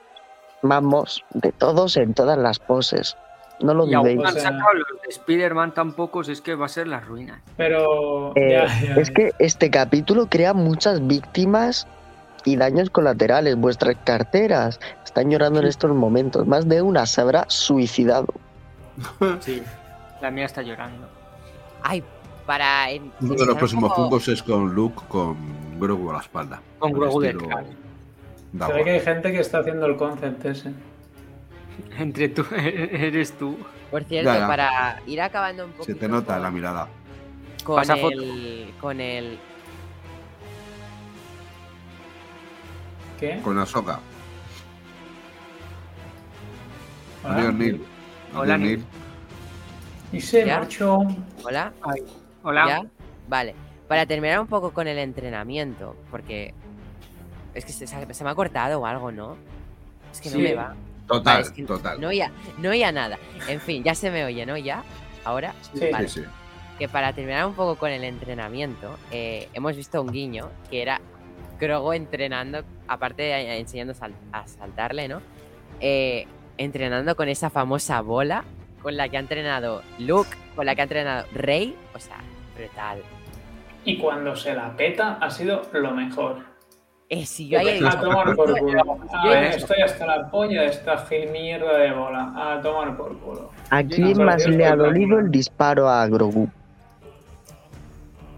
mamos 0.63 1.25
de 1.35 1.53
todos 1.53 1.97
en 1.97 2.15
todas 2.15 2.37
las 2.39 2.59
poses. 2.59 3.17
No 3.61 3.75
lo 3.75 3.87
Y 3.87 3.95
aún 3.95 4.05
dudéis. 4.05 4.21
no 4.21 4.29
han 4.29 4.35
sacado 4.35 4.73
los 4.75 5.03
de 5.03 5.09
Spider-Man 5.09 5.75
tan 5.75 5.93
pocos, 5.93 6.29
es 6.29 6.41
que 6.41 6.55
va 6.55 6.67
a 6.67 6.69
ser 6.69 6.87
las 6.87 7.05
ruinas. 7.07 7.41
Pero. 7.57 8.33
Eh, 8.37 8.51
ya, 8.53 8.67
ya, 8.67 8.95
es 9.01 9.09
ya. 9.09 9.15
que 9.15 9.33
este 9.39 9.71
capítulo 9.71 10.27
crea 10.27 10.55
muchas 10.55 11.05
víctimas 11.07 11.87
y 12.45 12.57
daños 12.57 12.89
colaterales. 12.91 13.57
Vuestras 13.57 13.97
carteras 14.05 14.79
están 15.05 15.31
llorando 15.31 15.61
en 15.61 15.67
estos 15.67 15.93
momentos. 15.93 16.47
Más 16.47 16.69
de 16.69 16.83
una 16.83 17.05
se 17.07 17.21
habrá 17.21 17.45
suicidado. 17.49 18.29
Sí. 19.41 19.63
La 20.21 20.31
mía 20.31 20.47
está 20.47 20.63
llorando. 20.63 21.09
Ay, 21.83 22.03
para. 22.47 22.91
en- 22.91 23.13
Uno 23.21 23.35
de 23.35 23.47
los 23.47 23.57
próximos 23.57 23.91
poco- 23.91 24.03
fungos 24.03 24.29
es 24.29 24.43
con 24.43 24.75
Luke 24.75 25.03
con 25.09 25.37
Grogu 25.79 26.11
a 26.11 26.15
la 26.15 26.21
espalda. 26.21 26.61
Con 26.79 26.93
Grogu 26.93 27.21
cráneo. 27.21 27.75
Se 28.67 28.73
ve 28.73 28.85
que 28.85 28.91
hay 28.93 29.01
gente 29.01 29.31
que 29.33 29.41
está 29.41 29.59
haciendo 29.59 29.87
el 29.87 29.97
concept 29.97 30.45
ese. 30.47 30.73
Entre 31.99 32.29
tú, 32.29 32.45
eres 32.57 33.33
tú. 33.39 33.59
Por 33.91 34.05
cierto, 34.05 34.31
Ya, 34.33 34.41
ya. 34.41 34.47
para 34.47 35.03
ir 35.07 35.21
acabando 35.21 35.65
un 35.65 35.73
poco. 35.73 35.85
Se 35.85 35.95
te 35.95 36.09
nota 36.09 36.37
en 36.37 36.43
la 36.43 36.51
mirada. 36.51 36.89
con 37.65 37.77
Pasa 37.77 37.95
el, 37.95 38.73
con 38.81 39.01
el. 39.01 39.39
¿Qué? 43.19 43.41
Con 43.43 43.59
Ahsoka. 43.59 44.01
Hola. 47.25 47.35
Adiós, 47.37 47.55
Neil. 47.55 47.85
Hola, 48.35 48.55
Adiós, 48.55 48.59
Neil. 48.67 48.85
Y 50.13 50.21
se 50.21 50.47
¿Ya? 50.47 50.59
marchó. 50.59 50.99
Hola. 51.45 51.73
Hola. 52.43 52.67
¿Ya? 52.67 52.83
Vale. 53.29 53.55
Para 53.87 54.07
terminar 54.07 54.41
un 54.41 54.47
poco 54.47 54.73
con 54.73 54.87
el 54.87 54.99
entrenamiento, 54.99 55.97
porque 56.11 56.55
es 57.55 57.65
que 57.65 57.73
se, 57.73 57.87
se 57.87 58.25
me 58.25 58.31
ha 58.31 58.35
cortado 58.35 58.81
o 58.81 58.87
algo, 58.87 59.13
¿no? 59.13 59.37
Es 60.13 60.21
que 60.21 60.31
no 60.31 60.39
me 60.39 60.55
va. 60.55 60.75
Total, 61.07 61.37
Vale, 61.37 61.47
es 61.47 61.51
que 61.51 61.63
total. 61.63 62.01
No 62.01 62.09
oía, 62.09 62.31
no 62.59 62.71
oía 62.71 62.93
nada. 62.93 63.19
En 63.49 63.61
fin, 63.61 63.83
ya 63.83 63.95
se 63.95 64.11
me 64.11 64.25
oye, 64.25 64.45
¿no? 64.45 64.57
Ya. 64.59 64.83
Ahora. 65.25 65.55
Sí. 65.73 65.89
Vale. 65.91 66.09
Sí, 66.09 66.21
sí. 66.21 66.27
Que 66.79 66.89
para 66.89 67.13
terminar 67.13 67.47
un 67.47 67.55
poco 67.55 67.77
con 67.77 67.91
el 67.91 68.05
entrenamiento, 68.05 68.97
eh, 69.11 69.49
hemos 69.55 69.75
visto 69.75 70.01
un 70.01 70.13
guiño 70.13 70.51
que 70.71 70.83
era 70.83 71.01
Grogu 71.59 71.93
entrenando, 71.93 72.63
aparte 72.87 73.23
de 73.23 73.59
enseñando 73.59 73.95
a 74.33 74.47
saltarle, 74.47 75.09
¿no? 75.09 75.21
Eh, 75.81 76.27
entrenando 76.57 77.17
con 77.17 77.29
esa 77.29 77.51
famosa 77.51 78.01
bola 78.01 78.45
con 78.83 78.97
la 78.97 79.09
que 79.09 79.17
ha 79.17 79.21
entrenado 79.21 79.83
Luke, 79.99 80.31
con 80.55 80.67
la 80.67 80.75
que 80.75 80.83
ha 80.83 80.85
entrenado 80.85 81.27
Rey. 81.33 81.77
O 81.95 81.99
sea, 81.99 82.19
brutal. 82.57 83.03
Y 83.85 83.99
cuando 83.99 84.37
se 84.37 84.55
la 84.55 84.77
peta 84.77 85.19
ha 85.21 85.31
sido 85.31 85.63
lo 85.73 85.93
mejor. 85.93 86.37
Eh, 87.11 87.25
si 87.25 87.49
yo 87.49 87.59
ahí 87.59 87.69
he 87.69 87.87
A 87.87 87.99
tomar 87.99 88.35
por 88.37 88.59
culo. 88.59 88.99
Yo 89.25 89.33
he 89.33 89.49
estoy 89.49 89.81
hasta 89.81 90.07
la 90.07 90.31
polla 90.31 90.63
de 90.63 90.67
esta 90.69 90.99
gil 91.07 91.31
mierda 91.31 91.79
de 91.79 91.93
bola. 91.93 92.33
A 92.37 92.61
tomar 92.61 92.97
por 92.97 93.19
culo. 93.19 93.51
¿A 93.71 93.83
quién 93.83 94.23
más 94.23 94.47
le 94.47 94.67
ha 94.67 94.77
dolido 94.77 95.19
el 95.19 95.31
disparo 95.31 95.89
a 95.89 96.07
Grogu? 96.07 96.51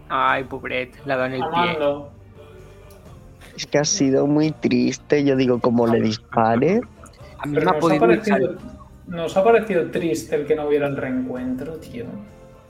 Ay, 0.07 0.45
pobret, 0.45 0.93
la 1.05 1.17
da 1.17 1.25
en 1.27 1.33
el 1.33 1.39
pie. 1.39 1.47
Amando. 1.53 2.11
Es 3.55 3.65
que 3.65 3.77
ha 3.77 3.85
sido 3.85 4.25
muy 4.25 4.51
triste. 4.51 5.23
Yo 5.23 5.35
digo, 5.35 5.59
como 5.59 5.85
le 5.87 5.99
dispare, 5.99 6.81
A 7.39 7.45
mí 7.45 7.55
Pero 7.55 7.71
me 7.71 7.77
ha 7.77 7.79
podido 7.79 7.99
parecido, 7.99 8.55
nos 9.11 9.35
ha 9.37 9.43
parecido 9.43 9.89
triste 9.91 10.35
el 10.35 10.45
que 10.45 10.55
no 10.55 10.67
hubiera 10.67 10.87
el 10.87 10.97
reencuentro, 10.97 11.73
tío. 11.75 12.05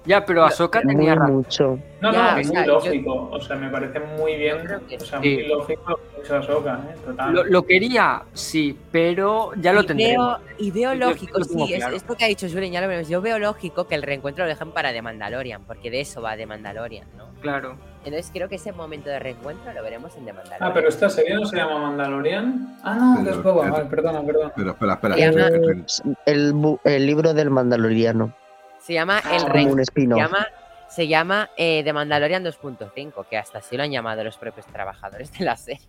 Ya, 0.04 0.26
pero 0.26 0.44
Ahsoka 0.44 0.82
muy 0.84 0.96
tenía 0.96 1.14
razón. 1.14 1.36
mucho. 1.36 1.80
No, 2.02 2.12
Ya, 2.12 2.32
no, 2.34 2.38
es 2.40 2.48
muy 2.48 2.56
yo- 2.56 2.66
lógico. 2.66 3.30
O 3.32 3.40
sea, 3.40 3.56
me 3.56 3.70
parece 3.70 4.00
muy 4.00 4.36
bien. 4.36 4.58
O 5.00 5.06
sea, 5.06 5.22
sí. 5.22 5.36
muy 5.36 5.48
lógico 5.48 5.84
lo 5.92 5.96
que 5.98 6.18
ha 6.18 6.24
hecho 6.24 6.36
Ahsoka, 6.38 6.80
¿eh? 6.90 6.96
Total. 7.06 7.34
Lo, 7.36 7.44
lo 7.44 7.64
quería, 7.68 8.24
sí, 8.34 8.76
pero 8.92 9.52
ya 9.58 9.72
lo 9.74 9.84
veo, 9.84 10.40
y 10.58 10.72
veo 10.72 10.94
Yo- 10.96 11.00
yo 11.00 11.08
lógico, 11.10 11.44
sí, 11.44 11.74
es, 11.76 11.86
esto 11.94 12.18
que 12.18 12.26
ha 12.26 12.28
dicho 12.28 12.48
Julen, 12.50 12.72
ya 12.72 12.82
lo 12.82 12.88
vemos. 12.88 13.08
Yo 13.10 13.22
veo 13.22 13.38
lógico 13.38 13.86
que 13.86 13.94
el 13.94 14.02
reencuentro 14.02 14.44
lo 14.44 14.50
dejen 14.50 14.72
para 14.72 14.92
The 14.92 15.04
Mandalorian, 15.04 15.66
porque 15.66 15.92
de 15.92 16.02
eso 16.02 16.20
va 16.20 16.36
The 16.36 16.48
Mandalorian, 16.48 17.06
¿no? 17.16 17.26
Claro. 17.42 17.76
Entonces 18.04 18.32
creo 18.34 18.50
que 18.50 18.56
ese 18.56 18.72
momento 18.72 19.10
de 19.10 19.20
reencuentro 19.20 19.72
lo 19.74 19.84
veremos 19.84 20.16
en 20.16 20.26
The 20.26 20.34
Mandalorian. 20.34 20.70
Ah, 20.70 20.74
pero 20.74 20.90
esta 20.90 21.08
serie 21.10 21.36
no 21.36 21.46
se 21.46 21.56
llama 21.58 21.80
Mandalorian. 21.80 22.78
Ah, 22.84 23.18
no, 23.22 23.30
es 23.30 23.44
Boba. 23.44 23.62
pero- 23.64 23.74
Vale, 23.74 23.86
perdona, 23.90 24.22
perdona. 24.24 24.52
Pero 24.56 24.72
espera, 24.72 24.94
espera. 24.94 25.16
Se 25.16 25.22
llama-. 25.32 26.18
El, 26.26 26.78
el 26.84 27.06
libro 27.06 27.34
del 27.34 27.50
Mandaloriano. 27.52 28.34
Se 28.80 28.94
llama 28.94 29.20
El 29.32 29.42
Como 29.44 29.54
Rey. 29.54 29.68
Se 29.94 30.08
llama, 30.08 30.48
se 30.90 31.08
llama 31.08 31.50
eh, 31.58 31.84
The 31.84 31.94
Mandalorian 31.94 32.44
2.5, 32.44 33.26
que 33.30 33.38
hasta 33.38 33.60
así 33.60 33.78
lo 33.78 33.84
han 33.84 33.92
llamado 33.92 34.24
los 34.24 34.38
propios 34.38 34.66
trabajadores 34.66 35.32
de 35.38 35.46
la 35.46 35.56
serie. 35.56 35.86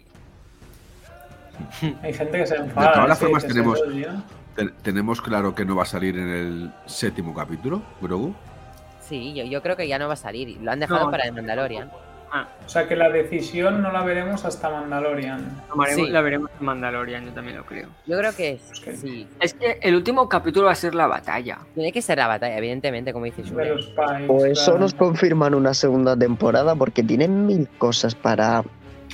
Hay 2.03 2.13
gente 2.13 2.39
que 2.39 2.47
se 2.47 2.57
enfada. 2.57 2.89
De 2.89 2.93
todas 2.95 3.09
las 3.09 3.19
formas 3.19 3.47
tenemos- 3.47 3.81
Tenemos 4.83 5.23
claro 5.23 5.55
que 5.55 5.65
no 5.65 5.77
va 5.77 5.85
a 5.85 5.87
salir 5.87 6.19
en 6.19 6.29
el 6.29 6.73
séptimo 6.85 7.33
capítulo, 7.35 7.81
Grogu. 8.03 8.35
Sí, 9.09 9.35
yo, 9.35 9.45
yo 9.45 9.61
creo 9.63 9.77
que 9.77 9.87
ya 9.89 9.99
no 9.99 10.07
va 10.09 10.15
a 10.15 10.17
salir. 10.17 10.59
Lo 10.61 10.71
han 10.71 10.81
dejado 10.81 11.05
No. 11.07 11.11
para 11.11 11.25
The 11.25 11.33
Mandalorian. 11.33 11.91
O 12.65 12.69
sea 12.69 12.89
que 12.89 12.97
la 12.97 13.11
decisión 13.11 13.83
no 13.83 13.93
la 13.93 14.03
veremos 14.03 14.43
hasta 14.47 14.71
Mandalorian. 14.71 15.63
Tomaremos- 15.69 16.07
Sí. 16.07 16.11
La 16.11 16.23
veremos 16.23 16.51
en 16.59 16.65
Mandalorian, 16.65 17.27
yo 17.27 17.33
también 17.33 17.59
lo 17.59 17.67
creo. 17.67 17.89
Yo 18.07 18.17
creo 18.17 18.35
que 18.35 18.53
Es 18.73 18.81
que- 18.81 18.97
sí. 18.97 19.29
Es 19.39 19.53
que 19.53 19.79
el 19.83 19.95
último 19.97 20.27
capítulo 20.31 20.65
va 20.67 20.73
a 20.73 20.77
ser 20.77 20.95
la 20.95 21.07
batalla. 21.07 21.59
Tiene 21.75 21.93
que 21.93 22.01
ser 22.01 22.17
la 22.17 22.29
batalla, 22.29 22.57
evidentemente, 22.57 23.13
como 23.13 23.27
dices. 23.27 23.53
O 23.53 24.47
eso 24.47 24.65
claro. 24.65 24.79
nos 24.79 24.95
confirman 24.95 25.53
una 25.55 25.75
segunda 25.75 26.17
temporada 26.17 26.75
porque 26.75 27.03
tienen 27.03 27.45
mil 27.45 27.69
cosas 27.77 28.15
para... 28.15 28.63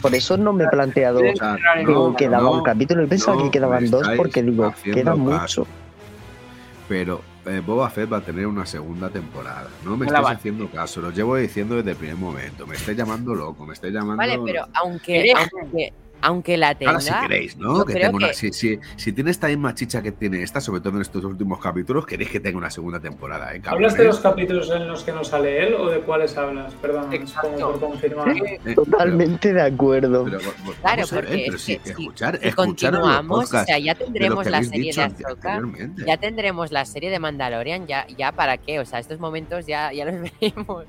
Por 0.01 0.15
eso 0.15 0.37
no 0.37 0.53
me 0.53 0.63
he 0.63 0.69
planteado 0.69 1.19
O 1.19 1.23
que 1.23 1.35
sea, 1.35 1.57
No, 1.85 2.15
quedaba 2.15 2.45
no, 2.45 2.53
un 2.53 2.63
capítulo 2.63 3.03
y 3.03 3.09
pensaba 3.09 3.37
no 3.39 3.43
que 3.45 3.51
quedaban 3.51 3.91
dos 3.91 4.09
porque 4.17 4.45
digo, 4.45 4.73
queda 4.85 5.11
caso. 5.11 5.17
mucho. 5.17 5.67
Pero 6.89 7.21
eh, 7.49 7.61
Boba 7.65 7.89
Fett 7.91 8.13
va 8.13 8.19
a 8.19 8.21
tener 8.21 8.47
una 8.47 8.67
segunda 8.67 9.09
temporada. 9.09 9.69
No 9.85 9.97
me 9.97 10.07
estáis 10.07 10.27
va. 10.27 10.31
haciendo 10.33 10.69
caso, 10.71 11.01
lo 11.01 11.11
llevo 11.11 11.37
diciendo 11.37 11.77
desde 11.77 11.93
el 11.93 11.97
primer 11.97 12.17
momento. 12.17 12.67
Me 12.67 12.77
estáis 12.77 12.97
llamando 12.97 13.35
loco, 13.35 13.65
me 13.65 13.75
estáis 13.75 13.95
llamando. 13.95 14.17
Vale, 14.17 14.39
pero 14.45 14.67
aunque, 14.75 15.33
aunque 16.21 16.57
la 16.57 16.75
tenga. 16.75 16.93
Ahora 16.93 17.01
si 17.01 17.13
queréis, 17.13 17.57
¿no? 17.57 17.85
Que 17.85 17.95
tenga 17.95 18.11
una- 18.11 18.29
que- 18.29 18.35
si, 18.35 18.53
si- 18.53 18.79
si 18.97 19.13
tiene 19.13 19.31
esta 19.31 19.49
misma 19.49 19.75
chicha 19.75 20.03
que 20.03 20.13
tiene 20.13 20.43
esta, 20.43 20.61
sobre 20.61 20.81
todo 20.81 20.97
en 20.97 21.03
estos 21.03 21.25
últimos 21.25 21.61
capítulos, 21.61 22.07
queréis 22.07 22.31
que 22.31 22.41
tenga 22.41 22.59
una 22.59 22.71
segunda 22.71 23.01
temporada, 23.01 23.55
¿eh? 23.55 23.61
¿Hablas 23.67 23.93
de 23.93 23.99
cabrones? 23.99 24.07
los 24.07 24.19
capítulos 24.21 24.71
en 24.71 24.89
los 24.89 25.05
que 25.05 25.13
no 25.13 25.25
sale 25.25 25.67
él 25.67 25.75
o 25.75 25.89
de 25.91 26.01
cuáles 26.01 26.37
hablas? 26.37 26.75
Perdón, 26.75 27.13
es 27.13 27.33
como 27.35 27.55
Exacto. 27.55 27.71
por 27.73 27.81
confirmar. 27.81 28.29
Eh, 28.37 28.75
Totalmente 28.75 29.53
de 29.53 29.63
acuerdo. 29.63 30.25
Pero, 30.25 30.39
pero, 30.39 30.53
vamos 30.59 30.77
Claro, 30.77 31.03
a 31.03 31.15
ver, 31.15 31.25
porque 31.25 31.43
pero 31.47 31.57
es 31.57 31.63
sí, 31.63 31.77
que 31.79 31.91
escuchar, 31.91 32.39
si 32.41 32.49
escuchar 32.49 32.93
los 32.93 33.01
continuamos, 33.03 33.45
o 33.55 33.65
sea, 33.65 33.79
ya 33.79 33.95
de 33.95 34.05
tendremos 34.05 34.47
la 34.47 34.63
serie 34.63 34.93
de 34.93 35.03
anteriormente. 35.03 36.05
ya 36.07 36.17
tendremos 36.17 36.73
la 36.73 36.85
serie 36.85 37.11
de 37.11 37.19
Mandalorian, 37.19 37.87
ya, 37.87 38.07
ya 38.17 38.33
para 38.33 38.57
qué, 38.57 38.81
o 38.81 38.85
sea, 38.85 38.99
estos 38.99 39.19
momentos 39.19 39.67
ya, 39.67 39.93
ya 39.93 40.05
los 40.05 40.15
veremos. 40.41 40.85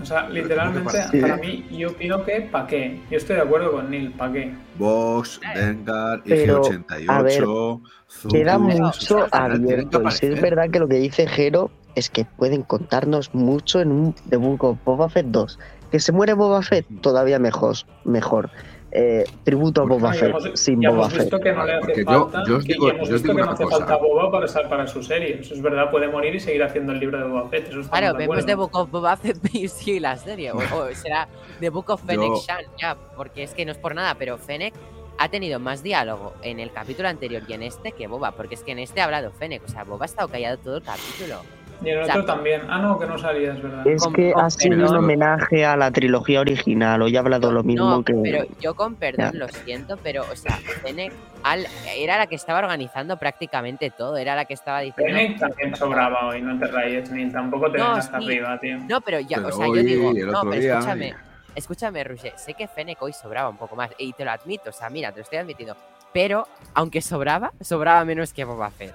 O 0.00 0.04
sea, 0.04 0.28
literalmente, 0.28 1.20
para 1.20 1.36
mí, 1.36 1.66
yo 1.70 1.90
opino 1.90 2.24
que 2.24 2.40
¿pa' 2.42 2.66
qué? 2.66 3.00
Yo 3.10 3.18
estoy 3.18 3.36
de 3.36 3.42
acuerdo 3.42 3.72
con 3.72 3.90
Neil, 3.90 4.12
¿pa' 4.12 4.32
qué? 4.32 4.54
Vox, 4.78 5.40
Dengar, 5.54 6.22
Pero, 6.24 6.62
IG88, 6.62 7.04
a 7.08 7.22
ver, 7.22 7.32
Zuko, 7.42 7.82
Queda 8.30 8.58
mucho 8.58 9.26
abierto. 9.30 10.02
Y 10.06 10.10
si 10.12 10.26
es 10.26 10.40
verdad 10.40 10.70
que 10.70 10.78
lo 10.78 10.88
que 10.88 10.96
dice 10.96 11.26
Jero 11.26 11.70
es 11.94 12.08
que 12.08 12.24
pueden 12.24 12.62
contarnos 12.62 13.34
mucho 13.34 13.80
en 13.80 13.92
un 13.92 14.14
Book 14.30 14.64
of 14.64 14.78
Boba 14.84 15.08
Fett 15.08 15.26
2. 15.26 15.58
Que 15.90 16.00
se 16.00 16.12
muere 16.12 16.32
Boba 16.34 16.62
Fett, 16.62 16.86
todavía 17.00 17.38
mejor. 17.38 17.76
mejor. 18.04 18.50
Eh, 18.94 19.24
tributo 19.42 19.80
a 19.80 19.84
Boba 19.86 20.12
Fett 20.12 20.28
hemos, 20.28 20.50
sin 20.60 20.78
Boba 20.80 20.90
hemos 20.92 21.12
visto 21.14 21.36
Fett. 21.38 21.42
que 21.44 21.52
no 21.52 21.64
le 21.64 21.72
hace 21.72 21.80
Porque 21.80 22.04
yo- 22.04 22.28
falta. 22.30 22.42
yo 22.46 22.56
os 22.58 22.64
digo- 22.64 22.86
y 22.88 22.90
hemos 22.90 23.08
yo 23.08 23.14
os 23.14 23.22
visto 23.22 23.28
digo 23.32 23.36
que 23.40 23.46
no 23.46 23.52
hace 23.52 23.64
cosa. 23.64 23.78
falta 23.78 23.96
Boba 23.96 24.30
para, 24.30 24.48
sa- 24.48 24.68
para 24.68 24.86
su 24.86 25.02
serie. 25.02 25.38
Eso 25.40 25.54
es 25.54 25.62
verdad, 25.62 25.90
puede 25.90 26.08
morir 26.08 26.34
y 26.34 26.40
seguir 26.40 26.62
haciendo 26.62 26.92
el 26.92 27.00
libro 27.00 27.16
de 27.18 27.24
Boba 27.24 27.48
Fett. 27.48 27.68
Eso 27.68 27.80
estamos 27.80 27.88
Claro, 27.88 28.12
de 28.12 28.18
vemos 28.18 28.34
acuerdo. 28.36 28.46
The 28.46 28.54
Book 28.54 28.70
of 28.76 28.90
Boba 28.90 29.16
Fett 29.16 29.38
y 29.54 29.68
sigue 29.68 29.98
la 30.00 30.16
serie, 30.18 30.52
o, 30.52 30.58
o 30.58 30.62
será 30.94 31.26
The 31.60 31.70
Book 31.70 31.88
of 31.88 32.02
Fennec 32.04 32.28
Yo- 32.28 32.42
Shan, 32.46 32.64
ya, 32.78 32.94
porque 33.16 33.44
es 33.44 33.54
que 33.54 33.64
no 33.64 33.72
es 33.72 33.78
por 33.78 33.94
nada, 33.94 34.14
pero 34.18 34.36
Fennec 34.36 34.74
ha 35.18 35.28
tenido 35.30 35.58
más 35.58 35.82
diálogo 35.82 36.34
en 36.42 36.60
el 36.60 36.70
capítulo 36.70 37.08
anterior 37.08 37.42
y 37.48 37.52
en 37.54 37.62
este 37.62 37.92
que 37.92 38.06
Boba, 38.08 38.32
porque 38.32 38.56
es 38.56 38.62
que 38.62 38.72
en 38.72 38.78
este 38.80 39.00
ha 39.00 39.04
hablado 39.04 39.30
Fennec, 39.32 39.62
o 39.64 39.68
sea, 39.68 39.84
Boba 39.84 40.04
ha 40.04 40.06
estado 40.06 40.28
callado 40.28 40.58
todo 40.58 40.76
el 40.76 40.82
capítulo. 40.82 41.36
Y 41.84 41.90
el 41.90 42.02
otro 42.02 42.24
también. 42.24 42.62
Ah, 42.68 42.78
no, 42.78 42.98
que 42.98 43.06
no 43.06 43.18
salía, 43.18 43.52
es 43.52 43.62
verdad. 43.62 43.86
Es 43.86 44.02
Con- 44.02 44.12
que 44.12 44.32
con 44.32 44.44
ha 44.44 44.50
sido 44.50 44.76
perdón. 44.76 44.90
un 44.90 45.04
homenaje 45.04 45.64
a 45.64 45.76
la 45.76 45.90
trilogía 45.90 46.40
original. 46.40 47.02
Hoy 47.02 47.14
he 47.14 47.18
hablado 47.18 47.50
lo 47.50 47.62
mismo 47.62 47.90
no, 47.90 48.02
que. 48.04 48.14
pero 48.22 48.44
yo 48.60 48.74
con 48.74 48.94
perdón 48.96 49.30
Ya. 49.32 49.38
lo 49.38 49.48
siento, 49.48 49.98
pero, 50.02 50.22
o 50.30 50.36
sea, 50.36 50.58
Fennec 50.82 51.12
al- 51.42 51.66
era 51.96 52.18
la 52.18 52.26
que 52.26 52.36
estaba 52.36 52.60
organizando 52.60 53.16
prácticamente 53.16 53.90
todo, 53.90 54.16
era 54.16 54.36
la 54.36 54.44
que 54.44 54.54
estaba 54.54 54.80
diciendo... 54.80 55.12
Fennec 55.18 55.38
también 55.38 55.74
sobraba 55.74 56.28
hoy, 56.28 56.40
no 56.40 56.58
te 56.58 56.66
rayes, 56.68 57.10
ni 57.10 57.28
tampoco 57.30 57.70
te 57.70 57.78
No, 57.78 57.88
vengas 57.90 58.06
sí. 58.06 58.12
arriba, 58.14 58.58
tío. 58.60 58.78
No, 58.88 59.00
pero 59.00 59.18
ya, 59.20 59.36
Pero 59.38 59.48
o 59.48 59.52
sea, 59.52 59.66
yo 59.66 59.72
hoy, 59.72 59.82
digo, 59.84 60.10
el 60.12 60.26
no, 60.26 60.38
otro 60.38 60.50
pero 60.50 60.62
día, 60.62 60.72
escúchame, 60.78 61.14
escúchame, 61.56 62.04
Roger, 62.04 62.32
sé 62.36 62.54
que 62.54 62.68
Fennec 62.68 63.02
hoy 63.02 63.12
sobraba 63.12 63.48
un 63.48 63.56
poco 63.56 63.74
más, 63.74 63.90
y 63.98 64.12
te 64.12 64.24
lo 64.24 64.30
admito, 64.30 64.70
o 64.70 64.72
sea, 64.72 64.88
mira, 64.88 65.10
te 65.10 65.18
lo 65.18 65.22
estoy 65.24 65.38
admitiendo, 65.38 65.76
pero 66.12 66.46
aunque 66.74 67.00
sobraba, 67.02 67.52
sobraba 67.60 68.04
menos 68.04 68.32
que 68.32 68.44
Boba 68.44 68.70
Fett. 68.70 68.94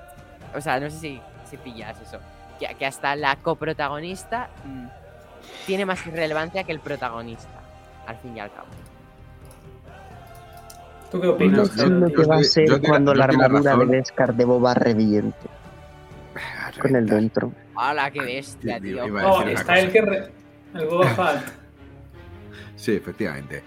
O 0.55 0.61
sea, 0.61 0.79
no 0.79 0.89
sé 0.89 0.97
si, 0.97 1.21
si 1.49 1.57
pillas 1.57 1.99
eso, 2.01 2.19
que, 2.59 2.67
que 2.75 2.85
hasta 2.85 3.15
la 3.15 3.35
coprotagonista 3.37 4.49
mm, 4.65 4.85
tiene 5.65 5.85
más 5.85 6.05
relevancia 6.05 6.63
que 6.63 6.71
el 6.71 6.79
protagonista, 6.79 7.61
al 8.05 8.17
fin 8.17 8.35
y 8.37 8.39
al 8.39 8.51
cabo. 8.51 8.67
¿Tú 11.11 11.21
qué 11.21 11.27
opinas? 11.27 11.69
sé 11.69 11.87
lo 11.87 12.09
yo 12.09 12.15
que 12.15 12.25
va 12.25 12.35
a 12.35 12.39
yo 12.39 12.43
ser 12.43 12.81
cuando 12.81 13.13
yo 13.13 13.19
la 13.19 13.25
armadura 13.25 13.75
de. 13.77 13.85
Beskar 13.85 14.33
de 14.35 14.45
Boba 14.45 14.73
reviente 14.73 15.47
con 16.81 16.95
el 16.95 17.07
dentro. 17.07 17.51
¡Hala, 17.75 18.11
qué 18.11 18.19
bestia, 18.21 18.79
Tío, 18.79 19.05
una 19.05 19.51
está 19.51 19.63
cosa. 19.63 19.79
el 19.79 19.91
que. 19.91 20.01
re- 20.01 20.31
El 20.73 20.85
Boba 20.87 21.07
Fett. 21.07 21.53
Sí, 22.75 22.95
efectivamente. 22.95 23.63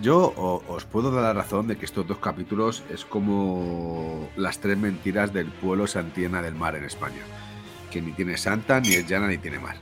Yo 0.00 0.32
os 0.68 0.84
puedo 0.86 1.10
dar 1.10 1.22
la 1.22 1.32
razón 1.34 1.68
de 1.68 1.76
que 1.76 1.84
estos 1.84 2.06
dos 2.08 2.16
capítulos 2.18 2.82
es 2.88 3.04
como 3.04 4.26
las 4.36 4.58
tres 4.58 4.78
mentiras 4.78 5.34
del 5.34 5.48
pueblo 5.48 5.86
Santiana 5.86 6.40
del 6.40 6.54
Mar 6.54 6.74
en 6.74 6.84
España. 6.84 7.20
Que 7.94 8.02
ni 8.02 8.10
tiene 8.10 8.36
santa, 8.36 8.80
ni 8.80 8.88
es 8.94 9.06
llana, 9.08 9.28
ni 9.28 9.38
tiene 9.38 9.60
mar. 9.60 9.76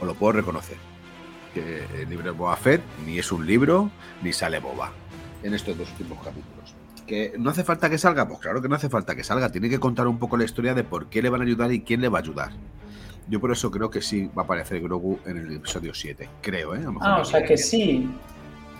Os 0.00 0.06
lo 0.08 0.14
puedo 0.16 0.32
reconocer. 0.32 0.76
Que 1.54 1.84
el 2.02 2.10
libro 2.10 2.24
de 2.24 2.30
Boba 2.32 2.56
Fett 2.56 2.82
ni 3.06 3.20
es 3.20 3.30
un 3.30 3.46
libro, 3.46 3.88
ni 4.20 4.32
sale 4.32 4.58
Boba 4.58 4.90
en 5.44 5.54
estos 5.54 5.78
dos 5.78 5.88
últimos 5.92 6.18
capítulos. 6.24 6.74
¿Que 7.06 7.34
no 7.38 7.50
hace 7.50 7.62
falta 7.62 7.88
que 7.88 7.98
salga? 7.98 8.26
Pues 8.26 8.40
claro 8.40 8.60
que 8.60 8.68
no 8.68 8.74
hace 8.74 8.88
falta 8.88 9.14
que 9.14 9.22
salga. 9.22 9.52
Tiene 9.52 9.70
que 9.70 9.78
contar 9.78 10.08
un 10.08 10.18
poco 10.18 10.36
la 10.36 10.42
historia 10.42 10.74
de 10.74 10.82
por 10.82 11.06
qué 11.06 11.22
le 11.22 11.28
van 11.30 11.40
a 11.42 11.44
ayudar 11.44 11.70
y 11.72 11.82
quién 11.82 12.00
le 12.00 12.08
va 12.08 12.18
a 12.18 12.22
ayudar. 12.22 12.50
Yo 13.28 13.38
por 13.38 13.52
eso 13.52 13.70
creo 13.70 13.90
que 13.90 14.02
sí 14.02 14.28
va 14.36 14.42
a 14.42 14.44
aparecer 14.44 14.80
Grogu 14.80 15.20
en 15.24 15.36
el 15.36 15.52
episodio 15.54 15.94
7. 15.94 16.28
Creo, 16.42 16.74
¿eh? 16.74 16.78
A 16.78 16.82
lo 16.82 16.92
mejor 16.94 17.08
Ah, 17.08 17.18
o 17.20 17.24
sea 17.24 17.44
que 17.44 17.56
sí. 17.56 18.10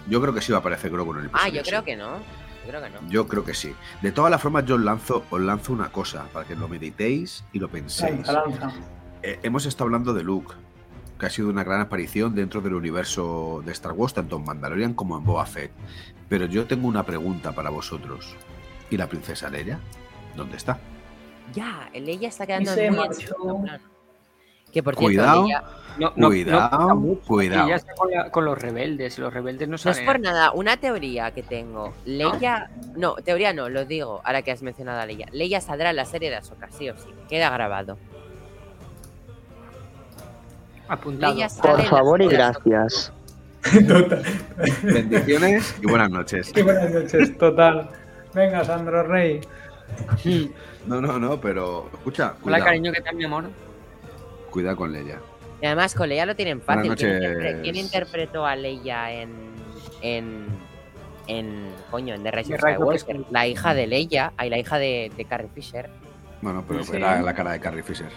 Yo 0.09 0.20
creo 0.20 0.34
que 0.34 0.40
sí 0.40 0.50
va 0.50 0.59
a 0.59 0.60
aparecer 0.60 0.90
Grogu 0.90 1.12
en 1.12 1.18
el 1.20 1.26
episodio 1.26 1.44
Ah, 1.44 1.54
yo 1.54 1.62
creo 1.62 1.82
7. 1.82 1.84
que 1.84 1.96
no, 1.96 2.16
yo 2.62 2.68
creo 2.68 2.82
que 2.82 2.90
no. 2.90 3.09
Yo 3.09 3.28
creo 3.28 3.44
que 3.44 3.55
sí. 3.55 3.74
De 4.01 4.12
todas 4.12 4.30
las 4.30 4.40
formas, 4.40 4.64
yo 4.64 4.76
os 4.76 4.80
lanzo, 4.80 5.24
os 5.30 5.40
lanzo 5.40 5.72
una 5.72 5.90
cosa 5.90 6.26
para 6.32 6.47
que 6.47 6.55
lo 6.55 6.68
meditéis 6.68 7.44
y 7.52 7.59
lo 7.59 7.68
penséis. 7.68 8.26
Lanza, 8.26 8.32
lanza. 8.32 8.72
Eh, 9.22 9.39
hemos 9.43 9.66
estado 9.66 9.84
hablando 9.84 10.12
de 10.14 10.22
Luke, 10.22 10.55
que 11.18 11.26
ha 11.26 11.30
sido 11.30 11.48
una 11.48 11.64
gran 11.64 11.80
aparición 11.80 12.34
dentro 12.34 12.60
del 12.60 12.74
universo 12.74 13.62
de 13.64 13.72
Star 13.72 13.93
Wars, 13.93 14.14
tanto 14.14 14.36
en 14.36 14.44
Mandalorian 14.44 14.94
como 14.94 15.16
en 15.16 15.24
Boba 15.24 15.47
Fett. 15.47 15.70
Pero 16.28 16.47
yo 16.47 16.66
tengo 16.66 16.89
una 16.89 17.05
pregunta 17.05 17.52
para 17.52 17.70
vosotros. 17.70 18.34
¿Y 18.90 18.97
la 18.97 19.09
princesa 19.09 19.48
Leia? 19.48 19.78
¿Dónde 20.36 20.56
está? 20.56 20.78
Ya, 21.52 21.90
Leia 21.94 22.28
está 22.28 22.47
quedando 22.47 22.72
en 22.74 22.97
marchó. 22.97 23.34
plano. 23.62 23.91
Que 24.73 24.82
por 24.82 24.94
cierto, 24.97 25.07
Cuidado. 25.07 25.47
No, 25.99 26.11
no- 26.16 26.28
Cuidado, 26.28 26.89
no 26.89 26.97
mucho, 26.97 27.20
cuidado. 27.27 27.69
ya 27.69 27.74
está 27.77 27.93
con, 27.94 28.11
la- 28.11 28.31
con 28.31 28.47
los 28.47 28.59
rebeldes. 28.59 29.19
Los 29.19 29.32
rebeldes 29.35 29.69
no 29.69 29.73
No 29.73 29.77
es 29.77 29.82
saben. 29.82 30.07
por 30.07 30.19
nada, 30.20 30.51
una 30.53 30.78
teoría 30.78 31.31
que 31.32 31.43
tengo. 31.43 31.93
Leia. 32.07 32.70
No, 32.97 33.15
teoría 33.16 33.53
no, 33.53 33.69
lo 33.69 33.85
digo, 33.85 34.23
ahora 34.24 34.40
que 34.40 34.51
has 34.53 34.62
mencionado 34.62 35.01
a 35.01 35.07
Leia. 35.07 35.27
Leia 35.32 35.61
saldrá 35.61 35.90
en 35.90 35.97
la 35.97 36.07
serie 36.07 36.31
de 36.31 36.36
Ahsoka, 36.36 36.70
sí 36.70 36.89
o 36.89 36.97
sí. 36.97 37.11
Queda 37.28 37.51
grabado. 37.51 37.99
Apuntado. 40.89 41.35
Leia 41.35 41.49
Por 41.61 41.82
favor 41.85 42.23
y 42.23 42.28
gracias. 42.28 43.12
Total. 43.89 44.23
Bendiciones 44.82 45.74
y 45.82 45.86
buenas 45.86 46.11
noches. 46.11 46.53
Y 46.57 46.62
buenas 46.62 46.90
noches, 46.90 47.36
total. 47.39 47.89
Venga, 48.35 48.65
Sandro 48.65 49.03
Rey. 49.05 49.40
No, 50.86 51.01
no, 51.01 51.19
no, 51.19 51.40
pero 51.40 51.89
escucha, 51.93 52.28
Hola, 52.32 52.40
cuidado, 52.43 52.65
cariño, 52.65 52.93
¿qué 52.93 53.01
tal, 53.03 53.15
mi 53.15 53.24
amor? 53.24 53.44
Cuidado 54.52 54.76
con 54.76 54.92
Leia. 54.92 55.18
Y 55.60 55.66
además 55.66 55.94
con 55.94 56.08
Leia 56.08 56.26
lo 56.26 56.36
tienen 56.36 56.60
fácil. 56.60 56.82
Buenas 56.90 56.98
¿Quién, 56.98 57.14
noches. 57.18 57.30
interpre- 57.36 57.62
quién 57.62 57.76
interpretó 57.76 58.46
a 58.46 58.54
Leia 58.56 59.12
en. 59.12 59.30
en. 60.02 60.46
en. 61.26 61.66
coño, 61.90 62.14
en 62.14 62.22
The 62.22 62.30
Rise 62.30 62.48
The 62.50 62.54
of 62.56 62.62
Rise 62.62 62.76
of 62.82 63.00
Skywalker? 63.00 63.32
La 63.32 63.46
hija 63.46 63.74
de 63.74 63.86
Leia, 63.86 64.32
ay, 64.36 64.50
la 64.50 64.58
hija 64.58 64.78
de, 64.78 65.10
de 65.16 65.24
Carrie 65.24 65.48
Fisher. 65.54 65.88
Bueno, 66.40 66.64
pero 66.66 66.82
Sí. 66.84 66.96
era 66.96 67.20
la 67.22 67.34
cara 67.34 67.52
de 67.52 67.60
Carrie 67.60 67.82
Fisher. 67.82 68.08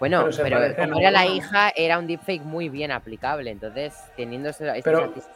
Bueno, 0.00 0.26
Pero 0.36 0.76
como 0.76 0.98
era 1.00 1.10
la 1.12 1.24
hija, 1.26 1.70
era 1.74 1.98
un 1.98 2.06
deepfake 2.06 2.42
muy 2.42 2.68
bien 2.68 2.90
aplicable. 2.90 3.50
Entonces, 3.50 3.94
teniendo 4.16 4.50
estos 4.50 4.66
Pero- 4.82 5.04
artistas 5.04 5.30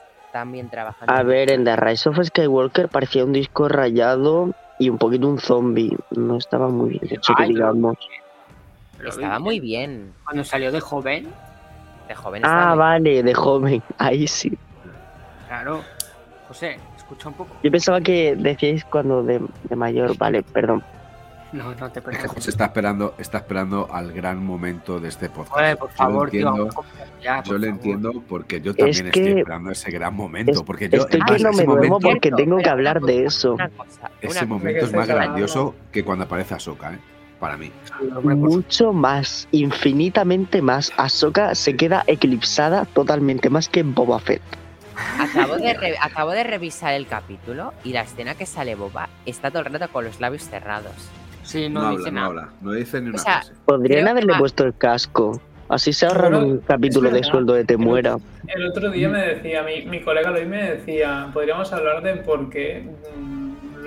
bien 0.46 0.68
trabajando. 0.68 1.12
A 1.14 1.22
ver, 1.22 1.50
en 1.50 1.64
The 1.64 1.74
Rise 1.76 2.08
of 2.10 2.18
Skywalker 2.22 2.88
parecía 2.88 3.24
un 3.24 3.32
disco 3.32 3.66
rayado 3.68 4.52
y 4.78 4.88
un 4.90 4.98
poquito 4.98 5.26
un 5.26 5.38
zombie. 5.38 5.96
No 6.10 6.36
estaba 6.36 6.68
muy 6.68 6.90
bien 6.90 7.14
hecho, 7.14 7.32
Ay, 7.36 7.48
digamos. 7.54 7.96
Pero 8.98 9.08
Estaba 9.10 9.38
muy 9.38 9.60
bien. 9.60 10.12
Cuando 10.24 10.44
salió 10.44 10.70
de 10.72 10.80
joven, 10.80 11.28
De 12.08 12.14
joven 12.14 12.42
Ah, 12.44 12.68
muy- 12.70 12.78
vale, 12.78 13.22
de 13.22 13.34
joven. 13.34 13.82
Ahí 13.98 14.26
sí. 14.26 14.56
Claro. 15.46 15.82
José, 16.48 16.78
escucha 16.96 17.28
un 17.28 17.34
poco. 17.34 17.54
Yo 17.62 17.70
pensaba 17.70 18.00
que 18.00 18.34
decíais 18.36 18.84
cuando 18.84 19.22
de, 19.22 19.40
de 19.64 19.76
mayor. 19.76 20.16
Vale, 20.16 20.42
perdón. 20.42 20.82
No, 21.52 21.74
no 21.74 21.90
te 21.90 22.02
preocupes. 22.02 22.30
José 22.30 22.50
está 22.50 22.66
esperando, 22.66 23.14
está 23.18 23.38
esperando 23.38 23.88
al 23.90 24.12
gran 24.12 24.44
momento 24.44 25.00
de 25.00 25.08
este 25.08 25.30
podcast. 25.30 25.52
Joder, 25.54 25.76
por 25.78 25.88
Yo 25.88 25.92
lo 25.92 25.96
favor, 25.96 26.30
tío. 26.30 26.48
entiendo, 26.48 26.84
ya, 27.22 27.42
yo 27.42 27.52
favor. 27.52 27.64
entiendo 27.66 28.12
porque 28.28 28.60
yo 28.60 28.74
también 28.74 29.06
estoy 29.06 29.22
que- 29.24 29.38
esperando 29.40 29.70
ese 29.70 29.90
gran 29.90 30.14
momento. 30.14 30.52
Es- 30.52 30.62
porque 30.62 30.88
yo 30.90 30.98
Estoy 31.02 31.20
es 31.20 31.26
que 31.26 31.42
no 31.42 31.48
ese 31.50 31.58
me 31.58 31.64
duermo 31.64 31.88
momento, 32.00 32.08
porque 32.08 32.30
tengo 32.32 32.56
que 32.58 32.68
hablar 32.68 33.00
de 33.00 33.24
eso. 33.24 33.54
Una 33.54 33.68
cosa, 33.70 34.10
ese 34.20 34.44
momento 34.46 34.84
es 34.84 34.92
más 34.94 35.06
grandioso 35.08 35.74
que 35.92 36.04
cuando 36.04 36.24
aparece 36.24 36.54
Ahsoka, 36.54 36.92
¿eh? 36.94 36.98
Para 37.40 37.56
mí. 37.56 37.70
Mucho 38.22 38.92
más, 38.92 39.46
infinitamente 39.52 40.60
más. 40.62 40.92
Ahsoka 40.96 41.54
se 41.54 41.76
queda 41.76 42.02
eclipsada 42.06 42.84
totalmente, 42.86 43.48
más 43.50 43.68
que 43.68 43.82
Boba 43.82 44.18
Fett. 44.18 44.42
Acabo 45.20 45.56
de, 45.56 45.74
re- 45.78 45.96
acabo 46.00 46.32
de 46.32 46.42
revisar 46.44 46.94
el 46.94 47.06
capítulo 47.06 47.72
y 47.84 47.92
la 47.92 48.02
escena 48.02 48.34
que 48.34 48.44
sale 48.46 48.74
Boba 48.74 49.08
está 49.24 49.50
todo 49.50 49.60
el 49.62 49.72
rato 49.72 49.88
con 49.92 50.04
los 50.04 50.20
labios 50.20 50.42
cerrados. 50.48 50.92
Sí, 51.44 51.68
No, 51.68 51.80
no, 51.80 51.86
habla, 51.86 51.98
dice 51.98 52.10
no 52.10 52.14
nada. 52.16 52.26
habla. 52.26 52.48
No 52.60 52.72
dice 52.72 53.00
ni 53.00 53.08
una 53.10 53.18
sea, 53.18 53.32
frase. 53.42 53.52
Podrían 53.64 54.00
Creo 54.00 54.10
haberle 54.10 54.32
que- 54.32 54.38
puesto 54.40 54.64
el 54.64 54.74
casco. 54.76 55.40
Así 55.68 55.92
se 55.92 56.06
ahorran 56.06 56.32
Bueno, 56.32 56.46
un 56.46 56.58
capítulo 56.60 57.10
de 57.10 57.22
sueldo 57.22 57.52
de 57.52 57.62
te 57.64 57.74
El- 57.74 57.80
muera. 57.80 58.16
El 58.46 58.66
otro 58.66 58.90
día 58.90 59.08
me 59.10 59.18
decía, 59.20 59.62
mi, 59.62 59.82
mi 59.84 60.00
colega 60.02 60.30
Luis 60.30 60.46
me 60.48 60.62
decía, 60.76 61.28
podríamos 61.32 61.70
hablar 61.72 62.02
de 62.02 62.16
por 62.16 62.48
qué 62.48 62.88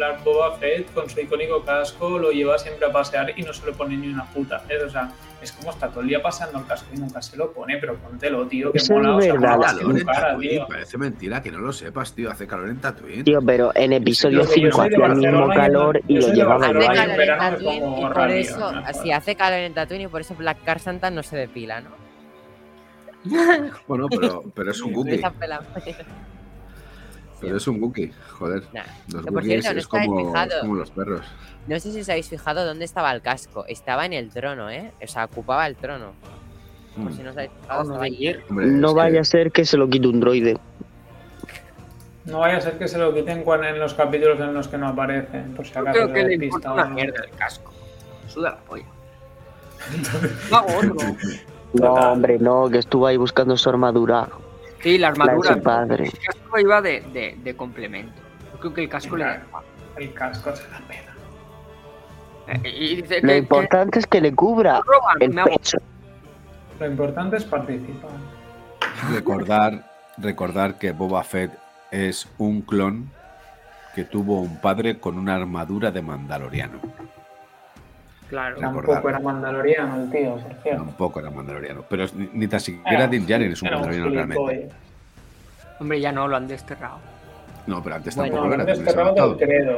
la 0.02 0.18
Boba 0.24 0.56
Fett 0.58 0.92
con 0.94 1.10
su 1.10 1.20
icónico 1.22 1.64
casco 1.64 2.18
lo 2.18 2.32
lleva 2.32 2.58
siempre 2.58 2.88
a 2.88 2.92
pasear 2.92 3.32
y 3.38 3.44
no 3.44 3.54
se 3.54 3.66
lo 3.66 3.74
pone 3.74 3.96
ni 3.96 4.08
una 4.08 4.26
puta. 4.26 4.64
¿eh? 4.68 4.78
O 4.86 4.90
sea, 4.90 5.10
es 5.42 5.52
como 5.52 5.70
está 5.72 5.88
todo 5.90 6.02
el 6.02 6.08
día 6.08 6.22
pasando 6.22 6.60
el 6.60 6.66
casco 6.66 6.88
y 6.94 6.98
nunca 6.98 7.22
se 7.22 7.38
lo 7.38 7.52
pone, 7.54 7.78
pero 7.78 7.96
póntelo, 7.96 8.46
tío, 8.48 8.72
que 8.72 8.80
Eso 8.80 8.94
mola. 8.96 9.10
es 9.12 9.16
o 9.18 9.22
sea, 9.22 9.34
verdad. 9.34 9.60
Calor 9.62 9.98
en 10.00 10.06
cara, 10.06 10.22
Tatooine, 10.28 10.50
tío. 10.52 10.68
parece 10.68 10.98
mentira 10.98 11.42
que 11.42 11.52
no 11.52 11.60
lo 11.60 11.72
sepas, 11.72 12.14
tío. 12.16 12.32
Hace 12.32 12.48
calor 12.48 12.70
en 12.70 12.78
Tatooine. 12.82 13.24
Tío, 13.24 13.40
pero 13.46 13.72
en 13.76 13.94
episodio 13.94 14.40
Yo 14.42 14.46
soy- 14.48 14.62
yo 14.64 14.72
5 14.72 14.78
soy 14.78 14.90
de 14.90 14.96
hacía 14.96 15.06
el 15.08 15.16
mismo 15.38 15.54
y 15.54 15.56
calor 15.56 16.02
y 16.08 16.14
yo 16.20 16.28
lo 16.28 16.34
llevaba 16.34 16.66
Hace 16.66 16.78
y 16.80 16.88
calor 16.88 17.22
en 17.22 17.38
Tatooine 17.38 17.76
y 17.98 18.02
por 18.02 18.16
rabia, 18.16 18.36
eso, 18.38 18.72
me 18.74 18.94
si 18.96 19.12
hace 19.12 19.36
calor 19.36 19.60
en 19.60 19.74
Tatooine 19.74 20.02
y 20.04 20.08
por 20.08 20.22
eso 20.22 20.36
Black 20.36 20.64
Car 20.64 20.80
Santa 20.80 21.10
no 21.12 21.24
se 21.24 21.38
depila, 21.38 21.82
¿no? 21.82 21.90
Bueno, 23.88 24.08
pero, 24.10 24.44
pero 24.56 24.72
es 24.72 24.82
un 24.82 24.94
Wookiee. 24.96 25.22
Pero 27.42 27.58
es 27.58 27.68
un 27.68 27.82
Wookiee, 27.82 28.14
joder. 28.38 28.64
Nah. 28.72 28.84
Los 29.12 29.26
por 29.26 29.44
cierto, 29.44 29.74
no 29.74 29.80
es 29.80 29.88
como, 29.88 30.28
fijado. 30.28 30.52
es 30.56 30.60
como 30.62 30.76
los 30.76 30.92
perros. 30.92 31.26
No 31.68 31.80
sé 31.80 31.92
si 31.92 32.02
os 32.02 32.10
habéis 32.10 32.30
fijado 32.30 32.66
dónde 32.66 32.86
estaba 32.86 33.12
el 33.12 33.22
casco. 33.22 33.66
Estaba 33.68 34.06
en 34.06 34.14
el 34.14 34.30
trono, 34.30 34.70
¿eh? 34.70 34.92
O 35.04 35.08
sea, 35.08 35.26
ocupaba 35.26 35.66
el 35.68 35.76
trono. 35.76 36.12
Por 36.96 37.12
Mm. 37.12 37.16
si 37.16 37.24
no 37.24 37.30
os 37.32 37.38
habéis 37.38 37.52
fijado, 37.62 37.84
No, 37.84 37.90
no, 37.90 37.94
estaba 37.94 38.06
allí. 38.06 38.16
ayer. 38.28 38.44
Hombre, 38.50 38.66
No 38.68 38.94
vaya 38.94 39.12
que- 39.14 39.20
a 39.20 39.24
ser 39.24 39.52
que 39.52 39.66
se 39.66 39.78
lo 39.78 39.90
quite 39.90 40.08
un 40.08 40.20
droide. 40.20 40.58
No 42.26 42.40
vaya 42.40 42.58
a 42.58 42.62
ser 42.62 42.78
que 42.78 42.88
se 42.88 42.98
lo 43.00 43.14
quiten 43.14 43.44
cuando 43.44 43.68
en 43.68 43.80
los 43.80 43.94
capítulos 43.96 44.40
en 44.40 44.54
los 44.54 44.68
que 44.68 44.78
no 44.78 44.88
aparecen, 44.90 45.54
por 45.56 45.66
si 45.66 45.74
Yo 45.74 45.80
acaso 45.80 45.94
creo 45.96 46.08
se 46.08 46.14
que 46.14 46.38
le 46.38 46.46
importa 46.46 46.74
una 46.74 46.86
mierda 46.86 47.24
el 47.24 47.32
casco. 47.32 47.74
Suda 48.28 48.52
la 48.52 48.58
polla. 48.58 48.86
No 51.74 51.94
hombre, 51.94 52.38
no, 52.38 52.70
que 52.70 52.80
estuvo 52.80 53.08
ahí 53.08 53.16
buscando 53.16 53.56
su 53.56 53.70
armadura. 53.70 54.28
Sí, 54.84 54.98
la 54.98 55.10
armadura. 55.10 55.56
padre. 55.62 56.06
El 56.06 56.12
casco 56.20 56.60
iba 56.60 56.82
de, 56.82 57.02
de, 57.14 57.38
de 57.44 57.56
complemento. 57.56 58.14
Yo 58.54 58.60
creo 58.60 58.74
que 58.74 58.84
el 58.84 58.90
casco 58.90 59.16
le 59.18 59.26
da. 59.26 59.42
El 59.98 60.14
casco 60.14 60.56
se 60.56 60.64
la 60.70 60.80
pena. 60.80 61.12
Eh, 62.64 62.70
Y 62.70 62.96
dice 63.02 63.22
Lo 63.22 63.28
que, 63.30 63.38
importante 63.38 64.00
es 64.00 64.08
que 64.08 64.20
le 64.22 64.34
cubra 64.34 64.82
roban, 64.86 65.18
el 65.22 65.34
pecho. 65.52 65.78
Lo 66.80 66.88
importante 66.88 67.38
es 67.38 67.44
participar. 67.46 68.12
Recordar, 69.12 69.84
recordar 70.18 70.78
que 70.80 70.92
Boba 70.92 71.24
Fett 71.24 71.52
es 71.92 72.28
un 72.38 72.62
clon 72.62 73.10
que 73.96 74.04
tuvo 74.06 74.42
un 74.42 74.58
padre 74.60 75.00
con 75.00 75.18
una 75.18 75.36
armadura 75.36 75.92
de 75.92 76.02
mandaloriano. 76.02 76.80
Claro. 78.32 78.56
Recordar. 78.56 78.84
Tampoco 78.86 79.10
era 79.10 79.20
mandaloriano 79.20 80.04
el 80.04 80.10
tío, 80.10 80.32
por 80.38 80.54
cierto. 80.64 80.84
Tampoco 80.86 81.20
era 81.20 81.30
mandaloriano. 81.30 81.84
Pero 81.90 82.06
ni, 82.32 82.48
tan 82.48 82.62
siquiera 82.62 83.06
Din 83.08 83.28
Djarin 83.28 83.52
es 83.52 83.62
un 83.62 83.70
mandaloriano 83.70 84.10
realmente. 84.10 84.70
Hombre, 85.82 86.00
ya 86.00 86.14
no, 86.14 86.28
lo 86.30 86.38
han 86.38 86.48
desterrado. 86.48 87.00
No, 87.68 87.84
pero 87.84 87.96
antes 87.98 88.16
Bueno, 88.16 88.36
tampoco 88.36 88.56
lo 88.56 88.58
lo 88.58 88.64
era. 88.64 88.74
desterrado 88.74 89.10
ha 89.22 89.28
del 89.28 89.38
credo. 89.38 89.72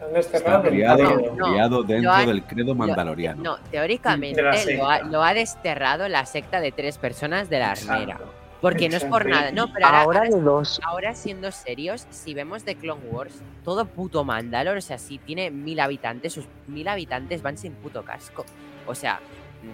Lo 0.00 0.06
han 0.06 0.12
desterrado 0.12 0.56
Está 0.58 0.68
criado, 0.68 0.96
credo. 0.98 1.34
No, 1.34 1.46
criado 1.50 1.82
dentro 1.82 2.12
ha- 2.12 2.26
del 2.26 2.42
credo 2.44 2.74
mandaloriano. 2.74 3.42
No, 3.42 3.56
teóricamente 3.70 4.42
lo 4.42 4.50
ha, 4.50 4.52
secta. 4.52 4.98
lo 5.04 5.22
ha 5.22 5.32
desterrado 5.32 6.08
la 6.10 6.26
secta 6.26 6.60
de 6.60 6.72
tres 6.72 6.98
personas 6.98 7.48
de 7.48 7.58
la 7.58 7.70
armera. 7.70 8.18
Porque 8.60 8.88
no 8.88 8.96
es 8.96 9.04
por 9.04 9.26
nada. 9.26 9.52
No, 9.52 9.72
pero 9.72 9.86
ahora, 9.86 10.00
Ahora 10.00 10.18
ahora, 10.20 10.36
de 10.36 10.42
dos. 10.42 10.80
ahora 10.84 11.14
siendo 11.14 11.50
serios, 11.52 12.06
si 12.10 12.34
vemos 12.34 12.64
de 12.64 12.74
Clone 12.74 13.02
Wars, 13.10 13.34
todo 13.64 13.84
puto 13.86 14.24
Mandalor, 14.24 14.78
o 14.78 14.80
sea, 14.80 14.98
si 14.98 15.18
tiene 15.18 15.50
mil 15.50 15.78
habitantes, 15.80 16.32
sus 16.32 16.46
mil 16.66 16.88
habitantes 16.88 17.42
van 17.42 17.58
sin 17.58 17.74
puto 17.74 18.02
casco. 18.02 18.44
O 18.86 18.94
sea, 18.94 19.20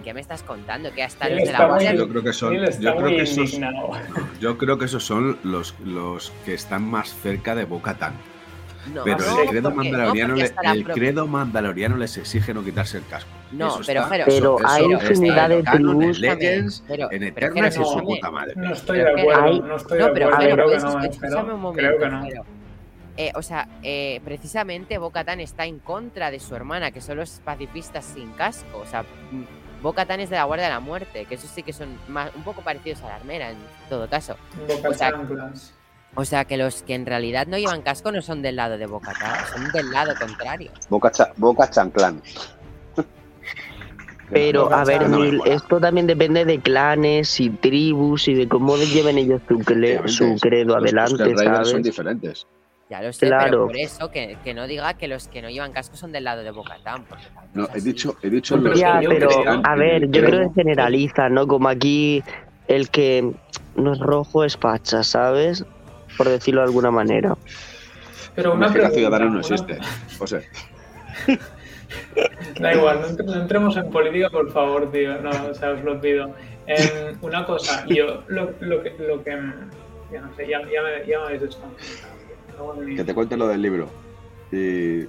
¿qué 0.03 0.13
me 0.13 0.21
estás 0.21 0.43
contando? 0.43 0.91
Que 0.91 1.03
hasta 1.03 1.29
los 1.29 1.39
de 1.39 1.51
la 1.51 1.65
Guardia... 1.65 1.93
Yo 1.93 2.09
creo 2.09 2.23
que 2.23 2.33
son, 2.33 2.53
yo 2.55 2.95
creo 2.95 3.07
que 3.09 3.21
esos, 3.21 3.59
yo 4.39 4.57
creo 4.57 4.77
que 4.77 4.85
esos 4.85 5.03
son 5.03 5.37
los, 5.43 5.75
los 5.85 6.31
que 6.45 6.53
están 6.53 6.83
más 6.83 7.13
cerca 7.21 7.55
de 7.55 7.65
Boca 7.65 7.95
Tan. 7.95 8.13
No, 8.93 9.03
Pero 9.03 9.17
no, 9.19 9.41
el 9.41 9.49
credo 9.49 9.73
porque- 9.73 9.89
mandaloriano, 9.91 10.35
le- 10.35 10.51
el 10.73 10.83
credo 10.85 11.27
mandaloriano 11.27 11.95
les 11.97 12.17
exige 12.17 12.53
no 12.53 12.63
quitarse 12.63 12.97
el 12.97 13.05
casco. 13.05 13.29
No, 13.51 13.67
Eso 13.67 13.81
pero 13.85 14.01
está- 14.01 14.09
Pero 14.25 14.25
eso- 14.27 14.57
hay 14.67 14.83
eso 14.83 14.91
infinidad 15.11 15.49
de 15.49 15.59
en 15.59 15.63
canon, 15.65 15.89
en 15.91 15.99
tribus. 15.99 16.19
Legends, 16.19 16.83
Pero- 16.87 17.11
en 17.11 17.33
pero 17.33 17.47
Eternas 17.47 17.75
y 17.75 17.77
Jero, 17.79 17.89
su 17.91 17.99
puta 18.03 18.31
madre. 18.31 18.53
No 18.55 18.73
estoy 18.73 18.97
de 18.97 19.09
acuerdo, 19.21 19.61
no 19.67 19.75
estoy 19.75 19.97
de 19.99 20.07
pero 20.09 20.27
acuerdo. 20.33 20.53
Creo 20.55 20.69
que 20.69 20.77
no, 20.79 20.99
escúchame 21.03 21.29
Jero. 21.41 21.55
un 21.55 21.61
momento. 21.61 21.87
Creo 21.87 21.99
que 21.99 22.09
no. 22.09 22.43
Eh, 23.15 23.31
o 23.35 23.41
sea, 23.43 23.67
eh, 23.83 24.21
precisamente 24.25 24.97
Bocatan 24.97 25.39
está 25.39 25.65
en 25.65 25.77
contra 25.79 26.31
de 26.31 26.39
su 26.39 26.55
hermana, 26.55 26.89
que 26.91 26.99
son 26.99 27.17
los 27.17 27.39
pacifistas 27.45 28.03
sin 28.05 28.31
casco. 28.31 28.79
O 28.79 28.85
sea, 28.87 29.05
Bocatan 29.83 30.19
es 30.19 30.29
de 30.31 30.35
la 30.37 30.45
Guardia 30.45 30.65
de 30.67 30.73
la 30.73 30.79
Muerte, 30.79 31.25
que 31.25 31.35
esos 31.35 31.49
sí 31.51 31.61
que 31.61 31.73
son 31.73 31.89
más, 32.07 32.31
un 32.35 32.43
poco 32.43 32.61
parecidos 32.63 33.03
a 33.03 33.09
la 33.09 33.15
armera 33.17 33.51
en 33.51 33.57
todo 33.87 34.09
caso. 34.09 34.35
Boca 34.67 34.89
O 34.89 34.93
sea, 34.93 35.11
chanclas. 35.11 35.73
O 36.15 36.25
sea, 36.25 36.45
que 36.45 36.57
los 36.57 36.83
que 36.83 36.93
en 36.93 37.05
realidad 37.05 37.47
no 37.47 37.57
llevan 37.57 37.81
casco 37.81 38.11
no 38.11 38.21
son 38.21 38.41
del 38.41 38.55
lado 38.55 38.77
de 38.77 38.85
Bocatan, 38.85 39.45
son 39.51 39.71
del 39.71 39.91
lado 39.91 40.13
contrario. 40.19 40.71
Boca, 40.89 41.11
cha- 41.11 41.31
Boca 41.37 41.69
Chanclán. 41.69 42.21
Pero, 44.29 44.63
Boca 44.65 44.81
a 44.81 44.85
ver, 44.85 44.99
Chancla. 45.01 45.17
Neil, 45.17 45.41
esto 45.45 45.79
también 45.79 46.07
depende 46.07 46.45
de 46.45 46.59
clanes 46.59 47.39
y 47.39 47.49
tribus 47.49 48.27
y 48.27 48.33
de 48.35 48.47
cómo 48.47 48.77
lleven 48.77 49.17
ellos 49.17 49.41
su, 49.47 49.59
cle- 49.59 50.07
su 50.07 50.35
credo 50.39 50.73
Los 50.75 50.83
adelante, 50.83 51.11
Tusken 51.17 51.37
Raiders 51.37 51.57
son 51.57 51.65
¿sabes? 51.71 51.83
diferentes. 51.83 52.47
Ya 52.89 53.01
lo 53.01 53.11
sé, 53.13 53.27
Claro. 53.27 53.43
pero 53.49 53.65
por 53.67 53.77
eso 53.77 54.11
que, 54.11 54.37
que 54.43 54.53
no 54.53 54.67
diga 54.67 54.93
que 54.95 55.07
los 55.07 55.27
que 55.27 55.41
no 55.41 55.49
llevan 55.49 55.71
casco 55.71 55.95
son 55.95 56.11
del 56.11 56.25
lado 56.25 56.43
de 56.43 56.51
tampoco 56.83 57.19
No, 57.53 57.67
he 57.73 57.81
dicho, 57.81 58.15
he 58.21 58.29
dicho 58.29 58.55
Pero 58.55 58.69
los 58.69 58.79
Ya, 58.79 58.99
que 58.99 59.07
pero, 59.07 59.29
a 59.63 59.75
ver, 59.75 60.03
yo 60.09 60.21
creo- 60.21 60.29
creo 60.29 60.47
que 60.49 60.53
generaliza, 60.61 61.29
¿no? 61.29 61.47
Como 61.47 61.69
aquí 61.69 62.23
el 62.67 62.89
que 62.89 63.31
no 63.75 63.93
es 63.93 63.99
rojo 63.99 64.43
es 64.43 64.57
facha, 64.57 65.03
¿sabes? 65.03 65.65
Por 66.17 66.29
decirlo 66.29 66.61
de 66.61 66.67
alguna 66.67 66.91
manera. 66.91 67.35
Pero 68.35 68.53
una 68.53 68.71
pregunta. 68.71 68.95
Ciudadano 68.95 69.29
no 69.29 69.39
existe. 69.39 69.77
José. 70.17 70.47
Da 72.59 72.73
igual, 72.73 73.01
no, 73.01 73.07
entre- 73.07 73.25
no 73.25 73.35
entremos 73.35 73.77
en 73.77 73.89
política, 73.91 74.29
por 74.29 74.51
favor, 74.51 74.91
tío. 74.91 75.19
No, 75.21 75.29
o 75.29 75.53
sea, 75.53 75.71
os 75.71 75.83
lo 75.83 75.99
pido. 76.01 76.31
Em, 76.65 77.15
una 77.21 77.45
cosa, 77.45 77.85
yo 77.87 78.23
lo, 78.27 78.51
lo 78.61 78.81
que. 78.81 78.95
Lo 78.99 79.23
que 79.23 79.35
mm, 79.35 79.53
ya 80.11 80.21
no 80.21 80.35
sé, 80.35 80.47
ya, 80.47 80.59
ya 80.61 80.81
me, 80.81 81.05
ya 81.07 81.19
me 81.19 81.25
habéis 81.25 81.41
desconcentrado. 81.41 82.15
Que 82.95 83.03
te 83.03 83.13
cuente 83.13 83.37
lo 83.37 83.47
del 83.47 83.61
libro. 83.61 83.89
Y. 84.51 85.03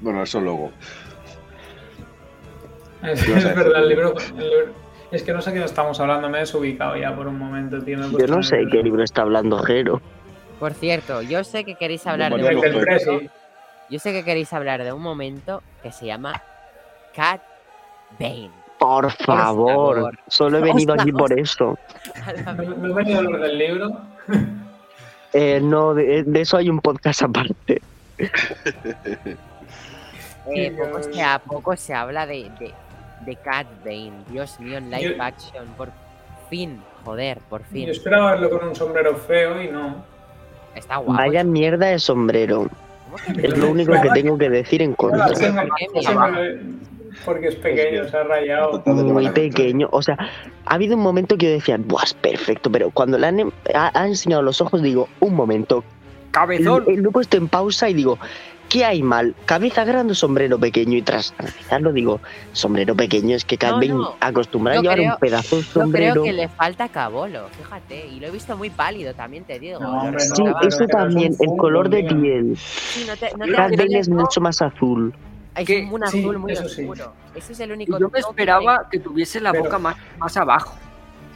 Bueno, 0.00 0.22
eso 0.22 0.40
luego. 0.40 0.72
Es, 3.02 3.22
¿Qué 3.22 3.30
ibas 3.32 3.44
a 3.44 3.50
es 3.50 3.56
verdad, 3.56 3.82
el 3.82 3.88
libro, 3.90 4.14
el 4.38 4.50
libro- 4.50 4.72
Es 5.10 5.22
que 5.22 5.32
no 5.32 5.42
sé 5.42 5.52
qué 5.52 5.62
estamos 5.62 6.00
hablando, 6.00 6.28
me 6.30 6.38
he 6.38 6.40
desubicado 6.40 6.96
ya 6.96 7.14
por 7.14 7.26
un 7.28 7.38
momento, 7.38 7.80
tío. 7.82 7.98
Yo 8.18 8.26
no 8.26 8.42
sé 8.42 8.64
qué 8.72 8.82
libro 8.82 9.02
está 9.04 9.22
hablando 9.22 9.58
Jero. 9.58 10.00
Por 10.64 10.72
cierto, 10.72 11.20
yo 11.20 11.44
sé 11.44 11.62
que 11.62 11.74
queréis 11.74 12.06
hablar 12.06 12.34
de 12.34 12.42
un 12.42 12.54
momento, 12.56 13.20
yo 13.90 13.98
sé 13.98 14.12
que 14.12 14.24
queréis 14.24 14.50
hablar 14.50 14.82
de 14.82 14.94
un 14.94 15.02
momento 15.02 15.62
que 15.82 15.92
se 15.92 16.06
llama 16.06 16.40
Cat 17.14 17.42
Bane. 18.18 18.50
Por 18.78 19.10
favor, 19.12 19.94
favor. 19.96 20.18
solo 20.26 20.56
he 20.56 20.62
venido 20.62 20.94
aquí 20.94 21.12
por 21.12 21.38
eso. 21.38 21.76
No, 22.56 22.88
he 22.88 22.92
venido 22.94 23.16
a 23.16 23.18
hablar 23.20 23.40
del 23.42 23.58
libro. 23.58 23.90
Eh, 25.34 25.60
no, 25.62 25.92
de, 25.92 26.22
de 26.22 26.40
eso 26.40 26.56
hay 26.56 26.70
un 26.70 26.80
podcast 26.80 27.24
aparte. 27.24 27.82
Eh, 30.46 30.70
poco, 30.78 31.02
se, 31.02 31.22
ha- 31.22 31.38
poco 31.40 31.76
se 31.76 31.92
habla 31.92 32.26
de, 32.26 32.50
de, 32.58 32.72
de 33.26 33.36
Cat 33.36 33.66
Bane. 33.84 34.12
Dios 34.30 34.58
mío, 34.60 34.78
en 34.78 34.90
live 34.90 35.14
Yo- 35.18 35.22
action. 35.22 35.66
Por 35.76 35.90
fin, 36.48 36.80
joder, 37.04 37.36
por 37.50 37.64
fin. 37.64 37.84
Yo 37.84 37.92
esperaba 37.92 38.30
verlo 38.30 38.48
con 38.48 38.68
un 38.68 38.74
sombrero 38.74 39.14
feo 39.16 39.60
y 39.60 39.68
no. 39.68 40.13
Está 40.74 40.96
guapo. 40.96 41.12
Vaya 41.14 41.44
mierda 41.44 41.86
de 41.86 41.98
sombrero. 41.98 42.68
¿Cómo 43.04 43.36
que 43.38 43.46
Es 43.46 43.58
lo 43.58 43.70
único 43.70 43.92
que 44.00 44.10
tengo 44.10 44.36
que 44.38 44.50
decir 44.50 44.82
en 44.82 44.94
contra. 44.94 45.28
Porque 47.24 47.48
es 47.48 47.54
pequeño, 47.56 48.08
se 48.08 48.16
ha 48.16 48.24
rayado. 48.24 48.82
Muy 48.86 49.28
pequeño. 49.30 49.88
O 49.92 50.02
sea, 50.02 50.16
ha 50.66 50.74
habido 50.74 50.96
un 50.96 51.02
momento 51.02 51.36
que 51.38 51.46
yo 51.46 51.52
decía, 51.52 51.78
Buah, 51.78 52.02
es 52.04 52.14
perfecto, 52.14 52.70
pero 52.70 52.90
cuando 52.90 53.16
le 53.18 53.26
han 53.28 53.40
em- 53.40 53.50
ha, 53.74 53.98
ha 53.98 54.06
enseñado 54.06 54.42
los 54.42 54.60
ojos, 54.60 54.82
digo, 54.82 55.08
un 55.20 55.34
momento. 55.34 55.84
¡Cabezón! 56.32 56.84
Lo 56.88 57.10
he 57.10 57.12
puesto 57.12 57.36
en 57.36 57.48
pausa 57.48 57.88
y 57.88 57.94
digo, 57.94 58.18
¿qué 58.74 58.84
hay 58.84 59.04
mal? 59.04 59.36
¿Cabeza 59.46 59.84
grande 59.84 60.10
o 60.12 60.14
sombrero 60.16 60.58
pequeño? 60.58 60.96
Y 60.98 61.02
tras 61.02 61.32
analizarlo 61.38 61.92
digo, 61.92 62.20
sombrero 62.52 62.96
pequeño, 62.96 63.36
es 63.36 63.44
que 63.44 63.56
Cat 63.56 63.80
No, 63.84 64.16
acostumbrado 64.18 64.80
a 64.80 64.82
llevar 64.82 64.96
creo- 64.98 65.12
un 65.12 65.18
pedazo 65.20 65.56
de 65.58 65.62
Yo 65.62 65.68
creo 65.70 65.82
sombrero. 65.84 66.22
que 66.24 66.32
le 66.32 66.48
falta 66.48 66.88
cabolo, 66.88 67.46
fíjate. 67.56 68.08
Y 68.08 68.18
lo 68.18 68.26
he 68.26 68.30
visto 68.32 68.56
muy 68.56 68.70
pálido, 68.70 69.14
también 69.14 69.44
te 69.44 69.60
digo. 69.60 69.78
No, 69.78 69.92
lo 69.92 69.98
hombre, 70.02 70.24
no, 70.28 70.34
Sí, 70.34 70.42
eso 70.66 70.86
también, 70.88 71.36
el 71.38 71.56
color 71.56 71.88
de 71.88 72.02
piel. 72.02 72.56
Sí, 72.56 73.06
te, 73.20 73.98
es 73.98 74.08
mucho 74.08 74.40
más 74.40 74.60
azul. 74.60 75.14
Es 75.56 75.66
que- 75.68 75.88
un 75.88 76.02
sí, 76.08 76.18
azul 76.18 76.38
muy 76.40 76.50
eso 76.52 76.68
sí. 76.68 76.82
oscuro. 76.82 77.12
Ese 77.32 77.52
es 77.52 77.60
el 77.60 77.70
único 77.70 77.96
yo 78.00 78.08
me 78.08 78.18
esperaba 78.18 78.88
que 78.90 78.98
tuviese 78.98 79.40
la 79.40 79.52
Pero- 79.52 79.64
boca 79.64 79.78
más, 79.78 79.94
más 80.18 80.36
abajo. 80.36 80.74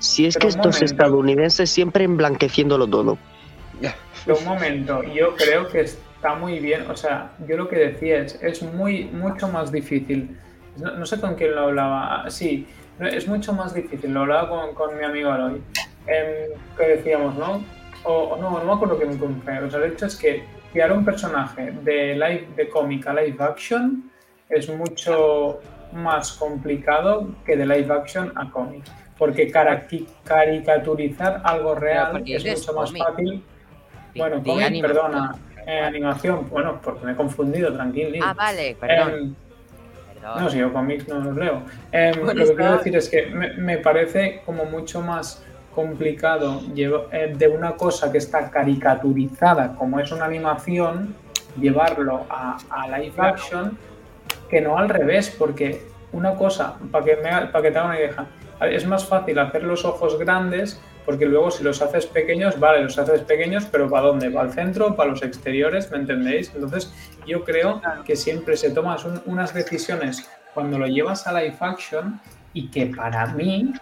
Si 0.01 0.27
es 0.27 0.37
que 0.37 0.49
estos 0.49 0.67
momento. 0.75 0.85
estadounidenses 0.85 1.71
siempre 1.71 2.03
emblanqueciéndolo 2.03 2.89
todo. 2.89 3.17
Pero 4.27 4.39
un 4.41 4.45
momento, 4.45 5.05
yo 5.05 5.37
creo 5.37 5.69
que 5.69 5.89
está 6.19 6.35
muy 6.35 6.59
bien, 6.59 6.91
o 6.91 6.97
sea, 6.97 7.31
yo 7.47 7.57
lo 7.57 7.69
que 7.69 7.77
decía 7.77 8.19
es, 8.19 8.43
es 8.43 8.61
muy, 8.61 9.05
mucho 9.05 9.47
más 9.47 9.71
difícil. 9.71 10.37
No, 10.77 10.97
no 10.97 11.07
sé 11.07 11.21
con 11.21 11.37
quién 11.37 11.55
lo 11.55 11.63
hablaba, 11.63 12.29
sí, 12.29 12.67
no, 12.99 13.07
es 13.07 13.29
mucho 13.29 13.53
más 13.53 13.73
difícil, 13.73 14.13
lo 14.13 14.23
hablaba 14.23 14.49
con, 14.49 14.75
con 14.75 14.99
mi 14.99 15.05
amigo 15.05 15.31
Aloy, 15.31 15.63
em, 16.09 16.59
que 16.77 16.89
decíamos, 16.89 17.37
¿no? 17.37 17.63
O, 18.03 18.13
o 18.13 18.37
no, 18.37 18.51
no 18.51 18.65
me 18.65 18.73
acuerdo 18.73 18.99
quién 18.99 19.13
fue, 19.45 19.59
o 19.61 19.71
sea, 19.71 19.79
el 19.85 19.93
hecho 19.93 20.07
es 20.07 20.17
que 20.17 20.43
crear 20.73 20.93
un 20.93 21.05
personaje 21.05 21.73
de 21.83 22.15
live, 22.15 22.49
de 22.57 22.69
cómic 22.69 23.07
a 23.07 23.15
live 23.15 23.37
action 23.39 24.11
es 24.49 24.69
mucho 24.69 25.61
más 25.93 26.33
complicado 26.33 27.29
que 27.45 27.57
de 27.57 27.65
live 27.65 27.95
action 27.95 28.33
a 28.35 28.51
cómic. 28.51 28.85
Porque 29.17 29.51
caricaturizar 29.51 31.43
algo 31.45 31.75
real 31.75 32.23
es 32.25 32.45
mucho 32.45 32.73
más 32.73 32.91
cómic. 32.91 33.05
fácil 33.05 33.45
bueno, 34.15 34.43
cómic, 34.43 34.83
perdona. 34.83 35.35
Eh, 35.69 35.81
animación, 35.81 36.49
bueno, 36.49 36.81
porque 36.83 37.05
me 37.05 37.13
he 37.13 37.15
confundido, 37.15 37.71
tranquilo. 37.75 38.25
Ah, 38.25 38.33
vale, 38.33 38.75
perdón. 38.81 39.13
Em, 39.13 39.35
perdón. 40.15 40.43
no, 40.43 40.51
si 40.51 40.59
yo 40.59 40.73
cómics 40.73 41.07
no 41.09 41.21
los 41.21 41.37
leo. 41.37 41.63
Em, 41.93 42.19
lo 42.25 42.35
que 42.35 42.55
quiero 42.55 42.79
decir 42.79 42.97
es 42.97 43.09
que 43.11 43.27
me, 43.27 43.53
me 43.53 43.77
parece 43.77 44.41
como 44.47 44.65
mucho 44.65 45.03
más 45.03 45.45
complicado 45.75 46.63
eh, 46.75 47.35
de 47.37 47.49
una 47.49 47.73
cosa 47.73 48.11
que 48.11 48.17
está 48.17 48.51
caricaturizada 48.51 49.75
como 49.77 50.01
es 50.01 50.11
una 50.11 50.25
animación, 50.25 51.15
llevarlo 51.61 52.25
a, 52.31 52.57
a 52.71 52.99
live 52.99 53.15
action 53.19 53.77
que 54.49 54.63
no 54.63 54.79
al 54.79 54.89
revés, 54.89 55.35
porque 55.39 55.83
una 56.13 56.35
cosa, 56.35 56.77
para 56.91 57.05
que, 57.05 57.17
me, 57.17 57.31
para 57.49 57.63
que 57.63 57.71
te 57.71 57.79
haga 57.79 57.89
una 57.89 57.99
idea, 57.99 58.27
es 58.63 58.87
más 58.87 59.07
fácil 59.07 59.39
hacer 59.39 59.65
los 59.65 59.85
ojos 59.85 60.19
grandes 60.19 60.81
porque 61.09 61.25
luego 61.25 61.51
si 61.51 61.65
los 61.65 61.81
haces 61.81 62.05
pequeños, 62.05 62.61
vale, 62.61 62.83
los 62.83 62.99
haces 62.99 63.23
pequeños, 63.23 63.65
pero 63.73 63.89
¿para 63.89 64.09
dónde? 64.09 64.31
¿Para 64.31 64.47
el 64.49 64.53
centro? 64.53 64.95
¿Para 64.95 65.09
los 65.09 65.23
exteriores? 65.23 65.91
¿Me 65.91 65.97
entendéis? 65.97 66.53
Entonces 66.55 66.93
yo 67.27 67.45
creo 67.45 67.81
que 68.05 68.15
siempre 68.15 68.59
se 68.59 68.73
toman 68.73 68.99
un- 69.07 69.23
unas 69.25 69.55
decisiones 69.55 70.29
cuando 70.53 70.79
lo 70.79 70.87
llevas 70.87 71.27
a 71.27 71.33
live 71.33 71.57
action 71.61 72.21
y 72.53 72.69
que 72.69 72.85
para 72.95 73.25
mí 73.29 73.73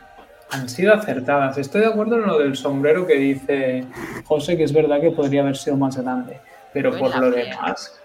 han 0.52 0.68
sido 0.68 0.94
acertadas. 0.94 1.58
Estoy 1.58 1.80
de 1.80 1.88
acuerdo 1.88 2.14
en 2.14 2.26
lo 2.28 2.38
del 2.38 2.54
sombrero 2.54 3.04
que 3.08 3.14
dice 3.16 3.84
José, 4.24 4.56
que 4.56 4.62
es 4.62 4.72
verdad 4.72 5.00
que 5.00 5.10
podría 5.10 5.42
haber 5.42 5.56
sido 5.56 5.76
más 5.76 5.96
grande, 6.00 6.38
pero 6.72 6.90
por 6.96 7.10
lo 7.18 7.30
demás, 7.32 8.00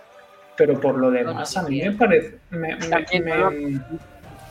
pero 0.57 0.79
por 0.79 0.97
lo 0.97 1.11
demás 1.11 1.55
a 1.57 1.61
mí 1.61 1.79
me 1.79 1.91
parece, 1.91 2.39
me- 2.49 2.75
me- 2.75 2.87
me- 3.51 3.81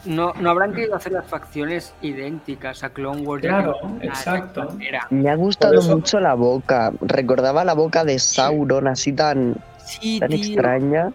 No, 0.04 0.32
no 0.40 0.50
habrán 0.50 0.72
querido 0.72 0.94
hacer 0.96 1.12
las 1.12 1.26
facciones 1.26 1.92
idénticas 2.00 2.82
a 2.84 2.90
Clone 2.90 3.22
Wars. 3.22 3.42
claro, 3.42 3.76
exacto. 4.00 4.68
Me 5.10 5.28
ha 5.30 5.34
gustado 5.36 5.78
eso- 5.78 5.96
mucho 5.96 6.20
la 6.20 6.34
boca. 6.34 6.92
Recordaba 7.00 7.64
la 7.64 7.74
boca 7.74 8.04
de 8.04 8.18
Sauron, 8.18 8.88
así 8.88 9.12
tan, 9.12 9.56
Sí, 9.84 10.18
tan 10.20 10.30
tío. 10.30 10.38
extraña. 10.38 11.12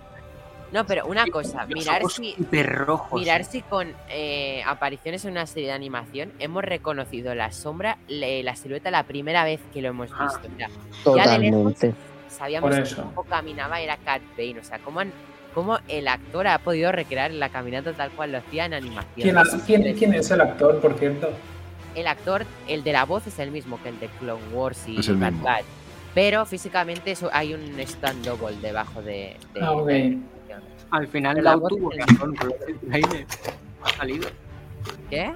No, 0.72 0.86
pero 0.86 1.06
una 1.08 1.26
cosa, 1.28 1.66
mirar 1.68 2.02
si, 2.10 2.36
mirar 3.14 3.44
si 3.46 3.62
con 3.62 3.88
eh, 4.10 4.62
apariciones 4.68 5.24
en 5.24 5.32
una 5.32 5.46
serie 5.46 5.70
de 5.70 5.74
animación 5.74 6.34
hemos 6.40 6.64
reconocido 6.64 7.34
la 7.34 7.52
sombra, 7.54 7.98
le- 8.10 8.44
la 8.44 8.56
silueta 8.58 8.92
la 8.92 9.04
primera 9.04 9.46
vez 9.46 9.62
que 9.74 9.82
lo 9.82 9.90
hemos 9.90 10.10
Ah. 10.18 10.24
visto. 10.28 10.50
Ya 10.58 10.68
de 10.68 10.74
lejos 10.74 11.04
Totalmente. 11.04 11.94
sabíamos 12.28 12.70
Por 12.70 12.78
que 12.78 12.84
eso. 12.90 13.04
cómo 13.16 13.24
caminaba 13.24 13.80
era 13.80 13.96
Cat 13.98 14.22
Bane. 14.38 14.60
O 14.60 14.64
sea, 14.64 14.80
cómo, 14.80 15.00
han- 15.00 15.14
cómo 15.56 15.80
el 15.88 16.08
actor 16.08 16.46
ha 16.48 16.60
podido 16.60 16.92
recrear 16.92 17.32
la 17.32 17.50
caminata 17.50 17.94
tal 17.94 18.12
cual 18.12 18.34
lo 18.34 18.38
hacía 18.38 18.66
en 18.66 18.76
animación. 18.76 19.12
¿Quién, 19.66 19.82
quién- 19.84 19.98
quién 19.98 20.14
es 20.14 20.30
el 20.30 20.42
actor, 20.42 20.80
por 20.82 21.00
cierto? 21.00 21.32
el 21.96 22.08
actor, 22.08 22.46
el 22.68 22.84
de 22.84 22.92
la 22.92 23.06
voz 23.06 23.26
es 23.26 23.40
el 23.40 23.52
mismo 23.52 23.82
que 23.82 23.88
el 23.88 23.98
de 24.02 24.10
Clone 24.20 24.44
Wars 24.54 24.84
y 24.86 25.00
Es 25.00 25.08
el 25.08 25.16
Bad 25.16 25.32
mismo. 25.32 25.46
Batch, 25.46 25.64
Pero 26.14 26.46
físicamente 26.46 27.12
eso, 27.12 27.30
hay 27.32 27.54
un 27.54 27.80
stand 27.80 28.26
double 28.26 28.58
debajo 28.62 29.02
de. 29.02 29.38
de- 29.54 29.62
Ah, 29.62 29.72
ok. 29.72 29.88
de- 29.88 30.18
Al 30.92 31.08
final 31.08 31.36
La 31.38 31.42
Lau 31.52 31.60
voz 31.62 31.70
tuvo 31.70 31.90
razón 31.92 32.36
con 32.36 32.50
lo 32.50 32.56
del 32.66 32.80
trailer. 32.80 33.26
Ha 33.84 33.90
salido. 33.98 34.30
¿Qué? 35.10 35.34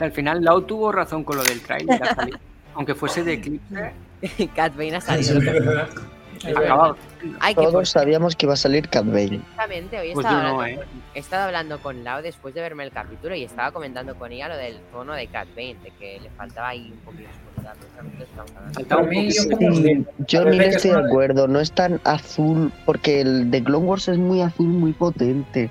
Al 0.00 0.12
final 0.12 0.42
Lau 0.44 0.62
tuvo 0.62 0.90
razón 0.92 1.22
con 1.24 1.36
lo 1.36 1.44
del 1.44 1.60
trailer. 1.62 2.02
ha 2.02 2.14
salido. 2.14 2.38
Aunque 2.74 2.94
fuese 2.96 3.22
de 3.24 3.32
Eclipse, 3.34 3.92
Cat 4.56 4.74
Bane 4.76 4.96
ha 4.96 5.00
salido. 5.00 5.40
Acabado. 6.46 6.96
Hay 7.40 7.54
que 7.54 7.62
Todos 7.62 7.90
sabíamos 7.90 8.36
que 8.36 8.46
iba 8.46 8.52
a 8.54 8.56
salir 8.56 8.88
Cat 8.88 9.06
Bane. 9.06 9.38
Precisamente, 9.38 9.98
hoy 9.98 10.12
Pues 10.14 10.26
estaba, 10.26 10.42
yo 10.42 10.48
no, 10.48 10.60
hablando, 10.60 10.82
¿eh? 10.82 10.86
con, 10.86 11.02
he 11.14 11.18
estado 11.18 11.44
hablando 11.44 11.78
con 11.80 12.04
Lau 12.04 12.22
después 12.22 12.54
de 12.54 12.60
verme 12.60 12.84
el 12.84 12.90
capítulo 12.90 13.34
y 13.34 13.44
estaba 13.44 13.72
comentando 13.72 14.14
con 14.14 14.32
ella 14.32 14.48
lo 14.48 14.56
del 14.56 14.78
tono 14.92 15.14
de 15.14 15.26
Cat 15.26 15.48
Bane, 15.56 15.76
de 15.82 15.90
que 15.98 16.20
le 16.20 16.30
faltaba 16.30 16.68
ahí 16.68 16.92
un 16.92 16.98
poquito 17.00 17.28
de. 17.28 17.48
Faltaba 18.72 19.02
un 19.02 19.28
yo 19.28 19.50
poquito. 19.50 20.50
ni 20.50 20.58
estoy 20.58 20.66
es 20.74 20.82
de 20.82 20.94
acuerdo, 20.94 21.48
no 21.48 21.60
es 21.60 21.72
tan 21.72 22.00
azul, 22.04 22.72
porque 22.86 23.20
el 23.20 23.50
de 23.50 23.62
Clone 23.62 23.86
Wars 23.86 24.08
es 24.08 24.18
muy 24.18 24.40
azul, 24.40 24.68
muy 24.68 24.92
potente. 24.92 25.70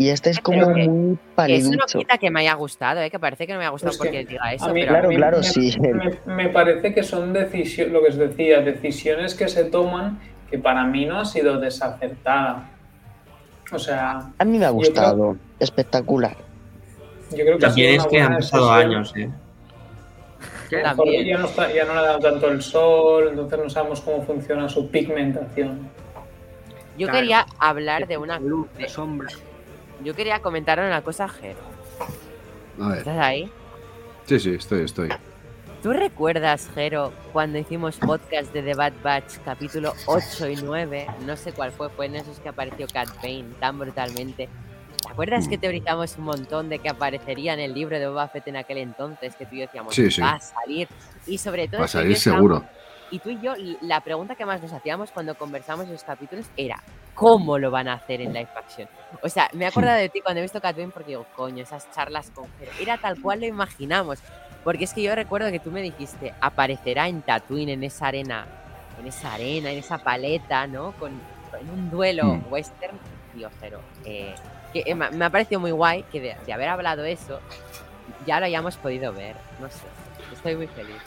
Y 0.00 0.08
este 0.08 0.30
es 0.30 0.40
como 0.40 0.60
Pero 0.60 0.74
que- 0.74 0.88
muy 0.88 1.16
Que 1.46 1.56
eso 1.56 1.66
no 1.66 1.76
paliducho. 1.76 1.98
quita 1.98 2.16
que 2.16 2.30
me 2.30 2.40
haya 2.40 2.54
gustado, 2.54 3.02
¿eh? 3.02 3.10
que 3.10 3.18
parece 3.18 3.46
que 3.46 3.52
no 3.52 3.58
me 3.58 3.66
haya 3.66 3.70
gustado 3.72 3.92
Es 3.92 3.98
porque 3.98 4.20
él 4.20 4.26
diga 4.26 4.50
eso, 4.54 4.64
A 4.64 4.72
mí- 4.72 4.80
pero 4.80 4.92
Claro, 4.94 5.06
a 5.06 5.10
mí 5.10 5.16
claro, 5.16 5.36
me, 5.36 5.42
sí. 5.44 5.76
Me, 6.26 6.34
me 6.44 6.48
parece 6.48 6.94
que 6.94 7.02
son 7.02 7.34
decisiones, 7.34 7.92
lo 7.92 8.00
que 8.02 8.08
os 8.08 8.16
decía, 8.16 8.62
decisiones 8.62 9.34
que 9.34 9.46
se 9.46 9.64
toman 9.64 10.18
que 10.50 10.58
para 10.58 10.84
mí 10.84 11.04
no 11.04 11.20
ha 11.20 11.26
sido 11.26 11.60
desacertada. 11.60 12.70
O 13.72 13.78
sea, 13.78 14.30
A 14.38 14.44
mí 14.46 14.56
me 14.58 14.64
ha 14.64 14.70
gustado, 14.70 15.36
espectacular. 15.58 16.34
yo 17.32 17.36
creo 17.44 17.58
que 17.58 17.66
ha 17.66 17.68
También 17.68 17.96
es 18.00 18.06
que 18.06 18.20
han 18.22 18.36
pasado 18.36 18.74
decisión. 18.74 18.90
años, 18.94 19.12
¿eh? 19.16 19.30
Ya 20.70 20.94
no, 20.94 21.44
está- 21.46 21.70
ya 21.74 21.84
no 21.84 21.92
le 21.92 21.98
ha 21.98 22.02
dado 22.04 22.18
tanto 22.20 22.48
el 22.48 22.62
sol, 22.62 23.28
entonces 23.28 23.58
no 23.62 23.68
sabemos 23.68 24.00
cómo 24.00 24.22
funciona 24.22 24.66
su 24.70 24.90
pigmentación. 24.90 25.90
yo 26.96 27.06
Claro. 27.06 27.18
quería 27.20 27.46
hablar 27.58 28.06
de 28.08 28.16
una... 28.18 28.38
luz, 28.40 28.66
de- 28.76 28.84
de 28.84 28.88
sombra. 28.88 29.28
Yo 30.02 30.14
quería 30.14 30.40
comentar 30.40 30.78
una 30.78 31.02
cosa, 31.02 31.28
Jero. 31.28 31.58
A 32.80 32.88
ver. 32.88 32.98
¿Estás 32.98 33.18
ahí? 33.18 33.50
Sí, 34.24 34.40
sí, 34.40 34.54
estoy, 34.54 34.84
estoy. 34.84 35.08
¿Tú 35.82 35.92
recuerdas, 35.92 36.68
Jero, 36.74 37.12
cuando 37.32 37.58
hicimos 37.58 37.96
podcast 37.96 38.52
de 38.52 38.62
The 38.62 38.74
Bad 38.74 38.92
Batch 39.02 39.38
capítulo 39.44 39.94
8 40.06 40.48
y 40.48 40.56
9? 40.56 41.06
No 41.26 41.36
sé 41.36 41.52
cuál 41.52 41.72
fue, 41.72 41.88
fue 41.90 42.06
en 42.06 42.16
esos 42.16 42.38
que 42.38 42.48
apareció 42.50 42.86
Cat 42.86 43.08
Bane 43.22 43.46
tan 43.58 43.78
brutalmente. 43.78 44.48
¿Te 45.02 45.10
acuerdas 45.10 45.48
que 45.48 45.56
teorizamos 45.58 46.16
un 46.18 46.24
montón 46.24 46.68
de 46.68 46.78
que 46.78 46.90
aparecería 46.90 47.54
en 47.54 47.60
el 47.60 47.72
libro 47.72 47.98
de 47.98 48.06
Boba 48.06 48.28
Fett 48.28 48.46
en 48.48 48.56
aquel 48.56 48.78
entonces? 48.78 49.34
Que 49.36 49.46
tú 49.46 49.54
y 49.54 49.60
yo 49.60 49.66
decíamos, 49.66 49.94
Sí, 49.94 50.10
sí. 50.10 50.20
va 50.20 50.32
a 50.32 50.40
salir. 50.40 50.86
Y 51.26 51.38
sobre 51.38 51.66
todo, 51.68 51.80
Va 51.80 51.86
a 51.86 51.88
salir 51.88 52.16
seguro. 52.16 52.64
Y 53.10 53.18
tú 53.18 53.30
y 53.30 53.40
yo, 53.40 53.54
la 53.82 54.00
pregunta 54.00 54.34
que 54.36 54.46
más 54.46 54.62
nos 54.62 54.72
hacíamos 54.72 55.10
cuando 55.10 55.34
conversamos 55.34 55.86
esos 55.86 56.04
capítulos 56.04 56.46
era, 56.56 56.80
¿cómo 57.14 57.58
lo 57.58 57.70
van 57.70 57.88
a 57.88 57.94
hacer 57.94 58.20
en 58.20 58.32
live 58.32 58.48
action? 58.54 58.88
O 59.22 59.28
sea, 59.28 59.48
me 59.52 59.64
he 59.64 59.68
acordado 59.68 59.98
de 59.98 60.08
ti 60.08 60.20
cuando 60.20 60.38
he 60.38 60.42
visto 60.42 60.60
Cat 60.60 60.76
Bane 60.76 60.92
porque 60.92 61.10
digo, 61.10 61.26
coño, 61.34 61.62
esas 61.64 61.90
charlas 61.90 62.30
con 62.30 62.46
Jero. 62.58 62.70
Era 62.78 62.98
tal 62.98 63.20
cual 63.20 63.40
lo 63.40 63.46
imaginamos. 63.46 64.20
Porque 64.62 64.84
es 64.84 64.92
que 64.92 65.02
yo 65.02 65.14
recuerdo 65.14 65.50
que 65.50 65.58
tú 65.58 65.70
me 65.70 65.82
dijiste, 65.82 66.34
aparecerá 66.40 67.08
en 67.08 67.22
Tatooine, 67.22 67.70
en 67.70 67.82
esa 67.82 68.08
arena, 68.08 68.46
en 69.00 69.06
esa 69.06 69.32
arena, 69.34 69.72
en 69.72 69.78
esa 69.78 69.98
paleta, 69.98 70.66
¿no? 70.66 70.92
Con, 70.92 71.12
en 71.58 71.70
un 71.70 71.90
duelo 71.90 72.24
Mm. 72.26 72.52
western. 72.52 72.98
Dios, 73.34 73.52
Jero, 73.60 73.80
eh, 74.04 74.34
que 74.72 74.82
eh, 74.86 74.94
me 74.94 75.10
me 75.10 75.24
ha 75.24 75.30
parecido 75.30 75.60
muy 75.60 75.70
guay 75.70 76.02
que 76.12 76.20
de, 76.20 76.36
de 76.44 76.52
haber 76.52 76.68
hablado 76.68 77.04
eso, 77.04 77.40
ya 78.26 78.38
lo 78.38 78.46
hayamos 78.46 78.76
podido 78.76 79.12
ver. 79.12 79.34
No 79.60 79.68
sé, 79.70 79.86
estoy 80.32 80.56
muy 80.56 80.66
feliz. 80.68 81.02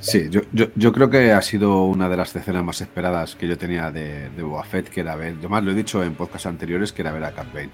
Sí, 0.00 0.28
yo, 0.30 0.42
yo, 0.52 0.66
yo 0.76 0.92
creo 0.92 1.10
que 1.10 1.32
ha 1.32 1.42
sido 1.42 1.82
una 1.84 2.08
de 2.08 2.16
las 2.16 2.34
escenas 2.36 2.62
más 2.62 2.80
esperadas 2.80 3.34
que 3.34 3.48
yo 3.48 3.58
tenía 3.58 3.90
de, 3.90 4.30
de 4.30 4.42
Boba 4.42 4.62
Fett, 4.64 4.88
que 4.88 5.00
era 5.00 5.16
ver, 5.16 5.40
yo 5.40 5.48
más 5.48 5.64
lo 5.64 5.72
he 5.72 5.74
dicho 5.74 6.04
en 6.04 6.14
podcasts 6.14 6.46
anteriores, 6.46 6.92
que 6.92 7.02
era 7.02 7.10
ver 7.12 7.24
a 7.24 7.32
Cat 7.32 7.52
Bane. 7.52 7.70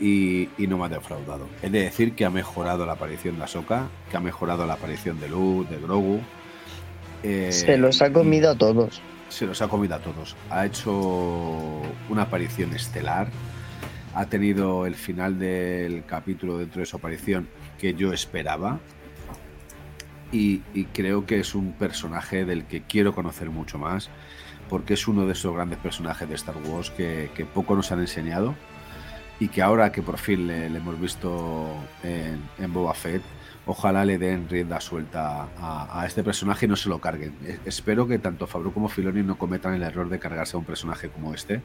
Y, 0.00 0.50
y 0.58 0.66
no 0.66 0.76
me 0.76 0.84
ha 0.86 0.88
defraudado. 0.88 1.48
He 1.62 1.70
de 1.70 1.82
decir 1.84 2.14
que 2.14 2.24
ha 2.24 2.30
mejorado 2.30 2.84
la 2.84 2.92
aparición 2.92 3.38
de 3.38 3.44
Ahsoka, 3.44 3.88
que 4.10 4.16
ha 4.16 4.20
mejorado 4.20 4.66
la 4.66 4.74
aparición 4.74 5.18
de 5.20 5.28
Luke, 5.28 5.72
de 5.74 5.80
Grogu. 5.80 6.20
eh, 7.22 7.50
Se 7.52 7.78
los 7.78 8.02
ha 8.02 8.12
comido 8.12 8.50
a 8.50 8.54
todos. 8.56 9.00
se 9.28 9.46
los 9.46 9.62
ha 9.62 9.68
comido 9.68 9.94
a 9.94 10.00
todos. 10.00 10.36
Ha 10.50 10.66
hecho 10.66 10.92
una 12.10 12.22
aparición 12.22 12.74
estelar. 12.74 13.28
ha 14.14 14.26
tenido 14.26 14.86
el 14.86 14.94
final 14.96 15.38
del 15.38 16.04
capítulo 16.06 16.58
dentro 16.58 16.80
de 16.80 16.86
su 16.86 16.96
aparición 16.96 17.48
que 17.78 17.94
yo 17.94 18.12
esperaba. 18.12 18.80
Y, 20.32 20.58
creo 20.92 21.24
que 21.24 21.40
es 21.40 21.54
un 21.54 21.72
personaje 21.72 22.44
del 22.44 22.64
que 22.64 22.82
quiero 22.82 23.14
conocer 23.14 23.48
mucho 23.50 23.78
más, 23.78 24.10
porque 24.68 24.94
es 24.94 25.06
uno 25.08 25.24
de 25.26 25.32
esos 25.32 25.54
grandes 25.54 25.78
personajes 25.78 26.28
de 26.28 26.34
Star 26.34 26.56
Wars 26.66 26.90
que, 26.90 27.46
poco 27.54 27.74
nos 27.76 27.92
han 27.92 28.00
enseñado 28.00 28.54
y 29.38 29.48
que 29.48 29.62
ahora 29.62 29.92
que 29.92 30.02
por 30.02 30.18
fin 30.18 30.46
le, 30.46 30.66
hemos 30.66 31.00
visto 31.00 31.66
en, 32.02 32.40
en 32.58 32.72
Boba 32.72 32.94
Fett, 32.94 33.22
ojalá 33.66 34.04
le 34.04 34.18
den 34.18 34.48
rienda 34.48 34.80
suelta 34.80 35.48
a, 35.58 36.00
a 36.00 36.06
este 36.06 36.22
personaje 36.22 36.66
y 36.66 36.68
no 36.68 36.76
se 36.76 36.88
lo 36.88 37.00
carguen. 37.00 37.34
E- 37.44 37.58
Espero 37.64 38.06
que 38.08 38.18
tanto 38.18 38.46
Fabro 38.46 38.72
como 38.72 38.88
Filoni 38.88 39.22
no 39.22 39.38
cometan 39.38 39.74
el 39.74 39.82
error 39.82 40.08
de 40.08 40.18
cargarse 40.18 40.56
a 40.56 40.58
un 40.58 40.64
personaje 40.64 41.08
como 41.08 41.34
este, 41.34 41.62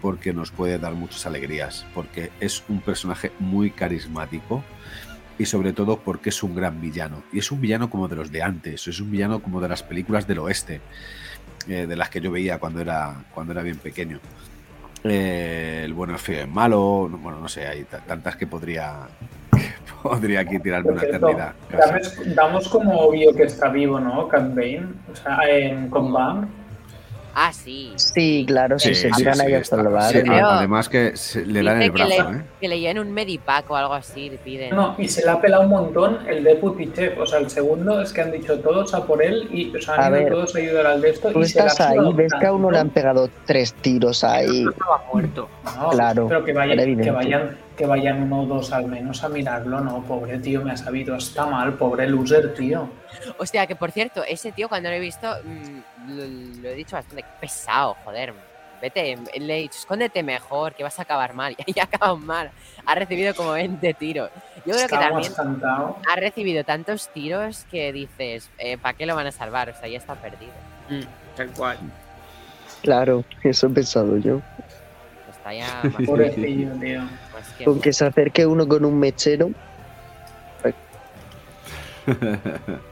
porque 0.00 0.32
nos 0.32 0.50
puede 0.50 0.78
dar 0.78 0.94
muchas 0.94 1.26
alegrías, 1.26 1.86
porque 1.94 2.30
es 2.40 2.62
un 2.68 2.80
personaje 2.80 3.32
muy 3.38 3.70
carismático 3.70 4.62
y 5.42 5.46
sobre 5.46 5.72
todo 5.72 5.96
porque 5.98 6.28
es 6.30 6.42
un 6.44 6.54
gran 6.54 6.80
villano. 6.80 7.24
Y 7.32 7.40
es 7.40 7.50
un 7.50 7.60
villano 7.60 7.90
como 7.90 8.06
de 8.06 8.14
los 8.16 8.30
de 8.30 8.42
antes, 8.42 8.86
es 8.86 9.00
un 9.00 9.10
villano 9.10 9.40
como 9.40 9.60
de 9.60 9.68
las 9.68 9.82
películas 9.82 10.26
del 10.26 10.38
oeste, 10.38 10.80
eh, 11.68 11.86
de 11.88 11.96
las 11.96 12.08
que 12.10 12.20
yo 12.20 12.30
veía 12.30 12.58
cuando 12.58 12.80
era, 12.80 13.24
cuando 13.34 13.52
era 13.52 13.62
bien 13.62 13.76
pequeño. 13.78 14.20
Eh, 15.04 15.82
el 15.84 15.94
bueno, 15.94 16.12
el 16.12 16.20
feo, 16.20 16.42
el 16.42 16.48
malo, 16.48 17.08
no- 17.10 17.18
bueno, 17.18 17.40
no 17.40 17.48
sé, 17.48 17.66
hay 17.66 17.82
ta- 17.84 17.98
tantas 17.98 18.36
que 18.36 18.46
podría, 18.46 19.00
podría 20.02 20.40
aquí 20.40 20.60
tirarme 20.60 20.92
una 20.92 21.02
eternidad. 21.02 21.54
damos, 21.76 22.34
damos 22.36 22.68
como 22.68 23.00
obvio 23.00 23.34
que 23.34 23.42
está 23.42 23.68
vivo, 23.68 23.98
¿no? 23.98 24.28
Cat 24.28 24.54
Bane, 24.54 24.86
o 25.12 25.16
sea, 25.16 25.38
en 25.48 25.88
Combat. 25.90 26.44
Ah, 27.34 27.52
sí. 27.52 27.92
Sí, 27.96 28.44
claro, 28.46 28.78
si 28.78 28.94
se 28.94 29.10
tiran 29.10 29.40
ahí 29.40 29.54
hasta 29.54 29.76
el. 29.80 29.88
Sí, 30.12 30.28
además 30.28 30.88
que 30.88 31.16
se- 31.16 31.46
le 31.46 31.62
dan 31.62 31.80
el 31.80 31.90
que 31.92 32.04
brazo, 32.04 32.30
le, 32.30 32.36
¿eh? 32.38 32.42
que 32.60 32.68
le 32.68 32.78
lleven 32.80 32.98
un 32.98 33.12
medipack 33.12 33.70
o 33.70 33.76
algo 33.76 33.94
así, 33.94 34.28
le 34.30 34.36
piden. 34.38 34.76
No, 34.76 34.94
y 34.98 35.08
se 35.08 35.24
le 35.24 35.30
ha 35.30 35.40
pelado 35.40 35.62
un 35.62 35.70
montón 35.70 36.18
el 36.28 36.44
Deputy 36.44 36.92
Chef. 36.92 37.18
O 37.18 37.26
sea, 37.26 37.38
el 37.38 37.48
segundo 37.48 38.00
es 38.02 38.12
que 38.12 38.20
han 38.20 38.32
dicho 38.32 38.58
todos 38.60 38.92
a 38.94 39.04
por 39.06 39.22
él 39.22 39.48
y 39.52 39.74
o 39.74 39.80
sea, 39.80 39.94
A 39.94 40.06
han 40.06 40.12
ido 40.12 40.24
ver, 40.24 40.32
todos 40.32 40.54
a 40.54 40.58
ayudar 40.58 40.86
al 40.86 41.00
de 41.00 41.10
esto. 41.10 41.30
Tú 41.32 41.40
y 41.40 41.44
se 41.46 41.58
estás 41.58 41.80
ahí, 41.80 41.98
ves 42.14 42.32
que 42.38 42.46
a 42.46 42.52
uno 42.52 42.70
le 42.70 42.78
han 42.78 42.90
pegado 42.90 43.30
tres 43.46 43.72
tiros 43.74 44.24
ahí. 44.24 44.66
Estaba 44.68 45.02
muerto. 45.12 45.48
No, 45.76 45.88
Claro, 45.90 46.26
Pero 46.28 46.44
que 46.44 46.52
vayan, 46.52 47.00
que 47.00 47.10
vayan, 47.10 47.56
que 47.82 47.88
vayan 47.88 48.22
uno 48.22 48.42
o 48.42 48.46
dos 48.46 48.72
al 48.72 48.86
menos 48.86 49.24
a 49.24 49.28
mirarlo, 49.28 49.80
no, 49.80 50.04
pobre 50.04 50.38
tío, 50.38 50.62
me 50.62 50.70
ha 50.70 50.76
sabido, 50.76 51.16
está 51.16 51.46
mal, 51.46 51.74
pobre 51.74 52.08
loser, 52.08 52.54
tío. 52.54 52.88
Hostia, 53.38 53.66
que 53.66 53.74
por 53.74 53.90
cierto, 53.90 54.22
ese 54.22 54.52
tío 54.52 54.68
cuando 54.68 54.88
lo 54.88 54.94
he 54.94 55.00
visto, 55.00 55.26
mm, 55.42 56.10
lo, 56.10 56.62
lo 56.62 56.68
he 56.68 56.74
dicho 56.76 56.94
bastante 56.94 57.24
pesado, 57.40 57.96
joder. 58.04 58.34
Vete, 58.80 59.18
le 59.36 59.58
he 59.58 59.62
dicho, 59.62 59.78
escóndete 59.80 60.22
mejor, 60.22 60.74
que 60.74 60.84
vas 60.84 60.96
a 61.00 61.02
acabar 61.02 61.34
mal. 61.34 61.56
Y 61.66 61.80
ha 61.80 61.84
acabado 61.84 62.16
mal. 62.16 62.52
Ha 62.86 62.94
recibido 62.94 63.34
como 63.34 63.50
20 63.50 63.94
tiros. 63.94 64.30
Yo 64.64 64.74
creo 64.74 64.86
que 64.86 64.96
también 64.96 65.32
cantado. 65.32 65.96
ha 66.08 66.16
recibido 66.16 66.62
tantos 66.62 67.08
tiros 67.08 67.64
que 67.68 67.92
dices, 67.92 68.48
¿para 68.80 68.96
qué 68.96 69.06
lo 69.06 69.16
van 69.16 69.26
a 69.26 69.32
salvar? 69.32 69.70
O 69.70 69.74
sea, 69.74 69.88
ya 69.88 69.98
está 69.98 70.14
perdido. 70.14 70.52
Mm, 70.88 71.36
tal 71.36 71.50
cual. 71.50 71.78
Claro, 72.82 73.24
eso 73.42 73.66
he 73.66 73.70
pensado 73.70 74.18
yo. 74.18 74.40
Está 75.30 75.52
ya 75.52 75.80
más, 75.98 76.06
Pobrecillo, 76.06 76.70
tío. 76.74 77.02
Con 77.64 77.80
que 77.80 77.92
se 77.92 78.04
acerque 78.06 78.46
uno 78.46 78.66
con 78.66 78.84
un 78.84 78.98
mechero. 78.98 79.50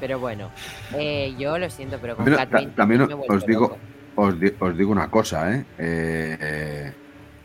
Pero 0.00 0.18
bueno, 0.20 0.50
eh, 0.94 1.34
yo 1.38 1.56
lo 1.58 1.70
siento, 1.70 1.98
pero 2.00 2.16
con 2.16 2.24
Pero 2.26 2.36
también 2.76 3.02
os 3.28 3.46
digo, 3.46 3.62
loco. 3.62 3.78
os, 4.16 4.38
di- 4.38 4.52
os 4.60 4.76
digo 4.76 4.92
una 4.92 5.08
cosa, 5.10 5.50
¿eh? 5.54 5.64
Eh, 5.78 6.36
eh, 6.40 6.92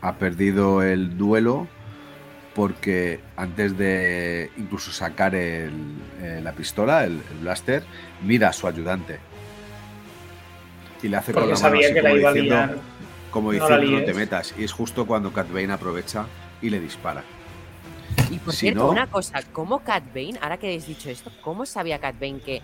Ha 0.02 0.12
perdido 0.16 0.82
el 0.82 1.16
duelo 1.16 1.66
porque 2.54 3.20
antes 3.36 3.78
de 3.78 4.50
incluso 4.58 4.92
sacar 4.92 5.34
el, 5.34 5.72
eh, 6.20 6.40
la 6.42 6.52
pistola, 6.52 7.04
el, 7.04 7.12
el 7.30 7.38
blaster, 7.40 7.82
mira 8.22 8.48
a 8.50 8.52
su 8.52 8.66
ayudante. 8.66 9.18
Y 11.02 11.08
le 11.08 11.16
hace 11.16 11.32
con 11.32 11.44
Porque 11.44 11.54
la 11.54 11.60
mano 11.60 11.68
sabía 11.76 11.86
así 11.86 11.94
que 11.94 12.02
la 12.02 12.12
iba 12.12 12.28
a 12.28 12.32
diciendo, 12.34 12.54
liar. 12.56 12.76
Como 13.32 13.48
No 13.52 13.58
diciendo, 13.58 13.84
no, 13.90 13.96
líes". 13.98 14.04
te 14.06 14.14
metas. 14.14 14.54
Y 14.56 14.62
es 14.62 14.72
justo 14.72 15.04
cuando 15.06 15.32
Cat 15.32 15.50
Bane 15.52 15.72
aprovecha 15.72 16.26
y 16.60 16.70
le 16.70 16.78
dispara. 16.78 17.24
Y 18.30 18.38
por 18.38 18.52
Si 18.54 18.60
cierto, 18.60 18.84
no- 18.84 18.90
una 18.90 19.08
cosa, 19.08 19.40
¿cómo 19.52 19.80
Cat 19.80 20.04
Bane, 20.14 20.38
ahora 20.40 20.58
que 20.58 20.66
habéis 20.68 20.86
dicho 20.86 21.10
esto, 21.10 21.32
cómo 21.42 21.66
sabía 21.66 21.98
Cat 21.98 22.14
Bane 22.20 22.38
que, 22.38 22.62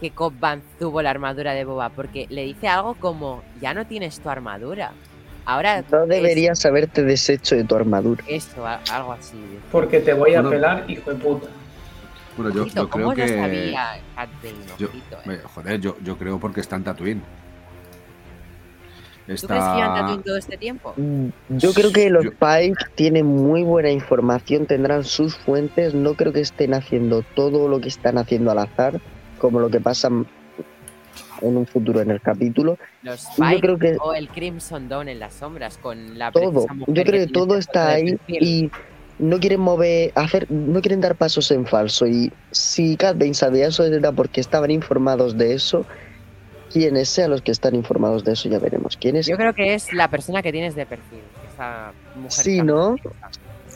que 0.00 0.10
Cobb 0.12 0.34
Vanth 0.38 0.62
tuvo 0.78 1.02
la 1.02 1.10
armadura 1.10 1.52
de 1.54 1.64
Boba? 1.64 1.88
Porque 1.88 2.26
le 2.30 2.44
dice 2.44 2.68
algo 2.68 2.94
como, 2.94 3.42
ya 3.60 3.74
no 3.74 3.86
tienes 3.86 4.20
tu 4.20 4.28
armadura. 4.30 4.92
Ahora 5.46 5.82
No 5.90 6.02
es 6.04 6.08
deberías 6.08 6.64
haberte 6.66 7.02
deshecho 7.02 7.56
de 7.56 7.64
tu 7.64 7.74
armadura. 7.74 8.22
Eso, 8.28 8.64
a- 8.66 8.80
algo 8.92 9.12
así. 9.14 9.36
Porque 9.72 10.00
te 10.00 10.12
voy 10.12 10.34
a 10.34 10.42
Bueno. 10.42 10.50
pelar, 10.50 10.84
hijo 10.88 11.10
de 11.10 11.16
puta. 11.16 11.48
Bueno, 12.36 12.54
yo, 12.54 12.62
Ojito, 12.62 12.82
yo 12.82 12.88
creo 12.90 13.04
¿Cómo 13.06 13.16
que. 13.16 13.26
no 13.26 13.42
sabía 13.42 14.00
Cat 14.14 14.28
Bane? 14.42 14.54
yo- 14.78 14.88
Ojito, 14.88 15.18
eh, 15.32 15.40
joder, 15.54 15.80
yo, 15.80 15.96
yo 16.02 16.16
creo 16.18 16.38
porque 16.38 16.60
está 16.60 16.76
en 16.76 16.84
Tatooine. 16.84 17.22
¿Tú 19.38 19.46
crees 19.46 19.64
que 19.64 19.80
Tatooine 19.80 20.22
todo 20.22 20.36
este 20.36 20.56
tiempo? 20.56 20.94
Mm, 20.96 21.26
Yo 21.58 21.72
creo 21.72 21.92
que 21.92 22.10
los 22.10 22.24
Yo- 22.24 22.30
Pike 22.32 22.74
tienen 22.94 23.26
muy 23.26 23.62
buena 23.62 23.90
información, 23.90 24.66
tendrán 24.66 25.04
sus 25.04 25.36
fuentes. 25.36 25.94
No 25.94 26.14
creo 26.14 26.32
que 26.32 26.40
estén 26.40 26.74
haciendo 26.74 27.22
todo 27.34 27.68
lo 27.68 27.80
que 27.80 27.88
están 27.88 28.18
haciendo 28.18 28.50
al 28.50 28.58
azar, 28.58 29.00
como 29.38 29.60
lo 29.60 29.68
que 29.70 29.80
pasa 29.80 30.08
en 30.08 31.56
un 31.56 31.66
futuro 31.66 32.00
en 32.00 32.10
el 32.10 32.20
capítulo. 32.20 32.78
Los 33.02 33.24
Yo 33.36 33.44
Pike 33.44 33.60
creo 33.60 33.78
que 33.78 33.96
o 34.00 34.12
el 34.14 34.28
Crimson 34.28 34.88
Dawn 34.88 35.08
en 35.08 35.18
las 35.18 35.34
sombras 35.34 35.78
con 35.78 36.18
la 36.18 36.30
todo, 36.32 36.66
yo 36.86 37.02
creo 37.04 37.26
que 37.26 37.32
todo 37.32 37.56
está 37.56 37.88
ahí 37.90 38.18
y 38.28 38.70
no 39.18 39.38
quieren 39.38 39.60
mover, 39.60 40.12
hacer, 40.14 40.50
no 40.50 40.80
quieren 40.80 41.00
dar 41.00 41.14
pasos 41.14 41.50
en 41.50 41.66
falso. 41.66 42.06
Y 42.06 42.32
si 42.50 42.96
Cat 42.96 43.18
Bane 43.18 43.34
sabía 43.34 43.68
eso 43.68 43.84
era 43.84 44.12
porque 44.12 44.40
estaban 44.40 44.70
informados 44.70 45.36
de 45.36 45.54
eso. 45.54 45.84
Quienes 46.72 47.08
sean 47.08 47.30
los 47.30 47.42
que 47.42 47.50
están 47.50 47.74
informados 47.74 48.24
de 48.24 48.32
eso, 48.32 48.48
ya 48.48 48.58
veremos 48.58 48.96
quiénes. 48.96 49.26
Yo 49.26 49.36
creo 49.36 49.54
que 49.54 49.74
es 49.74 49.92
la 49.92 50.08
persona 50.08 50.40
que 50.42 50.52
tienes 50.52 50.74
de 50.74 50.86
perfil. 50.86 51.20
Esa 51.52 51.92
mujer 52.14 52.30
Sí, 52.44 52.62
¿no? 52.62 52.96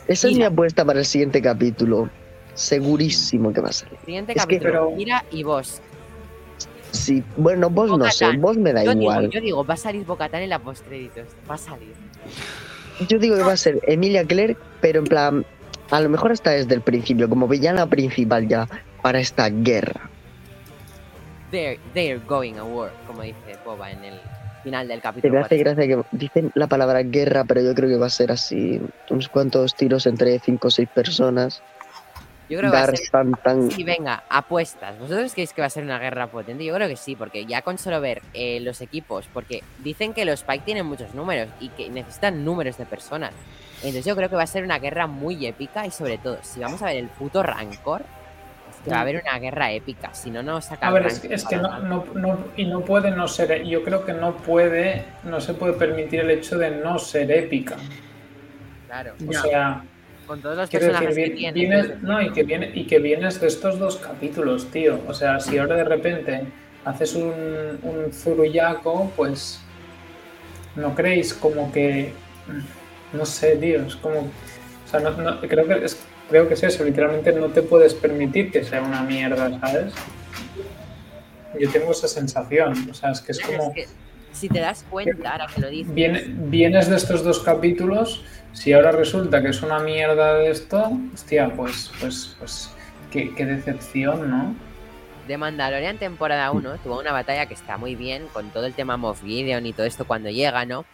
Esa 0.07 0.27
es 0.29 0.37
mi 0.37 0.43
apuesta 0.43 0.85
para 0.85 0.99
el 0.99 1.05
siguiente 1.05 1.41
capítulo. 1.41 2.09
Segurísimo 2.53 3.51
que 3.51 3.59
va 3.61 3.69
a 3.69 3.73
salir. 3.73 3.97
Siguiente 4.05 4.31
Es 4.31 4.35
que- 4.35 4.41
capítulo, 4.57 4.71
Pero- 4.87 4.91
Mira 4.95 5.25
y 5.31 5.43
vos. 5.43 5.81
Sí, 6.91 7.21
bueno, 7.35 7.69
vos 7.69 7.97
no 7.97 8.09
sé, 8.09 8.37
vos 8.37 8.55
me 8.55 8.71
da 8.71 8.81
Yo 8.85 8.91
digo, 8.91 9.01
igual. 9.01 9.29
yo 9.29 9.41
digo, 9.41 9.65
va 9.65 9.73
a 9.73 9.77
salir 9.77 10.05
Bocatán 10.05 10.41
en 10.43 10.49
la 10.49 10.59
postcréditos. 10.59 11.25
Va 11.49 11.55
a 11.55 11.57
salir. 11.57 11.93
Yo 13.09 13.19
digo 13.19 13.35
que 13.35 13.43
va 13.43 13.51
a 13.51 13.57
ser 13.57 13.81
Emilia 13.85 14.23
Clarke, 14.23 14.57
pero 14.79 14.99
en 14.99 15.05
plan, 15.05 15.45
a 15.91 15.99
lo 15.99 16.07
mejor 16.07 16.31
hasta 16.31 16.51
desde 16.51 16.73
el 16.73 16.79
principio, 16.81 17.27
como 17.27 17.49
villana 17.49 17.87
principal 17.89 18.47
ya 18.47 18.69
para 19.01 19.19
esta 19.19 19.49
guerra. 19.49 20.09
They're, 21.51 21.79
they're 21.93 22.19
going 22.25 22.55
a 22.57 22.63
war, 22.63 22.91
como 23.07 23.21
dice 23.21 23.57
Boba 23.63 23.91
en 23.91 24.03
el 24.03 24.19
final 24.63 24.87
del 24.87 24.99
capítulo. 25.01 25.33
me 25.33 25.39
hace 25.41 25.57
4. 25.63 25.75
gracia 25.75 25.87
que 25.95 26.03
dicen 26.17 26.51
la 26.55 26.67
palabra 26.67 27.03
guerra, 27.03 27.43
pero 27.45 27.61
yo 27.61 27.73
creo 27.75 27.87
que 27.89 27.97
va 27.97 28.07
a 28.07 28.09
ser 28.09 28.31
así, 28.31 28.81
unos 29.09 29.29
cuantos 29.29 29.75
tiros 29.75 30.05
entre 30.07 30.39
cinco 30.39 30.67
o 30.69 30.71
seis 30.71 30.89
personas. 30.93 31.61
Yo 32.49 32.59
creo 32.59 32.69
que 32.69 32.77
va 32.77 32.83
a 32.83 32.85
Dar 32.87 32.97
ser. 32.97 33.09
tan 33.09 33.31
tan. 33.43 33.71
Sí, 33.71 33.83
venga, 33.83 34.23
apuestas. 34.29 34.99
¿Vosotros 34.99 35.33
creéis 35.33 35.51
que 35.53 35.61
va 35.61 35.67
a 35.67 35.69
ser 35.71 35.83
una 35.83 35.97
guerra 35.97 36.27
potente? 36.27 36.63
Yo 36.63 36.75
creo 36.75 36.87
que 36.87 36.95
sí, 36.95 37.15
porque 37.15 37.45
ya 37.47 37.63
con 37.63 37.79
solo 37.79 37.99
ver 38.01 38.21
eh, 38.35 38.59
los 38.59 38.81
equipos, 38.81 39.27
porque 39.33 39.63
dicen 39.83 40.13
que 40.13 40.25
los 40.25 40.41
Spike 40.41 40.63
tienen 40.63 40.85
muchos 40.85 41.15
números 41.15 41.47
y 41.59 41.69
que 41.69 41.89
necesitan 41.89 42.45
números 42.45 42.77
de 42.77 42.85
personas. 42.85 43.33
Entonces 43.77 44.05
yo 44.05 44.15
creo 44.15 44.29
que 44.29 44.35
va 44.35 44.43
a 44.43 44.47
ser 44.47 44.63
una 44.63 44.77
guerra 44.77 45.07
muy 45.07 45.45
épica 45.47 45.87
y 45.87 45.91
sobre 45.91 46.17
todo, 46.19 46.37
si 46.43 46.59
vamos 46.59 46.81
a 46.83 46.85
ver 46.85 46.97
el 46.97 47.07
puto 47.07 47.41
Rancor, 47.41 48.03
que 48.85 48.91
va 48.91 48.97
a 48.99 49.01
haber 49.01 49.21
una 49.21 49.37
guerra 49.39 49.71
épica. 49.71 50.13
Si 50.13 50.29
no, 50.31 50.41
no 50.43 50.61
saca 50.61 50.87
A 50.87 50.91
ver, 50.91 51.07
es, 51.07 51.23
es 51.25 51.43
que 51.45 51.57
no, 51.57 51.79
no, 51.79 52.05
no- 52.13 52.37
y 52.55 52.65
no 52.65 52.81
puede 52.81 53.11
no 53.11 53.27
ser, 53.27 53.63
yo 53.65 53.83
creo 53.83 54.05
que 54.05 54.13
no 54.13 54.37
puede, 54.37 55.03
no 55.23 55.41
se 55.41 55.53
puede 55.55 55.73
permitir 55.73 56.21
el 56.21 56.29
hecho 56.31 56.57
de 56.57 56.71
no 56.71 56.97
ser 56.99 57.31
épica. 57.31 57.75
Claro, 58.87 59.13
O 59.27 59.31
Ya. 59.31 59.41
sea, 59.41 59.83
con 60.27 60.41
todos 60.41 60.55
los 60.57 60.69
quiero 60.69 60.85
decir, 60.85 60.99
personajes 61.07 61.23
que 61.25 61.33
vi- 61.33 61.37
tiene. 61.37 61.59
vienes, 61.59 62.01
no, 62.01 62.21
y 62.21 62.31
que 62.31 62.43
viene, 62.43 62.71
y 62.73 62.85
que 62.85 62.99
vienes 62.99 63.41
de 63.41 63.47
estos 63.47 63.77
dos 63.79 63.97
capítulos, 63.97 64.69
tío. 64.71 64.99
O 65.07 65.13
sea, 65.13 65.39
si 65.39 65.57
ahora 65.57 65.75
de 65.75 65.83
repente 65.83 66.43
haces 66.85 67.15
un, 67.15 67.79
un 67.83 68.13
zurullaco, 68.13 69.11
pues 69.15 69.59
no 70.75 70.93
creéis 70.93 71.33
como 71.33 71.71
que, 71.71 72.13
no 73.13 73.25
sé, 73.25 73.55
tío, 73.57 73.81
es 73.85 73.95
como, 73.95 74.19
o 74.19 74.87
sea, 74.89 74.99
no, 74.99 75.11
no- 75.11 75.39
creo 75.41 75.67
que 75.67 75.85
es, 75.85 76.05
creo 76.29 76.47
que 76.47 76.53
es 76.55 76.63
eso, 76.63 76.83
literalmente 76.83 77.31
no 77.33 77.47
te 77.47 77.61
puedes 77.61 77.93
permitir 77.93 78.51
que 78.51 78.63
sea 78.63 78.81
una 78.81 79.01
mierda, 79.03 79.59
¿sabes? 79.59 79.93
Yo 81.59 81.69
tengo 81.71 81.91
esa 81.91 82.07
sensación, 82.07 82.89
o 82.89 82.93
sea, 82.93 83.11
es 83.11 83.21
que 83.21 83.31
es 83.31 83.39
Es 83.39 83.45
como... 83.45 83.73
que, 83.73 83.87
si 84.33 84.49
te 84.49 84.59
das 84.59 84.85
cuenta, 84.89 85.31
ahora 85.31 85.47
que 85.53 85.61
lo 85.61 85.69
dices, 85.69 85.93
Viene- 85.93 86.25
vienes 86.27 86.89
de 86.89 86.97
estos 86.97 87.23
dos 87.23 87.39
capítulos, 87.39 88.23
si 88.51 88.73
ahora 88.73 88.91
resulta 88.91 89.41
que 89.41 89.49
es 89.49 89.61
una 89.61 89.79
mierda 89.79 90.35
de 90.35 90.49
esto, 90.51 90.91
hostia, 91.13 91.51
pues, 91.55 91.91
pues, 92.01 92.35
pues, 92.39 92.69
qué, 93.11 93.33
qué 93.35 93.45
decepción, 93.45 94.29
¿no? 94.29 94.55
de 95.27 95.37
Mandalorian 95.39 95.97
temporada 95.97 96.51
1 96.51 96.77
tuvo 96.83 96.99
una 96.99 97.11
batalla 97.11 97.47
que 97.47 97.55
está 97.55 97.77
muy 97.79 97.95
bien 97.95 98.27
con 98.31 98.51
todo 98.51 98.67
el 98.67 98.73
tema 98.73 98.95
Moff 98.95 99.23
Gideon 99.23 99.65
y 99.65 99.73
todo 99.73 99.87
esto 99.87 100.05
cuando 100.05 100.29
llega, 100.29 100.65
¿no? 100.67 100.85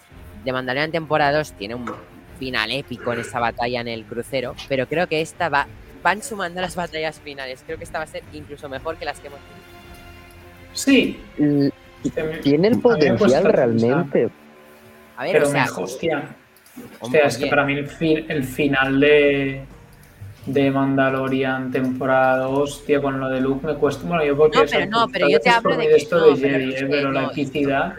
De 0.46 0.54
Mandalorian 0.54 0.90
temporada 0.90 1.38
2 1.40 1.52
tiene 1.52 1.76
un 1.76 1.84
final 2.42 2.72
épico 2.72 3.14
en 3.14 3.20
esa 3.20 3.40
batalla 3.40 3.82
en 3.82 3.88
el 3.88 4.04
crucero, 4.04 4.56
pero 4.68 4.88
creo 4.88 5.06
que 5.08 5.22
esta 5.22 5.48
va, 5.48 5.68
van 6.02 6.24
sumando 6.24 6.60
las 6.60 6.76
batallas 6.76 7.20
finales. 7.20 7.62
Creo 7.64 7.78
que 7.78 7.84
esta 7.84 8.00
va 8.00 8.06
a 8.06 8.08
ser 8.08 8.24
incluso 8.34 8.68
mejor 8.68 8.98
que 8.98 9.06
las 9.06 9.20
que 9.20 9.28
hemos 9.28 9.40
tenido. 9.40 10.72
Sí. 10.74 11.20
Me- 11.38 12.38
Tiene 12.40 12.70
el 12.70 12.80
potencial 12.80 13.44
realmente. 13.44 14.30
A 15.18 15.24
ver, 15.24 15.34
Pero, 15.34 15.48
o 15.48 15.52
sea, 15.52 15.66
me- 15.66 15.84
hostia, 15.84 16.18
Hombre, 17.00 17.20
hostia, 17.20 17.26
es 17.28 17.38
que 17.38 17.46
para 17.48 17.64
mí 17.64 17.74
el, 17.74 17.88
fin- 17.88 18.26
el 18.28 18.44
final 18.44 19.00
de, 19.00 19.62
de 20.48 20.72
Mandalorian 20.72 21.70
temporada 21.72 22.38
2, 22.46 22.86
tío, 22.88 23.02
con 23.04 23.20
lo 23.20 23.30
de 23.30 23.40
Luke 23.42 23.68
me 23.68 23.76
cuesta. 23.76 24.08
Bueno, 24.08 24.26
yo 24.26 24.36
porque 24.36 24.58
No, 24.58 24.66
pero 24.72 24.86
no, 24.90 25.08
pero 25.14 25.30
yo 25.30 25.40
te 25.40 25.50
hablo 25.52 25.70
por 25.70 25.78
de 25.78 25.84
mí 25.84 25.90
que 25.90 25.96
esto 25.98 26.18
no, 26.20 26.36
de 26.36 26.42
pero 26.42 26.58
Jedi, 26.60 26.74
es 26.74 26.82
eh, 26.82 27.12
la 27.12 27.24
epicidad. 27.26 27.94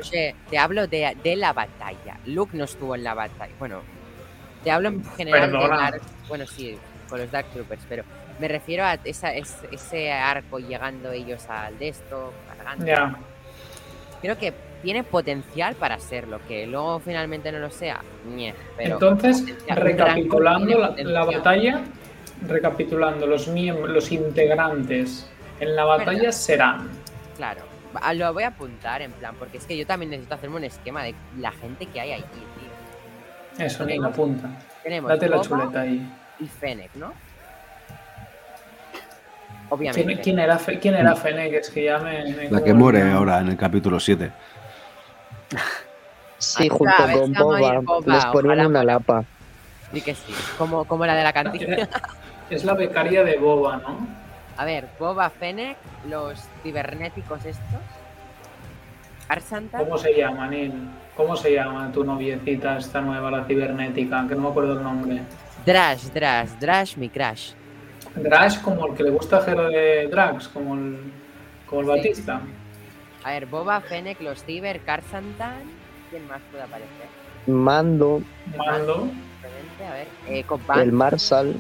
Te 0.51 0.59
hablo 0.59 0.86
de, 0.89 1.16
de 1.23 1.36
la 1.36 1.52
batalla. 1.52 2.16
Luke 2.27 2.56
no 2.56 2.64
estuvo 2.64 2.97
en 2.97 3.05
la 3.05 3.14
batalla. 3.14 3.52
Bueno, 3.60 3.82
te 4.63 4.71
hablo 4.71 4.89
en 4.89 5.05
general 5.17 5.51
Perdona. 5.51 5.77
de 5.77 5.91
Dark- 5.99 6.03
Bueno, 6.29 6.47
sí, 6.47 6.79
con 7.09 7.19
los 7.21 7.31
Dark 7.31 7.47
Troopers, 7.53 7.83
pero 7.89 8.05
me 8.39 8.49
refiero 8.49 8.85
a 8.85 8.95
esa, 9.05 9.35
es- 9.35 9.63
ese 9.71 10.11
arco 10.13 10.59
llegando 10.59 11.11
ellos 11.13 11.47
al 11.49 11.79
de 11.79 11.89
esto, 11.89 12.33
cargando. 12.49 13.19
Creo 14.21 14.39
que 14.39 14.53
tiene 14.83 15.05
potencial 15.05 15.75
para 15.75 15.99
serlo, 15.99 16.41
que 16.49 16.67
luego 16.67 17.01
finalmente 17.01 17.51
no 17.53 17.59
lo 17.59 17.71
sea. 17.71 18.01
pero 18.77 18.95
Entonces, 18.95 19.45
recapitulando 19.69 20.95
la, 21.05 21.25
batalla, 21.25 21.81
recapitulando 22.47 23.27
los 23.27 23.49
miembros, 23.49 23.91
los 23.91 24.11
integrantes 24.13 25.29
en 25.61 25.77
la 25.77 25.85
batalla 25.85 26.19
Verdad. 26.19 26.33
serán 26.33 26.89
Claro, 27.37 27.63
lo 28.15 28.33
voy 28.33 28.43
a 28.45 28.49
apuntar 28.49 29.03
en 29.03 29.13
plan, 29.13 29.35
porque 29.39 29.59
es 29.59 29.65
que 29.67 29.77
yo 29.77 29.87
también 29.87 30.11
necesito 30.11 30.35
hacerme 30.35 30.57
un 30.57 30.65
esquema 30.65 31.03
de 31.05 31.15
la 31.39 31.53
gente 31.53 31.87
que 31.87 32.01
hay 32.01 32.13
allí. 32.13 32.25
Eso, 33.59 33.85
ni 33.85 33.99
la 33.99 34.11
punta. 34.11 34.49
Tenemos 34.83 35.09
Date 35.09 35.29
la 35.29 35.41
chuleta 35.41 35.81
ahí. 35.83 36.11
y 36.41 36.47
Fennec, 36.47 36.95
¿no? 36.95 37.12
¿Quién, 37.12 37.23
Obviamente. 39.70 40.20
quién 40.23 40.39
era, 40.39 40.59
Fe- 40.59 40.79
quién 40.79 40.95
era 40.95 41.16
Fennec? 41.16 41.55
Es 41.55 41.70
que 41.70 41.85
ya 41.85 41.99
me. 41.99 42.24
me 42.35 42.51
La 42.51 42.62
que 42.62 42.74
muere 42.74 43.11
ahora 43.11 43.41
en 43.41 43.49
el 43.49 43.57
capítulo 43.57 43.99
7. 44.01 44.31
Sí, 46.39 46.69
junto 46.69 46.93
con 47.12 47.33
Boba, 47.35 47.79
Boba, 47.79 48.15
les 48.16 48.24
ponen 48.27 48.51
ojalá 48.51 48.66
una 48.66 48.83
lapa. 48.83 49.23
Sí 49.93 50.01
que 50.01 50.12
sí, 50.16 50.35
como, 50.59 50.85
como 50.87 51.07
la 51.07 51.15
de 51.15 51.23
la 51.23 51.33
cantina. 51.33 51.89
Es 52.51 52.65
la 52.65 52.74
becaria 52.74 53.23
de 53.23 53.37
Boba, 53.39 53.77
¿no? 53.77 54.05
A 54.57 54.65
ver, 54.65 54.89
Boba 54.99 55.31
Fennec, 55.31 55.77
los 56.09 56.41
cibernéticos 56.65 57.45
estos. 57.45 57.62
Arsanta. 59.29 59.79
¿Cómo 59.79 59.97
se 59.97 60.12
llama, 60.15 60.49
Neil? 60.49 60.73
¿Cómo 61.17 61.37
se 61.37 61.53
llama 61.53 61.91
tu 61.93 62.05
noviecita 62.05 62.79
esta 62.79 63.01
nueva, 63.01 63.31
la 63.31 63.45
cibernética? 63.45 64.27
Que 64.29 64.35
no 64.35 64.43
me 64.43 64.49
acuerdo 64.49 64.73
el 64.75 64.83
nombre. 64.83 65.23
Drash, 65.67 66.05
Drash, 66.05 66.49
Drash, 66.59 66.97
mi 66.97 67.09
crash. 67.11 67.53
Drash, 68.17 68.61
como 68.63 68.87
el 68.87 68.95
que 68.95 69.03
le 69.05 69.11
gusta 69.11 69.37
hacer 69.39 69.57
de 69.57 70.09
Drax, 70.09 70.49
como 70.49 70.75
el, 70.75 70.99
como 71.67 71.81
el 71.83 71.87
Sí. 71.87 72.09
Batista. 72.09 72.41
A 73.25 73.31
ver, 73.31 73.47
Boba 73.47 73.81
Fennec, 73.83 74.21
los 74.21 74.43
ciber, 74.45 74.81
Karsantan. 74.81 75.63
¿Quién 76.11 76.27
más 76.29 76.41
puede 76.51 76.65
aparecer? 76.65 77.07
Mando, 77.47 78.23
Mando. 78.57 79.09
A 79.89 79.93
ver, 79.95 80.07
eh, 80.29 80.45
el 80.81 80.93
Marshal. 80.93 81.55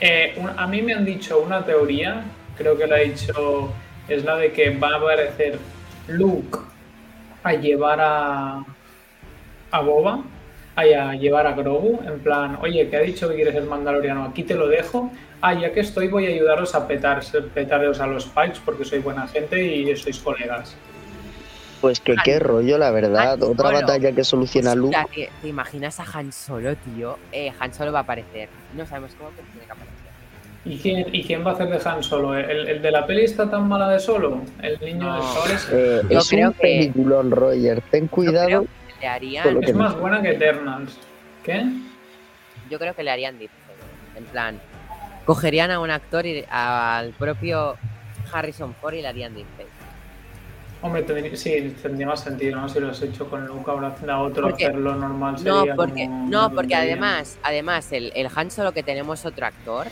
Eh, 0.00 0.34
un- 0.38 0.50
a 0.58 0.66
mí 0.66 0.80
me 0.82 0.94
han 0.94 1.04
dicho 1.04 1.40
una 1.40 1.64
teoría, 1.64 2.22
creo 2.56 2.76
que 2.78 2.86
la 2.86 2.96
ha 2.96 3.00
dicho, 3.00 3.72
es 4.08 4.24
la 4.24 4.36
de 4.36 4.52
que 4.52 4.70
va 4.78 4.94
a 4.94 4.96
aparecer 4.96 5.58
Luke 6.08 6.58
a 7.42 7.52
llevar 7.54 7.98
a, 8.00 8.64
a 9.70 9.80
Boba, 9.80 10.20
a 10.76 11.14
llevar 11.14 11.46
a 11.46 11.52
Grogu, 11.52 12.00
en 12.06 12.20
plan, 12.20 12.58
oye, 12.62 12.88
que 12.88 12.96
ha 12.96 13.00
dicho 13.00 13.28
que 13.28 13.34
quieres 13.34 13.54
ser 13.54 13.64
mandaloriano, 13.64 14.24
aquí 14.24 14.42
te 14.44 14.54
lo 14.54 14.66
dejo, 14.68 15.10
ah, 15.42 15.52
ya 15.54 15.72
que 15.72 15.80
estoy 15.80 16.08
voy 16.08 16.26
a 16.26 16.30
ayudaros 16.30 16.74
a 16.74 16.86
petar, 16.86 17.20
petaros 17.54 18.00
a 18.00 18.06
los 18.06 18.26
Pikes 18.26 18.60
porque 18.64 18.84
soy 18.84 19.00
buena 19.00 19.26
gente 19.28 19.62
y 19.62 19.94
sois 19.96 20.18
colegas. 20.18 20.76
Pues 21.80 21.98
que 21.98 22.14
qué 22.24 22.38
rollo, 22.38 22.76
la 22.76 22.90
verdad. 22.90 23.32
Han 23.34 23.42
Otra 23.42 23.68
Solo. 23.68 23.80
batalla 23.80 24.12
que 24.12 24.22
soluciona 24.22 24.74
Luke. 24.74 24.94
Hostia, 24.96 25.10
que- 25.14 25.30
¿Te 25.40 25.48
imaginas 25.48 25.98
a 25.98 26.04
Han 26.12 26.30
Solo, 26.30 26.76
tío? 26.76 27.16
Eh, 27.32 27.50
Han 27.58 27.72
Solo 27.72 27.90
va 27.90 28.00
a 28.00 28.02
aparecer. 28.02 28.50
No 28.76 28.84
sabemos 28.84 29.14
cómo, 29.16 29.30
pero 29.34 29.48
tiene 29.48 29.64
que 29.66 29.72
aparecer. 29.72 29.89
¿Y 30.64 30.76
quién, 30.78 31.06
¿Y 31.14 31.24
quién 31.24 31.44
va 31.44 31.52
a 31.52 31.54
hacer 31.54 31.68
de 31.70 31.88
Han 31.88 32.02
Solo? 32.02 32.36
¿El, 32.36 32.68
el 32.68 32.82
de 32.82 32.90
la 32.90 33.06
peli 33.06 33.24
está 33.24 33.48
tan 33.50 33.66
mala 33.66 33.88
de 33.88 33.98
solo? 33.98 34.42
¿El 34.62 34.78
niño 34.80 35.06
No. 35.06 35.14
del 35.14 35.22
sol 35.24 35.50
ese? 35.54 35.70
Eh, 35.72 36.02
es 36.10 36.28
creo 36.28 36.48
un 36.48 36.54
que- 36.54 36.60
peliculón, 36.60 37.30
Roger. 37.30 37.80
Ten 37.90 38.06
cuidado. 38.08 38.62
que 38.62 39.00
le 39.00 39.06
harían, 39.08 39.60
que 39.60 39.70
Es 39.70 39.74
más 39.74 39.98
buena 39.98 40.20
que 40.20 40.30
Eternals. 40.32 40.98
¿Qué? 41.42 41.64
yo 42.68 42.78
creo 42.78 42.94
que 42.94 43.02
le 43.02 43.10
harían 43.10 43.36
deepfake. 43.38 43.58
En 44.16 44.24
plan, 44.26 44.60
cogerían 45.24 45.70
a 45.72 45.80
un 45.80 45.90
actor 45.90 46.24
y 46.26 46.44
al 46.50 47.10
propio 47.12 47.76
Harrison 48.32 48.74
Ford 48.74 48.94
y 48.94 49.02
le 49.02 49.08
harían 49.08 49.34
deepfake. 49.34 49.66
Hombre, 50.82 51.02
tendría, 51.02 51.36
sí, 51.36 51.74
tendría 51.82 52.06
más 52.06 52.20
sentido, 52.20 52.60
¿no? 52.60 52.68
Si 52.68 52.78
lo 52.80 52.90
has 52.90 53.02
hecho 53.02 53.28
con 53.28 53.46
Luke, 53.46 53.70
ahora 53.70 53.94
a 54.08 54.20
otro 54.22 54.42
Porque- 54.48 54.66
hacerlo 54.66 54.94
normal 54.94 55.36
No, 55.42 55.58
sería 55.60 55.74
porque, 55.74 56.04
como 56.04 56.28
no, 56.28 56.50
porque 56.54 56.74
además, 56.74 57.38
además 57.42 57.90
el, 57.92 58.12
el 58.14 58.28
Han 58.34 58.50
Solo 58.50 58.72
que 58.72 58.82
tenemos 58.82 59.24
otro 59.26 59.46
actor, 59.46 59.88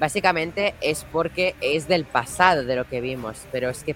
básicamente 0.00 0.74
es 0.80 1.04
porque 1.12 1.54
es 1.60 1.86
del 1.86 2.04
pasado 2.04 2.64
de 2.64 2.74
lo 2.74 2.88
que 2.88 3.00
vimos. 3.00 3.46
Pero 3.52 3.68
es 3.68 3.84
que 3.84 3.94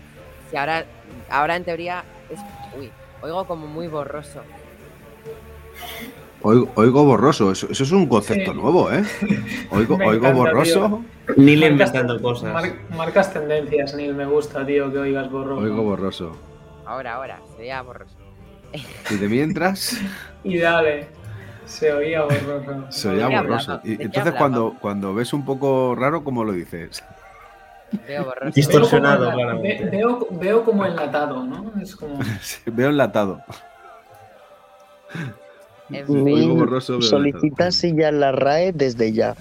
si 0.50 0.56
ahora, 0.56 0.84
ahora 1.30 1.56
en 1.56 1.64
teoría 1.64 2.04
es. 2.30 2.38
Uy, 2.78 2.90
oigo 3.22 3.44
como 3.46 3.66
muy 3.66 3.88
borroso. 3.88 4.42
Oigo, 6.42 6.68
oigo 6.74 7.04
borroso, 7.04 7.50
eso, 7.52 7.68
eso 7.70 7.84
es 7.84 7.90
un 7.92 8.06
concepto 8.06 8.52
Sí. 8.52 8.58
nuevo, 8.58 8.92
¿eh? 8.92 9.02
Oigo, 9.70 9.96
Me 9.96 10.06
oigo 10.08 10.26
encanta, 10.28 10.38
borroso, 10.38 11.02
Neil 11.38 11.60
Marcas- 11.60 11.70
inventando 11.70 12.20
cosas. 12.20 12.52
mar- 12.52 12.74
marcas 12.90 13.32
tendencias, 13.32 13.94
Neil, 13.94 14.14
me 14.14 14.26
gusta, 14.26 14.64
tío, 14.66 14.92
que 14.92 14.98
oigas 14.98 15.30
borroso. 15.30 15.62
oigo 15.62 15.82
borroso. 15.82 16.36
Ahora, 16.84 17.14
ahora, 17.14 17.40
sería 17.56 17.80
borroso. 17.80 18.14
Y 19.10 19.14
de 19.16 19.28
mientras 19.28 19.98
Y 20.44 20.58
dale, 20.58 21.06
se 21.66 21.92
oía 21.92 22.22
borroso. 22.22 22.84
se 22.90 23.08
oía 23.08 23.24
¿De 23.26 23.30
qué 23.30 23.36
borroso. 23.40 23.80
Y 23.84 23.90
¿De 23.90 23.96
qué 23.98 24.02
entonces 24.04 24.34
cuando, 24.34 24.76
cuando 24.80 25.14
ves 25.14 25.32
un 25.32 25.44
poco 25.44 25.94
raro, 25.94 26.22
¿cómo 26.24 26.44
lo 26.44 26.52
dices? 26.52 27.02
Veo 28.08 28.24
borroso. 28.24 28.46
Dis- 28.48 28.54
Distorsionado, 28.54 29.20
veo 29.26 29.30
como, 29.30 29.36
claramente. 29.44 29.84
ve- 29.84 29.90
veo, 29.90 30.26
veo 30.30 30.64
como 30.64 30.84
enlatado, 30.86 31.44
¿no? 31.44 31.72
Es 31.80 31.94
como... 31.94 32.18
Veo 32.66 32.90
enlatado. 32.90 33.40
En 35.90 36.06
fin, 36.06 36.58
borroso, 36.58 36.94
veo 36.94 37.02
solicita 37.02 37.70
silla 37.70 38.08
en 38.08 38.18
la 38.20 38.32
RAE 38.32 38.72
desde 38.72 39.12
ya. 39.12 39.34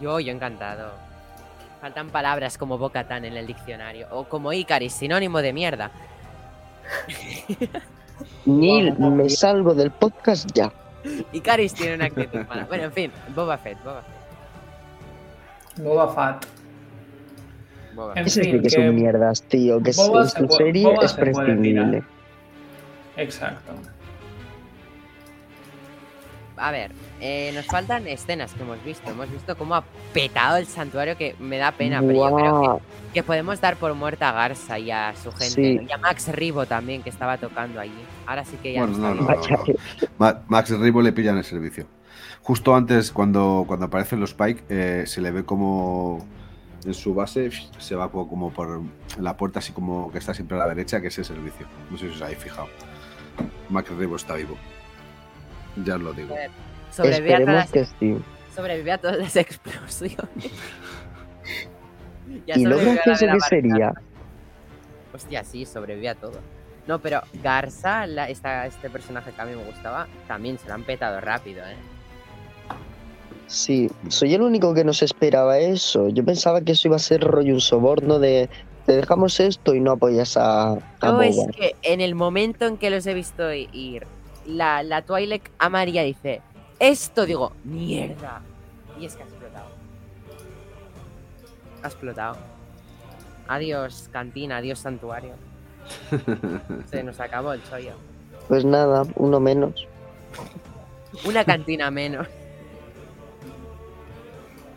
yo, 0.00 0.18
yo 0.20 0.32
encantado. 0.32 0.90
Faltan 1.80 2.08
palabras 2.08 2.58
como 2.58 2.76
Bocatán 2.76 3.24
en 3.24 3.36
el 3.36 3.46
diccionario. 3.46 4.08
O 4.10 4.24
como 4.24 4.52
Icaris, 4.52 4.92
sinónimo 4.94 5.40
de 5.42 5.52
mierda. 5.52 5.92
Neil, 8.46 8.94
me 8.98 9.28
salgo 9.28 9.74
del 9.74 9.92
podcast 9.92 10.50
ya. 10.54 10.72
Icaris 11.32 11.74
tiene 11.74 11.94
una 11.94 12.06
actitud 12.06 12.40
mala. 12.48 12.64
Bueno, 12.66 12.84
en 12.84 12.92
fin, 12.92 13.12
Boba 13.34 13.58
Fett, 13.58 13.78
Boba 13.84 14.02
Fett. 14.02 15.84
Boba 15.84 16.08
Fett. 16.14 16.48
Boba 17.94 18.12
En 18.12 18.16
Fett. 18.16 18.26
Ese 18.26 18.44
sí 18.44 18.50
fin, 18.50 18.62
que 18.62 18.70
son 18.70 18.94
mierdas, 18.94 19.42
tío. 19.42 19.82
Que 19.82 19.92
Boba 19.92 20.26
se 20.26 20.40
pu- 20.42 20.56
serie 20.56 20.84
Boba 20.84 21.04
es 21.04 21.10
se 21.12 21.20
prescindible. 21.20 22.02
Exacto. 23.16 23.72
A 26.56 26.70
ver, 26.72 26.90
eh, 27.20 27.50
nos 27.54 27.66
faltan 27.66 28.06
escenas 28.06 28.54
que 28.54 28.62
hemos 28.62 28.82
visto. 28.84 29.10
Hemos 29.10 29.30
visto 29.30 29.56
cómo 29.56 29.74
ha 29.74 29.84
petado 30.12 30.56
el 30.56 30.66
santuario, 30.66 31.16
que 31.16 31.34
me 31.38 31.58
da 31.58 31.72
pena, 31.72 32.00
pero 32.00 32.30
yo 32.30 32.36
creo 32.36 32.62
que, 32.62 33.14
que 33.14 33.22
podemos 33.22 33.60
dar 33.60 33.76
por 33.76 33.94
muerta 33.94 34.28
a 34.28 34.32
Garza 34.32 34.78
y 34.78 34.90
a 34.90 35.14
su 35.16 35.32
gente. 35.32 35.86
Y 35.88 35.92
a 35.92 35.98
Max 35.98 36.28
Ribo 36.28 36.66
también, 36.66 37.02
que 37.02 37.10
estaba 37.10 37.38
tocando 37.38 37.80
allí. 37.80 38.04
Ahora 38.26 38.44
sí 38.44 38.56
que 38.62 38.72
ya 38.72 38.84
Bueno, 38.84 38.98
no, 38.98 39.14
no, 39.14 39.28
no, 40.18 40.42
Max 40.48 40.70
Ribo 40.70 41.02
le 41.02 41.12
pillan 41.12 41.38
el 41.38 41.44
servicio. 41.44 41.86
Justo 42.42 42.74
antes, 42.74 43.12
cuando, 43.12 43.64
cuando 43.66 43.86
aparecen 43.86 44.20
los 44.20 44.34
Pike, 44.34 44.64
eh, 44.68 45.04
se 45.06 45.20
le 45.20 45.30
ve 45.30 45.44
como 45.44 46.26
en 46.84 46.94
su 46.94 47.12
base 47.14 47.50
se 47.78 47.94
va 47.94 48.10
como 48.10 48.50
por 48.50 48.82
la 49.18 49.36
puerta, 49.36 49.58
así 49.58 49.72
como 49.72 50.10
que 50.12 50.18
está 50.18 50.32
siempre 50.32 50.56
a 50.56 50.60
la 50.60 50.68
derecha, 50.68 51.00
que 51.00 51.08
es 51.08 51.18
el 51.18 51.24
servicio. 51.24 51.66
No 51.90 51.98
sé 51.98 52.08
si 52.08 52.14
os 52.14 52.22
habéis 52.22 52.38
fijado. 52.38 52.68
Max 53.68 53.90
Ribo 53.90 54.16
está 54.16 54.34
vivo. 54.34 54.56
Ya 55.84 55.96
os 55.96 56.00
lo 56.00 56.12
digo. 56.12 56.34
Sobrevive 57.04 57.34
a, 57.34 57.38
todas 57.40 57.54
las, 57.54 57.70
que 57.70 57.84
sí. 57.84 58.16
sobrevive 58.54 58.92
a 58.92 58.98
todas 58.98 59.18
las 59.18 59.36
explosiones. 59.44 60.28
Ya 62.46 62.56
Y 62.56 62.64
lo 62.64 62.76
gracioso 62.78 63.26
que 63.26 63.40
sería. 63.40 63.94
Hostia, 65.14 65.44
sí, 65.44 65.64
sobrevive 65.64 66.10
a 66.10 66.14
todo. 66.14 66.40
No, 66.86 66.98
pero 67.00 67.22
Garza, 67.42 68.06
la- 68.06 68.28
esta, 68.28 68.66
este 68.66 68.88
personaje 68.90 69.32
que 69.32 69.40
a 69.40 69.44
mí 69.44 69.54
me 69.54 69.64
gustaba, 69.64 70.06
también 70.26 70.58
se 70.58 70.68
lo 70.68 70.74
han 70.74 70.84
petado 70.84 71.20
rápido, 71.20 71.64
¿eh? 71.66 71.76
sí, 73.46 73.90
soy 74.08 74.34
el 74.34 74.42
único 74.42 74.74
que 74.74 74.84
no 74.84 74.92
se 74.92 75.06
esperaba 75.06 75.58
eso. 75.58 76.08
Yo 76.08 76.24
pensaba 76.24 76.60
que 76.60 76.72
eso 76.72 76.88
iba 76.88 76.96
a 76.96 77.00
ser 77.00 77.22
rollo 77.22 77.54
un 77.54 77.60
soborno 77.60 78.18
de 78.18 78.48
te 78.86 78.96
dejamos 78.96 79.38
esto 79.40 79.74
y 79.74 79.80
no 79.80 79.92
apoyas 79.92 80.36
a, 80.36 80.72
a 80.72 80.78
Yo 81.02 81.22
es 81.22 81.36
que 81.54 81.76
en 81.82 82.00
el 82.00 82.14
momento 82.14 82.66
en 82.66 82.78
que 82.78 82.88
los 82.88 83.06
he 83.06 83.12
visto 83.12 83.52
ir 83.52 84.06
la, 84.46 84.82
la 84.82 85.02
Twilight 85.02 85.44
a 85.58 85.68
María 85.68 86.02
dice, 86.02 86.40
esto 86.78 87.26
digo, 87.26 87.52
mierda. 87.64 88.40
Y 88.98 89.06
es 89.06 89.14
que 89.16 89.22
ha 89.22 89.26
explotado. 89.26 89.66
Ha 91.82 91.86
explotado. 91.86 92.36
Adiós 93.48 94.08
cantina, 94.12 94.58
adiós 94.58 94.78
santuario. 94.78 95.32
Se 96.90 97.02
nos 97.02 97.18
acabó 97.20 97.52
el 97.52 97.62
chollo. 97.64 97.92
Pues 98.48 98.64
nada, 98.64 99.04
uno 99.16 99.40
menos. 99.40 99.86
Una 101.24 101.44
cantina 101.44 101.90
menos. 101.90 102.26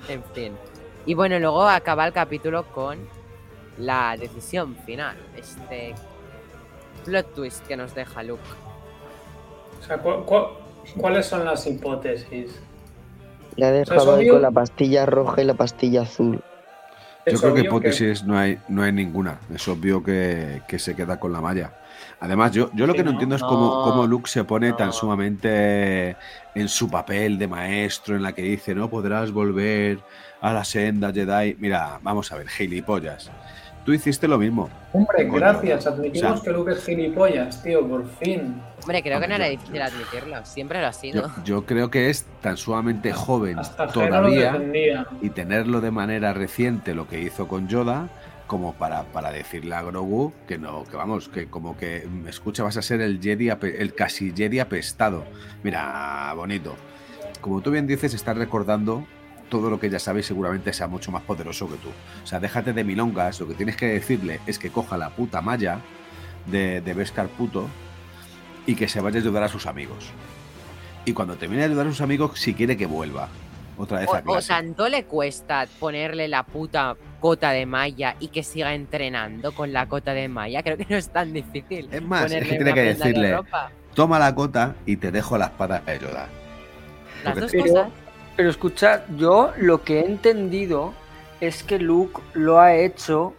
En 0.07 0.23
fin. 0.33 0.53
Y 1.05 1.13
bueno, 1.13 1.39
luego 1.39 1.63
acaba 1.67 2.05
el 2.07 2.13
capítulo 2.13 2.63
con 2.71 2.99
la 3.77 4.15
decisión 4.17 4.75
final. 4.85 5.15
Este 5.35 5.95
plot 7.05 7.33
twist 7.33 7.65
que 7.65 7.75
nos 7.75 7.93
deja 7.95 8.21
Luke. 8.23 8.41
O 9.79 9.83
sea, 9.83 9.97
¿cu- 9.97 10.23
cu- 10.25 10.47
cuáles 10.97 11.25
son 11.25 11.45
las 11.45 11.65
hipótesis? 11.67 12.59
Dejado 13.57 14.15
ahí 14.15 14.23
obvio- 14.25 14.33
con 14.33 14.41
la 14.41 14.51
pastilla 14.51 15.05
roja 15.05 15.41
y 15.41 15.45
la 15.45 15.53
pastilla 15.53 16.01
azul. 16.03 16.41
Yo 17.27 17.39
creo 17.39 17.53
que 17.53 17.61
hipótesis 17.61 18.23
no, 18.23 18.37
hay, 18.37 18.57
no 18.67 18.81
hay 18.81 18.91
ninguna. 18.91 19.37
Es 19.53 19.67
obvio 19.67 20.01
que, 20.03 20.61
que 20.67 20.79
se 20.79 20.95
queda 20.95 21.19
con 21.19 21.31
la 21.31 21.41
malla. 21.41 21.71
Además, 22.19 22.51
yo, 22.51 22.69
yo 22.73 22.87
lo 22.87 22.93
Sí, 22.93 22.97
que 22.97 23.03
no, 23.03 23.09
¿no? 23.11 23.11
entiendo 23.13 23.35
es 23.35 23.43
cómo, 23.43 23.83
No, 23.85 23.91
cómo 23.91 24.07
Luke 24.07 24.29
se 24.29 24.43
pone 24.43 24.73
tan 24.73 24.91
sumamente 24.93 26.15
en 26.55 26.67
su 26.67 26.89
papel 26.89 27.37
de 27.37 27.47
maestro, 27.47 28.15
en 28.15 28.23
la 28.23 28.33
que 28.33 28.41
dice, 28.41 28.73
no 28.73 28.89
podrás 28.89 29.31
volver 29.31 29.99
a 30.39 30.53
la 30.53 30.63
senda 30.63 31.11
Jedi. 31.13 31.55
Mira, 31.59 31.99
vamos 32.01 32.31
a 32.31 32.37
ver, 32.37 32.47
gilipollas. 32.47 33.29
Tú 33.85 33.93
hiciste 33.93 34.27
lo 34.27 34.37
mismo. 34.37 34.69
Hombre, 34.93 35.27
Coño. 35.27 35.39
gracias. 35.39 35.85
Admitimos 35.87 36.31
O 36.31 36.35
sea- 36.37 36.43
que 36.43 36.51
Luke 36.57 36.71
es 36.71 36.83
gilipollas, 36.85 37.61
tío, 37.63 37.87
por 37.87 38.07
fin. 38.07 38.61
Hombre, 38.81 39.03
creo 39.03 39.19
que 39.19 39.27
no 39.27 39.35
era 39.35 39.45
yo- 39.45 39.51
difícil 39.51 39.81
admitirlo. 39.81 40.45
Siempre 40.45 40.81
lo 40.81 40.87
ha 40.87 40.93
sido. 40.93 41.27
Yo, 41.37 41.43
yo 41.43 41.65
creo 41.65 41.89
que 41.91 42.09
es 42.09 42.25
tan 42.41 42.57
sumamente 42.57 43.13
joven 43.13 43.59
Hasta 43.59 43.87
todavía 43.87 44.61
y 45.21 45.29
tenerlo 45.29 45.81
de 45.81 45.91
manera 45.91 46.33
reciente 46.33 46.93
lo 46.95 47.07
que 47.07 47.21
hizo 47.21 47.47
con 47.47 47.67
Yoda 47.67 48.09
como 48.47 48.73
para, 48.73 49.03
para 49.03 49.31
decirle 49.31 49.75
a 49.75 49.81
Grogu 49.81 50.33
que 50.45 50.57
no, 50.57 50.83
que 50.83 50.97
vamos, 50.97 51.29
que 51.29 51.47
como 51.47 51.77
que 51.77 52.05
mm, 52.05 52.27
escucha, 52.27 52.63
vas 52.63 52.75
a 52.75 52.81
ser 52.81 52.99
el 52.99 53.21
Jedi, 53.21 53.47
el 53.49 53.93
casi 53.95 54.33
Jedi 54.35 54.59
apestado. 54.59 55.23
Mira, 55.63 56.33
bonito. 56.35 56.75
Como 57.39 57.61
tú 57.61 57.71
bien 57.71 57.87
dices, 57.87 58.13
estás 58.13 58.35
recordando 58.37 59.05
todo 59.49 59.69
lo 59.69 59.79
que 59.79 59.89
ya 59.89 59.99
sabe 59.99 60.19
y 60.19 60.23
seguramente 60.23 60.73
sea 60.73 60.87
mucho 60.87 61.11
más 61.11 61.23
poderoso 61.23 61.67
que 61.69 61.75
tú. 61.75 61.89
O 62.23 62.27
sea, 62.27 62.39
déjate 62.41 62.73
de 62.73 62.83
milongas, 62.83 63.39
lo 63.39 63.47
que 63.47 63.53
tienes 63.53 63.77
que 63.77 63.87
decirle 63.87 64.39
es 64.45 64.59
que 64.59 64.69
coja 64.69 64.97
la 64.97 65.09
puta 65.11 65.41
malla 65.41 65.79
de, 66.45 66.81
de 66.81 66.93
Beskar 66.93 67.27
puto 67.27 67.67
y 68.65 68.75
que 68.75 68.87
se 68.87 69.01
vaya 69.01 69.17
a 69.17 69.21
ayudar 69.21 69.43
a 69.43 69.47
sus 69.47 69.65
amigos. 69.67 70.09
Y 71.05 71.13
cuando 71.13 71.35
termine 71.35 71.61
de 71.61 71.67
ayudar 71.69 71.87
a 71.87 71.89
sus 71.91 72.01
amigos, 72.01 72.39
si 72.39 72.53
quiere 72.53 72.77
que 72.77 72.85
vuelva. 72.85 73.27
Otra 73.77 73.99
vez 73.99 74.09
a 74.09 74.11
O, 74.11 74.17
o 74.19 74.23
clase. 74.23 74.47
tanto 74.49 74.87
le 74.89 75.05
cuesta 75.05 75.65
ponerle 75.79 76.27
la 76.27 76.43
puta 76.43 76.95
cota 77.19 77.51
de 77.51 77.65
malla 77.65 78.15
y 78.19 78.27
que 78.27 78.43
siga 78.43 78.73
entrenando 78.75 79.53
con 79.53 79.73
la 79.73 79.87
cota 79.87 80.13
de 80.13 80.27
malla. 80.27 80.61
Creo 80.61 80.77
que 80.77 80.85
no 80.87 80.97
es 80.97 81.09
tan 81.09 81.33
difícil. 81.33 81.87
Es 81.91 82.01
más, 82.03 82.31
es 82.31 82.43
que 82.47 82.55
tiene 82.57 82.73
que 82.73 82.81
de 82.81 82.93
decirle. 82.95 83.39
Toma 83.95 84.19
la 84.19 84.35
cota 84.35 84.75
y 84.85 84.97
te 84.97 85.11
dejo 85.11 85.37
la 85.37 85.45
espada 85.45 85.79
de 85.79 85.97
Yoda. 85.99 86.27
Las 87.23 87.35
dos 87.39 87.51
Pero- 87.51 87.63
cosas. 87.65 87.87
Pero 88.37 88.49
escucha, 88.49 89.03
yo 89.17 89.51
lo 89.57 89.83
que 89.83 89.99
he 89.99 90.05
entendido 90.05 90.93
es 91.41 91.63
que 91.63 91.79
Luke 91.79 92.21
lo 92.33 92.59
ha 92.59 92.75
hecho 92.75 93.33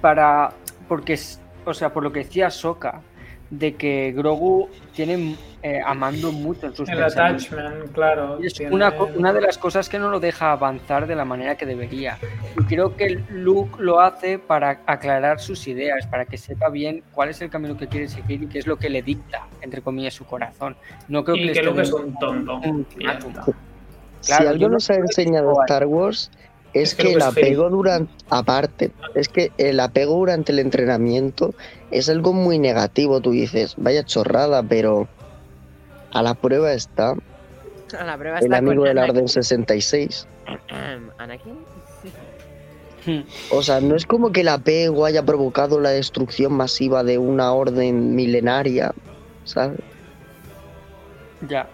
para. 0.00 0.52
Porque, 0.88 1.18
o 1.64 1.74
sea, 1.74 1.92
por 1.92 2.02
lo 2.02 2.12
que 2.12 2.20
decía 2.20 2.50
Soka, 2.50 3.02
de 3.50 3.74
que 3.76 4.12
Grogu 4.12 4.68
tiene 4.94 5.36
eh, 5.62 5.80
a 5.84 5.94
Mando 5.94 6.32
mucho 6.32 6.66
en 6.66 6.74
sus 6.74 6.88
El 6.88 6.98
pensamientos. 6.98 7.46
attachment, 7.52 7.92
claro. 7.92 8.38
Y 8.42 8.46
es 8.46 8.54
tiene- 8.54 8.74
una, 8.74 8.92
una 9.16 9.32
de 9.32 9.40
las 9.40 9.56
cosas 9.58 9.88
que 9.88 9.98
no 9.98 10.10
lo 10.10 10.20
deja 10.20 10.52
avanzar 10.52 11.06
de 11.06 11.14
la 11.16 11.24
manera 11.24 11.56
que 11.56 11.64
debería. 11.66 12.18
Y 12.60 12.64
creo 12.64 12.96
que 12.96 13.20
Luke 13.30 13.76
lo 13.78 14.00
hace 14.00 14.38
para 14.38 14.80
aclarar 14.86 15.40
sus 15.40 15.66
ideas, 15.68 16.06
para 16.06 16.24
que 16.24 16.36
sepa 16.38 16.68
bien 16.70 17.02
cuál 17.12 17.30
es 17.30 17.40
el 17.40 17.50
camino 17.50 17.76
que 17.76 17.86
quiere 17.88 18.08
seguir 18.08 18.42
y 18.42 18.46
qué 18.48 18.58
es 18.60 18.66
lo 18.66 18.76
que 18.76 18.90
le 18.90 19.02
dicta, 19.02 19.46
entre 19.60 19.80
comillas, 19.82 20.14
su 20.14 20.24
corazón. 20.24 20.76
No 21.08 21.24
creo 21.24 21.36
que 21.36 21.42
Y 21.42 21.54
Luke 21.62 21.82
es 21.82 21.92
un 21.92 22.14
tonto. 22.18 22.56
un 22.58 22.86
si 22.90 22.98
Claro, 24.32 24.48
algo 24.48 24.60
yo 24.60 24.68
no 24.68 24.74
nos 24.74 24.90
ha 24.90 24.94
enseñado 24.94 25.52
Star 25.62 25.86
Wars 25.86 26.30
Es 26.82 26.94
que 26.94 27.12
el 27.12 27.22
apego 27.22 27.70
durante, 27.70 28.12
aparte, 28.28 28.90
es 29.14 29.28
que 29.28 29.50
el 29.56 29.80
apego 29.80 30.16
durante 30.16 30.52
el 30.52 30.58
entrenamiento 30.58 31.54
es 31.90 32.08
algo 32.08 32.32
muy 32.32 32.58
negativo. 32.58 33.20
Tú 33.20 33.30
dices, 33.30 33.74
vaya 33.78 34.04
chorrada, 34.04 34.62
pero 34.62 35.08
a 36.12 36.22
la 36.22 36.34
prueba 36.34 36.72
está 36.72 37.14
A 37.98 38.04
la 38.04 38.18
prueba 38.18 38.38
el 38.38 38.44
está 38.44 38.58
amigo 38.58 38.82
con 38.82 38.88
de 38.88 38.94
la 38.94 39.04
Anakin. 39.04 39.16
Orden 39.16 39.28
66. 39.28 40.26
¿Anakin? 41.18 41.56
O 43.50 43.62
sea, 43.62 43.80
no 43.80 43.94
es 43.94 44.04
como 44.04 44.32
que 44.32 44.40
el 44.40 44.48
apego 44.48 45.04
haya 45.04 45.24
provocado 45.24 45.80
la 45.80 45.90
destrucción 45.90 46.52
masiva 46.52 47.04
de 47.04 47.18
una 47.18 47.52
orden 47.52 48.14
milenaria, 48.14 48.92
¿sabes? 49.44 49.78
Ya. 51.48 51.68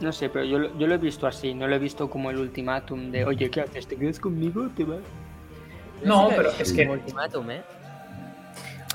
No 0.00 0.12
sé, 0.12 0.28
pero 0.28 0.44
yo, 0.44 0.58
lo- 0.58 0.78
yo 0.78 0.86
lo 0.86 0.94
he 0.94 0.98
visto 0.98 1.26
así, 1.26 1.54
no 1.54 1.66
lo 1.66 1.74
he 1.74 1.78
visto 1.78 2.10
como 2.10 2.30
el 2.30 2.38
ultimátum 2.38 3.10
de, 3.10 3.24
oye, 3.24 3.50
¿qué 3.50 3.62
haces? 3.62 3.86
¿Te 3.86 3.96
quedas 3.96 4.20
conmigo 4.20 4.68
te 4.76 4.84
vas? 4.84 4.98
No, 6.04 6.28
pero 6.36 6.50
es 6.58 6.72
que- 6.72 6.86
ultimátum, 6.88 7.50
¿eh? 7.50 7.62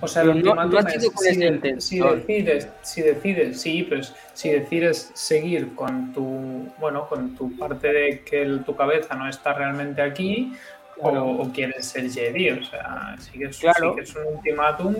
O 0.03 0.07
sea, 0.07 0.21
el 0.23 0.29
Pero 0.33 0.39
no- 0.55 0.61
ultimátum 0.61 0.71
no 0.73 0.79
es 0.79 0.85
si, 0.93 0.99
de- 1.39 1.81
si 1.81 1.99
decides, 1.99 2.69
si 2.81 3.01
decides, 3.01 3.61
sí, 3.61 3.85
pero 3.89 4.01
es- 4.01 4.13
si 4.33 4.49
decides 4.49 5.11
seguir 5.13 5.73
con 5.75 6.13
tu, 6.13 6.67
bueno, 6.79 7.07
con 7.07 7.35
tu 7.35 7.55
parte 7.57 7.91
de 7.91 8.21
que 8.21 8.41
el- 8.43 8.63
tu 8.63 8.75
cabeza 8.75 9.15
no 9.15 9.27
está 9.27 9.53
realmente 9.53 10.01
aquí, 10.01 10.53
Claro. 10.99 11.25
o, 11.25 11.41
o 11.43 11.51
quieres 11.51 11.85
ser 11.87 12.09
Jedi, 12.11 12.49
o 12.51 12.63
sea, 12.65 13.15
sí 13.19 13.39
que 13.39 13.45
es, 13.45 13.57
Claro. 13.57 13.91
sí 13.91 13.95
que 13.97 14.01
es 14.03 14.15
un 14.15 14.35
ultimátum, 14.35 14.95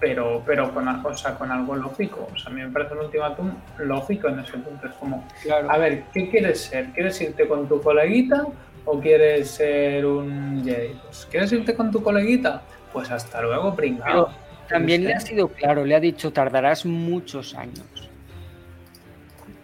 pero, 0.00 0.42
pero 0.44 0.72
con, 0.74 0.86
o 0.88 1.16
sea, 1.16 1.34
con 1.36 1.50
algo 1.50 1.74
lógico. 1.76 2.28
O 2.34 2.38
sea, 2.38 2.50
a 2.50 2.54
mí 2.54 2.60
me 2.62 2.68
parece 2.70 2.94
un 2.94 3.00
ultimátum 3.00 3.52
lógico 3.78 4.28
en 4.28 4.40
ese 4.40 4.52
punto. 4.58 4.86
Es 4.86 4.92
como, 4.94 5.26
Claro. 5.42 5.70
a 5.70 5.78
ver, 5.78 6.04
¿qué 6.12 6.28
quieres 6.30 6.62
ser? 6.62 6.86
¿Quieres 6.92 7.20
irte 7.20 7.46
con 7.48 7.68
tu 7.68 7.80
coleguita 7.80 8.46
o 8.84 9.00
quieres 9.00 9.50
ser 9.50 10.04
un 10.06 10.62
Jedi? 10.64 10.94
Pues, 11.04 11.26
¿quieres 11.30 11.52
irte 11.52 11.74
con 11.74 11.90
tu 11.90 12.02
coleguita? 12.02 12.62
Pues 12.92 13.10
hasta 13.10 13.40
luego, 13.42 13.74
pringao. 13.74 14.04
Pero 14.06 14.30
también 14.68 15.04
le 15.04 15.14
ha 15.14 15.20
sido 15.20 15.48
claro, 15.48 15.84
le 15.84 15.94
ha 15.94 16.00
dicho, 16.00 16.32
tardarás 16.32 16.86
muchos 16.86 17.54
años 17.54 18.10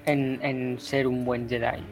en, 0.06 0.38
en 0.42 0.78
ser 0.80 1.06
un 1.06 1.24
buen 1.24 1.48
Jedi. 1.48 1.82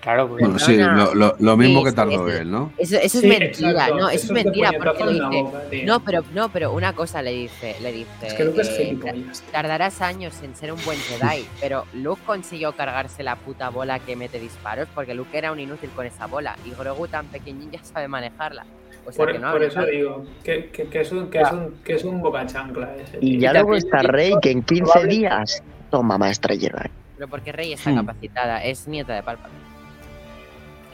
Claro, 0.00 0.28
porque 0.28 0.44
Bueno, 0.44 0.58
sí, 0.60 0.76
lo, 0.76 1.12
lo- 1.14 1.34
lo 1.40 1.56
mismo 1.56 1.80
Sí, 1.80 1.84
que 1.86 1.92
tardó 1.92 2.28
él, 2.30 2.50
¿no? 2.50 2.72
Eso, 2.78 2.96
eso 2.96 3.18
Sí, 3.20 3.26
es 3.30 3.38
mentira, 3.38 3.70
exacto. 3.70 3.94
no, 3.96 4.08
eso, 4.08 4.08
Eso 4.08 4.16
es 4.16 4.24
es 4.24 4.30
mentira 4.44 4.70
porque 4.82 5.04
le 5.04 5.12
dice. 5.14 5.42
boca. 5.42 5.58
No, 5.84 6.00
pero 6.04 6.24
no, 6.34 6.48
pero 6.50 6.72
una 6.72 6.92
cosa 6.92 7.20
le 7.20 7.32
dice, 7.32 7.76
le 7.82 7.92
dice. 7.92 8.08
Es 8.28 8.34
que 8.34 8.44
Luke 8.44 8.60
es 8.60 8.68
eh, 8.68 8.84
gilipollas. 8.84 9.42
Tardarás 9.50 10.00
años 10.00 10.34
en 10.42 10.54
ser 10.54 10.72
un 10.72 10.78
buen 10.84 10.98
Jedi, 10.98 11.46
pero 11.60 11.84
Luke 11.94 12.22
consiguió 12.24 12.72
cargarse 12.72 13.22
la 13.24 13.34
puta 13.36 13.70
bola 13.70 13.98
que 13.98 14.14
mete 14.14 14.38
disparos 14.38 14.88
porque 14.94 15.14
Luke 15.14 15.36
era 15.36 15.50
un 15.50 15.58
inútil 15.58 15.90
con 15.90 16.06
esa 16.06 16.26
bola 16.26 16.56
y 16.64 16.70
Grogu 16.70 17.08
tan 17.08 17.26
pequeñín 17.26 17.70
ya 17.72 17.82
sabe 17.82 18.06
manejarla. 18.06 18.64
O 19.04 19.10
sea 19.12 19.24
Por, 19.24 19.32
que 19.32 19.38
no 19.40 19.50
por 19.52 19.62
eso 19.62 19.84
digo 19.84 20.24
que, 20.44 20.66
que, 20.70 20.84
que 20.84 21.00
es 21.00 21.10
un, 21.12 21.28
que, 21.28 21.40
es 21.40 21.50
un, 21.50 21.74
que 21.82 21.94
es 21.94 22.04
un 22.04 22.20
boca 22.22 22.46
chancla 22.46 22.94
ese. 22.96 23.18
Y 23.20 23.38
ya 23.38 23.52
luego 23.52 23.74
está 23.74 23.98
Rey, 24.02 24.34
que 24.40 24.50
en 24.52 24.62
15 24.62 24.84
probable- 24.84 25.08
días 25.14 25.62
toma 25.90 26.18
maestra 26.18 26.54
Jedi. 26.54 26.88
Pero 27.16 27.26
porque 27.28 27.50
Rey 27.50 27.72
está 27.72 27.90
Hmm. 27.90 27.96
capacitada, 27.96 28.62
es 28.62 28.86
nieta 28.86 29.12
de 29.14 29.22
Palpatine. 29.24 29.67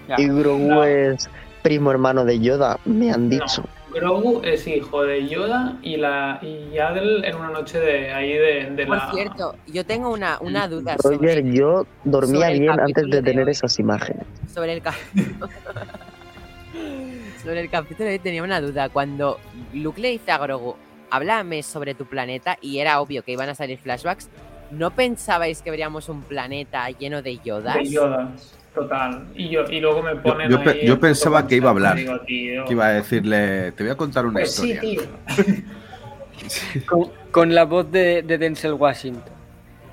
Ya. 0.09 0.17
Y 0.19 0.29
Grogu 0.29 0.69
No. 0.69 0.85
es 0.85 1.29
primo 1.63 1.91
hermano 1.91 2.25
de 2.25 2.39
Yoda, 2.41 2.79
me 2.85 3.11
han 3.11 3.29
dicho. 3.31 3.65
Grogu 3.93 4.41
es 4.43 4.67
hijo 4.67 5.05
de 5.05 5.29
Yoda 5.29 5.79
y 5.81 5.97
la 5.97 6.39
y 6.43 6.71
Yaddle 6.75 7.27
en 7.29 7.37
una 7.37 7.51
noche 7.51 7.79
de 7.79 8.13
ahí 8.13 8.33
de, 8.33 8.71
de 8.75 8.87
Por 8.87 8.97
la. 8.97 9.11
cierto, 9.13 9.55
yo 9.69 9.87
tengo 9.87 10.11
una, 10.13 10.39
una 10.41 10.67
duda 10.69 10.97
Roger, 11.03 11.39
sobre, 11.39 11.53
yo 11.57 11.87
dormía 12.03 12.47
sobre 12.49 12.59
bien 12.59 12.81
antes 12.81 13.05
de 13.09 13.23
tener 13.23 13.49
esas 13.49 13.79
imágenes. 13.79 14.27
sobre 14.53 14.73
el 14.75 14.83
capítulo. 14.83 15.49
sobre 17.43 17.61
el 17.61 17.71
capítulo 17.71 18.07
de 18.09 18.13
hoy 18.15 18.19
tenía 18.19 18.43
una 18.43 18.61
duda. 18.61 18.89
Cuando 18.89 19.39
Luke 19.73 20.01
le 20.01 20.11
dice 20.11 20.33
a 20.33 20.39
Grogu, 20.39 20.75
háblame 21.11 21.63
sobre 21.63 21.95
tu 21.95 22.05
planeta, 22.07 22.59
y 22.61 22.79
era 22.79 23.01
obvio 23.01 23.23
que 23.23 23.33
iban 23.33 23.49
a 23.49 23.55
salir 23.55 23.79
flashbacks, 23.79 24.29
¿no 24.71 24.91
pensabais 24.91 25.63
que 25.63 25.71
veríamos 25.71 26.09
un 26.09 26.23
planeta 26.23 26.91
lleno 26.91 27.23
de 27.23 27.39
Yodas? 27.39 27.77
de 27.77 27.85
Yoda. 27.91 28.33
Total. 28.75 29.25
Y, 29.37 29.51
yo, 29.51 29.65
y 29.71 29.81
luego 29.81 30.03
me 30.03 30.17
ponen. 30.17 30.51
yo 30.51 30.59
ahí 30.59 30.97
pensaba 30.97 31.47
que 31.47 31.57
iba 31.57 31.69
a 31.69 31.73
hablar. 31.73 31.97
digo, 31.97 32.19
tío, 32.21 32.65
Que 32.65 32.73
iba 32.73 32.87
a 32.87 32.93
decirle, 32.95 33.71
te 33.73 33.85
voy 33.85 33.93
a 33.93 33.97
contar 33.97 34.27
una 34.27 34.41
Pues 34.41 34.55
sí, 34.55 34.73
historia. 34.73 35.03
tío. 35.37 35.65
Con, 36.87 37.11
con 37.31 37.55
la 37.55 37.65
voz 37.65 37.91
de, 37.91 38.23
de 38.23 38.37
Denzel 38.37 38.75
Washington. 38.75 39.33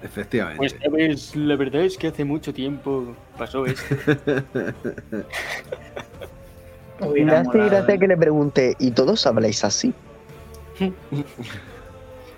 Efectivamente. 0.04 0.58
Pues 0.58 0.76
sabes, 0.84 1.36
la 1.36 1.56
verdad 1.56 1.82
es 1.84 1.96
que 1.98 2.08
hace 2.08 2.26
mucho 2.26 2.54
tiempo 2.54 3.16
pasó 3.38 3.66
esto. 3.66 3.96
Me 7.00 7.06
hace 7.08 7.20
enamorado, 7.22 7.70
gracia 7.70 7.96
¿eh? 7.96 8.00
que 8.00 8.08
le 8.08 8.18
pregunte, 8.18 8.76
¿y 8.80 8.92
todos 8.92 9.26
habláis 9.26 9.64
así? 9.64 9.94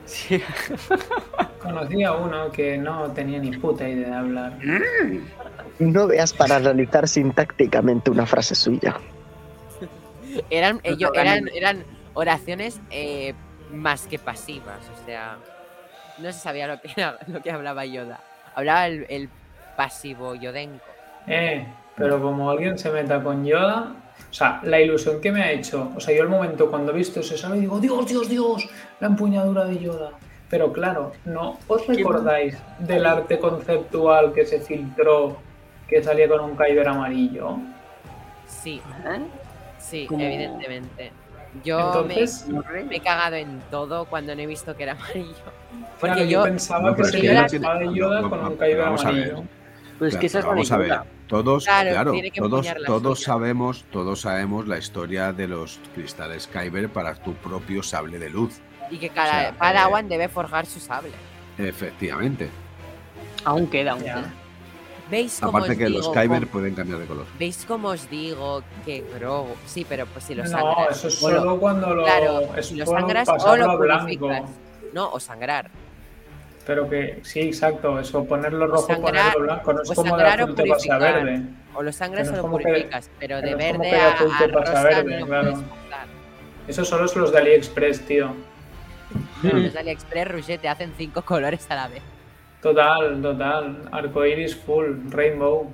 Sí. 0.06 0.40
Conocí 1.60 2.04
a 2.04 2.12
uno 2.14 2.52
que 2.52 2.78
no 2.78 3.10
tenía 3.14 3.40
ni 3.40 3.52
puta 3.58 3.88
idea 3.90 4.10
de 4.10 4.16
hablar. 4.16 4.60
No 5.80 6.08
veas 6.08 6.34
para 6.34 6.58
analizar 6.58 7.08
sintácticamente 7.08 8.10
una 8.12 8.26
frase 8.26 8.56
suya. 8.56 8.96
Eran, 10.50 10.80
Pero 10.80 10.96
ello- 10.96 11.12
ganan. 11.12 11.48
eran, 11.48 11.50
eran 11.56 11.84
oraciones 12.14 12.80
eh, 12.90 13.34
más 13.72 14.08
que 14.08 14.18
pasivas, 14.20 14.80
o 15.02 15.06
sea, 15.06 15.38
no 16.20 16.32
se 16.32 16.40
sabía 16.40 16.68
lo 16.68 16.80
que, 16.82 16.90
era, 16.96 17.18
lo 17.28 17.42
que 17.42 17.52
hablaba 17.52 17.86
Yoda. 17.86 18.20
Hablaba 18.56 18.88
el, 18.88 19.06
el 19.10 19.30
pasivo 19.76 20.36
yodenco. 20.36 20.84
Eh, 21.28 21.66
pero 21.96 22.22
como 22.22 22.50
alguien 22.50 22.78
se 22.78 22.92
meta 22.92 23.22
con 23.22 23.46
Yoda, 23.46 23.94
o 24.30 24.34
sea, 24.34 24.60
la 24.64 24.80
ilusión 24.80 25.20
que 25.22 25.32
me 25.32 25.42
ha 25.44 25.52
hecho, 25.52 25.92
o 25.96 26.00
sea, 26.00 26.16
yo 26.16 26.24
el 26.24 26.30
momento 26.30 26.70
cuando 26.70 26.92
he 26.92 26.96
visto 26.96 27.20
ese 27.22 27.38
sale 27.38 27.60
digo, 27.60 27.80
Dios, 27.80 28.08
Dios, 28.08 28.30
Dios, 28.30 28.68
la 29.00 29.08
empuñadura 29.08 29.66
de 29.66 29.80
Yoda. 29.80 30.12
Pero 30.54 30.72
claro, 30.72 31.14
¿no 31.26 31.58
os 31.68 31.88
recordáis 31.88 32.56
del 32.78 33.08
arte 33.08 33.40
conceptual 33.40 34.34
que 34.34 34.46
se 34.46 34.60
filtró 34.60 35.38
que 35.88 36.04
salía 36.04 36.28
con 36.30 36.42
un 36.42 36.56
Kyber 36.56 36.88
amarillo? 36.90 37.58
Sí, 38.46 38.80
¿Eh? 39.04 39.20
sí, 39.80 40.08
evidentemente. 40.12 41.12
Yo 41.64 41.78
me- 41.80 41.86
Entonces, 42.22 42.48
me, 42.88 42.96
he 42.98 43.00
cagado 43.00 43.36
en 43.36 43.62
todo 43.72 44.06
cuando 44.06 44.36
no 44.36 44.42
he 44.44 44.46
visto 44.46 44.76
que 44.78 44.84
era 44.84 44.92
amarillo. 44.92 45.34
claro, 45.42 45.88
Porque 46.00 46.20
yo 46.28 46.30
yo, 46.40 46.44
pensaba 46.44 46.92
No, 46.92 46.96
que 46.98 47.02
que 47.02 47.08
sería 47.08 47.34
la 47.34 47.46
espada 47.48 47.80
de 47.80 47.94
Yoda 47.96 48.22
no, 48.22 48.30
con 48.30 48.42
no, 48.44 48.50
un 48.52 48.58
Kyber 48.58 48.82
amarillo. 48.82 49.44
Pues 49.98 50.16
que 50.18 50.28
esa 50.28 50.38
es 50.38 50.46
Claro, 50.46 50.50
la 50.50 50.54
vamos 50.54 50.72
a 50.72 50.78
ver. 50.78 50.88
Yoda. 50.90 51.06
Todos, 51.28 51.66
Claro, 51.66 51.90
claro, 51.90 52.12
que 52.12 52.32
todos, 52.36 52.68
todos 52.86 53.18
suya. 53.20 53.26
sabemos, 53.26 53.86
todos 53.92 54.22
sabemos 54.22 54.68
la 54.68 54.78
historia 54.78 55.34
de 55.34 55.48
los 55.48 55.80
cristales 55.96 56.46
Kyber 56.46 56.90
para 56.90 57.16
tu 57.16 57.34
propio 57.34 57.82
sable 57.82 58.20
de 58.20 58.30
luz. 58.30 58.60
Y 58.94 58.98
que 59.00 59.10
cada 59.10 59.30
o 59.30 59.42
sea, 59.42 59.54
Padawan 59.58 60.08
debe 60.08 60.28
forjar 60.30 60.66
su 60.66 60.80
sable. 60.80 61.12
Efectivamente. 61.58 62.50
Aún 63.44 63.68
queda, 63.68 63.92
aún 63.94 64.04
Ya. 64.04 64.16
queda. 64.16 64.34
¿Veis 65.12 65.38
cómo 65.40 65.58
Aparte 65.58 65.74
os 65.74 65.78
que 65.78 65.86
digo, 65.88 65.98
los 66.00 66.10
Kyber 66.10 66.48
pueden 66.48 66.76
cambiar 66.76 67.00
de 67.00 67.06
color. 67.06 67.26
¿Veis 67.38 67.66
cómo 67.68 67.90
os 67.90 68.10
digo 68.10 68.64
que 68.86 69.04
Grogu... 69.16 69.54
Sí, 69.66 69.86
pero 69.88 70.06
pues 70.06 70.24
si 70.26 70.34
lo 70.34 70.44
No, 70.44 70.50
sangras... 70.50 70.98
eso 70.98 71.08
es 71.10 71.24
o 71.24 71.30
lo- 71.32 71.40
solo 71.40 71.60
cuando 71.60 71.94
lo, 71.94 72.04
Claro, 72.04 72.56
es 72.56 72.66
si 72.68 72.76
lo 72.76 72.86
sangras 72.86 73.28
o 73.28 73.56
lo 73.58 73.70
a 73.72 73.76
blanco. 73.76 74.06
purificas. 74.06 74.50
No, 74.94 75.12
o 75.12 75.20
sangrar. 75.20 75.70
Pero 76.66 76.90
que 76.90 77.20
sí, 77.24 77.42
exacto, 77.42 78.00
eso, 78.00 78.24
ponerlo 78.24 78.66
rojo, 78.68 78.88
sangrar- 78.88 79.34
ponerlo 79.34 79.42
blanco, 79.42 79.74
no 79.74 79.82
es 79.82 79.92
o 79.92 79.96
como 79.96 80.04
de 80.04 80.10
sangrar 80.24 80.40
o 80.40 80.44
azul 80.46 80.56
te 80.56 80.66
pasa 80.68 80.98
verde. 80.98 81.42
O 81.76 81.84
lo 81.84 81.92
sangras 81.92 82.28
no 82.28 82.34
o 82.34 82.36
lo 82.38 82.42
como 82.44 82.58
que- 82.58 82.64
purificas, 82.64 83.10
pero 83.20 83.42
de 83.42 83.52
no 83.52 83.58
verde 83.58 83.96
a, 84.00 84.12
a 84.14 84.48
rosa 84.48 84.84
verde, 84.84 85.20
no 85.20 85.26
claro. 85.28 85.64
Eso 86.66 86.86
solo 86.86 87.06
es 87.06 87.16
los 87.18 87.32
de 87.34 87.38
AliExpress, 87.40 88.02
tío. 88.06 88.34
No, 89.44 89.54
los 89.60 89.74
de 89.74 89.80
AliExpress, 89.80 90.28
Rouget, 90.28 90.62
te 90.62 90.70
hacen 90.70 90.94
cinco 90.98 91.22
colores 91.26 91.70
a 91.70 91.76
la 91.76 91.88
vez. 91.88 92.02
Total, 92.62 93.22
total. 93.22 93.90
Arcoiris 93.92 94.56
full, 94.56 95.10
rainbow. 95.10 95.72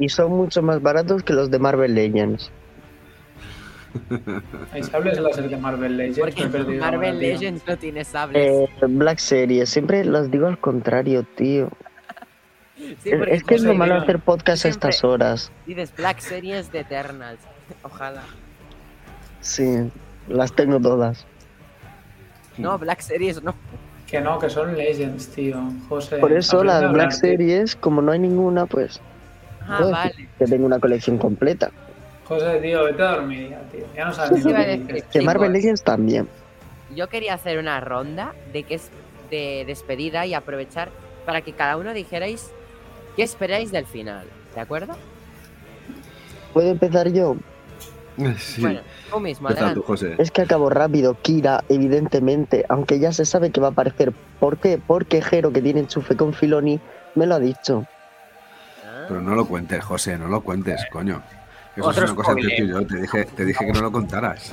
Y 0.00 0.08
son 0.08 0.32
mucho 0.32 0.62
más 0.62 0.82
baratos 0.82 1.22
que 1.22 1.32
los 1.32 1.50
de 1.50 1.58
Marvel 1.58 1.94
Legends. 1.94 2.50
Hay 4.72 4.82
sables 4.82 5.18
láser 5.18 5.48
de 5.48 5.56
Marvel 5.56 5.96
Legends. 5.96 6.18
Porque 6.20 6.42
me 6.42 6.48
he 6.48 6.50
perdido 6.50 6.80
Marvel 6.80 7.08
ahora, 7.08 7.18
tío. 7.20 7.28
Legends 7.30 7.66
no 7.66 7.76
tiene 7.76 8.04
sables. 8.04 8.50
Eh, 8.50 8.68
Black 8.86 9.18
Series, 9.18 9.68
siempre 9.68 10.04
los 10.04 10.30
digo 10.30 10.46
al 10.46 10.58
contrario, 10.58 11.24
tío. 11.36 11.70
sí, 12.76 13.10
Es, 13.28 13.42
que 13.44 13.54
es 13.54 13.62
lo 13.62 13.74
malo 13.74 13.94
hacer 13.94 14.18
podcast 14.18 14.64
a 14.64 14.68
estas 14.68 15.02
horas. 15.04 15.50
dices 15.66 15.92
Black 15.96 16.18
Series 16.20 16.70
de 16.70 16.80
Eternals. 16.80 17.40
Ojalá. 17.82 18.22
Sí, 19.40 19.90
las 20.28 20.52
tengo 20.52 20.80
todas. 20.80 21.26
No, 22.58 22.78
Black 22.78 23.00
Series 23.00 23.42
no. 23.42 23.54
Que 24.06 24.20
no, 24.20 24.38
que 24.38 24.48
son 24.48 24.76
Legends, 24.76 25.28
tío. 25.28 25.56
José. 25.88 26.16
Por 26.18 26.32
eso 26.32 26.64
las 26.64 26.76
hablar, 26.76 26.92
Black 26.94 27.10
tío. 27.10 27.18
Series, 27.20 27.76
como 27.76 28.00
no 28.02 28.12
hay 28.12 28.18
ninguna, 28.18 28.66
pues 28.66 29.00
Ah, 29.66 29.80
vale. 29.90 30.28
que 30.38 30.46
tengo 30.46 30.64
una 30.66 30.78
colección 30.78 31.18
completa. 31.18 31.70
José, 32.24 32.58
tío, 32.60 32.84
vete 32.84 33.02
a 33.02 33.12
dormir 33.12 33.50
ya, 33.50 33.60
tío. 33.70 33.84
Ya 33.94 34.04
no 34.06 34.12
sabes 34.12 34.44
ni 34.44 34.52
a 34.52 35.02
que. 35.10 35.22
Marvel 35.22 35.52
Legends 35.52 35.82
también. 35.82 36.26
Yo 36.94 37.08
quería 37.08 37.34
hacer 37.34 37.58
una 37.58 37.80
ronda 37.80 38.32
de 38.52 38.62
que 38.62 38.76
es 38.76 38.90
de 39.30 39.64
despedida 39.66 40.24
y 40.24 40.32
aprovechar 40.34 40.88
para 41.26 41.42
que 41.42 41.52
cada 41.52 41.76
uno 41.76 41.92
dijerais 41.92 42.50
qué 43.16 43.22
esperáis 43.22 43.70
del 43.72 43.84
final. 43.84 44.26
¿De 44.54 44.60
acuerdo? 44.62 44.94
¿Puedo 46.54 46.70
empezar 46.70 47.12
yo? 47.12 47.36
Sí. 48.38 48.60
Bueno, 48.60 48.80
tú 49.10 49.20
mismo, 49.20 49.48
adelante. 49.48 49.74
tú, 49.76 49.82
José. 49.82 50.16
Es 50.18 50.30
que 50.30 50.42
acabo 50.42 50.68
rápido. 50.70 51.16
Kira, 51.22 51.62
evidentemente, 51.68 52.64
aunque 52.68 52.98
ya 52.98 53.12
se 53.12 53.24
sabe 53.24 53.50
que 53.50 53.60
va 53.60 53.68
a 53.68 53.70
aparecer. 53.70 54.12
¿Por 54.40 54.58
qué? 54.58 54.80
Porque 54.84 55.22
Jero, 55.22 55.52
que 55.52 55.62
tiene 55.62 55.80
enchufe 55.80 56.16
con 56.16 56.34
Filoni, 56.34 56.80
me 57.14 57.26
lo 57.26 57.36
ha 57.36 57.38
dicho. 57.38 57.84
Pero 59.06 59.20
no 59.22 59.34
lo 59.34 59.46
cuentes, 59.46 59.84
José, 59.84 60.18
no 60.18 60.28
lo 60.28 60.40
cuentes, 60.42 60.84
coño. 60.92 61.22
Eso 61.76 61.86
Otro 61.88 62.04
es 62.04 62.10
una 62.10 62.16
cosa 62.16 62.32
entre 62.32 62.48
tú 62.48 62.50
spoiler. 62.56 62.64
y 62.64 62.68
yo. 62.68 62.86
Te 62.86 63.00
dije, 63.00 63.24
te 63.24 63.44
dije 63.44 63.66
que 63.66 63.72
no 63.72 63.80
lo 63.82 63.92
contaras. 63.92 64.50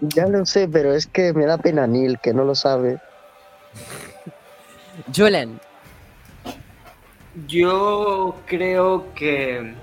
Ya 0.00 0.26
lo 0.26 0.46
sé, 0.46 0.68
pero 0.68 0.92
es 0.94 1.06
que 1.06 1.32
me 1.32 1.46
da 1.46 1.58
pena 1.58 1.86
Neil, 1.86 2.18
que 2.20 2.32
no 2.32 2.44
lo 2.44 2.54
sabe. 2.54 2.98
Julen, 5.14 5.60
Yo 7.46 8.34
creo 8.46 9.06
que 9.14 9.74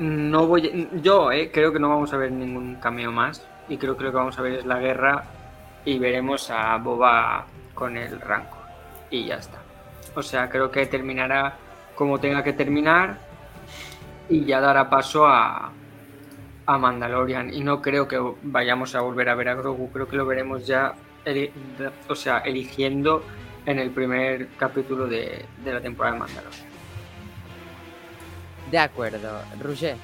no 0.00 0.46
voy. 0.46 0.88
Yo 1.02 1.30
eh, 1.30 1.50
creo 1.52 1.72
que 1.72 1.78
no 1.78 1.90
vamos 1.90 2.12
a 2.12 2.16
ver 2.16 2.32
ningún 2.32 2.76
cameo 2.76 3.12
más. 3.12 3.46
Y 3.68 3.76
creo 3.76 3.96
que 3.96 4.04
lo 4.04 4.10
que 4.10 4.16
vamos 4.16 4.38
a 4.38 4.42
ver 4.42 4.54
es 4.54 4.66
la 4.66 4.78
guerra. 4.78 5.24
Y 5.84 5.98
veremos 5.98 6.50
a 6.50 6.76
Boba 6.78 7.46
con 7.74 7.96
el 7.96 8.18
Rancor. 8.20 8.60
Y 9.10 9.26
ya 9.26 9.36
está. 9.36 9.58
O 10.14 10.22
sea, 10.22 10.48
creo 10.48 10.70
que 10.70 10.86
terminará 10.86 11.56
como 11.94 12.18
tenga 12.18 12.42
que 12.42 12.54
terminar. 12.54 13.18
Y 14.28 14.44
ya 14.46 14.60
dará 14.60 14.88
paso 14.88 15.26
a, 15.26 15.70
a 16.64 16.78
Mandalorian. 16.78 17.52
Y 17.52 17.60
no 17.60 17.82
creo 17.82 18.08
que 18.08 18.18
vayamos 18.42 18.94
a 18.94 19.02
volver 19.02 19.28
a 19.28 19.34
ver 19.34 19.50
a 19.50 19.54
Grogu. 19.54 19.92
Creo 19.92 20.08
que 20.08 20.16
lo 20.16 20.24
veremos 20.24 20.66
ya. 20.66 20.94
O 22.08 22.14
sea, 22.14 22.38
eligiendo 22.38 23.22
en 23.66 23.78
el 23.78 23.90
primer 23.90 24.48
capítulo 24.56 25.06
de, 25.06 25.44
de 25.62 25.72
la 25.74 25.80
temporada 25.82 26.14
de 26.14 26.20
Mandalorian. 26.20 26.69
De 28.70 28.78
acuerdo. 28.78 29.40
Roger, 29.60 29.96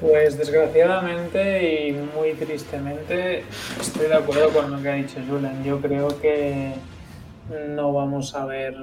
Pues 0.00 0.36
desgraciadamente 0.36 1.88
y 1.88 1.92
muy 1.92 2.32
tristemente 2.32 3.44
estoy 3.80 4.08
de 4.08 4.14
acuerdo 4.14 4.50
con 4.50 4.70
lo 4.70 4.82
que 4.82 4.88
ha 4.88 4.94
dicho 4.94 5.20
Julen. 5.28 5.62
Yo 5.64 5.80
creo 5.80 6.20
que 6.20 6.72
no 7.68 7.92
vamos 7.92 8.34
a 8.34 8.46
ver 8.46 8.74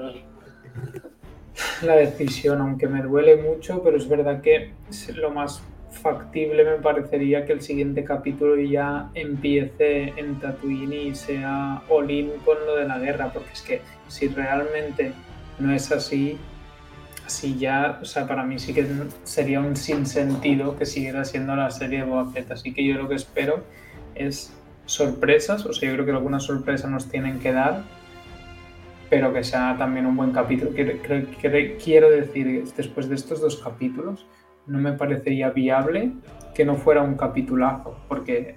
la 1.82 1.96
decisión, 1.96 2.60
aunque 2.60 2.86
me 2.88 3.02
duele 3.02 3.36
mucho, 3.36 3.82
pero 3.82 3.96
es 3.96 4.08
verdad 4.08 4.40
que 4.40 4.72
lo 5.14 5.30
más 5.30 5.62
factible 5.90 6.64
me 6.64 6.76
parecería 6.76 7.44
que 7.44 7.52
el 7.52 7.60
siguiente 7.60 8.04
capítulo 8.04 8.56
ya 8.56 9.10
empiece 9.14 10.12
en 10.16 10.38
Tatooine 10.38 10.92
y 11.08 11.14
sea 11.14 11.82
all-in 11.88 12.30
con 12.44 12.56
lo 12.64 12.76
de 12.76 12.86
la 12.86 12.98
guerra, 12.98 13.32
porque 13.32 13.52
es 13.52 13.62
que 13.62 13.82
si 14.08 14.28
realmente 14.28 15.12
no 15.58 15.74
es 15.74 15.90
así, 15.92 16.38
así 17.30 17.56
ya, 17.56 18.00
o 18.02 18.04
sea, 18.04 18.26
para 18.26 18.42
mí 18.42 18.58
sí 18.58 18.74
que 18.74 18.84
sería 19.22 19.60
un 19.60 19.76
sinsentido 19.76 20.76
que 20.76 20.84
siguiera 20.84 21.24
siendo 21.24 21.54
la 21.54 21.70
serie 21.70 22.00
de 22.00 22.04
Boba. 22.04 22.32
Así 22.50 22.74
que 22.74 22.84
yo 22.84 22.96
lo 22.96 23.08
que 23.08 23.14
espero 23.14 23.62
es 24.16 24.52
sorpresas, 24.86 25.64
o 25.64 25.72
sea, 25.72 25.88
yo 25.88 25.94
creo 25.94 26.06
que 26.06 26.10
algunas 26.10 26.42
sorpresas 26.42 26.90
nos 26.90 27.08
tienen 27.08 27.38
que 27.38 27.52
dar, 27.52 27.84
pero 29.08 29.32
que 29.32 29.44
sea 29.44 29.76
también 29.78 30.06
un 30.06 30.16
buen 30.16 30.32
capítulo. 30.32 30.72
Quiero, 30.72 32.10
decir, 32.10 32.64
después 32.76 33.08
de 33.08 33.14
estos 33.14 33.40
dos 33.40 33.56
capítulos, 33.58 34.26
no 34.66 34.78
me 34.78 34.92
parecería 34.92 35.50
viable 35.50 36.10
que 36.52 36.64
no 36.64 36.74
fuera 36.74 37.00
un 37.02 37.14
capitulazo, 37.14 37.96
porque 38.08 38.56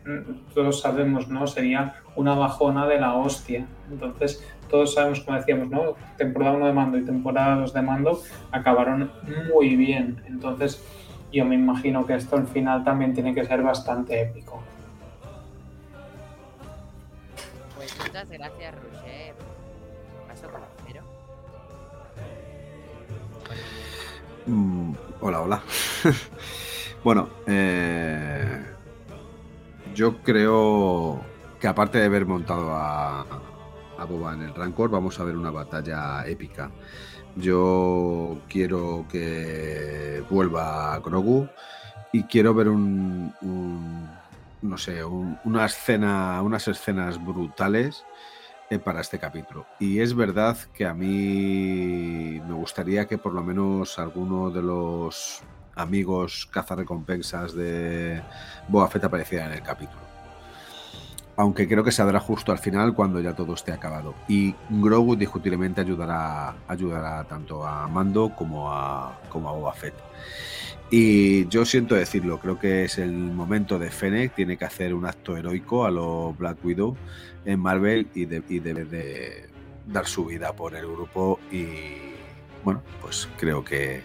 todos 0.56 0.82
sabemos, 0.82 1.28
¿no? 1.28 1.46
Sería 1.46 1.94
una 2.16 2.34
bajona 2.34 2.88
de 2.88 3.00
la 3.00 3.14
hostia. 3.14 3.68
Entonces, 3.92 4.44
todos 4.70 4.94
sabemos, 4.94 5.22
como 5.22 5.38
decíamos, 5.38 5.70
¿no? 5.70 5.96
Temporada 6.18 6.56
1 6.56 6.68
de 6.68 6.74
mando 6.74 6.98
y 6.98 7.06
temporada 7.06 7.56
2 7.56 7.74
de 7.74 7.82
mando 7.82 8.22
acabaron 8.52 9.12
muy 9.54 9.76
bien. 9.76 10.22
Entonces, 10.28 10.84
yo 11.32 11.46
me 11.46 11.56
imagino 11.56 12.06
que 12.06 12.16
esto 12.16 12.36
al 12.36 12.48
final 12.48 12.84
también 12.84 13.14
tiene 13.14 13.34
que 13.34 13.46
ser 13.46 13.62
bastante 13.62 14.22
épico. 14.22 14.62
pues 17.76 17.98
muchas 18.00 18.30
gracias, 18.30 18.76
Roger. 18.76 19.36
Paso 20.28 20.48
con 20.50 20.62
Jero. 20.88 21.04
Mm, 24.46 24.94
hola, 25.22 25.42
hola. 25.42 25.64
bueno, 27.04 27.30
eh, 27.46 28.64
yo 29.94 30.18
creo 30.22 31.22
que 31.60 31.68
aparte 31.68 31.98
de 31.98 32.06
haber 32.06 32.26
montado 32.26 32.72
a, 32.72 33.26
a 34.04 34.06
Boba 34.06 34.34
en 34.34 34.44
el 34.44 34.54
Rancor, 34.54 34.90
vamos 34.92 35.20
a 35.20 35.24
ver 35.24 35.36
una 35.36 35.50
batalla 35.52 36.26
épica. 36.28 36.70
Yo 37.36 38.40
quiero 38.48 39.06
que 39.10 40.24
vuelva 40.30 41.00
Grogu 41.00 41.48
y 42.12 42.24
quiero 42.24 42.54
ver 42.54 42.70
un, 42.70 43.34
no 44.62 44.78
sé, 44.78 45.04
un- 45.04 45.40
una 45.44 45.66
escena, 45.66 46.42
unas 46.44 46.68
escenas 46.68 47.24
brutales 47.24 48.04
eh, 48.70 48.78
para 48.80 49.02
este 49.02 49.18
capítulo. 49.20 49.66
Y 49.80 50.00
es 50.00 50.14
verdad 50.16 50.58
que 50.74 50.86
a 50.86 50.94
mí 50.94 52.40
me 52.48 52.54
gustaría 52.54 53.08
que 53.08 53.18
por 53.18 53.34
lo 53.34 53.44
menos 53.44 53.98
alguno 54.00 54.52
de 54.52 54.62
los 54.62 55.42
amigos 55.76 56.48
cazarrecompensas 56.52 57.54
de 57.56 58.22
Boba 58.68 58.88
Fett 58.90 59.04
apareciera 59.06 59.48
en 59.48 59.54
el 59.54 59.64
capítulo. 59.64 60.13
Aunque 61.36 61.68
creo 61.68 61.84
que 61.84 61.92
se 61.92 62.04
dará 62.04 62.20
justo 62.20 62.52
al 62.52 62.60
final 62.60 62.94
cuando 62.94 63.20
ya 63.20 63.34
todo 63.34 63.54
esté 63.54 63.72
acabado. 63.72 64.14
Y 64.28 64.56
Grogu 64.70 65.16
discutiblemente 65.16 65.82
ayudará, 65.82 66.56
ayudará 66.68 67.24
tanto 67.24 67.66
a 67.66 67.88
Mando 67.88 68.34
como 68.36 68.72
a, 68.72 69.20
como 69.30 69.50
a 69.50 69.54
Boba 69.54 69.74
Fett. 69.74 69.96
Y 70.92 71.48
yo 71.48 71.66
siento 71.66 71.96
decirlo, 71.96 72.40
creo 72.40 72.60
que 72.60 72.84
es 72.84 73.00
el 73.00 73.12
momento 73.12 73.80
de 73.80 73.90
Fennec, 73.90 74.36
tiene 74.36 74.58
que 74.58 74.66
hacer 74.66 74.94
un 74.94 75.08
acto 75.08 75.36
heroico 75.36 75.86
a 75.86 75.92
lo 75.92 76.36
Black 76.38 76.64
Widow 76.64 76.96
en 77.46 77.60
Marvel 77.60 78.08
y 78.14 78.26
debe 78.26 78.86
de 78.86 79.50
dar 79.88 80.06
su 80.06 80.26
vida 80.26 80.54
por 80.54 80.76
el 80.76 80.86
grupo 80.86 81.40
y 81.52 81.74
bueno, 82.64 82.82
pues 83.02 83.28
creo 83.38 83.66
que 83.66 84.02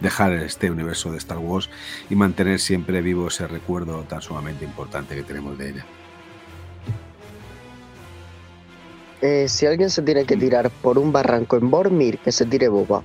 dejar 0.00 0.32
este 0.34 0.70
universo 0.70 1.10
de 1.10 1.18
Star 1.18 1.38
Wars 1.38 1.68
y 2.08 2.14
mantener 2.14 2.60
siempre 2.60 3.02
vivo 3.02 3.28
ese 3.28 3.46
recuerdo 3.46 4.02
tan 4.04 4.22
sumamente 4.22 4.64
importante 4.64 5.14
que 5.14 5.22
tenemos 5.22 5.58
de 5.58 5.70
ella. 5.70 5.86
Eh, 9.20 9.48
si 9.48 9.66
alguien 9.66 9.90
se 9.90 10.02
tiene 10.02 10.24
que 10.24 10.36
tirar 10.36 10.70
por 10.70 10.98
un 10.98 11.12
barranco 11.12 11.56
en 11.56 11.70
Bormir, 11.70 12.18
que 12.18 12.30
se 12.32 12.46
tire 12.46 12.68
boba. 12.68 13.02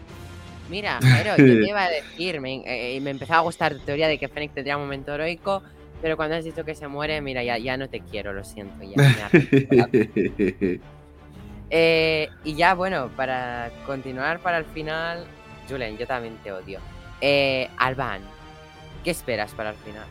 Mira, 0.69 0.99
pero 1.02 1.38
yo 1.38 1.61
te 1.61 1.68
iba 1.68 1.84
a 1.84 1.90
decir, 1.90 2.40
me, 2.40 2.64
eh, 2.65 2.99
me 3.02 3.11
empezaba 3.11 3.40
a 3.40 3.44
gustar 3.44 3.73
tu 3.73 3.80
teoría 3.80 4.07
de 4.07 4.18
que 4.18 4.27
Fennec 4.27 4.53
tendría 4.53 4.77
un 4.77 4.84
momento 4.84 5.14
heroico, 5.14 5.64
pero 6.02 6.18
cuando 6.18 6.35
has 6.35 6.44
dicho 6.44 6.64
que 6.64 6.76
se 6.76 6.88
muere, 6.88 7.22
mira, 7.22 7.44
ya, 7.44 7.57
ya 7.57 7.77
no 7.77 7.90
te 7.90 8.02
quiero, 8.02 8.34
lo 8.34 8.44
siento. 8.44 8.84
Ya, 8.84 9.30
me. 9.31 10.80
Eh, 11.76 12.30
y 12.44 12.53
ya, 12.53 12.76
bueno, 12.76 13.10
para 13.18 13.72
continuar 13.88 14.40
para 14.41 14.60
el 14.60 14.65
final, 14.65 15.26
Julen, 15.68 15.98
yo 15.98 16.06
también 16.06 16.38
te 16.44 16.52
odio. 16.52 16.80
Eh, 17.19 17.68
Alban, 17.77 18.22
¿qué 19.03 19.10
esperas 19.10 19.53
para 19.53 19.72
el 19.72 19.76
final? 19.77 20.06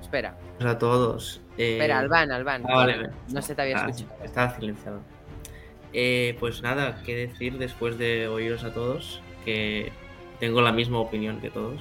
Espera, 0.00 0.34
Pues 0.56 0.70
a 0.70 0.78
todos. 0.78 1.42
Eh, 1.58 1.72
espera, 1.74 1.98
Alban, 2.00 2.30
Alban. 2.32 2.62
ah, 2.68 2.74
vale. 2.76 3.10
No 3.32 3.42
se 3.42 3.54
te 3.54 3.62
había 3.62 3.78
Ah, 3.84 3.88
escuchado. 3.88 4.24
Estaba 4.24 4.54
silenciado. 4.56 5.00
Eh, 5.92 6.36
pues 6.40 6.62
nada, 6.62 7.00
qué 7.04 7.14
decir 7.14 7.58
después 7.58 7.98
de 7.98 8.26
oíros 8.28 8.64
a 8.64 8.72
todos, 8.74 9.20
que 9.44 9.92
tengo 10.40 10.60
la 10.60 10.72
misma 10.72 10.98
opinión 10.98 11.40
que 11.40 11.50
todos. 11.50 11.80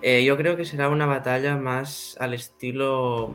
Eh, 0.00 0.24
yo 0.24 0.36
creo 0.36 0.56
que 0.56 0.64
será 0.64 0.88
una 0.88 1.06
batalla 1.06 1.56
más 1.56 2.16
al 2.20 2.34
estilo 2.34 3.34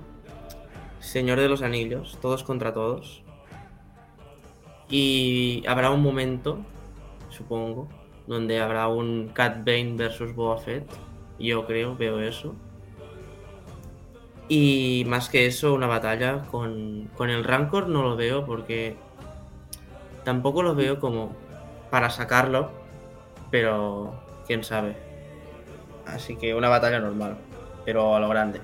Señor 1.00 1.40
de 1.40 1.50
los 1.50 1.62
Anillos, 1.62 2.18
todos 2.22 2.44
contra 2.44 2.74
todos. 2.74 3.24
Y 4.90 5.64
habrá 5.68 5.92
un 5.92 6.02
momento, 6.02 6.60
supongo, 7.30 7.88
donde 8.28 8.60
habrá 8.60 8.88
un 8.88 9.30
Cat 9.34 9.58
Bane 9.60 9.94
versus 9.96 10.34
Boba 10.34 10.58
Fett. 10.58 10.86
Yo 11.40 11.66
creo, 11.68 11.96
veo 11.96 12.20
eso. 12.20 12.56
Y 14.50 15.06
más 15.08 15.30
que 15.30 15.46
eso, 15.46 15.74
una 15.74 15.88
batalla 15.88 16.44
con, 16.52 17.10
con 17.16 17.30
el 17.30 17.44
Rancor 17.44 17.88
no 17.88 18.02
lo 18.02 18.16
veo 18.16 18.46
porque 18.46 18.98
tampoco 20.24 20.64
lo 20.64 20.76
veo 20.76 21.00
como 21.00 21.32
para 21.92 22.10
sacarlo, 22.10 22.72
pero 23.52 24.14
quién 24.48 24.64
sabe. 24.64 24.96
Así 26.06 26.36
que 26.36 26.56
una 26.56 26.70
batalla 26.70 27.00
normal, 27.00 27.38
pero 27.86 28.16
a 28.16 28.20
lo 28.20 28.28
grande. 28.30 28.60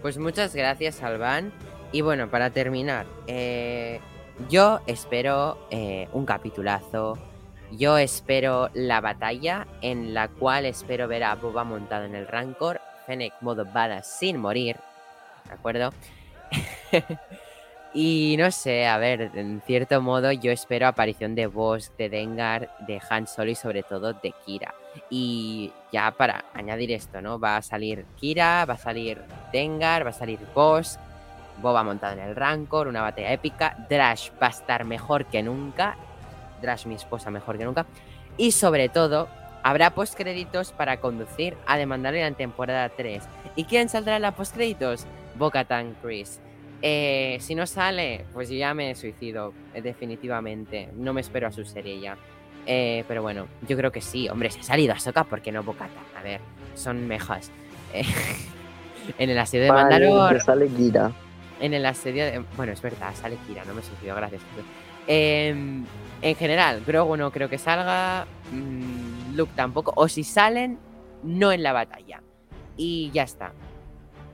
Pues 0.00 0.18
muchas 0.18 0.54
gracias, 0.54 1.02
Alban. 1.02 1.52
Y 1.92 2.00
bueno, 2.00 2.28
para 2.28 2.50
terminar, 2.50 3.06
eh, 3.26 4.00
yo 4.48 4.80
espero 4.86 5.66
eh, 5.70 6.08
un 6.12 6.26
capitulazo. 6.26 7.18
Yo 7.70 7.98
espero 7.98 8.68
la 8.74 9.00
batalla 9.00 9.66
en 9.80 10.12
la 10.12 10.28
cual 10.28 10.66
espero 10.66 11.08
ver 11.08 11.24
a 11.24 11.34
Boba 11.34 11.64
montado 11.64 12.04
en 12.04 12.14
el 12.14 12.26
Rancor, 12.26 12.80
Fennec 13.06 13.34
modo 13.40 13.64
badass 13.64 14.06
sin 14.06 14.38
morir, 14.38 14.76
¿de 15.46 15.54
acuerdo? 15.54 15.90
y 17.94 18.36
no 18.38 18.50
sé, 18.50 18.86
a 18.86 18.98
ver, 18.98 19.30
en 19.34 19.62
cierto 19.66 20.00
modo 20.00 20.32
yo 20.32 20.50
espero 20.50 20.86
aparición 20.86 21.34
de 21.34 21.46
Boss, 21.46 21.92
de 21.98 22.08
Dengar, 22.08 22.70
de 22.86 23.00
Han 23.10 23.26
Solo 23.26 23.50
y 23.50 23.54
sobre 23.54 23.82
todo 23.82 24.12
de 24.12 24.32
Kira. 24.44 24.74
Y 25.10 25.72
ya 25.92 26.10
para 26.12 26.44
añadir 26.54 26.92
esto, 26.92 27.20
¿no? 27.20 27.38
Va 27.38 27.56
a 27.56 27.62
salir 27.62 28.06
Kira, 28.16 28.64
va 28.64 28.74
a 28.74 28.78
salir 28.78 29.20
Dengar, 29.52 30.06
va 30.06 30.10
a 30.10 30.14
salir 30.14 30.38
Boss, 30.54 30.98
Boba 31.60 31.84
montado 31.84 32.14
en 32.14 32.20
el 32.20 32.36
Rancor, 32.36 32.88
una 32.88 33.02
batalla 33.02 33.32
épica. 33.32 33.76
Drash 33.88 34.30
va 34.42 34.48
a 34.48 34.50
estar 34.50 34.84
mejor 34.84 35.26
que 35.26 35.42
nunca. 35.42 35.96
Drash, 36.60 36.86
mi 36.86 36.94
esposa, 36.94 37.30
mejor 37.30 37.58
que 37.58 37.64
nunca. 37.64 37.86
Y 38.36 38.52
sobre 38.52 38.88
todo, 38.88 39.28
habrá 39.64 39.90
postcréditos 39.94 40.72
para 40.72 41.00
conducir 41.00 41.56
a 41.66 41.76
The 41.78 41.86
Mandalorian 41.86 42.34
temporada 42.34 42.90
3. 42.90 43.24
¿Y 43.56 43.64
quién 43.64 43.88
saldrá 43.88 44.16
en 44.16 44.22
la 44.22 44.32
postcréditos? 44.32 45.06
Bo-Katan 45.36 45.96
Chris. 46.02 46.38
Eh, 46.82 47.38
si 47.40 47.54
no 47.54 47.66
sale, 47.66 48.26
pues 48.34 48.50
yo 48.50 48.56
ya 48.56 48.74
me 48.74 48.94
suicido, 48.94 49.54
eh, 49.72 49.80
definitivamente. 49.80 50.90
No 50.94 51.14
me 51.14 51.22
espero 51.22 51.48
a 51.48 51.52
su 51.52 51.64
serie 51.64 51.98
ya. 51.98 52.16
Eh, 52.66 53.04
pero 53.08 53.22
bueno, 53.22 53.46
yo 53.66 53.76
creo 53.76 53.90
que 53.90 54.02
sí. 54.02 54.28
Hombre, 54.28 54.50
se 54.50 54.60
ha 54.60 54.64
salido 54.64 54.92
Ahsoka, 54.92 55.24
¿por 55.24 55.40
qué 55.40 55.50
no 55.50 55.62
Bo-Katan? 55.62 56.04
A 56.18 56.22
ver, 56.22 56.40
son 56.74 57.08
mejas. 57.08 57.50
Eh, 57.94 58.04
en 59.18 59.30
el 59.30 59.38
asedio 59.38 59.64
de 59.64 59.70
Vale, 59.70 59.82
Mandalor. 59.82 60.40
sale 60.42 60.68
Kira. 60.68 61.10
En 61.58 61.72
el 61.72 61.86
asedio 61.86 62.24
de. 62.26 62.44
Bueno, 62.56 62.72
es 62.72 62.82
verdad, 62.82 63.14
sale 63.14 63.38
Kira, 63.46 63.64
no 63.64 63.72
me 63.74 63.82
suicido, 63.82 64.14
gracias. 64.14 64.42
Em, 65.06 65.84
en 66.20 66.34
general, 66.36 66.82
Grogu 66.86 67.16
no 67.16 67.30
creo 67.30 67.48
que 67.48 67.56
salga. 67.58 68.26
mm, 68.52 69.03
Luke 69.34 69.52
tampoco. 69.54 69.92
O 69.96 70.08
si 70.08 70.24
salen, 70.24 70.78
no 71.22 71.52
en 71.52 71.62
la 71.62 71.72
batalla. 71.72 72.22
Y 72.76 73.10
ya 73.12 73.22
está. 73.22 73.52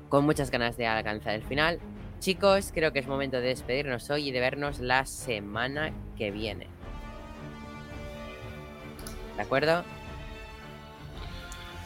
Con 0.08 0.24
muchas 0.24 0.50
ganas 0.50 0.76
de 0.76 0.86
alcanzar 0.86 1.34
el 1.34 1.42
final. 1.42 1.80
Chicos, 2.20 2.70
creo 2.74 2.92
que 2.92 2.98
es 2.98 3.06
momento 3.06 3.38
de 3.38 3.48
despedirnos 3.48 4.10
hoy 4.10 4.28
y 4.28 4.32
de 4.32 4.40
vernos 4.40 4.80
la 4.80 5.06
semana 5.06 5.92
que 6.16 6.30
viene. 6.30 6.68
¿De 9.36 9.42
acuerdo? 9.42 9.84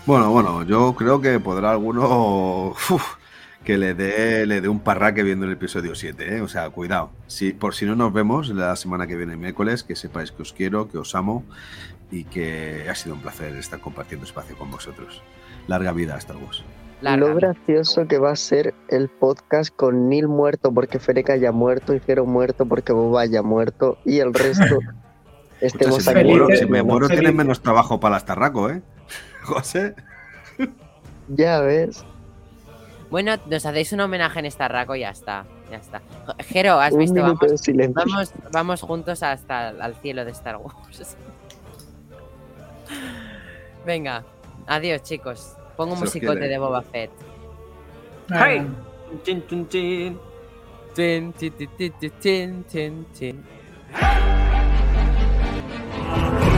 Bueno, 0.07 0.31
bueno, 0.31 0.65
yo 0.65 0.95
creo 0.95 1.21
que 1.21 1.39
podrá 1.39 1.71
alguno 1.71 2.75
que 3.65 3.79
le 3.79 3.95
dé, 3.95 4.45
le 4.45 4.61
dé 4.61 4.69
un 4.69 4.81
parraque 4.81 5.23
viendo 5.23 5.47
el 5.47 5.53
episodio 5.53 5.95
7, 5.95 6.37
¿eh? 6.37 6.41
O 6.43 6.49
sea, 6.49 6.69
cuidado. 6.71 7.11
Si, 7.27 7.53
por 7.53 7.75
si 7.75 7.87
no 7.87 7.95
nos 7.95 8.13
vemos 8.13 8.49
la 8.49 8.77
semana 8.77 9.07
que 9.07 9.17
viene, 9.17 9.37
miércoles, 9.37 9.85
que 9.85 9.97
sepáis 9.97 10.33
que 10.33 10.43
os 10.43 10.53
quiero, 10.53 10.91
que 10.91 10.99
os 10.99 11.15
amo 11.15 11.45
y 12.11 12.25
que 12.25 12.87
ha 12.89 12.95
sido 12.95 13.15
un 13.15 13.21
placer 13.21 13.55
estar 13.57 13.81
compartiendo 13.81 14.27
espacio 14.27 14.57
con 14.57 14.71
vosotros. 14.71 15.23
Larga 15.67 15.93
vida 15.93 16.15
a 16.15 16.19
Star 16.19 16.37
Wars. 16.37 16.63
Larga 17.01 17.17
Lo 17.29 17.35
vida. 17.35 17.49
gracioso 17.53 18.07
que 18.07 18.19
va 18.19 18.31
a 18.33 18.37
ser 18.37 18.75
el 18.89 19.09
podcast 19.09 19.75
con 19.75 20.09
Neil 20.09 20.29
muerto 20.29 20.73
porque 20.73 20.99
Ferek 20.99 21.31
haya 21.31 21.53
muerto 21.53 21.95
y 21.95 22.01
Jero 22.01 22.25
muerto 22.25 22.67
porque 22.67 22.93
Boba 22.93 23.23
haya 23.23 23.43
muerto 23.43 23.99
y 24.05 24.19
el 24.21 24.33
resto 24.33 24.65
Escucha, 24.65 24.95
estemos 25.61 26.05
si 26.05 26.15
me 26.15 26.21
aquí. 26.21 26.29
muero, 26.31 26.47
Felices- 26.47 26.59
si 26.61 26.67
me 26.71 26.83
muero 26.83 27.07
felices. 27.07 27.21
tienes 27.21 27.35
menos 27.37 27.61
trabajo 27.63 28.01
para 28.01 28.15
las 28.15 28.25
Tarraco, 28.25 28.71
¿eh? 28.71 28.83
José. 29.43 29.95
Ya 31.29 31.61
ves, 31.61 32.05
Bueno, 33.11 33.35
nos 33.51 33.65
hacéis 33.67 33.93
un 33.93 34.01
homenaje 34.01 34.39
en 34.41 34.47
esta 34.47 34.69
raco 34.69 34.95
y 34.97 35.01
ya 35.01 35.11
está. 35.11 35.45
Ya 35.71 35.79
está. 35.79 36.03
Jero, 36.47 36.79
has 36.81 36.93
un 36.93 36.99
visto, 37.01 37.21
vamos. 37.21 37.39
Vamos, 37.95 38.33
vamos 38.53 38.81
juntos 38.83 39.23
hasta 39.23 39.71
el 39.71 39.81
al 39.83 39.95
cielo 39.97 40.25
de 40.25 40.31
Star 40.33 40.57
Wars. 40.59 41.17
Venga, 43.85 44.25
adiós 44.67 45.03
chicos. 45.03 45.57
Pongo 45.77 45.93
un 45.93 45.99
Se 45.99 46.05
musicote 46.07 46.39
quiere. 46.39 46.49
de 46.49 46.59
Boba 46.59 46.83
Fett. 46.83 47.11
¡Hey! 48.31 48.67
Chin, 49.25 49.45
chin, 49.47 49.69
chin. 49.69 50.19
Tin, 50.95 51.33
tin, 51.33 51.53
tin, 52.21 52.65
tin, 52.65 53.07
tin. 53.13 53.45
Thank 56.15 56.54